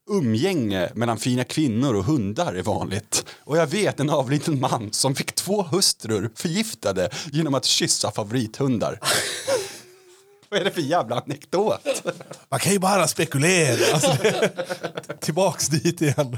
umgänge 0.10 0.92
mellan 0.94 1.18
fina 1.18 1.44
kvinnor 1.44 1.96
och 1.96 2.06
hundar 2.06 2.54
är 2.54 2.64
vanligt. 2.64 3.26
Och 3.40 3.58
jag 3.58 3.68
vet 3.68 4.00
en 4.00 4.10
avliden 4.10 4.60
man 4.60 4.94
som 4.94 5.16
fick 5.16 5.36
två 5.36 5.62
hustrur 5.62 6.30
förgiftade 6.36 7.10
genom 7.32 7.54
att 7.54 7.66
kyssa 7.66 8.12
favorithundar. 8.12 9.00
Vad 10.56 10.62
är 10.62 10.66
det 10.66 10.72
för 10.72 10.82
jävla 10.82 11.16
anekdot? 11.16 12.04
Man 12.50 12.60
kan 12.60 12.72
ju 12.72 12.80
bara 12.80 13.08
spekulera. 13.08 13.94
Alltså, 13.94 14.12
tillbaks 15.20 15.68
dit 15.68 16.02
igen. 16.02 16.38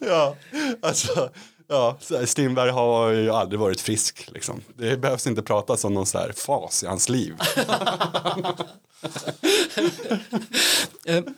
ja, 0.00 0.36
alltså, 0.82 1.30
ja, 1.68 1.98
Strindberg 2.24 2.70
har 2.70 3.10
ju 3.10 3.30
aldrig 3.30 3.60
varit 3.60 3.80
frisk. 3.80 4.28
Liksom. 4.32 4.60
Det 4.76 4.96
behövs 4.96 5.26
inte 5.26 5.42
pratas 5.42 5.84
om 5.84 5.94
någon 5.94 6.06
så 6.06 6.18
här 6.18 6.32
fas 6.32 6.82
i 6.82 6.86
hans 6.86 7.08
liv. 7.08 7.34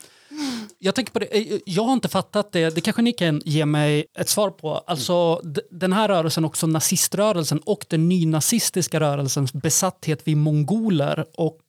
Jag 0.78 0.94
tänker 0.94 1.12
på 1.12 1.18
det, 1.18 1.26
eh, 1.26 1.58
jag 1.66 1.82
har 1.82 1.92
inte 1.92 2.08
fattat 2.08 2.52
det, 2.52 2.74
det 2.74 2.80
kanske 2.80 3.02
ni 3.02 3.12
kan 3.12 3.42
ge 3.44 3.66
mig 3.66 4.06
ett 4.18 4.28
svar 4.28 4.50
på. 4.50 4.74
Alltså 4.86 5.40
d- 5.44 5.60
den 5.70 5.92
här 5.92 6.08
rörelsen, 6.08 6.44
också 6.44 6.66
naziströrelsen 6.66 7.58
och 7.58 7.86
den 7.88 8.08
nynazistiska 8.08 9.00
rörelsens 9.00 9.52
besatthet 9.52 10.20
vid 10.28 10.36
mongoler 10.36 11.26
och 11.36 11.60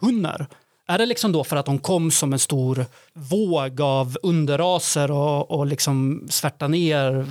hunnar. 0.00 0.46
Är 0.88 0.98
det 0.98 1.06
liksom 1.06 1.32
då 1.32 1.44
för 1.44 1.56
att 1.56 1.66
de 1.66 1.78
kom 1.78 2.10
som 2.10 2.32
en 2.32 2.38
stor 2.38 2.86
våg 3.14 3.80
av 3.80 4.16
underraser 4.22 5.10
och, 5.10 5.50
och 5.50 5.66
liksom 5.66 6.26
svärta 6.30 6.68
ner 6.68 7.26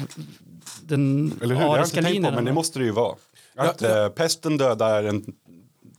den 0.81 1.33
Eller 1.41 1.55
hur? 1.55 1.61
Har 1.61 1.67
jag 1.67 1.71
inte 1.71 1.79
ariska 1.81 2.01
tänkt 2.01 2.05
på, 2.07 2.13
linjen? 2.13 2.35
men 2.35 2.45
det 2.45 2.53
måste 2.53 2.79
det 2.79 2.85
ju 2.85 2.91
vara. 2.91 3.15
Att 3.55 3.81
eh, 3.81 4.07
pesten 4.09 4.57
dödar 4.57 5.03
en, 5.03 5.25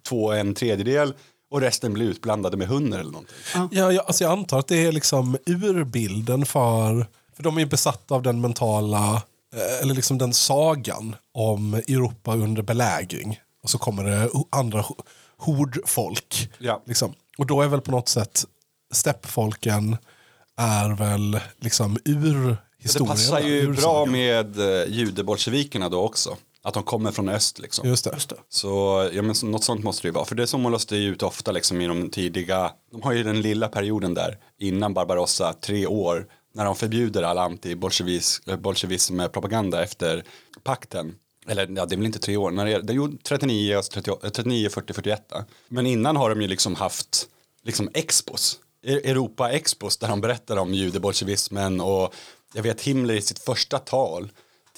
två, 0.09 0.33
en 0.33 0.55
tredjedel 0.55 1.15
och 1.51 1.61
resten 1.61 1.93
blir 1.95 2.07
utblandade 2.07 2.57
med 2.57 2.69
hundar 2.69 2.99
eller 2.99 3.11
någonting. 3.11 3.37
Ja, 3.55 3.69
jag, 3.93 4.05
alltså 4.07 4.25
jag 4.25 4.33
antar 4.33 4.59
att 4.59 4.67
det 4.69 4.87
är 4.87 4.93
liksom 4.93 5.37
urbilden 5.47 6.47
för... 6.47 7.07
För 7.37 7.43
de 7.43 7.57
är 7.57 7.61
ju 7.61 7.67
besatta 7.67 8.15
av 8.15 8.23
den 8.23 8.41
mentala, 8.41 9.23
eh, 9.55 9.83
eller 9.83 9.95
liksom 9.95 10.19
den 10.19 10.33
sagan 10.35 11.17
om 11.35 11.75
Europa 11.75 12.35
under 12.37 12.63
belägring. 12.63 13.41
Och 13.63 13.71
så 13.71 13.79
kommer 13.79 14.05
det 14.05 14.31
andra 14.51 14.83
ho- 14.83 15.01
hordfolk. 15.39 16.51
Ja. 16.59 16.83
Liksom. 16.87 17.13
Och 17.39 17.47
då 17.47 17.63
är 17.63 17.69
väl 17.69 17.81
på 17.81 17.91
något 17.91 18.09
sätt 18.09 18.45
steppfolken 18.93 19.97
är 20.57 20.89
väl 20.95 21.41
liksom 21.61 21.99
ur 22.05 22.49
Det 22.49 22.57
historien. 22.83 23.09
passar 23.09 23.41
ju 23.41 23.73
bra 23.73 24.07
med 24.07 24.59
eh, 24.59 24.89
judebolsjevikerna 24.89 25.89
då 25.89 26.01
också. 26.03 26.37
Att 26.63 26.75
de 26.75 26.83
kommer 26.83 27.13
från 27.13 27.29
öst 27.29 27.59
liksom. 27.59 27.89
Just 27.89 28.05
det. 28.05 28.19
Så 28.49 28.69
ja, 29.13 29.23
men 29.23 29.35
något 29.43 29.65
sånt 29.65 29.85
måste 29.85 30.03
det 30.03 30.09
ju 30.09 30.13
vara. 30.13 30.25
För 30.25 30.35
det 30.35 30.47
som 30.47 30.61
målas 30.61 30.87
det 30.87 30.97
ut 30.97 31.23
ofta 31.23 31.53
liksom 31.53 31.81
i 31.81 31.87
de 31.87 32.11
tidiga, 32.11 32.73
de 32.93 33.03
har 33.03 33.13
ju 33.13 33.23
den 33.23 33.41
lilla 33.41 33.69
perioden 33.69 34.15
där 34.15 34.39
innan 34.59 34.95
Barbarossa, 34.95 35.53
tre 35.53 35.87
år, 35.87 36.27
när 36.55 36.65
de 36.65 36.77
förbjuder 36.77 37.23
all 37.23 37.39
anti-bolsjevism-propaganda 37.39 39.83
efter 39.83 40.25
pakten. 40.63 41.15
Eller 41.47 41.63
ja, 41.77 41.87
det 41.87 41.95
är 41.95 41.97
väl 41.97 42.07
inte 42.07 42.19
tre 42.19 42.37
år, 42.37 42.51
när 42.51 42.67
det, 42.67 42.83
det 42.83 42.93
är 42.93 42.95
ju 42.95 43.09
39, 43.23 43.77
alltså 43.77 43.93
38, 43.93 44.31
39, 44.31 44.69
40, 44.69 44.93
41. 44.93 45.23
ja. 45.31 45.45
Men 45.69 45.87
innan 45.87 46.17
har 46.17 46.31
de 46.31 46.43
ju 46.43 46.49
liksom 46.49 46.75
haft 46.75 47.27
liksom 47.63 47.91
expos, 47.95 48.59
E- 48.83 49.11
Europa-expos 49.11 49.99
där 49.99 50.09
de 50.09 50.21
berättar 50.21 50.57
om 50.57 50.75
judebolsjevismen 50.75 51.81
och 51.81 52.15
jag 52.55 52.63
vet 52.63 52.81
Himmler 52.81 53.15
i 53.15 53.23
sitt 53.23 53.39
första 53.39 53.79
tal 53.79 54.31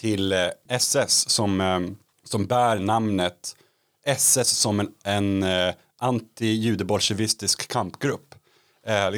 till 0.03 0.33
eh, 0.33 0.49
SS 0.69 1.31
som, 1.31 1.61
eh, 1.61 1.81
som 2.25 2.47
bär 2.47 2.79
namnet 2.79 3.57
SS 4.05 4.49
som 4.49 4.81
en, 4.81 4.93
en 5.05 5.43
eh, 5.43 5.75
anti-judebolsjevistisk 6.01 7.69
kampgrupp. 7.69 8.35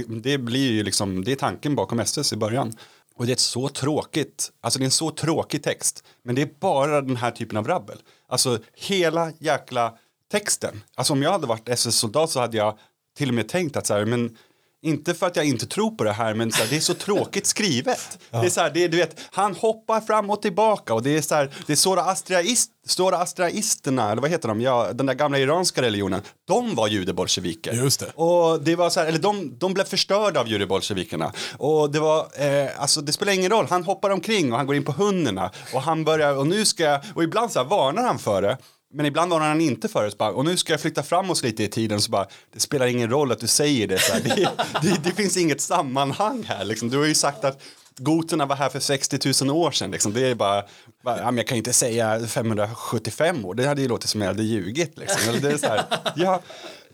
Det 0.09 0.39
blir 0.39 0.73
ju 0.73 0.82
liksom, 0.82 1.24
det 1.24 1.32
är 1.32 1.36
tanken 1.36 1.74
bakom 1.74 2.01
SS 2.01 2.32
i 2.32 2.36
början. 2.36 2.73
Och 3.15 3.27
det 3.27 3.31
är 3.31 3.32
ett 3.32 3.40
så 3.40 3.69
tråkigt, 3.69 4.52
alltså 4.61 4.78
det 4.78 4.82
är 4.82 4.86
en 4.86 4.90
så 4.90 5.11
tråkig 5.11 5.62
text. 5.62 6.05
Men 6.23 6.35
det 6.35 6.43
är 6.43 6.51
bara 6.61 7.01
den 7.01 7.16
här 7.16 7.31
typen 7.31 7.59
av 7.59 7.66
rabbel. 7.66 7.98
Alltså 8.28 8.59
hela 8.74 9.32
jäkla 9.39 9.94
texten. 10.31 10.82
Alltså 10.94 11.12
om 11.12 11.23
jag 11.23 11.32
hade 11.32 11.47
varit 11.47 11.69
SS-soldat 11.69 12.31
så 12.31 12.40
hade 12.40 12.56
jag 12.56 12.78
till 13.16 13.28
och 13.28 13.35
med 13.35 13.48
tänkt 13.48 13.77
att 13.77 13.86
så 13.86 13.94
här, 13.94 14.05
men 14.05 14.36
inte 14.85 15.15
för 15.15 15.27
att 15.27 15.36
jag 15.36 15.44
inte 15.44 15.66
tror 15.66 15.90
på 15.90 16.05
det 16.05 16.12
här 16.12 16.35
men 16.35 16.52
så 16.52 16.62
här, 16.62 16.70
det 16.70 16.77
är 16.77 16.81
så 16.81 16.94
tråkigt 17.05 17.47
skrivet. 17.47 18.19
Det 18.31 18.36
är 18.36 18.51
så 18.51 18.61
här, 18.61 18.70
det 18.70 18.89
du 18.89 18.97
vet, 18.97 19.20
han 19.31 19.55
hoppar 19.55 20.01
fram 20.01 20.31
och 20.31 20.43
tillbaka 20.43 20.94
och 20.94 21.02
det 21.02 21.16
är 21.16 21.23
så 21.23 21.35
här, 21.35 21.51
det 21.66 21.73
är 21.73 21.77
zoroastriaist, 21.77 22.70
zoroastriaisterna, 22.86 24.11
eller 24.12 24.23
vad 24.23 24.31
heter 24.31 24.48
de, 24.48 24.61
ja, 24.61 24.93
den 24.93 25.06
där 25.06 25.15
gamla 25.15 25.39
iranska 25.39 25.82
religionen, 25.82 26.23
de 26.48 26.74
var 26.74 26.89
judebolsjeviker. 26.89 27.73
Just 27.73 28.01
det. 28.01 28.06
Och 28.15 28.62
det 28.62 28.77
var 28.77 28.90
så 28.90 29.01
här, 29.01 29.06
eller 29.06 29.19
de, 29.19 29.59
de 29.59 29.74
blev 29.74 29.85
förstörda 29.85 30.40
av 30.40 30.48
judebolsjevikerna. 30.48 31.32
Och 31.59 31.90
det 31.90 32.01
var, 32.01 32.19
eh, 32.20 32.81
alltså 32.81 33.01
det 33.01 33.12
spelar 33.12 33.32
ingen 33.32 33.51
roll, 33.51 33.66
han 33.70 33.85
hoppar 33.85 34.11
omkring 34.11 34.52
och 34.52 34.59
han 34.59 34.66
går 34.66 34.77
in 34.77 34.85
på 34.85 34.93
hundarna 34.93 35.51
och 35.73 35.82
han 35.82 36.05
börjar, 36.05 36.36
och 36.36 36.47
nu 36.47 36.65
ska 36.65 36.82
jag, 36.82 37.01
och 37.15 37.23
ibland 37.23 37.52
så 37.52 37.65
varnar 37.65 38.02
han 38.02 38.19
för 38.19 38.43
det. 38.43 38.59
Men 38.95 39.07
ibland 39.07 39.33
har 39.33 39.41
han 39.41 39.61
inte 39.61 39.89
för 39.89 40.05
det. 40.05 40.11
Så 40.11 40.16
bara, 40.16 40.31
och 40.31 40.45
nu 40.45 40.57
ska 40.57 40.73
jag 40.73 40.81
flytta 40.81 41.03
fram 41.03 41.31
oss 41.31 41.43
lite 41.43 41.62
i 41.65 41.69
tiden. 41.69 42.01
Så 42.01 42.11
bara, 42.11 42.27
det 42.53 42.61
spelar 42.61 42.87
ingen 42.87 43.11
roll 43.11 43.33
att 43.33 43.41
du 43.41 43.47
säger 43.47 43.89
det. 43.89 43.99
Så 43.99 44.12
här. 44.12 44.21
Det, 44.23 44.49
det, 44.83 45.05
det 45.05 45.11
finns 45.11 45.37
inget 45.37 45.61
sammanhang 45.61 46.45
här. 46.49 46.65
Liksom. 46.65 46.91
Du 46.91 46.99
har 46.99 47.05
ju 47.05 47.15
sagt 47.15 47.45
att 47.45 47.62
goterna 47.99 48.47
var 48.47 48.57
här 48.57 48.69
för 48.69 48.81
60 48.81 49.45
000 49.45 49.57
år 49.57 49.71
sedan. 49.71 49.91
Liksom. 49.91 50.12
Det 50.12 50.27
är 50.27 50.35
bara, 50.35 50.62
bara 51.05 51.19
ja, 51.19 51.33
jag 51.33 51.47
kan 51.47 51.57
ju 51.57 51.59
inte 51.59 51.73
säga 51.73 52.27
575 52.27 53.45
år. 53.45 53.55
Det 53.55 53.66
hade 53.66 53.83
ju 53.83 53.89
låtit 53.89 54.11
som 54.11 54.21
jag 54.21 54.29
hade 54.29 54.43
ljugit. 54.43 54.99
Liksom. 54.99 55.29
Eller 55.29 55.41
Det 55.41 55.51
är 55.51 55.59
så 55.59 55.66
här, 55.66 55.85
ja, 56.16 56.41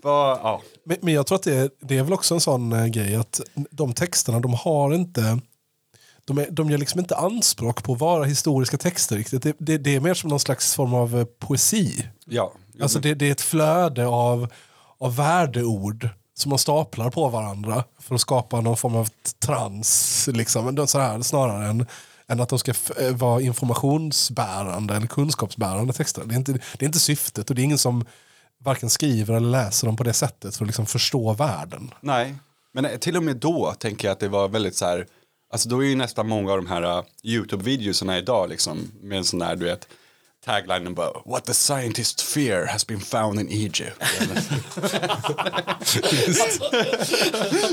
bara, 0.01 0.37
ja. 0.37 0.61
Men, 0.83 0.97
men 1.01 1.13
jag 1.13 1.27
tror 1.27 1.35
att 1.35 1.43
det 1.43 1.71
det 1.79 1.97
är 1.97 2.03
väl 2.03 2.13
också 2.13 2.33
en 2.33 2.41
sån 2.41 2.73
eh, 2.73 2.85
grej 2.85 3.15
att 3.15 3.41
de 3.53 3.93
texterna, 3.93 4.39
de 4.39 4.53
har 4.53 4.93
inte... 4.93 5.39
De, 6.31 6.37
är, 6.37 6.51
de 6.51 6.69
gör 6.69 6.77
liksom 6.77 6.99
inte 6.99 7.15
anspråk 7.15 7.83
på 7.83 7.93
att 7.93 7.99
vara 7.99 8.23
historiska 8.23 8.77
texter 8.77 9.15
riktigt. 9.15 9.43
Det, 9.43 9.55
det, 9.57 9.77
det 9.77 9.95
är 9.95 9.99
mer 9.99 10.13
som 10.13 10.29
någon 10.29 10.39
slags 10.39 10.75
form 10.75 10.93
av 10.93 11.19
eh, 11.19 11.25
poesi. 11.39 12.07
ja. 12.25 12.53
Alltså 12.81 12.99
det, 12.99 13.13
det 13.13 13.27
är 13.27 13.31
ett 13.31 13.41
flöde 13.41 14.07
av, 14.07 14.47
av 14.97 15.15
värdeord 15.15 16.09
som 16.33 16.49
man 16.49 16.59
staplar 16.59 17.09
på 17.09 17.29
varandra 17.29 17.83
för 17.99 18.15
att 18.15 18.21
skapa 18.21 18.61
någon 18.61 18.77
form 18.77 18.95
av 18.95 19.09
trans. 19.45 20.29
Liksom. 20.33 20.87
Så 20.87 20.99
här, 20.99 21.21
snarare 21.21 21.67
än, 21.67 21.85
än 22.27 22.39
att 22.39 22.49
de 22.49 22.59
ska 22.59 22.73
eh, 22.99 23.15
vara 23.15 23.41
informationsbärande 23.41 24.95
eller 24.95 25.07
kunskapsbärande 25.07 25.93
texter. 25.93 26.23
Det 26.25 26.33
är, 26.33 26.37
inte, 26.37 26.51
det 26.51 26.85
är 26.85 26.87
inte 26.87 26.99
syftet 26.99 27.49
och 27.49 27.55
det 27.55 27.61
är 27.61 27.63
ingen 27.63 27.77
som 27.77 28.05
varken 28.63 28.89
skriver 28.89 29.35
eller 29.35 29.49
läser 29.49 29.87
dem 29.87 29.95
på 29.95 30.03
det 30.03 30.13
sättet 30.13 30.55
för 30.55 30.65
att 30.65 30.67
liksom 30.67 30.85
förstå 30.85 31.33
världen. 31.33 31.93
Nej, 32.01 32.35
men 32.73 32.85
eh, 32.85 32.97
till 32.97 33.17
och 33.17 33.23
med 33.23 33.37
då 33.37 33.73
tänker 33.79 34.07
jag 34.07 34.13
att 34.13 34.19
det 34.19 34.27
var 34.27 34.47
väldigt 34.47 34.75
så 34.75 34.85
här, 34.85 35.07
alltså 35.51 35.69
då 35.69 35.83
är 35.83 35.87
ju 35.87 35.95
nästan 35.95 36.27
många 36.27 36.51
av 36.51 36.57
de 36.57 36.67
här 36.67 36.97
uh, 36.97 37.03
YouTube-videorna 37.23 38.17
idag 38.17 38.49
liksom 38.49 38.91
med 39.01 39.17
en 39.17 39.25
sån 39.25 39.39
där, 39.39 39.55
du 39.55 39.65
vet, 39.65 39.87
taglinen 40.45 40.93
bara 40.93 41.11
What 41.25 41.45
the 41.45 41.53
scientists 41.53 42.23
fear 42.23 42.65
has 42.65 42.87
been 42.87 42.99
found 42.99 43.39
in 43.39 43.47
Egypt. 43.47 43.97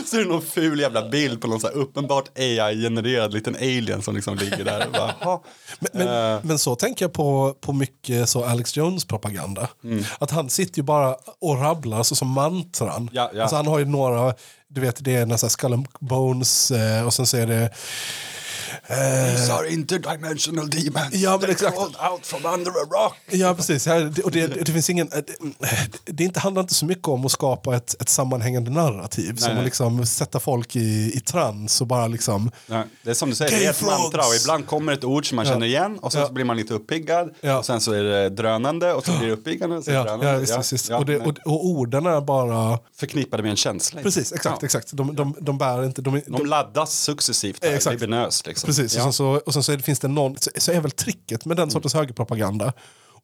så 0.06 0.16
är 0.16 0.24
det 0.24 0.28
någon 0.28 0.42
ful 0.42 0.80
jävla 0.80 1.08
bild 1.08 1.40
på 1.40 1.48
någon 1.48 1.60
så 1.60 1.66
här 1.66 1.74
uppenbart 1.74 2.38
AI-genererad 2.38 3.32
liten 3.32 3.56
alien 3.56 4.02
som 4.02 4.14
liksom 4.14 4.36
ligger 4.36 4.64
där 4.64 4.86
bara. 4.92 5.40
Men, 5.78 6.06
men, 6.06 6.40
men 6.42 6.58
så 6.58 6.76
tänker 6.76 7.04
jag 7.04 7.12
på, 7.12 7.54
på 7.60 7.72
mycket 7.72 8.28
så 8.28 8.44
Alex 8.44 8.76
Jones-propaganda. 8.76 9.68
Att 10.18 10.30
han 10.30 10.50
sitter 10.50 10.78
ju 10.78 10.82
bara 10.82 11.16
och 11.40 11.60
rabblar 11.60 12.02
så 12.02 12.14
som 12.14 12.28
mantran. 12.28 13.10
Ja, 13.12 13.30
ja. 13.34 13.42
Alltså 13.42 13.56
han 13.56 13.66
har 13.66 13.78
ju 13.78 13.84
några, 13.84 14.34
du 14.68 14.80
vet 14.80 15.04
det 15.04 15.14
är 15.16 15.26
nästan 15.26 15.50
skull 15.50 15.72
and 15.72 15.88
bones 16.00 16.70
eh, 16.70 17.06
och 17.06 17.14
sen 17.14 17.26
så 17.26 17.36
är 17.36 17.46
det 17.46 17.70
These 18.88 19.52
are 19.52 19.68
interdimensional 19.70 20.70
demons. 20.70 21.14
Ja, 21.14 21.38
men 21.40 21.50
exakt. 21.50 21.76
crawled 21.76 21.96
out 22.12 22.26
from 22.26 22.46
under 22.54 22.70
a 22.70 22.84
rock. 22.90 23.16
Ja, 23.30 23.54
precis. 23.54 23.86
Ja, 23.86 23.94
det, 24.00 24.22
och 24.22 24.30
det, 24.30 24.46
det, 24.46 24.72
finns 24.72 24.90
ingen, 24.90 25.08
det, 25.08 25.24
det 26.04 26.24
inte, 26.24 26.40
handlar 26.40 26.62
inte 26.62 26.74
så 26.74 26.86
mycket 26.86 27.08
om 27.08 27.26
att 27.26 27.32
skapa 27.32 27.76
ett, 27.76 28.02
ett 28.02 28.08
sammanhängande 28.08 28.70
narrativ. 28.70 29.36
som 29.36 29.48
nej. 29.48 29.58
att 29.58 29.64
liksom 29.64 30.06
sätta 30.06 30.40
folk 30.40 30.76
i, 30.76 31.12
i 31.14 31.20
trans 31.20 31.80
och 31.80 31.86
bara 31.86 32.06
liksom... 32.06 32.50
Nej, 32.66 32.84
det 33.02 33.10
är 33.10 33.14
som 33.14 33.30
du 33.30 33.36
säger, 33.36 33.58
det 33.58 33.66
är 33.66 33.70
ett 33.70 33.82
mantra 33.82 34.20
och 34.26 34.34
ibland 34.42 34.66
kommer 34.66 34.92
ett 34.92 35.04
ord 35.04 35.28
som 35.28 35.36
man 35.36 35.46
Ja. 35.46 35.52
känner 35.52 35.66
igen 35.66 35.98
och 35.98 36.12
sen 36.12 36.20
Ja. 36.20 36.26
så 36.26 36.32
blir 36.32 36.44
man 36.44 36.56
lite 36.56 36.74
uppiggad 36.74 37.34
Ja. 37.40 37.58
och 37.58 37.66
sen 37.66 37.80
så 37.80 37.92
är 37.92 38.02
det 38.02 38.28
drönande 38.28 38.92
och 38.92 39.06
så 39.06 39.12
blir 39.18 39.26
det 39.26 39.32
uppiggande 39.34 39.76
och 39.76 39.84
så 39.84 39.90
Ja, 39.90 40.02
drönande. 40.02 40.26
ja, 40.48 40.58
visst, 40.58 40.72
visst, 40.72 40.90
och, 40.90 41.06
det, 41.06 41.18
nej. 41.18 41.26
och, 41.26 41.52
och 41.52 41.66
orden 41.66 42.06
är 42.06 42.20
bara... 42.20 42.78
Förknippade 42.96 43.42
med 43.42 43.50
en 43.50 43.56
känsla. 43.56 44.02
Precis, 44.02 44.32
exakt. 44.32 44.62
Ja. 44.62 44.66
exakt. 44.66 44.88
De, 44.92 45.14
de, 45.16 45.34
de 45.40 45.58
bär 45.58 45.84
inte... 45.84 46.02
De, 46.02 46.22
De 46.26 46.46
laddas 46.46 46.92
successivt, 47.00 47.64
Eh, 47.64 47.68
här, 47.70 47.76
exakt. 47.76 47.94
libidinöst. 47.94 48.46
Liksom. 48.46 48.57
Precis, 48.66 48.94
Ja. 48.96 49.00
och 49.00 49.04
sen, 49.04 49.12
så, 49.12 49.40
och 49.46 49.52
sen 49.54 49.62
så 49.62 49.76
det, 49.76 49.82
finns 49.82 49.98
det 49.98 50.08
någon, 50.08 50.36
så, 50.36 50.50
så 50.56 50.72
är 50.72 50.80
väl 50.80 50.90
tricket 50.90 51.44
med 51.44 51.56
den 51.56 51.70
sortens 51.70 51.94
högerpropaganda 51.94 52.72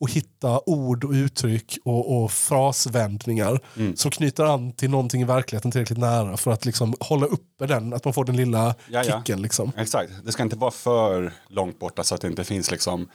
att 0.00 0.10
hitta 0.10 0.60
ord 0.66 1.04
och 1.04 1.10
uttryck 1.12 1.78
och, 1.84 2.22
och 2.24 2.32
frasvändningar 2.32 3.60
Mm. 3.76 3.96
som 3.96 4.10
knyter 4.10 4.44
an 4.44 4.72
till 4.72 4.90
någonting 4.90 5.20
i 5.20 5.24
verkligheten 5.24 5.70
tillräckligt 5.70 5.98
nära 5.98 6.36
för 6.36 6.50
att 6.50 6.64
liksom 6.64 6.94
hålla 7.00 7.26
uppe 7.26 7.66
den, 7.66 7.92
att 7.92 8.04
man 8.04 8.14
får 8.14 8.24
den 8.24 8.36
lilla 8.36 8.74
Ja, 8.90 9.04
ja. 9.04 9.18
kicken. 9.18 9.42
Liksom. 9.42 9.72
Exakt, 9.76 10.12
det 10.24 10.32
ska 10.32 10.42
inte 10.42 10.56
vara 10.56 10.70
för 10.70 11.32
långt 11.48 11.78
borta 11.78 12.04
så 12.04 12.14
att 12.14 12.20
det 12.20 12.28
inte 12.28 12.44
finns 12.44 12.70
liksom 12.70 13.08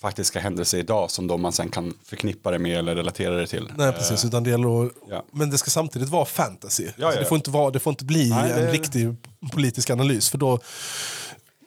faktiska 0.00 0.40
händelser 0.40 0.78
idag 0.78 1.10
som 1.10 1.26
då 1.26 1.36
man 1.36 1.52
sen 1.52 1.68
kan 1.68 1.94
förknippa 2.04 2.50
det 2.50 2.58
med 2.58 2.78
eller 2.78 2.94
relatera 2.96 3.34
det 3.34 3.46
till. 3.46 3.72
Nej, 3.76 3.92
precis, 3.92 4.24
utan 4.24 4.44
det 4.44 4.50
gäller 4.50 4.90
ja. 5.08 5.24
Men 5.32 5.50
det 5.50 5.58
ska 5.58 5.70
samtidigt 5.70 6.08
vara 6.08 6.24
fantasy. 6.24 6.82
ja, 6.96 7.06
Alltså, 7.06 7.18
ja. 7.18 7.22
det, 7.22 7.28
får 7.28 7.36
inte 7.36 7.50
vara, 7.50 7.70
det 7.70 7.78
får 7.80 7.90
inte 7.90 8.04
bli 8.04 8.30
Nej, 8.30 8.48
det- 8.48 8.66
en 8.66 8.72
riktig 8.72 9.16
politisk 9.52 9.90
analys 9.90 10.30
för 10.30 10.38
då, 10.38 10.58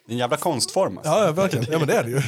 Det 0.08 0.12
är 0.12 0.14
en 0.14 0.20
jävla 0.20 0.38
konstform. 0.38 0.98
Alltså. 0.98 1.12
ja, 1.14 1.26
ja 1.26 1.32
verkligen, 1.32 1.66
ja 1.72 1.78
men 1.80 1.88
det 1.88 1.94
är 1.98 2.04
det 2.04 2.10
ju. 2.10 2.22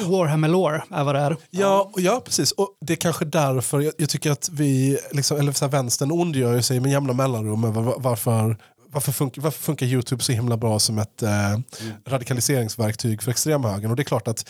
Warhammer 0.10 0.48
Lore 0.48 0.82
är 0.90 1.04
vad 1.04 1.14
det 1.14 1.20
är. 1.20 1.36
Ja, 1.50 1.90
och 1.92 2.00
ja, 2.00 2.22
precis. 2.24 2.52
Och 2.52 2.68
det 2.80 2.92
är 2.92 2.96
kanske 2.96 3.24
därför 3.24 3.80
jag, 3.80 3.92
jag 3.98 4.08
tycker 4.08 4.30
att 4.30 4.48
vi, 4.52 4.98
liksom, 5.12 5.38
eller 5.38 5.52
så 5.52 5.64
här, 5.64 5.72
vänstern 5.72 6.12
ondgör 6.12 6.60
sig 6.60 6.80
med 6.80 6.90
jämna 6.92 7.12
mellanrum 7.12 7.64
över 7.64 7.82
va- 7.82 7.94
varför, 7.96 8.56
varför, 8.92 9.12
funkar, 9.12 9.42
varför 9.42 9.62
funkar 9.62 9.86
YouTube 9.86 10.22
så 10.22 10.32
himla 10.32 10.56
bra 10.56 10.78
som 10.78 10.98
ett 10.98 11.22
eh, 11.22 11.58
radikaliseringsverktyg 12.06 13.22
för 13.22 13.30
extremhögern. 13.30 13.90
Och 13.90 13.96
det 13.96 14.02
är 14.02 14.04
klart 14.04 14.28
att, 14.28 14.48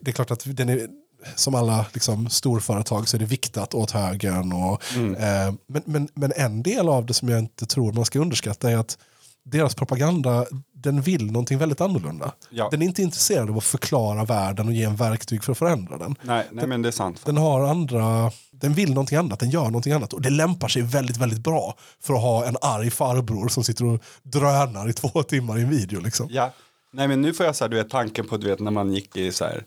det 0.00 0.10
är 0.10 0.12
klart 0.12 0.30
att 0.30 0.42
den 0.46 0.68
är, 0.68 0.86
som 1.34 1.54
alla 1.54 1.86
liksom, 1.92 2.28
storföretag 2.30 3.08
så 3.08 3.16
är 3.16 3.18
det 3.18 3.24
viktat 3.24 3.74
åt 3.74 3.90
högern. 3.90 4.52
Och, 4.52 4.82
eh, 4.96 5.54
men, 5.68 5.82
men, 5.84 6.08
men 6.14 6.32
en 6.36 6.62
del 6.62 6.88
av 6.88 7.06
det 7.06 7.14
som 7.14 7.28
jag 7.28 7.38
inte 7.38 7.66
tror 7.66 7.92
man 7.92 8.04
ska 8.04 8.18
underskatta 8.18 8.70
är 8.70 8.76
att 8.76 8.98
deras 9.46 9.74
propaganda 9.74 10.46
den 10.72 11.00
vill 11.00 11.26
någonting 11.26 11.58
väldigt 11.58 11.80
annorlunda. 11.80 12.32
Ja. 12.50 12.68
Den 12.70 12.82
är 12.82 12.86
inte 12.86 13.02
intresserad 13.02 13.50
av 13.50 13.56
att 13.56 13.64
förklara 13.64 14.24
världen 14.24 14.66
och 14.66 14.72
ge 14.72 14.84
en 14.84 14.96
verktyg 14.96 15.44
för 15.44 15.52
att 15.52 15.58
förändra 15.58 15.98
den. 15.98 16.16
Nej, 16.22 16.46
nej 16.52 16.66
men 16.66 16.82
det 16.82 16.88
är 16.88 16.92
sant. 16.92 17.22
Den 17.24 17.36
har 17.36 17.66
andra, 17.66 18.32
den 18.50 18.74
vill 18.74 18.88
någonting 18.88 19.18
annat, 19.18 19.40
den 19.40 19.50
gör 19.50 19.64
någonting 19.64 19.92
annat. 19.92 20.12
Och 20.12 20.22
det 20.22 20.30
lämpar 20.30 20.68
sig 20.68 20.82
väldigt, 20.82 21.16
väldigt 21.16 21.38
bra 21.38 21.74
för 22.00 22.14
att 22.14 22.20
ha 22.20 22.46
en 22.46 22.56
arg 22.60 22.90
farbror 22.90 23.48
som 23.48 23.64
sitter 23.64 23.84
och 23.84 24.02
drönar 24.22 24.88
i 24.88 24.92
två 24.92 25.22
timmar 25.28 25.58
i 25.58 25.62
en 25.62 25.70
video. 25.70 26.00
Liksom. 26.00 26.28
Ja, 26.30 26.52
nej 26.92 27.08
men 27.08 27.22
nu 27.22 27.34
får 27.34 27.46
jag 27.46 27.56
så 27.56 27.64
här, 27.64 27.68
du 27.68 27.76
vet 27.76 27.90
tanken 27.90 28.28
på 28.28 28.36
du 28.36 28.46
vet 28.46 28.60
när 28.60 28.70
man 28.70 28.92
gick 28.92 29.16
i 29.16 29.32
så 29.32 29.44
här 29.44 29.64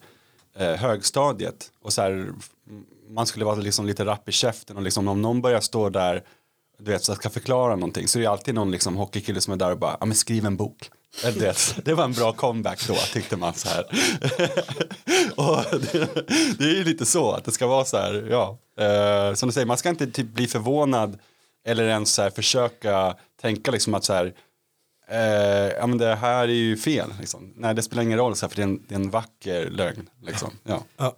eh, 0.58 0.76
högstadiet 0.76 1.72
och 1.84 1.94
så 1.94 2.02
här 2.02 2.28
man 3.10 3.26
skulle 3.26 3.46
vara 3.46 3.56
liksom 3.56 3.86
lite 3.86 4.06
rapp 4.06 4.30
i 4.30 4.32
käften 4.32 4.78
och 4.78 4.84
liksom 4.84 5.08
om 5.08 5.22
någon 5.22 5.42
börjar 5.42 5.62
stå 5.62 5.90
där 5.90 6.24
du 6.80 6.92
vet 6.92 7.04
så 7.04 7.16
ska 7.16 7.30
förklara 7.30 7.76
någonting 7.76 8.08
så 8.08 8.18
det 8.18 8.22
är 8.22 8.24
det 8.24 8.32
alltid 8.32 8.56
någon 8.56 8.72
liksom 8.72 8.96
hockeykille 8.96 9.42
som 9.42 9.54
är 9.54 9.58
där 9.58 9.72
och 9.72 9.80
bara 9.80 9.98
ja 10.00 10.06
men 10.06 10.16
skriv 10.16 10.46
en 10.46 10.58
bok. 10.58 10.92
Eller, 11.24 11.40
vet, 11.40 11.76
det 11.86 11.94
var 11.94 12.04
en 12.04 12.14
bra 12.14 12.34
comeback 12.34 12.88
då 12.88 12.96
tyckte 13.14 13.38
man 13.38 13.54
så 13.54 13.70
här. 13.70 13.84
och 15.36 15.80
det, 15.80 16.28
det 16.58 16.64
är 16.64 16.76
ju 16.76 16.84
lite 16.84 17.06
så 17.06 17.32
att 17.32 17.46
det 17.46 17.52
ska 17.52 17.68
vara 17.68 17.86
så 17.86 17.98
här 17.98 18.28
ja 18.32 18.58
eh, 18.80 19.34
som 19.34 19.50
du 19.50 19.54
säger 19.54 19.68
man 19.68 19.78
ska 19.78 19.90
inte 19.90 20.08
typ 20.08 20.34
bli 20.34 20.48
förvånad 20.48 21.20
eller 21.66 21.84
ens 21.84 22.14
så 22.14 22.22
här 22.22 22.30
försöka 22.30 23.16
tänka 23.42 23.72
liksom 23.72 23.94
att 23.94 24.04
så 24.04 24.14
här 24.14 24.34
Eh, 25.12 25.70
ja 25.80 25.88
men 25.88 25.98
det 25.98 26.16
här 26.16 26.44
är 26.44 26.48
ju 26.48 26.78
fel. 26.78 27.14
Liksom. 27.20 27.54
Nej 27.56 27.76
det 27.76 27.82
spelar 27.82 28.04
ingen 28.04 28.18
roll 28.18 28.36
så 28.36 28.46
här, 28.46 28.50
för 28.50 28.56
det 28.56 28.62
är, 28.62 28.68
en, 28.68 28.86
det 28.88 28.96
är 28.96 29.00
en 29.00 29.10
vacker 29.10 29.70
lögn. 29.70 30.10
Liksom. 30.22 30.52
Ja. 30.64 30.84
Ja. 30.98 31.16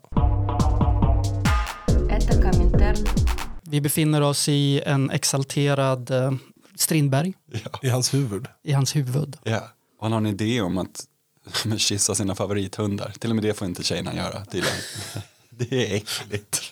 Vi 3.72 3.82
befinner 3.82 4.22
oss 4.22 4.50
i 4.50 4.82
en 4.86 5.10
exalterad 5.10 6.12
eh, 6.12 6.32
Strindberg. 6.76 7.34
Ja, 7.52 7.80
I 7.82 7.90
hans 7.90 8.14
huvud. 8.14 8.48
I 8.64 8.72
hans 8.72 8.96
huvud. 8.96 9.38
Ja. 9.44 9.70
Och 9.98 10.06
han 10.06 10.12
har 10.12 10.20
en 10.20 10.26
idé 10.26 10.62
om 10.62 10.78
att 10.78 11.06
kyssa 11.78 12.16
sina 12.16 12.36
favorithundar. 12.36 13.14
Till 13.20 13.30
och 13.30 13.36
med 13.36 13.46
det 13.46 13.54
får 13.54 13.68
inte 13.68 13.84
tjejerna 13.84 14.16
göra 14.16 14.46
tydligen. 14.46 14.78
det 15.50 15.72
är 15.72 15.96
äckligt. 15.96 16.72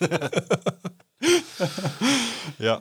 ja. 2.56 2.80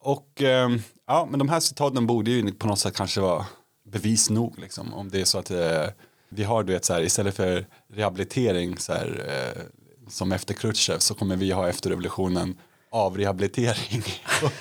Och 0.00 0.42
eh, 0.42 0.70
ja, 1.06 1.28
men 1.30 1.38
de 1.38 1.48
här 1.48 1.60
citaten 1.60 2.06
borde 2.06 2.30
ju 2.30 2.52
på 2.52 2.66
något 2.66 2.78
sätt 2.78 2.96
kanske 2.96 3.20
vara 3.20 3.46
bevis 3.84 4.30
nog. 4.30 4.58
Liksom. 4.58 4.94
Om 4.94 5.10
det 5.10 5.20
är 5.20 5.24
så 5.24 5.38
att 5.38 5.50
eh, 5.50 5.86
vi 6.28 6.44
har 6.44 6.62
du 6.62 6.72
vet 6.72 6.84
så 6.84 6.92
här 6.92 7.02
istället 7.02 7.36
för 7.36 7.66
rehabilitering 7.92 8.78
så 8.78 8.92
här, 8.92 9.26
eh, 9.28 9.62
som 10.08 10.32
efter 10.32 10.54
Khrushchev 10.54 10.98
så 10.98 11.14
kommer 11.14 11.36
vi 11.36 11.50
ha 11.50 11.68
efter 11.68 11.90
revolutionen 11.90 12.56
avrehabilitering 12.96 14.02
och, 14.42 14.52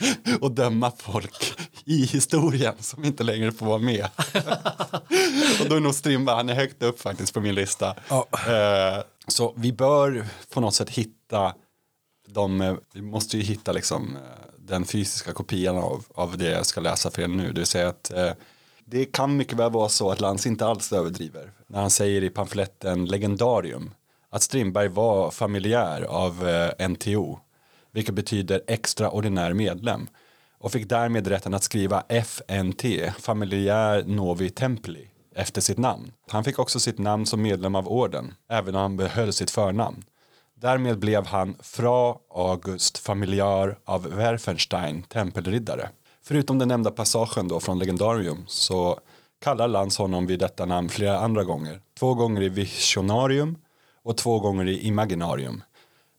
och 0.44 0.52
döma 0.52 0.92
folk 0.98 1.54
i 1.86 2.06
historien 2.06 2.74
som 2.80 3.06
inte 3.06 3.24
längre 3.24 3.52
får 3.52 3.66
vara 3.66 3.78
med. 3.78 4.06
och 5.62 5.70
då 5.70 5.76
är 5.76 5.80
nog 5.80 5.96
Strindberg, 5.96 6.36
han 6.36 6.50
är 6.50 6.56
högt 6.56 6.84
upp 6.84 7.02
faktiskt 7.02 7.34
på 7.34 7.42
min 7.42 7.56
lista. 7.56 7.96
Ja. 8.10 8.28
Eh, 8.32 9.04
så 9.28 9.54
vi 9.58 9.74
bör 9.74 10.26
på 10.54 10.62
något 10.62 10.74
sätt 10.74 10.90
hitta 10.90 11.54
de, 12.28 12.78
vi 12.94 13.02
måste 13.02 13.38
ju 13.38 13.44
hitta 13.44 13.72
liksom 13.72 14.16
eh, 14.16 14.22
den 14.58 14.86
fysiska 14.86 15.34
kopian 15.34 15.78
av, 15.78 16.06
av 16.16 16.38
det 16.38 16.50
jag 16.50 16.66
ska 16.66 16.82
läsa 16.82 17.12
för 17.12 17.22
er 17.22 17.28
nu. 17.28 17.48
Det 17.48 17.60
vill 17.60 17.66
säga 17.66 17.90
att 17.90 18.12
eh, 18.12 18.32
det 18.86 19.06
kan 19.06 19.38
mycket 19.38 19.58
väl 19.58 19.72
vara 19.72 19.90
så 19.90 20.12
att 20.12 20.22
Lantz 20.22 20.46
inte 20.46 20.66
alls 20.66 20.94
överdriver. 20.94 21.52
När 21.68 21.82
han 21.82 21.90
säger 21.90 22.24
i 22.24 22.30
pamfletten 22.30 23.06
Legendarium 23.06 23.92
att 24.30 24.42
Strindberg 24.42 24.88
var 24.88 25.32
familjär 25.32 26.02
av 26.02 26.50
eh, 26.50 26.90
NTO. 26.90 27.40
Vilket 27.96 28.16
betyder 28.16 28.62
extraordinär 28.68 29.54
medlem. 29.54 30.08
Och 30.58 30.72
fick 30.72 30.90
därmed 30.90 31.28
rätten 31.28 31.54
att 31.54 31.64
skriva 31.64 32.04
FNT, 32.10 32.84
familjär 33.20 34.04
Novi 34.04 34.50
Templi, 34.50 35.08
efter 35.36 35.62
sitt 35.62 35.78
namn. 35.78 36.12
Han 36.28 36.44
fick 36.44 36.60
också 36.60 36.80
sitt 36.80 36.98
namn 36.98 37.26
som 37.26 37.42
medlem 37.42 37.76
av 37.76 37.88
orden, 37.88 38.34
även 38.50 38.76
om 38.76 38.82
han 38.82 38.98
behöll 38.98 39.34
sitt 39.34 39.52
förnamn. 39.52 40.04
Därmed 40.56 41.00
blev 41.00 41.26
han 41.26 41.56
Fra 41.62 42.16
August 42.34 42.98
familjär 42.98 43.78
av 43.86 44.04
Werfenstein, 44.04 45.04
tempelriddare. 45.04 45.90
Förutom 46.24 46.60
den 46.60 46.68
nämnda 46.68 46.92
passagen 46.92 47.48
då 47.48 47.60
från 47.60 47.80
Legendarium 47.80 48.44
så 48.48 49.00
kallar 49.44 49.68
Lantz 49.68 49.98
honom 49.98 50.28
vid 50.28 50.40
detta 50.40 50.66
namn 50.66 50.90
flera 50.90 51.20
andra 51.20 51.44
gånger. 51.44 51.82
Två 52.00 52.14
gånger 52.14 52.42
i 52.42 52.50
Visionarium 52.50 53.58
och 54.04 54.18
två 54.18 54.40
gånger 54.40 54.68
i 54.68 54.88
Imaginarium. 54.88 55.62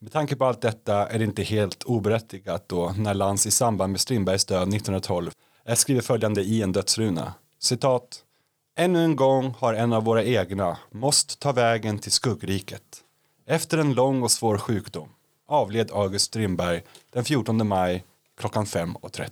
Med 0.06 0.12
tanke 0.12 0.36
på 0.36 0.44
allt 0.44 0.60
detta 0.60 1.06
är 1.08 1.18
det 1.18 1.24
inte 1.24 1.42
helt 1.42 1.82
oberättigat 1.82 2.68
då 2.68 2.94
när 2.98 3.14
Lantz 3.14 3.46
i 3.46 3.50
samband 3.50 3.92
med 3.92 4.00
Strindbergs 4.00 4.44
död 4.44 4.62
1912 4.62 5.30
skriver 5.74 6.00
följande 6.00 6.42
i 6.42 6.62
en 6.62 6.72
dödsruna. 6.72 7.34
Citat. 7.58 8.18
Ännu 8.76 9.04
en 9.04 9.16
gång 9.16 9.54
har 9.58 9.74
en 9.74 9.92
av 9.92 10.04
våra 10.04 10.24
egna 10.24 10.78
måste 10.90 11.36
ta 11.38 11.52
vägen 11.52 11.98
till 11.98 12.12
skuggriket. 12.12 12.82
Efter 13.46 13.78
en 13.78 13.94
lång 13.94 14.22
och 14.22 14.30
svår 14.30 14.58
sjukdom 14.58 15.08
avled 15.48 15.90
August 15.92 16.24
Strindberg 16.24 16.82
den 17.12 17.24
14 17.24 17.66
maj 17.68 18.04
klockan 18.40 18.64
5.30. 18.66 19.30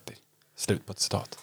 Slut 0.56 0.86
på 0.86 0.92
ett 0.92 1.00
citat. 1.00 1.38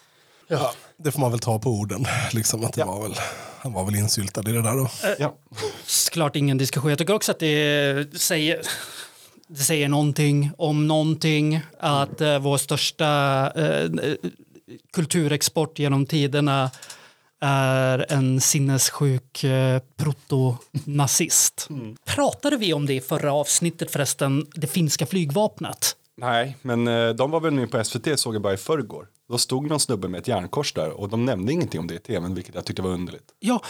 Ja, 0.48 0.74
det 0.98 1.12
får 1.12 1.20
man 1.20 1.32
väl 1.32 1.40
ta 1.40 1.60
på 1.60 1.70
orden. 1.70 2.06
Liksom, 2.34 2.66
att 2.66 2.74
det 2.74 2.82
Ja. 2.82 2.86
var 2.88 3.02
väl, 3.04 3.16
han 3.60 3.74
var 3.74 3.86
väl 3.86 3.96
insyltad 3.96 4.42
i 4.50 4.52
det 4.54 4.62
där 4.62 4.76
då. 4.76 4.90
Ja. 5.20 5.36
Såklart 5.86 6.36
ingen 6.36 6.58
diskussion. 6.58 6.90
Jag 6.90 6.98
tycker 7.00 7.14
också 7.14 7.32
att 7.32 7.40
det 7.40 8.22
säger, 8.22 8.62
det 9.52 9.64
säger 9.64 9.90
någonting 9.90 10.52
om 10.58 10.88
någonting. 10.88 11.62
Att 11.80 12.22
eh, 12.22 12.40
vår 12.40 12.58
största 12.58 13.52
eh, 13.56 13.90
kulturexport 14.94 15.80
genom 15.80 16.06
tiderna 16.06 16.72
är 17.40 18.06
en 18.10 18.42
sinnessjuk 18.42 19.44
eh, 19.44 19.82
proto-nazist. 19.98 21.68
Pratade 22.06 22.58
vi 22.58 22.74
om 22.74 22.86
det 22.86 22.94
i 22.94 23.02
förra 23.02 23.34
avsnittet 23.34 23.92
förresten, 23.92 24.46
det 24.56 24.68
finska 24.68 25.06
flygvapnet? 25.06 25.96
Nej, 26.18 26.58
men 26.62 26.88
eh, 26.88 27.10
de 27.10 27.32
var 27.32 27.40
väl 27.40 27.54
nu 27.54 27.68
på 27.68 27.84
SVT 27.84 28.20
såg 28.20 28.36
jag 28.36 28.42
bara 28.42 28.54
i 28.54 28.58
förrgår. 28.58 29.08
Då 29.30 29.38
stod 29.38 29.70
någon 29.70 29.80
snubbe 29.80 30.08
med 30.08 30.20
ett 30.20 30.28
järnkors 30.28 30.74
där 30.74 30.90
och 30.90 31.10
de 31.10 31.26
nämnde 31.26 31.54
ingenting 31.54 31.80
om 31.80 31.88
det 31.88 31.96
i 31.96 32.00
tvn 32.00 32.36
vilket 32.36 32.56
jag 32.56 32.66
tyckte 32.66 32.82
var 32.82 32.90
underligt. 32.90 33.26
Ja, 33.40 33.62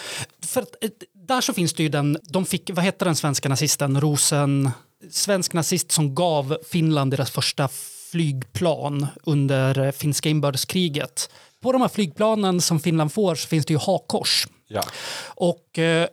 för 0.45 0.61
att, 0.61 0.83
eh, 0.83 0.89
där 1.13 1.41
så 1.41 1.53
finns 1.53 1.73
det 1.73 1.83
ju 1.83 1.89
den, 1.89 2.17
de 2.23 2.45
fick, 2.45 2.69
vad 2.73 2.85
hette 2.85 3.05
den 3.05 3.15
svenska 3.15 3.49
nazisten, 3.49 4.01
Rosen, 4.01 4.71
svensk 5.09 5.53
nazist 5.53 5.91
som 5.91 6.15
gav 6.15 6.57
Finland 6.69 7.13
deras 7.13 7.31
första 7.31 7.69
flygplan 8.11 9.07
under 9.23 9.79
eh, 9.79 9.91
finska 9.91 10.29
inbördeskriget. 10.29 11.29
På 11.61 11.71
de 11.71 11.81
här 11.81 11.89
flygplanen 11.89 12.61
som 12.61 12.79
Finland 12.79 13.13
får 13.13 13.35
så 13.35 13.47
finns 13.47 13.65
det 13.65 13.73
ju 13.73 13.79
hakkors. 13.79 14.47
Ja. 14.67 14.83
Och 15.25 15.79
eh, 15.79 16.07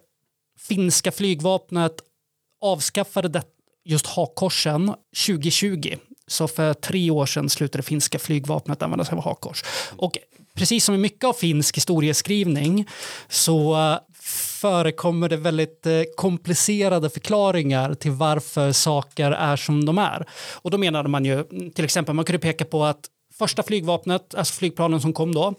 finska 0.68 1.12
flygvapnet 1.12 1.92
avskaffade 2.60 3.28
det, 3.28 3.42
just 3.84 4.06
hakkorsen 4.06 4.94
2020. 5.26 5.96
Så 6.26 6.48
för 6.48 6.74
tre 6.74 7.10
år 7.10 7.26
sedan 7.26 7.50
slutade 7.50 7.82
finska 7.82 8.18
flygvapnet 8.18 8.82
använda 8.82 9.04
sig 9.04 9.16
av 9.16 9.24
hakkors. 9.24 9.64
Och 9.96 10.18
precis 10.54 10.84
som 10.84 10.94
i 10.94 10.98
mycket 10.98 11.24
av 11.24 11.32
finsk 11.32 11.76
historieskrivning 11.76 12.88
så 13.28 13.74
eh, 13.76 13.98
förekommer 14.28 15.28
det 15.28 15.36
väldigt 15.36 15.86
eh, 15.86 16.02
komplicerade 16.16 17.10
förklaringar 17.10 17.94
till 17.94 18.10
varför 18.10 18.72
saker 18.72 19.30
är 19.32 19.56
som 19.56 19.84
de 19.84 19.98
är. 19.98 20.26
Och 20.54 20.70
då 20.70 20.78
menade 20.78 21.08
man 21.08 21.24
ju, 21.24 21.44
till 21.74 21.84
exempel, 21.84 22.14
man 22.14 22.24
kunde 22.24 22.38
peka 22.38 22.64
på 22.64 22.84
att 22.84 23.00
första 23.38 23.62
flygvapnet, 23.62 24.34
alltså 24.34 24.54
flygplanen 24.54 25.00
som 25.00 25.12
kom 25.12 25.34
då, 25.34 25.54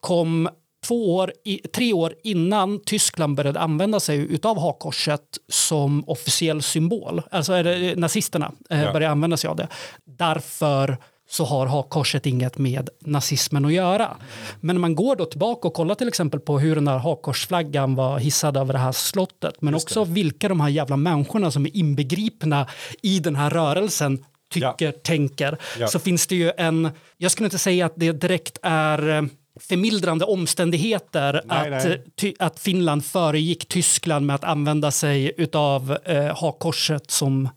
kom 0.00 0.48
två 0.86 1.16
år, 1.16 1.32
tre 1.74 1.92
år 1.92 2.14
innan 2.24 2.80
Tyskland 2.84 3.36
började 3.36 3.60
använda 3.60 4.00
sig 4.00 4.38
av 4.42 4.58
hakkorset 4.60 5.20
som 5.48 6.04
officiell 6.08 6.62
symbol. 6.62 7.22
Alltså 7.30 7.52
är 7.52 7.64
det 7.64 7.96
nazisterna 7.96 8.52
eh, 8.70 8.82
Ja. 8.82 8.92
började 8.92 9.12
använda 9.12 9.36
sig 9.36 9.48
av 9.48 9.56
det. 9.56 9.68
Därför 10.04 10.96
så 11.30 11.44
har 11.44 11.66
hakkorset 11.66 12.26
inget 12.26 12.58
med 12.58 12.88
nazismen 13.00 13.64
att 13.64 13.72
göra. 13.72 14.16
Men 14.60 14.76
när 14.76 14.80
man 14.80 14.94
går 14.94 15.16
då 15.16 15.24
tillbaka 15.24 15.68
och 15.68 15.74
kollar 15.74 15.94
till 15.94 16.08
exempel 16.08 16.40
på 16.40 16.58
hur 16.58 16.74
den 16.74 16.88
här 16.88 16.98
hakkorsflaggan 16.98 17.94
var 17.94 18.18
hissad 18.18 18.56
över 18.56 18.72
det 18.72 18.78
här 18.78 18.92
slottet, 18.92 19.62
men 19.62 19.74
också 19.74 20.04
vilka 20.04 20.48
de 20.48 20.60
här 20.60 20.68
jävla 20.68 20.96
människorna 20.96 21.50
som 21.50 21.66
är 21.66 21.76
inbegripna 21.76 22.66
i 23.02 23.18
den 23.18 23.36
här 23.36 23.50
rörelsen 23.50 24.24
tycker, 24.52 24.92
tänker, 24.92 25.58
Ja. 25.78 25.88
så 25.88 25.98
finns 25.98 26.26
det 26.26 26.34
ju 26.36 26.52
en, 26.56 26.90
jag 27.16 27.30
skulle 27.30 27.46
inte 27.46 27.58
säga 27.58 27.86
att 27.86 27.92
det 27.96 28.12
direkt 28.12 28.58
är 28.62 29.08
eh, 29.08 29.22
förmildrande 29.60 30.24
omständigheter 30.24 31.42
Nej, 31.44 31.58
att, 31.58 31.84
nej. 31.84 31.92
eh, 31.92 32.00
Ty, 32.16 32.34
att 32.38 32.60
Finland 32.60 33.04
föregick 33.04 33.68
Tyskland 33.68 34.26
med 34.26 34.34
att 34.36 34.44
använda 34.44 34.90
sig 34.90 35.32
av 35.52 35.96
eh, 36.04 36.36
hakkorset 36.36 37.10
som, 37.10 37.48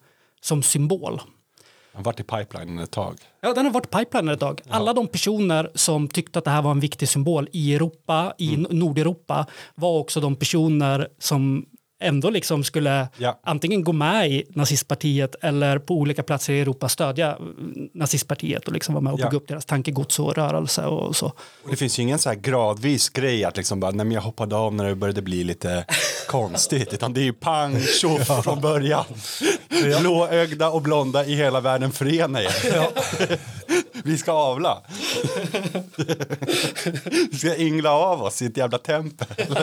som 0.41 0.63
symbol. 0.63 1.21
Har 1.93 2.03
varit 2.03 2.19
i 2.19 2.23
pipelinen 2.23 2.79
ett 2.79 2.91
tag. 2.91 3.17
Ja, 3.41 3.53
den 3.53 3.65
har 3.65 3.71
varit 3.73 3.89
pipeline 3.89 4.29
ett 4.29 4.39
tag. 4.39 4.61
Alla 4.69 4.93
de 4.93 5.07
personer 5.07 5.71
som 5.75 6.07
tyckte 6.07 6.39
att 6.39 6.45
det 6.45 6.51
här 6.51 6.61
var 6.61 6.71
en 6.71 6.79
viktig 6.79 7.09
symbol 7.09 7.49
i 7.51 7.75
Europa, 7.75 8.33
i 8.37 8.53
Mm. 8.55 8.79
Nordeuropa, 8.79 9.45
var 9.75 9.99
också 9.99 10.19
de 10.21 10.35
personer 10.35 11.07
som 11.19 11.65
ändå 12.03 12.29
liksom 12.29 12.63
skulle 12.63 13.07
Ja. 13.17 13.39
antingen 13.43 13.83
gå 13.83 13.91
med 13.93 14.31
i 14.31 14.43
nazistpartiet 14.49 15.35
eller 15.41 15.79
på 15.79 15.93
olika 15.93 16.23
platser 16.23 16.53
i 16.53 16.59
Europa 16.61 16.89
stödja 16.89 17.37
nazistpartiet 17.93 18.67
och 18.67 18.73
liksom 18.73 18.93
vara 18.93 19.01
med 19.03 19.13
och 19.13 19.19
Ja. 19.19 19.25
bygga 19.25 19.37
upp 19.37 19.47
deras 19.47 19.65
tankegods 19.65 20.19
och 20.19 20.35
rörelse 20.35 20.85
och 20.85 21.15
så. 21.15 21.25
Och 21.63 21.69
det 21.69 21.75
finns 21.75 21.99
ju 21.99 22.03
ingen 22.03 22.19
så 22.19 22.29
här 22.29 22.35
gradvis 22.35 23.09
grej 23.09 23.43
att 23.45 23.57
liksom 23.57 23.79
bara, 23.79 23.91
nej 23.91 24.05
men 24.05 24.11
jag 24.15 24.21
hoppade 24.21 24.55
av 24.55 24.73
när 24.73 24.85
det 24.85 24.95
började 24.95 25.21
bli 25.21 25.43
lite 25.43 25.85
konstigt, 26.27 26.93
utan 26.93 27.13
det 27.13 27.21
är 27.21 27.23
ju 27.25 27.33
pang, 27.33 27.79
tjoff 27.81 28.43
från 28.43 28.61
början. 28.61 29.05
Blåögda 29.99 30.69
och 30.69 30.81
blonda 30.81 31.25
i 31.25 31.35
hela 31.35 31.59
världen 31.61 31.91
förena 31.91 32.41
er. 32.41 32.49
Vi 34.03 34.17
ska 34.17 34.31
avla. 34.31 34.81
Vi 37.31 37.37
ska 37.37 37.57
yngla 37.57 37.91
av 37.91 38.23
oss 38.23 38.41
i 38.41 38.45
ett 38.45 38.57
jävla 38.57 38.77
tempel. 38.77 39.57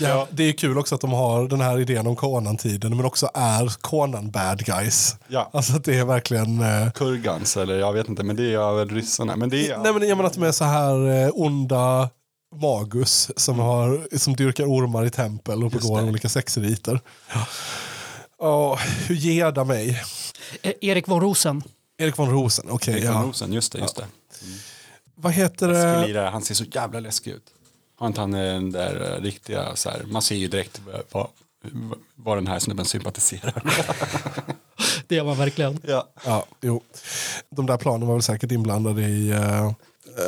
Ja, 0.00 0.26
det 0.30 0.42
är 0.42 0.52
kul 0.52 0.78
också 0.78 0.94
att 0.94 1.00
de 1.00 1.12
har 1.12 1.48
den 1.48 1.60
här 1.60 1.80
idén 1.80 2.06
om 2.06 2.16
Conan-tiden 2.16 2.96
men 2.96 3.06
också 3.06 3.28
är 3.34 3.80
Conan 3.80 4.30
bad 4.30 4.64
guys. 4.64 5.16
Ja. 5.28 5.50
Alltså 5.52 5.76
att 5.76 5.84
det 5.84 5.98
är 5.98 6.04
verkligen... 6.04 6.60
Eh, 6.60 6.90
Kurgans, 6.92 7.56
eller 7.56 7.78
jag 7.78 7.92
vet 7.92 8.08
inte, 8.08 8.22
men 8.22 8.36
det 8.36 8.54
är 8.54 8.74
väl 8.74 8.88
ryssarna. 8.88 9.36
Men 9.36 9.48
det 9.48 9.68
är, 9.70 9.78
Nej 9.78 9.92
men 9.92 10.08
jag 10.08 10.16
menar 10.16 10.24
att 10.28 10.34
de 10.34 10.42
är 10.42 10.52
så 10.52 10.64
här 10.64 11.24
eh, 11.24 11.30
onda 11.34 12.08
magus 12.54 13.30
som, 13.36 13.58
har, 13.58 14.16
som 14.18 14.36
dyrkar 14.36 14.64
ormar 14.64 15.04
i 15.04 15.10
tempel 15.10 15.64
och 15.64 15.70
begår 15.70 16.00
det. 16.00 16.08
olika 16.08 16.28
sexriter. 16.28 17.00
Ja. 17.32 17.46
Ja, 18.40 18.78
hur 19.06 19.14
geda 19.14 19.64
mig? 19.64 20.02
Eh, 20.62 20.72
Erik 20.80 21.08
von 21.08 21.20
Rosen. 21.20 21.62
Erik 21.98 22.18
von 22.18 22.30
Rosen, 22.30 22.70
okej. 22.70 22.94
Erik 22.94 23.04
ja. 23.04 23.12
von 23.12 23.22
Rosen, 23.26 23.52
just 23.52 23.72
det, 23.72 23.78
just 23.78 23.96
det. 23.96 24.06
Vad 25.14 25.32
heter 25.32 25.68
det? 25.68 25.96
Läskig 26.00 26.14
han 26.16 26.42
ser 26.42 26.54
så 26.54 26.64
jävla 26.64 27.00
läskig 27.00 27.30
ut. 27.30 27.42
Har 27.98 28.06
inte 28.06 28.20
han 28.20 28.34
eh, 28.34 28.40
den 28.40 28.72
där 28.72 29.14
eh, 29.16 29.22
riktiga 29.22 29.76
så 29.76 29.90
här, 29.90 30.02
man 30.06 30.22
ser 30.22 30.36
ju 30.36 30.48
direkt 30.48 30.80
vad, 31.10 31.28
vad 32.14 32.36
den 32.36 32.46
här 32.46 32.58
snubben 32.58 32.84
sympatiserar. 32.84 33.62
Det 35.06 35.14
gör 35.14 35.24
man 35.24 35.36
verkligen. 35.36 35.80
ja. 35.86 36.08
Ja, 36.24 36.46
jo. 36.60 36.82
De 37.50 37.66
där 37.66 37.76
planen 37.76 38.08
var 38.08 38.14
väl 38.14 38.22
säkert 38.22 38.52
inblandade 38.52 39.02
i 39.02 39.30
eh, 39.30 39.64
eh, 39.66 39.72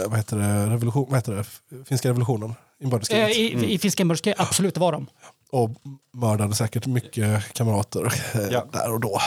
vad 0.06 0.16
heter 0.16 0.36
det, 0.36 0.66
revolution, 0.66 1.06
vad 1.08 1.18
heter 1.18 1.32
det? 1.32 1.84
Finska 1.84 2.08
revolutionen, 2.08 2.50
Eh, 2.50 2.84
inbördeskriget. 2.84 3.36
I, 3.36 3.72
i 3.74 3.78
finska 3.78 4.02
inbördeskriget, 4.02 4.40
absolut 4.40 4.74
det 4.74 4.80
var 4.80 4.92
de. 4.92 5.06
Och 5.50 5.70
mördade 6.12 6.54
säkert 6.54 6.86
mycket 6.86 7.52
kamrater 7.52 8.04
eh, 8.34 8.40
Ja. 8.50 8.66
där 8.72 8.92
och 8.92 9.00
då. 9.00 9.20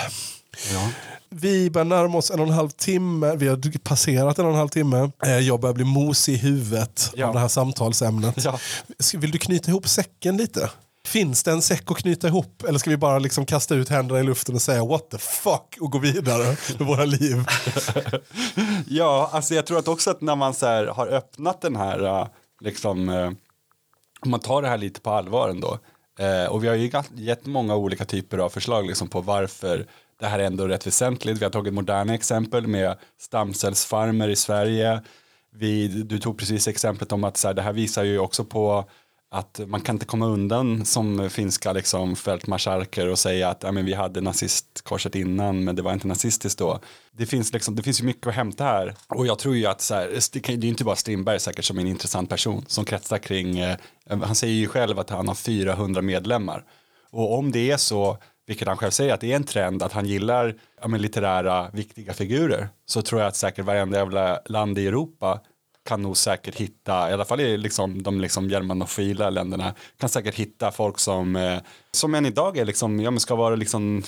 Ja. 0.73 0.89
Vi 1.35 1.69
börjar 1.69 1.85
närma 1.85 2.17
oss 2.17 2.31
en 2.31 2.39
och 2.39 2.47
en 2.47 2.53
halv 2.53 2.69
timme. 2.69 3.35
Vi 3.35 3.47
har 3.47 3.77
passerat 3.79 4.39
en 4.39 4.45
och 4.45 4.51
en 4.51 4.57
halv 4.57 4.69
timme. 4.69 5.11
Eh, 5.25 5.37
Jag 5.39 5.59
börjar 5.59 5.73
bli 5.73 5.83
mosig 5.85 6.33
i 6.33 6.37
huvudet 6.37 7.11
Ja. 7.15 7.27
av 7.27 7.33
det 7.33 7.39
här 7.39 7.47
samtalsämnet. 7.47 8.43
Ja. 8.45 8.59
Vill 9.13 9.31
du 9.31 9.37
knyta 9.37 9.71
ihop 9.71 9.87
säcken 9.87 10.37
lite? 10.37 10.69
Finns 11.07 11.43
det 11.43 11.51
en 11.51 11.61
säck 11.61 11.91
att 11.91 11.97
knyta 11.97 12.27
ihop? 12.27 12.63
Eller 12.67 12.79
ska 12.79 12.89
vi 12.89 12.97
bara 12.97 13.19
liksom 13.19 13.45
kasta 13.45 13.75
ut 13.75 13.89
händerna 13.89 14.19
i 14.19 14.23
luften 14.23 14.55
och 14.55 14.61
säga 14.61 14.85
what 14.85 15.09
the 15.09 15.17
fuck 15.17 15.77
och 15.81 15.91
gå 15.91 15.97
vidare 15.97 16.57
med 16.77 16.87
våra 16.87 17.05
liv? 17.05 17.45
ja, 18.87 19.29
alltså 19.33 19.55
jag 19.55 19.65
tror 19.65 19.79
att 19.79 19.87
också 19.87 20.09
att 20.11 20.21
när 20.21 20.35
man 20.35 20.53
så 20.53 20.65
har 20.91 21.07
öppnat 21.07 21.61
den 21.61 21.75
här, 21.75 22.03
eh, 22.21 22.27
liksom, 22.61 23.09
eh, 23.09 23.31
om 24.21 24.31
man 24.31 24.39
tar 24.39 24.61
det 24.61 24.67
här 24.67 24.77
lite 24.77 25.01
på 25.01 25.09
allvar 25.11 25.49
ändå. 25.49 25.79
Och 26.49 26.63
vi 26.63 26.67
har 26.67 26.75
ju 26.75 26.91
gett 27.15 27.45
många 27.45 27.75
olika 27.75 28.05
typer 28.05 28.37
av 28.37 28.49
förslag 28.49 28.87
liksom, 28.87 29.07
på 29.07 29.21
varför 29.21 29.85
det 30.23 30.29
här 30.29 30.39
är 30.39 30.43
ändå 30.43 30.67
rätt 30.67 30.87
väsentligt. 30.87 31.37
Vi 31.37 31.43
har 31.45 31.51
tagit 31.51 31.73
moderna 31.73 32.13
exempel 32.13 32.67
med 32.67 32.97
stamcellsfarmer 33.19 34.29
i 34.29 34.35
Sverige. 34.35 35.01
Vi, 35.55 35.87
du 35.87 36.19
tog 36.19 36.37
precis 36.37 36.67
exemplet 36.67 37.11
om 37.11 37.23
att 37.23 37.37
så 37.37 37.47
här, 37.47 37.53
det 37.53 37.61
här 37.61 37.73
visar 37.73 38.03
ju 38.03 38.19
också 38.19 38.43
på 38.45 38.85
att 39.31 39.59
man 39.67 39.81
kan 39.81 39.95
inte 39.95 40.05
komma 40.05 40.25
undan 40.25 40.85
som 40.85 41.29
finska 41.29 41.73
liksom, 41.73 42.15
fältmarskalker 42.15 43.09
och 43.09 43.19
säga 43.19 43.49
att 43.49 43.63
ja, 43.63 43.71
men 43.71 43.85
vi 43.85 43.93
hade 43.93 44.21
nazistkorset 44.21 45.15
innan 45.15 45.63
men 45.63 45.75
det 45.75 45.81
var 45.81 45.93
inte 45.93 46.07
nazistiskt 46.07 46.59
då. 46.59 46.79
Det 47.11 47.25
finns, 47.25 47.53
liksom, 47.53 47.75
det 47.75 47.83
finns 47.83 48.01
ju 48.01 48.05
mycket 48.05 48.27
att 48.27 48.33
hämta 48.33 48.63
här 48.63 48.95
och 49.07 49.27
jag 49.27 49.39
tror 49.39 49.55
ju 49.55 49.65
att 49.65 49.81
så 49.81 49.93
här, 49.95 50.19
det 50.33 50.39
kan- 50.39 50.59
det 50.59 50.67
är 50.67 50.69
inte 50.69 50.83
bara 50.83 50.95
Strindberg 50.95 51.39
säkert 51.39 51.65
som 51.65 51.77
är 51.77 51.81
en 51.81 51.87
intressant 51.87 52.29
person 52.29 52.65
som 52.67 52.85
kretsar 52.85 53.17
kring, 53.17 53.59
eh, 53.59 53.77
han 54.09 54.35
säger 54.35 54.53
ju 54.53 54.67
själv 54.67 54.99
att 54.99 55.09
han 55.09 55.27
har 55.27 55.35
400 55.35 56.01
medlemmar 56.01 56.63
och 57.11 57.37
om 57.37 57.51
det 57.51 57.71
är 57.71 57.77
så, 57.77 58.17
vilket 58.45 58.67
han 58.67 58.77
själv 58.77 58.91
säger, 58.91 59.13
att 59.13 59.21
det 59.21 59.31
är 59.31 59.35
en 59.35 59.43
trend 59.43 59.83
att 59.83 59.93
han 59.93 60.05
gillar 60.05 60.55
ja, 60.81 60.87
men, 60.87 61.01
litterära 61.01 61.69
viktiga 61.73 62.13
figurer 62.13 62.69
så 62.85 63.01
tror 63.01 63.21
jag 63.21 63.27
att 63.27 63.35
säkert 63.35 63.65
varenda 63.65 63.97
jävla 63.97 64.39
land 64.45 64.79
i 64.79 64.87
Europa 64.87 65.39
kan 65.85 66.01
nog 66.01 66.17
säkert 66.17 66.55
hitta, 66.55 67.09
i 67.09 67.13
alla 67.13 67.25
fall 67.25 67.39
i 67.39 67.57
liksom, 67.57 68.03
de 68.03 68.21
liksom 68.21 68.49
germanofila 68.49 69.29
länderna, 69.29 69.73
kan 69.97 70.09
säkert 70.09 70.35
hitta 70.35 70.71
folk 70.71 70.99
som, 70.99 71.35
eh, 71.35 71.59
som 71.91 72.15
än 72.15 72.25
idag 72.25 72.57
är 72.57 72.65
liksom, 72.65 72.99
ja 72.99 73.11
men 73.11 73.19
ska 73.19 73.35
vara 73.35 73.55
liksom 73.55 74.03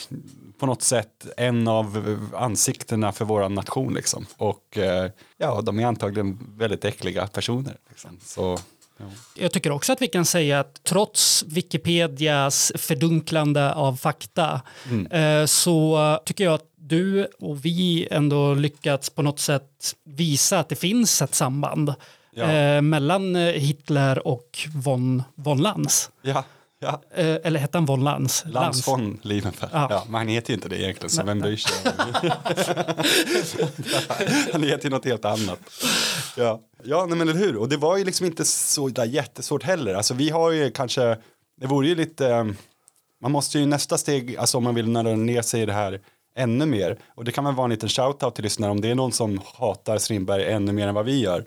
på 0.59 0.65
något 0.65 0.81
sätt 0.81 1.27
en 1.37 1.67
av 1.67 2.17
ansiktena 2.33 3.11
för 3.11 3.25
våran 3.25 3.53
nation 3.53 3.93
liksom. 3.93 4.25
Och 4.37 4.77
eh, 4.77 5.11
ja, 5.37 5.61
de 5.61 5.79
är 5.79 5.85
antagligen 5.85 6.39
väldigt 6.57 6.85
äckliga 6.85 7.27
personer. 7.27 7.77
Liksom. 7.89 8.17
Så, 8.21 8.57
ja. 8.97 9.05
Jag 9.35 9.51
tycker 9.51 9.71
också 9.71 9.93
att 9.93 10.01
vi 10.01 10.07
kan 10.07 10.25
säga 10.25 10.59
att 10.59 10.83
trots 10.83 11.43
Wikipedias 11.47 12.71
fördunklande 12.75 13.73
av 13.73 13.95
fakta 13.97 14.61
eh, 15.11 15.45
så 15.45 15.99
tycker 16.25 16.43
jag 16.43 16.53
att 16.53 16.71
du 16.75 17.25
och 17.39 17.65
vi 17.65 18.07
ändå 18.11 18.53
lyckats 18.53 19.09
på 19.09 19.21
något 19.21 19.39
sätt 19.39 19.95
visa 20.03 20.59
att 20.59 20.69
det 20.69 20.75
finns 20.75 21.21
ett 21.21 21.35
samband 21.35 21.93
Ja. 22.37 22.51
eh, 22.51 22.81
mellan 22.81 23.35
eh, 23.35 23.41
Hitler 23.53 24.27
och 24.27 24.57
von, 24.75 25.23
von 25.35 25.57
Lanz. 25.61 26.11
ja, 26.21 26.43
ja. 26.79 27.01
Eh, 27.13 27.35
eller 27.43 27.59
hette 27.59 27.77
han 27.77 27.85
von 27.85 28.03
Lanz? 28.03 28.43
Lans 28.47 28.87
von 28.87 29.19
Liebenfeld. 29.21 29.71
Ja. 29.73 29.87
Ja. 29.89 30.03
men 30.05 30.15
han 30.15 30.27
heter 30.27 30.49
ju 30.49 30.55
inte 30.55 30.69
det 30.69 30.81
egentligen, 30.81 31.09
så 31.09 31.23
vem 31.23 31.39
bryr 31.39 31.57
sig? 31.57 31.73
han 34.51 34.63
heter 34.63 34.83
ju 34.83 34.89
något 34.89 35.05
helt 35.05 35.25
annat. 35.25 35.59
Ja, 36.37 36.61
ja 36.83 37.05
nej, 37.05 37.17
men 37.17 37.29
eller 37.29 37.39
hur? 37.39 37.57
Och 37.57 37.69
det 37.69 37.77
var 37.77 37.97
ju 37.97 38.03
liksom 38.03 38.25
inte 38.25 38.45
så 38.45 38.87
där 38.87 39.05
jättesvårt 39.05 39.63
heller. 39.63 39.93
Alltså 39.93 40.13
vi 40.13 40.29
har 40.29 40.51
ju 40.51 40.71
kanske, 40.71 41.17
det 41.61 41.67
vore 41.67 41.87
ju 41.87 41.95
lite, 41.95 42.27
eh, 42.27 42.45
man 43.21 43.31
måste 43.31 43.59
ju 43.59 43.65
nästa 43.65 43.97
steg, 43.97 44.37
alltså 44.37 44.57
om 44.57 44.63
man 44.63 44.75
vill 44.75 44.89
nörda 44.89 45.15
ner 45.15 45.41
sig 45.41 45.61
i 45.61 45.65
det 45.65 45.73
här 45.73 45.99
ännu 46.35 46.65
mer. 46.65 46.97
Och 47.15 47.23
det 47.23 47.31
kan 47.31 47.45
väl 47.45 47.55
vara 47.55 47.65
en 47.65 47.71
liten 47.71 47.89
shoutout 47.89 48.35
till 48.35 48.43
lyssnare 48.43 48.71
om 48.71 48.81
det 48.81 48.89
är 48.89 48.95
någon 48.95 49.11
som 49.11 49.41
hatar 49.53 49.97
Strindberg 49.97 50.51
ännu 50.51 50.71
mer 50.71 50.87
än 50.87 50.95
vad 50.95 51.05
vi 51.05 51.19
gör. 51.19 51.45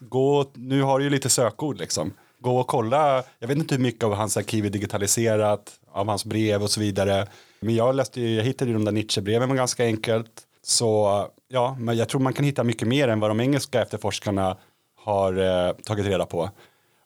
Gå, 0.00 0.50
nu 0.54 0.82
har 0.82 0.98
du 0.98 1.04
ju 1.04 1.10
lite 1.10 1.28
sökord 1.28 1.78
liksom. 1.78 2.12
Gå 2.40 2.58
och 2.58 2.66
kolla, 2.66 3.22
jag 3.38 3.48
vet 3.48 3.58
inte 3.58 3.74
hur 3.74 3.82
mycket 3.82 4.04
av 4.04 4.14
hans 4.14 4.36
arkiv 4.36 4.66
är 4.66 4.70
digitaliserat, 4.70 5.80
av 5.92 6.08
hans 6.08 6.24
brev 6.24 6.62
och 6.62 6.70
så 6.70 6.80
vidare. 6.80 7.26
Men 7.60 7.74
jag 7.74 7.94
läste 7.94 8.20
ju, 8.20 8.34
jag 8.34 8.44
hittade 8.44 8.70
ju 8.70 8.74
de 8.74 8.84
där 8.84 8.92
Nietzsche-breven 8.92 9.56
ganska 9.56 9.84
enkelt. 9.84 10.42
Så 10.62 11.26
ja, 11.48 11.76
men 11.80 11.96
jag 11.96 12.08
tror 12.08 12.20
man 12.20 12.32
kan 12.32 12.44
hitta 12.44 12.64
mycket 12.64 12.88
mer 12.88 13.08
än 13.08 13.20
vad 13.20 13.30
de 13.30 13.40
engelska 13.40 13.82
efterforskarna 13.82 14.56
har 14.96 15.32
eh, 15.68 15.72
tagit 15.72 16.06
reda 16.06 16.26
på. 16.26 16.50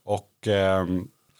Och 0.04 0.48
eh, 0.48 0.86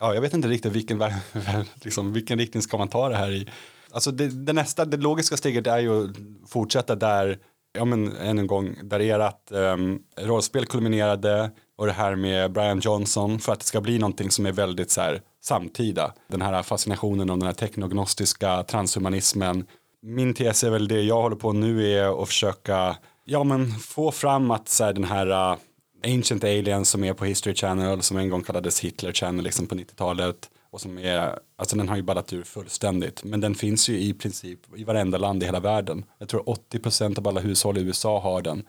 ja, 0.01 0.15
jag 0.15 0.21
vet 0.21 0.35
inte 0.35 0.49
riktigt 0.49 0.73
vilken, 0.73 1.03
liksom, 1.75 2.13
vilken 2.13 2.39
riktning 2.39 2.63
ska 2.63 2.79
man 2.79 2.89
ta 2.89 3.09
det 3.09 3.17
här 3.17 3.31
i. 3.31 3.49
Alltså 3.93 4.11
det, 4.11 4.29
det 4.29 4.53
nästa, 4.53 4.85
det 4.85 4.97
logiska 4.97 5.37
steget 5.37 5.67
är 5.67 5.79
ju 5.79 6.05
att 6.05 6.17
fortsätta 6.49 6.95
där, 6.95 7.39
ja 7.73 7.85
men 7.85 8.17
än 8.17 8.39
en 8.39 8.47
gång, 8.47 8.77
där 8.83 9.01
ert 9.01 9.51
um, 9.51 9.59
ehm, 9.59 9.99
rollspel 10.17 10.67
kulminerade 10.67 11.51
och 11.77 11.87
det 11.87 11.93
här 11.93 12.15
med 12.15 12.53
Brian 12.53 12.81
Johnson 12.81 13.39
för 13.39 13.53
att 13.53 13.61
det 13.61 13.67
ska 13.67 13.81
bli 13.81 13.99
någonting 13.99 14.31
som 14.31 14.47
är 14.47 14.53
väldigt 14.53 14.91
så 14.91 15.01
här 15.01 15.23
samtida. 15.41 16.15
Den 16.29 16.43
här 16.43 16.63
fascinationen 16.63 17.31
om 17.31 17.39
den 17.39 17.47
här 17.47 17.55
teknognostiska 17.55 18.63
transhumanismen. 18.63 19.65
Min 20.03 20.35
tes 20.35 20.65
är 20.65 20.71
väl 20.71 20.89
det 20.89 21.03
jag 21.03 21.23
håller 21.23 21.37
på 21.37 21.53
nu 21.53 21.93
är 21.93 22.23
att 22.23 22.29
försöka 22.29 22.97
ja, 23.25 23.45
men 23.45 23.71
få 23.71 24.11
fram 24.11 24.51
att 24.51 24.69
så 24.69 24.85
här, 24.85 24.93
den 24.93 25.05
här 25.05 25.53
uh, 25.53 25.59
Ancient 26.05 26.45
Aliens 26.45 26.91
som 26.91 27.05
är 27.05 27.13
på 27.13 27.25
History 27.25 27.55
Channel 27.55 28.03
som 28.03 28.17
en 28.17 28.29
gång 28.29 28.43
kallades 28.43 28.81
Hitler 28.81 29.13
Channel 29.13 29.45
liksom 29.45 29.67
på 29.67 29.75
90-talet 29.75 30.51
och 30.71 30.81
som 30.81 30.99
är, 30.99 31.39
alltså 31.57 31.77
den 31.77 31.89
har 31.89 31.97
ju 31.97 32.03
ballat 32.03 32.33
ur 32.33 32.43
fullständigt 32.43 33.25
men 33.25 33.41
den 33.41 33.55
finns 33.55 33.89
ju 33.89 34.01
i 34.01 34.15
princip 34.15 34.61
i 34.77 34.85
varenda 34.85 35.19
land 35.19 35.43
i 35.43 35.47
hela 35.47 35.61
världen. 35.61 36.05
Jag 36.19 36.29
tror 36.29 36.43
80% 36.43 37.19
av 37.19 37.29
alla 37.29 37.41
hushåll 37.41 37.79
i 37.79 37.81
USA 37.81 38.21
har 38.21 38.43
den. 38.43 38.65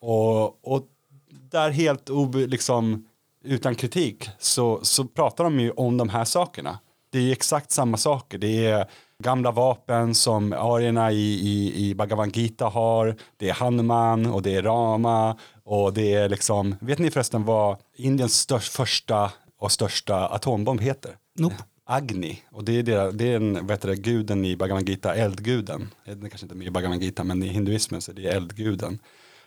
Och, 0.00 0.74
och 0.74 0.86
där 1.30 1.70
helt 1.70 2.10
obe, 2.10 2.46
liksom, 2.46 3.06
utan 3.44 3.74
kritik 3.74 4.30
så, 4.38 4.80
så 4.82 5.04
pratar 5.04 5.44
de 5.44 5.60
ju 5.60 5.70
om 5.70 5.96
de 5.96 6.08
här 6.08 6.24
sakerna. 6.24 6.78
Det 7.10 7.18
är 7.18 7.32
exakt 7.32 7.70
samma 7.70 7.96
saker. 7.96 8.38
Det 8.38 8.66
är 8.66 8.86
gamla 9.22 9.50
vapen 9.50 10.14
som 10.14 10.52
arierna 10.52 11.12
i, 11.12 11.34
i, 11.34 11.88
i 11.88 11.94
Bhagavad 11.94 12.36
Gita 12.36 12.66
har. 12.66 13.16
Det 13.36 13.48
är 13.48 13.52
Hanuman 13.52 14.26
och 14.26 14.42
det 14.42 14.54
är 14.54 14.62
Rama 14.62 15.38
och 15.64 15.92
det 15.92 16.14
är 16.14 16.28
liksom, 16.28 16.76
vet 16.80 16.98
ni 16.98 17.10
förresten 17.10 17.44
vad 17.44 17.76
Indiens 17.96 18.40
störst, 18.40 18.72
första 18.72 19.32
och 19.58 19.72
största 19.72 20.28
atombomb 20.28 20.80
heter? 20.80 21.16
Nope. 21.38 21.56
Agni, 21.90 22.42
och 22.50 22.64
det 22.64 22.78
är, 22.78 22.82
det, 22.82 23.12
det 23.12 23.32
är 23.32 23.36
en, 23.36 23.54
vad 23.54 23.70
heter 23.70 23.88
det, 23.88 23.96
guden 23.96 24.44
i 24.44 24.56
Bhagavad 24.56 24.88
Gita, 24.88 25.14
eldguden. 25.14 25.90
Det 26.04 26.10
är 26.10 26.16
kanske 26.28 26.44
inte 26.44 26.54
med 26.54 26.66
i 26.66 26.70
Bhagavad 26.70 27.02
Gita, 27.02 27.24
men 27.24 27.42
i 27.42 27.48
hinduismen 27.48 28.00
så 28.00 28.10
är 28.10 28.14
det 28.14 28.28
eldguden. 28.28 28.98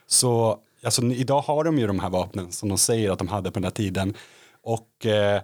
Så 0.06 0.58
alltså, 0.84 1.02
idag 1.02 1.40
har 1.40 1.64
de 1.64 1.78
ju 1.78 1.86
de 1.86 2.00
här 2.00 2.10
vapnen 2.10 2.52
som 2.52 2.68
de 2.68 2.78
säger 2.78 3.10
att 3.10 3.18
de 3.18 3.28
hade 3.28 3.50
på 3.50 3.58
den 3.58 3.64
här 3.64 3.70
tiden. 3.70 4.14
Och 4.62 5.06
eh, 5.06 5.42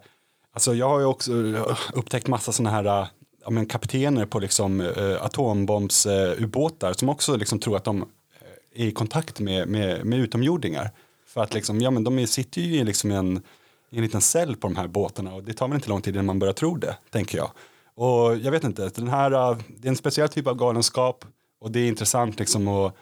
alltså, 0.53 0.75
jag 0.75 0.89
har 0.89 1.01
ju 1.01 1.07
också 1.07 1.33
eh, 1.33 1.79
upptäckt 1.93 2.29
massa 2.29 2.53
sådana 2.53 2.71
här 2.71 3.03
eh, 3.03 3.09
ja, 3.45 3.51
men 3.51 3.67
kaptener 3.67 4.27
på 4.27 4.39
liksom, 4.39 4.81
eh, 4.81 5.25
atombombsubåtar 5.25 6.93
som 6.93 7.09
också 7.09 7.37
liksom 7.37 7.59
tror 7.59 7.77
att 7.77 7.85
de 7.85 8.03
eh, 8.03 8.83
är 8.83 8.87
i 8.87 8.93
kontakt 8.93 9.41
med, 9.41 9.69
med, 9.69 10.05
med 10.07 10.19
utomjordingar. 10.19 10.91
För 11.27 11.43
att 11.43 11.55
liksom, 11.55 11.81
ja, 11.81 11.91
men 11.91 12.05
de 12.05 12.27
sitter 12.27 12.61
ju 12.61 12.77
i 12.77 12.85
liksom 12.85 13.11
en, 13.11 13.43
en 13.91 14.03
liten 14.03 14.21
cell 14.21 14.57
på 14.57 14.69
de 14.69 14.77
här 14.77 14.87
båtarna 14.87 15.35
och 15.35 15.43
det 15.43 15.53
tar 15.53 15.69
väl 15.69 15.75
inte 15.75 15.89
lång 15.89 16.03
tid 16.03 16.15
innan 16.15 16.27
man 16.27 16.39
börjar 16.39 16.55
tro 16.55 16.77
det, 16.77 16.97
tänker 17.11 17.39
jag. 17.39 17.51
Och 17.95 18.37
jag 18.37 18.51
vet 18.51 18.65
inte, 18.65 18.89
den 18.89 19.09
här, 19.09 19.31
det 19.69 19.89
är 19.89 19.91
en 19.91 19.97
speciell 19.97 20.29
typ 20.29 20.47
av 20.47 20.55
galenskap 20.55 21.25
och 21.61 21.71
det 21.71 21.81
är 21.81 21.89
intressant 21.89 22.39
liksom 22.39 22.69
att 22.69 22.95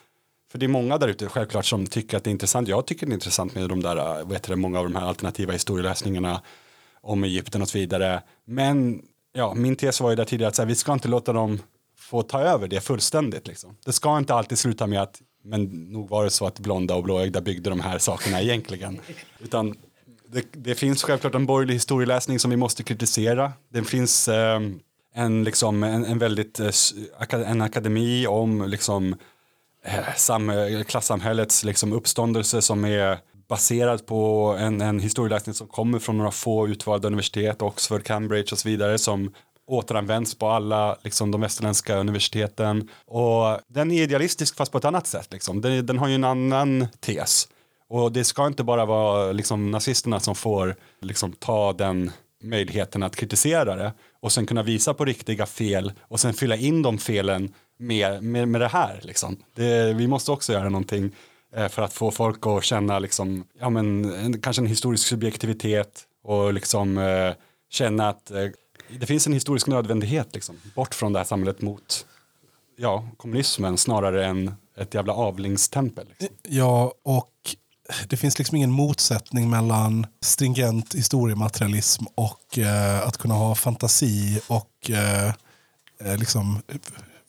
för 0.57 0.61
det 0.61 0.67
är 0.67 0.69
många 0.69 0.99
där 0.99 1.09
ute 1.09 1.29
självklart 1.29 1.67
som 1.67 1.87
tycker 1.87 2.17
att 2.17 2.25
det 2.25 2.31
är 2.31 2.33
intressant. 2.33 2.69
Jag 2.69 2.87
tycker 2.87 3.07
det 3.07 3.13
är 3.13 3.15
intressant 3.15 3.55
med 3.55 3.69
de 3.69 3.83
där, 3.83 4.33
heter 4.33 4.51
det, 4.51 4.57
många 4.57 4.79
av 4.79 4.85
de 4.85 4.95
här 4.95 5.07
alternativa 5.07 5.53
historieläsningarna 5.53 6.43
om 7.01 7.25
Egypten 7.25 7.63
och 7.63 7.69
så 7.69 7.79
vidare. 7.79 8.23
Men 8.45 9.03
ja, 9.33 9.55
min 9.55 9.77
tes 9.77 10.01
var 10.01 10.11
ju 10.11 10.17
där 10.17 10.25
tidigare 10.25 10.49
att 10.49 10.59
här, 10.59 10.67
vi 10.67 10.75
ska 10.75 10.93
inte 10.93 11.09
låta 11.09 11.33
dem 11.33 11.61
få 11.99 12.23
ta 12.23 12.41
över 12.41 12.69
det 12.69 12.81
fullständigt. 12.81 13.47
Liksom. 13.47 13.77
Det 13.85 13.93
ska 13.93 14.19
inte 14.19 14.35
alltid 14.35 14.59
sluta 14.59 14.87
med 14.87 15.03
att, 15.03 15.21
men 15.45 15.65
nog 15.65 16.09
var 16.09 16.25
det 16.25 16.31
så 16.31 16.47
att 16.47 16.59
blonda 16.59 16.95
och 16.95 17.03
blåögda 17.03 17.41
byggde 17.41 17.71
de 17.71 17.81
här 17.81 17.99
sakerna 17.99 18.43
egentligen. 18.43 19.01
Utan 19.39 19.77
det, 20.27 20.45
det 20.53 20.75
finns 20.75 21.03
självklart 21.03 21.35
en 21.35 21.47
borgerlig 21.47 21.75
historieläsning 21.75 22.39
som 22.39 22.51
vi 22.51 22.57
måste 22.57 22.83
kritisera. 22.83 23.53
Det 23.69 23.85
finns 23.85 24.29
eh, 24.29 24.61
en, 25.15 25.45
liksom, 25.45 25.83
en, 25.83 26.05
en 26.05 26.19
väldigt, 26.19 26.61
eh, 26.61 26.71
en 27.33 27.63
akademi 27.63 28.27
om 28.27 28.69
liksom, 28.69 29.17
Eh, 29.87 30.51
eh, 30.51 30.83
klassamhällets 30.83 31.65
liksom, 31.65 31.93
uppståndelse 31.93 32.63
som 32.63 32.85
är 32.85 33.19
baserad 33.49 34.07
på 34.07 34.57
en, 34.59 34.81
en 34.81 35.01
historieläsning 35.01 35.55
som 35.55 35.67
kommer 35.67 35.99
från 35.99 36.19
några 36.19 36.31
få 36.31 36.69
utvalda 36.69 37.09
universitet, 37.09 37.63
Oxford, 37.63 38.05
Cambridge 38.05 38.53
och 38.53 38.59
så 38.59 38.69
vidare 38.69 38.99
som 38.99 39.35
återanvänds 39.67 40.35
på 40.35 40.49
alla 40.49 40.97
liksom, 41.03 41.31
de 41.31 41.41
västerländska 41.41 41.97
universiteten. 41.97 42.89
Och 43.07 43.61
den 43.69 43.91
är 43.91 44.03
idealistisk 44.03 44.57
fast 44.57 44.73
på 44.73 44.79
ett 44.79 44.85
annat 44.85 45.07
sätt. 45.07 45.33
Liksom. 45.33 45.61
Den, 45.61 45.87
den 45.87 45.99
har 45.99 46.09
ju 46.09 46.15
en 46.15 46.25
annan 46.25 46.87
tes. 47.01 47.49
Och 47.89 48.13
det 48.13 48.25
ska 48.25 48.47
inte 48.47 48.65
bara 48.65 48.85
vara 48.85 49.33
liksom, 49.33 49.71
nazisterna 49.71 50.21
som 50.21 50.35
får 50.35 50.77
liksom, 51.01 51.33
ta 51.33 51.73
den 51.73 52.11
möjligheten 52.43 53.03
att 53.03 53.17
kritisera 53.17 53.77
det 53.77 53.93
och 54.21 54.33
sen 54.33 54.47
kunna 54.47 54.63
visa 54.63 54.95
på 54.95 55.05
riktiga 55.05 55.47
fel 55.47 55.93
och 56.01 56.21
sen 56.21 56.35
fylla 56.35 56.57
in 56.57 56.83
de 56.83 56.99
felen 56.99 57.53
med, 57.79 58.23
med, 58.23 58.49
med 58.49 58.61
det 58.61 58.69
här. 58.69 59.01
Liksom. 59.03 59.37
Det, 59.55 59.93
vi 59.93 60.07
måste 60.07 60.33
också 60.33 60.53
göra 60.53 60.69
någonting 60.69 61.11
eh, 61.57 61.69
för 61.69 61.83
att 61.83 61.93
få 61.93 62.11
folk 62.11 62.47
att 62.47 62.65
känna 62.65 62.99
liksom, 62.99 63.45
ja, 63.61 63.71
men, 63.71 64.15
en, 64.15 64.41
kanske 64.41 64.63
en 64.63 64.67
historisk 64.67 65.07
subjektivitet 65.07 66.05
och 66.23 66.53
liksom, 66.53 66.99
eh, 66.99 67.33
känna 67.71 68.09
att 68.09 68.31
eh, 68.31 68.47
det 69.01 69.07
finns 69.07 69.27
en 69.27 69.33
historisk 69.33 69.67
nödvändighet 69.67 70.35
liksom, 70.35 70.57
bort 70.75 70.95
från 70.95 71.13
det 71.13 71.19
här 71.19 71.27
samhället 71.27 71.63
mot 71.63 72.07
ja, 72.77 73.09
kommunismen 73.17 73.79
snarare 73.79 74.27
än 74.27 74.55
ett 74.77 74.95
jävla 74.95 75.13
avlingstempel. 75.13 76.07
Liksom. 76.09 76.37
Ja, 76.43 76.93
och 77.03 77.33
det 78.09 78.17
finns 78.17 78.39
liksom 78.39 78.57
ingen 78.57 78.71
motsättning 78.71 79.51
mellan 79.51 80.07
stringent 80.21 80.95
historiematerialism 80.95 82.05
och 82.15 82.59
eh, 82.59 83.09
att 83.09 83.17
kunna 83.17 83.35
ha 83.35 83.55
fantasi 83.55 84.41
och 84.47 84.91
eh, 84.91 85.29
eh 86.01 86.19
liksom 86.19 86.63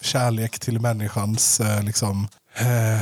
kärlek 0.01 0.59
till 0.59 0.79
människans 0.81 1.59
eh, 1.59 1.83
liksom, 1.83 2.27
eh, 2.55 3.01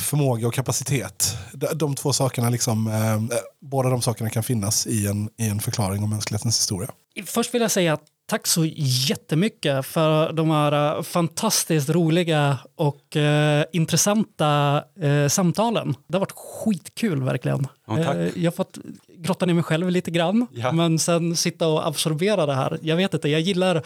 förmåga 0.00 0.46
och 0.48 0.54
kapacitet. 0.54 1.36
De, 1.52 1.66
de 1.74 1.94
två 1.94 2.12
sakerna, 2.12 2.50
liksom, 2.50 2.86
eh, 2.86 3.36
båda 3.60 3.90
de 3.90 4.02
sakerna 4.02 4.30
kan 4.30 4.42
finnas 4.42 4.86
i 4.86 5.06
en, 5.06 5.28
i 5.38 5.48
en 5.48 5.60
förklaring 5.60 6.02
om 6.04 6.10
mänsklighetens 6.10 6.58
historia. 6.58 6.90
Först 7.26 7.54
vill 7.54 7.62
jag 7.62 7.70
säga 7.70 7.98
tack 8.26 8.46
så 8.46 8.64
jättemycket 8.76 9.86
för 9.86 10.32
de 10.32 10.50
här 10.50 11.02
fantastiskt 11.02 11.88
roliga 11.90 12.58
och 12.76 13.16
eh, 13.16 13.64
intressanta 13.72 14.84
eh, 15.00 15.28
samtalen. 15.28 15.94
Det 16.08 16.14
har 16.16 16.20
varit 16.20 16.32
skitkul 16.36 17.22
verkligen. 17.22 17.66
Ja, 17.86 17.96
tack. 18.04 18.16
Eh, 18.16 18.28
jag 18.36 18.50
har 18.50 18.56
fått 18.56 18.78
grotta 19.18 19.46
ner 19.46 19.54
mig 19.54 19.62
själv 19.62 19.90
lite 19.90 20.10
grann, 20.10 20.46
Ja. 20.52 20.72
men 20.72 20.98
sen 20.98 21.36
sitta 21.36 21.68
och 21.68 21.86
absorbera 21.86 22.46
det 22.46 22.54
här. 22.54 22.78
Jag 22.82 22.96
vet 22.96 23.14
inte, 23.14 23.28
jag 23.28 23.40
gillar, 23.40 23.82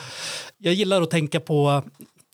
jag 0.59 0.75
gillar 0.75 1.03
att 1.03 1.11
tänka 1.11 1.41
på 1.41 1.83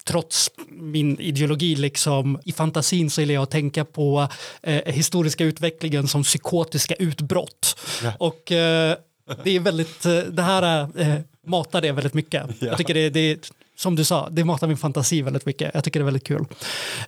trots 0.04 0.50
min 0.68 1.20
ideologi 1.20 1.74
liksom, 1.74 2.40
i 2.44 2.52
fantasin 2.52 3.10
så 3.10 3.20
gillar 3.20 3.34
jag 3.34 3.42
att 3.42 3.50
tänka 3.50 3.84
på 3.84 4.28
eh, 4.62 4.92
historiska 4.94 5.44
utvecklingen 5.44 6.08
som 6.08 6.22
psykotiska 6.22 6.94
utbrott. 6.94 7.78
Ja. 8.02 8.12
Och 8.18 8.52
eh, 8.52 8.96
det 9.44 9.56
är 9.56 9.60
väldigt, 9.60 10.06
eh, 10.06 10.18
det 10.18 10.42
här 10.42 10.88
eh, 11.00 11.14
matar 11.46 11.80
det 11.80 11.92
väldigt 11.92 12.14
mycket. 12.14 12.42
Ja. 12.58 12.66
Jag 12.66 12.78
tycker 12.78 12.94
det, 12.94 13.10
det 13.10 13.20
är, 13.20 13.38
som 13.76 13.96
du 13.96 14.04
sa, 14.04 14.28
det 14.30 14.44
matar 14.44 14.66
min 14.66 14.76
fantasi 14.76 15.22
väldigt 15.22 15.46
mycket. 15.46 15.70
Jag 15.74 15.84
tycker 15.84 16.00
det 16.00 16.02
är 16.02 16.04
väldigt 16.04 16.26
kul. 16.26 16.44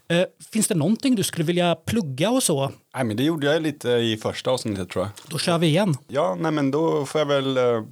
Eh, 0.08 0.22
finns 0.52 0.68
det 0.68 0.74
någonting 0.74 1.14
du 1.14 1.22
skulle 1.22 1.44
vilja 1.44 1.74
plugga 1.74 2.30
och 2.30 2.42
så? 2.42 2.72
Nej, 2.94 3.04
men 3.04 3.16
det 3.16 3.22
gjorde 3.22 3.46
jag 3.46 3.62
lite 3.62 3.90
i 3.90 4.16
första 4.16 4.50
avsnittet 4.50 4.90
tror 4.90 5.04
jag. 5.04 5.12
Då 5.28 5.38
kör 5.38 5.58
vi 5.58 5.66
igen. 5.66 5.96
Ja, 6.08 6.36
nej 6.40 6.52
men 6.52 6.70
då 6.70 7.06
får 7.06 7.20
jag 7.20 7.26
väl 7.26 7.56
eh, 7.56 7.82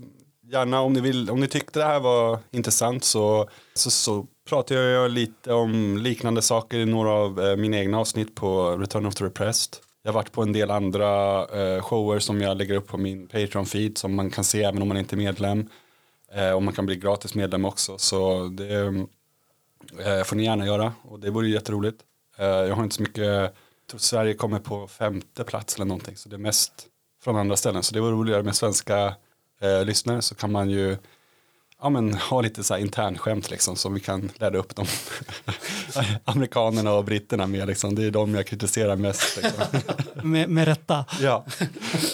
gärna 0.53 0.81
om 0.81 0.93
ni 0.93 1.01
vill, 1.01 1.31
om 1.31 1.41
ni 1.41 1.47
tyckte 1.47 1.79
det 1.79 1.85
här 1.85 2.01
var 2.01 2.39
intressant 2.51 3.05
så, 3.05 3.49
så, 3.75 3.91
så 3.91 4.27
pratar 4.45 4.75
jag 4.75 5.11
lite 5.11 5.53
om 5.53 5.99
liknande 5.99 6.43
saker 6.43 6.79
i 6.79 6.87
några 6.87 7.11
av 7.11 7.41
eh, 7.41 7.57
mina 7.57 7.79
egna 7.79 7.99
avsnitt 7.99 8.35
på 8.35 8.77
Return 8.77 9.07
of 9.07 9.15
the 9.15 9.25
Repressed. 9.25 9.77
Jag 10.03 10.13
har 10.13 10.15
varit 10.15 10.33
på 10.33 10.43
en 10.43 10.53
del 10.53 10.71
andra 10.71 11.39
eh, 11.47 11.83
shower 11.83 12.19
som 12.19 12.41
jag 12.41 12.57
lägger 12.57 12.75
upp 12.75 12.87
på 12.87 12.99
min 12.99 13.29
Patreon-feed 13.29 13.99
som 13.99 14.15
man 14.15 14.31
kan 14.31 14.45
se 14.45 14.63
även 14.63 14.83
om 14.83 14.89
man 14.89 14.97
inte 14.97 15.15
är 15.15 15.19
medlem. 15.19 15.69
Eh, 16.33 16.51
och 16.51 16.63
man 16.63 16.75
kan 16.75 16.87
bli 16.87 16.97
gratis 16.97 17.35
medlem 17.35 17.65
också. 17.65 17.99
Så 17.99 18.49
det 18.49 19.07
får 20.25 20.37
ni 20.37 20.45
gärna 20.45 20.67
göra 20.67 20.93
och 21.03 21.21
det 21.21 21.31
vore 21.31 21.49
jätteroligt. 21.49 22.01
Jag 22.37 22.75
har 22.75 22.83
inte 22.83 22.97
så 22.97 23.03
mycket, 23.03 23.25
jag 23.25 23.51
tror 23.91 23.99
Sverige 23.99 24.35
kommer 24.35 24.59
på 24.59 24.89
femte 24.89 25.45
plats 25.45 25.75
eller 25.75 25.85
någonting 25.85 26.17
så 26.17 26.29
det 26.29 26.37
är 26.37 26.39
mest 26.39 26.87
från 27.25 27.37
andra 27.37 27.57
ställen. 27.57 27.83
Så 27.83 27.95
det 27.95 28.01
vore 28.01 28.13
roligare 28.13 28.43
med 28.43 28.57
svenska 28.57 29.15
lyssnare 29.85 30.23
så 30.23 30.35
kan 30.35 30.53
man 30.53 30.71
ju 30.71 30.97
ja, 31.83 31.89
men, 31.89 32.15
ha 32.15 32.41
lite 32.41 32.65
så 32.65 32.75
här 32.75 32.81
internskämt 32.81 33.51
liksom 33.51 33.77
som 33.77 33.95
vi 33.95 34.01
kan 34.01 34.31
lära 34.37 34.59
upp 34.59 34.77
de 34.77 34.87
amerikanerna 36.25 36.93
och 36.93 37.05
britterna 37.05 37.47
med 37.47 37.67
liksom. 37.67 37.95
Det 37.95 38.05
är 38.05 38.11
de 38.11 38.35
jag 38.35 38.47
kritiserar 38.47 38.97
mest. 38.97 39.37
Liksom. 39.37 39.65
Med, 40.31 40.49
med 40.49 40.65
rätta. 40.65 41.05
ja. 41.21 41.45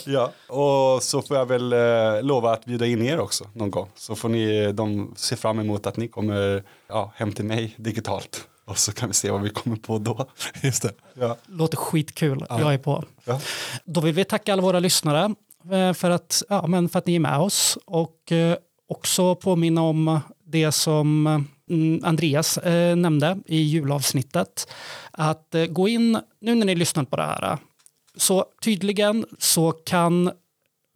ja, 0.06 0.32
och 0.46 1.02
så 1.02 1.22
får 1.22 1.36
jag 1.36 1.46
väl 1.46 1.72
eh, 1.72 2.22
lova 2.22 2.52
att 2.52 2.64
bjuda 2.64 2.86
in 2.86 3.02
er 3.02 3.20
också 3.20 3.44
någon 3.52 3.70
gång. 3.70 3.88
Så 3.94 4.16
får 4.16 4.28
ni, 4.28 4.72
de 4.72 5.14
se 5.16 5.36
fram 5.36 5.58
emot 5.58 5.86
att 5.86 5.96
ni 5.96 6.08
kommer 6.08 6.62
ja, 6.88 7.12
hem 7.16 7.32
till 7.32 7.44
mig 7.44 7.74
digitalt. 7.76 8.48
Och 8.64 8.78
så 8.78 8.92
kan 8.92 9.08
vi 9.08 9.14
se 9.14 9.30
vad 9.30 9.42
vi 9.42 9.50
kommer 9.50 9.76
på 9.76 9.98
då. 9.98 10.26
Just 10.62 10.82
det. 10.82 10.92
Ja. 11.14 11.36
Låter 11.46 11.76
skitkul. 11.76 12.44
Jag 12.48 12.74
är 12.74 12.78
på. 12.78 13.04
Ja. 13.24 13.40
Då 13.84 14.00
vill 14.00 14.14
vi 14.14 14.24
tacka 14.24 14.52
alla 14.52 14.62
våra 14.62 14.80
lyssnare 14.80 15.34
eh, 15.72 15.92
för 15.92 16.10
att, 16.10 16.42
ja, 16.48 16.66
men 16.66 16.88
för 16.88 16.98
att 16.98 17.06
ni 17.06 17.14
är 17.14 17.20
med 17.20 17.38
oss 17.38 17.78
och 17.84 18.32
eh, 18.32 18.56
också 18.88 19.34
påminna 19.34 19.82
om 19.82 20.20
det 20.44 20.72
som 20.72 21.26
mm, 21.70 22.00
Andreas 22.04 22.58
eh, 22.58 22.96
nämnde 22.96 23.38
i 23.46 23.56
julavsnittet. 23.56 24.72
Att 25.10 25.54
eh, 25.54 25.66
gå 25.66 25.88
in, 25.88 26.18
nu 26.40 26.54
när 26.54 26.66
ni 26.66 26.74
lyssnar 26.74 27.04
på 27.04 27.16
det 27.16 27.22
här, 27.22 27.58
så 28.16 28.44
tydligen 28.62 29.26
så 29.38 29.72
kan 29.72 30.30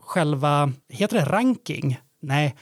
själva, 0.02 0.72
heter 0.88 1.16
det 1.16 1.24
ranking? 1.24 2.00
Nej, 2.20 2.54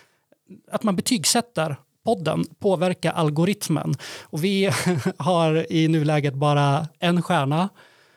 att 0.71 0.83
man 0.83 0.97
betygsätter 0.97 1.77
podden 2.05 2.45
påverka 2.59 3.13
algoritmen. 3.13 3.95
Och 4.23 4.45
vi 4.45 4.71
har 5.17 5.73
i 5.73 5.89
nuläget 5.89 6.35
bara 6.35 6.89
en 6.99 7.23
stjärna 7.23 7.69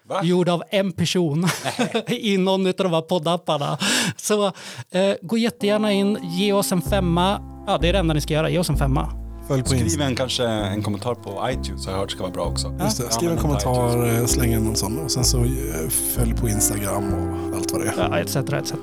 Va? 0.06 0.24
gjord 0.24 0.50
av 0.50 0.64
en 0.70 0.92
person 0.92 1.48
i 2.08 2.38
någon 2.38 2.68
av 2.68 2.74
de 2.74 2.94
här 2.94 3.02
poddapparna. 3.02 3.78
Så 4.18 4.46
eh, 4.92 5.14
gå 5.22 5.38
jättegärna 5.38 5.92
in, 5.92 6.18
ge 6.24 6.54
oss 6.54 6.72
en 6.72 6.82
femma. 6.82 7.42
Ja, 7.68 7.78
det 7.78 7.90
är 7.90 7.94
det 7.94 8.00
enda 8.00 8.14
ni 8.14 8.22
ska 8.22 8.34
göra, 8.34 8.50
ge 8.50 8.60
oss 8.60 8.70
en 8.70 8.78
femma. 8.78 9.10
Följ 9.48 9.64
på 9.64 9.70
Skriv 9.70 10.02
en, 10.02 10.16
kanske 10.16 10.46
en 10.46 10.84
kommentar 10.84 11.16
på 11.16 11.50
iTunes 11.50 11.86
har 11.86 11.94
jag 11.94 12.00
hört 12.00 12.12
ska 12.12 12.22
vara 12.22 12.32
bra 12.32 12.44
också. 12.44 12.74
Just 12.80 12.98
det, 12.98 13.10
skriv 13.10 13.32
en 13.32 13.38
iTunes. 13.38 13.64
kommentar, 13.64 14.20
eh, 14.20 14.26
släng 14.26 14.54
in 14.54 14.68
en 14.68 14.76
sån 14.76 15.00
och 15.00 15.12
sen 15.12 15.24
så 15.24 15.38
eh, 15.38 15.90
följ 16.16 16.34
på 16.34 16.50
Instagram 16.50 17.14
och 17.14 17.58
allt 17.58 17.72
vad 17.72 17.82
det 17.82 17.88
är. 17.88 17.94
Ja, 17.98 18.20
etc, 18.20 18.36
etc. 18.36 18.74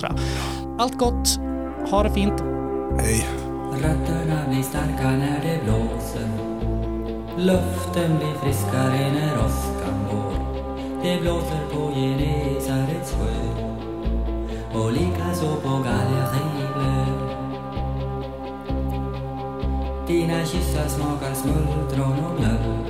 Allt 0.78 0.98
gott, 0.98 1.38
ha 1.90 2.02
det 2.02 2.10
fint. 2.10 2.40
Hej! 2.98 3.26
Rötterna 3.74 4.48
blir 4.48 4.62
starka 4.62 5.10
när 5.10 5.40
det 5.44 5.64
blåser 5.64 6.50
Luften 7.36 8.16
blir 8.18 8.34
friskare 8.42 9.12
när 9.12 9.38
åskan 9.38 10.06
går 10.10 10.29
det 11.02 11.20
blåser 11.20 11.66
på 11.72 11.92
Genesarets 11.94 13.12
sjö. 13.12 13.34
Och 14.74 14.92
likaså 14.92 15.56
på 15.62 15.68
Galjareivlö 15.68 17.04
Dina 20.06 20.44
kyssar 20.46 20.88
smakar 20.88 21.34
smultron 21.34 22.24
och 22.24 22.40
mjölk. 22.40 22.86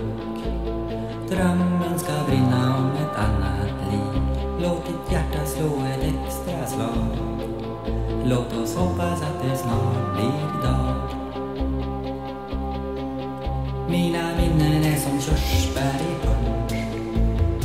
Drömmen 1.28 1.98
ska 1.98 2.12
brinna 2.28 2.76
om 2.76 2.90
ett 2.92 3.16
annat 3.16 3.92
liv. 3.92 4.22
Låt 4.62 4.86
ditt 4.86 5.12
hjärta 5.12 5.46
slå 5.46 5.66
ett 5.66 6.04
extra 6.04 6.66
slag. 6.66 7.16
Låt 8.24 8.52
oss 8.62 8.76
hoppas 8.76 9.22
att 9.22 9.42
det 9.42 9.56
snart 9.56 10.16
blir 10.16 10.62
dag. 10.62 10.94
Mina 13.90 14.30
minnen 14.36 14.84
är 14.84 14.96
som 14.96 15.20
körsbär 15.20 16.00
i 16.00 16.19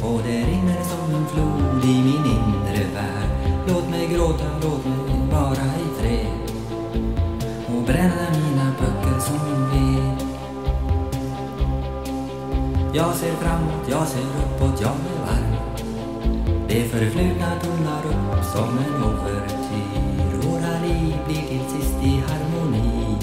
och 0.06 0.22
det 0.24 0.38
rinner 0.38 0.84
som 0.84 1.16
en 1.16 1.28
flod 1.28 1.86
i 1.86 2.04
min 2.04 2.26
inre 2.26 2.84
värld. 2.94 3.30
Låt 3.68 3.90
mig 3.90 4.08
gråta, 4.08 4.46
låt 4.64 4.86
mig 4.86 5.20
vara 5.32 5.66
i 5.84 6.02
fred. 6.02 6.28
Och 7.68 7.84
bränna 7.84 8.28
mina 8.32 8.72
böcker 8.80 9.20
som 9.20 9.70
ved. 9.72 10.18
Jag 12.94 13.16
ser 13.16 13.34
framåt, 13.34 13.90
jag 13.90 14.08
ser 14.08 14.22
uppåt, 14.22 14.82
jag 14.82 14.92
blir 14.96 15.20
varm. 15.26 15.56
Det 16.68 16.84
förflutna 16.84 17.52
tonar 17.64 18.06
upp 18.06 18.46
som 18.46 18.78
en 18.78 19.04
ouvertyr 19.04 20.48
Våra 20.48 20.80
liv 20.80 21.18
blir 21.28 21.42
till 21.42 21.70
sist 21.70 21.96
i 22.04 22.24
harmoni 22.28 23.16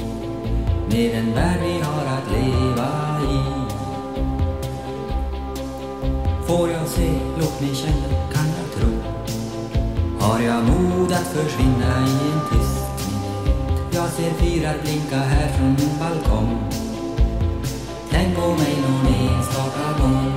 Med 0.91 1.15
den 1.15 1.35
värld 1.35 1.61
vi 1.63 1.81
har 1.81 2.05
att 2.05 2.31
leva 2.31 3.12
Får 6.53 6.70
jag 6.70 6.89
se, 6.89 7.11
låt 7.39 7.61
mig 7.61 7.74
känna, 7.74 8.09
kan 8.33 8.47
jag 8.59 8.73
tro? 8.77 8.91
Har 10.20 10.41
jag 10.41 10.65
mod 10.65 11.12
att 11.12 11.27
försvinna 11.27 12.07
i 12.07 12.33
en 12.33 12.41
tyst 12.51 13.09
minut? 13.09 13.95
Jag 13.95 14.09
ser 14.09 14.31
fyrar 14.31 14.74
blinka 14.83 15.16
här 15.16 15.49
från 15.49 15.69
min 15.69 15.99
balkong. 15.99 16.59
Tänk 18.11 18.37
på 18.37 18.49
mig 18.49 18.77
någon 18.87 19.07
enstaka 19.07 20.03
gång. 20.03 20.32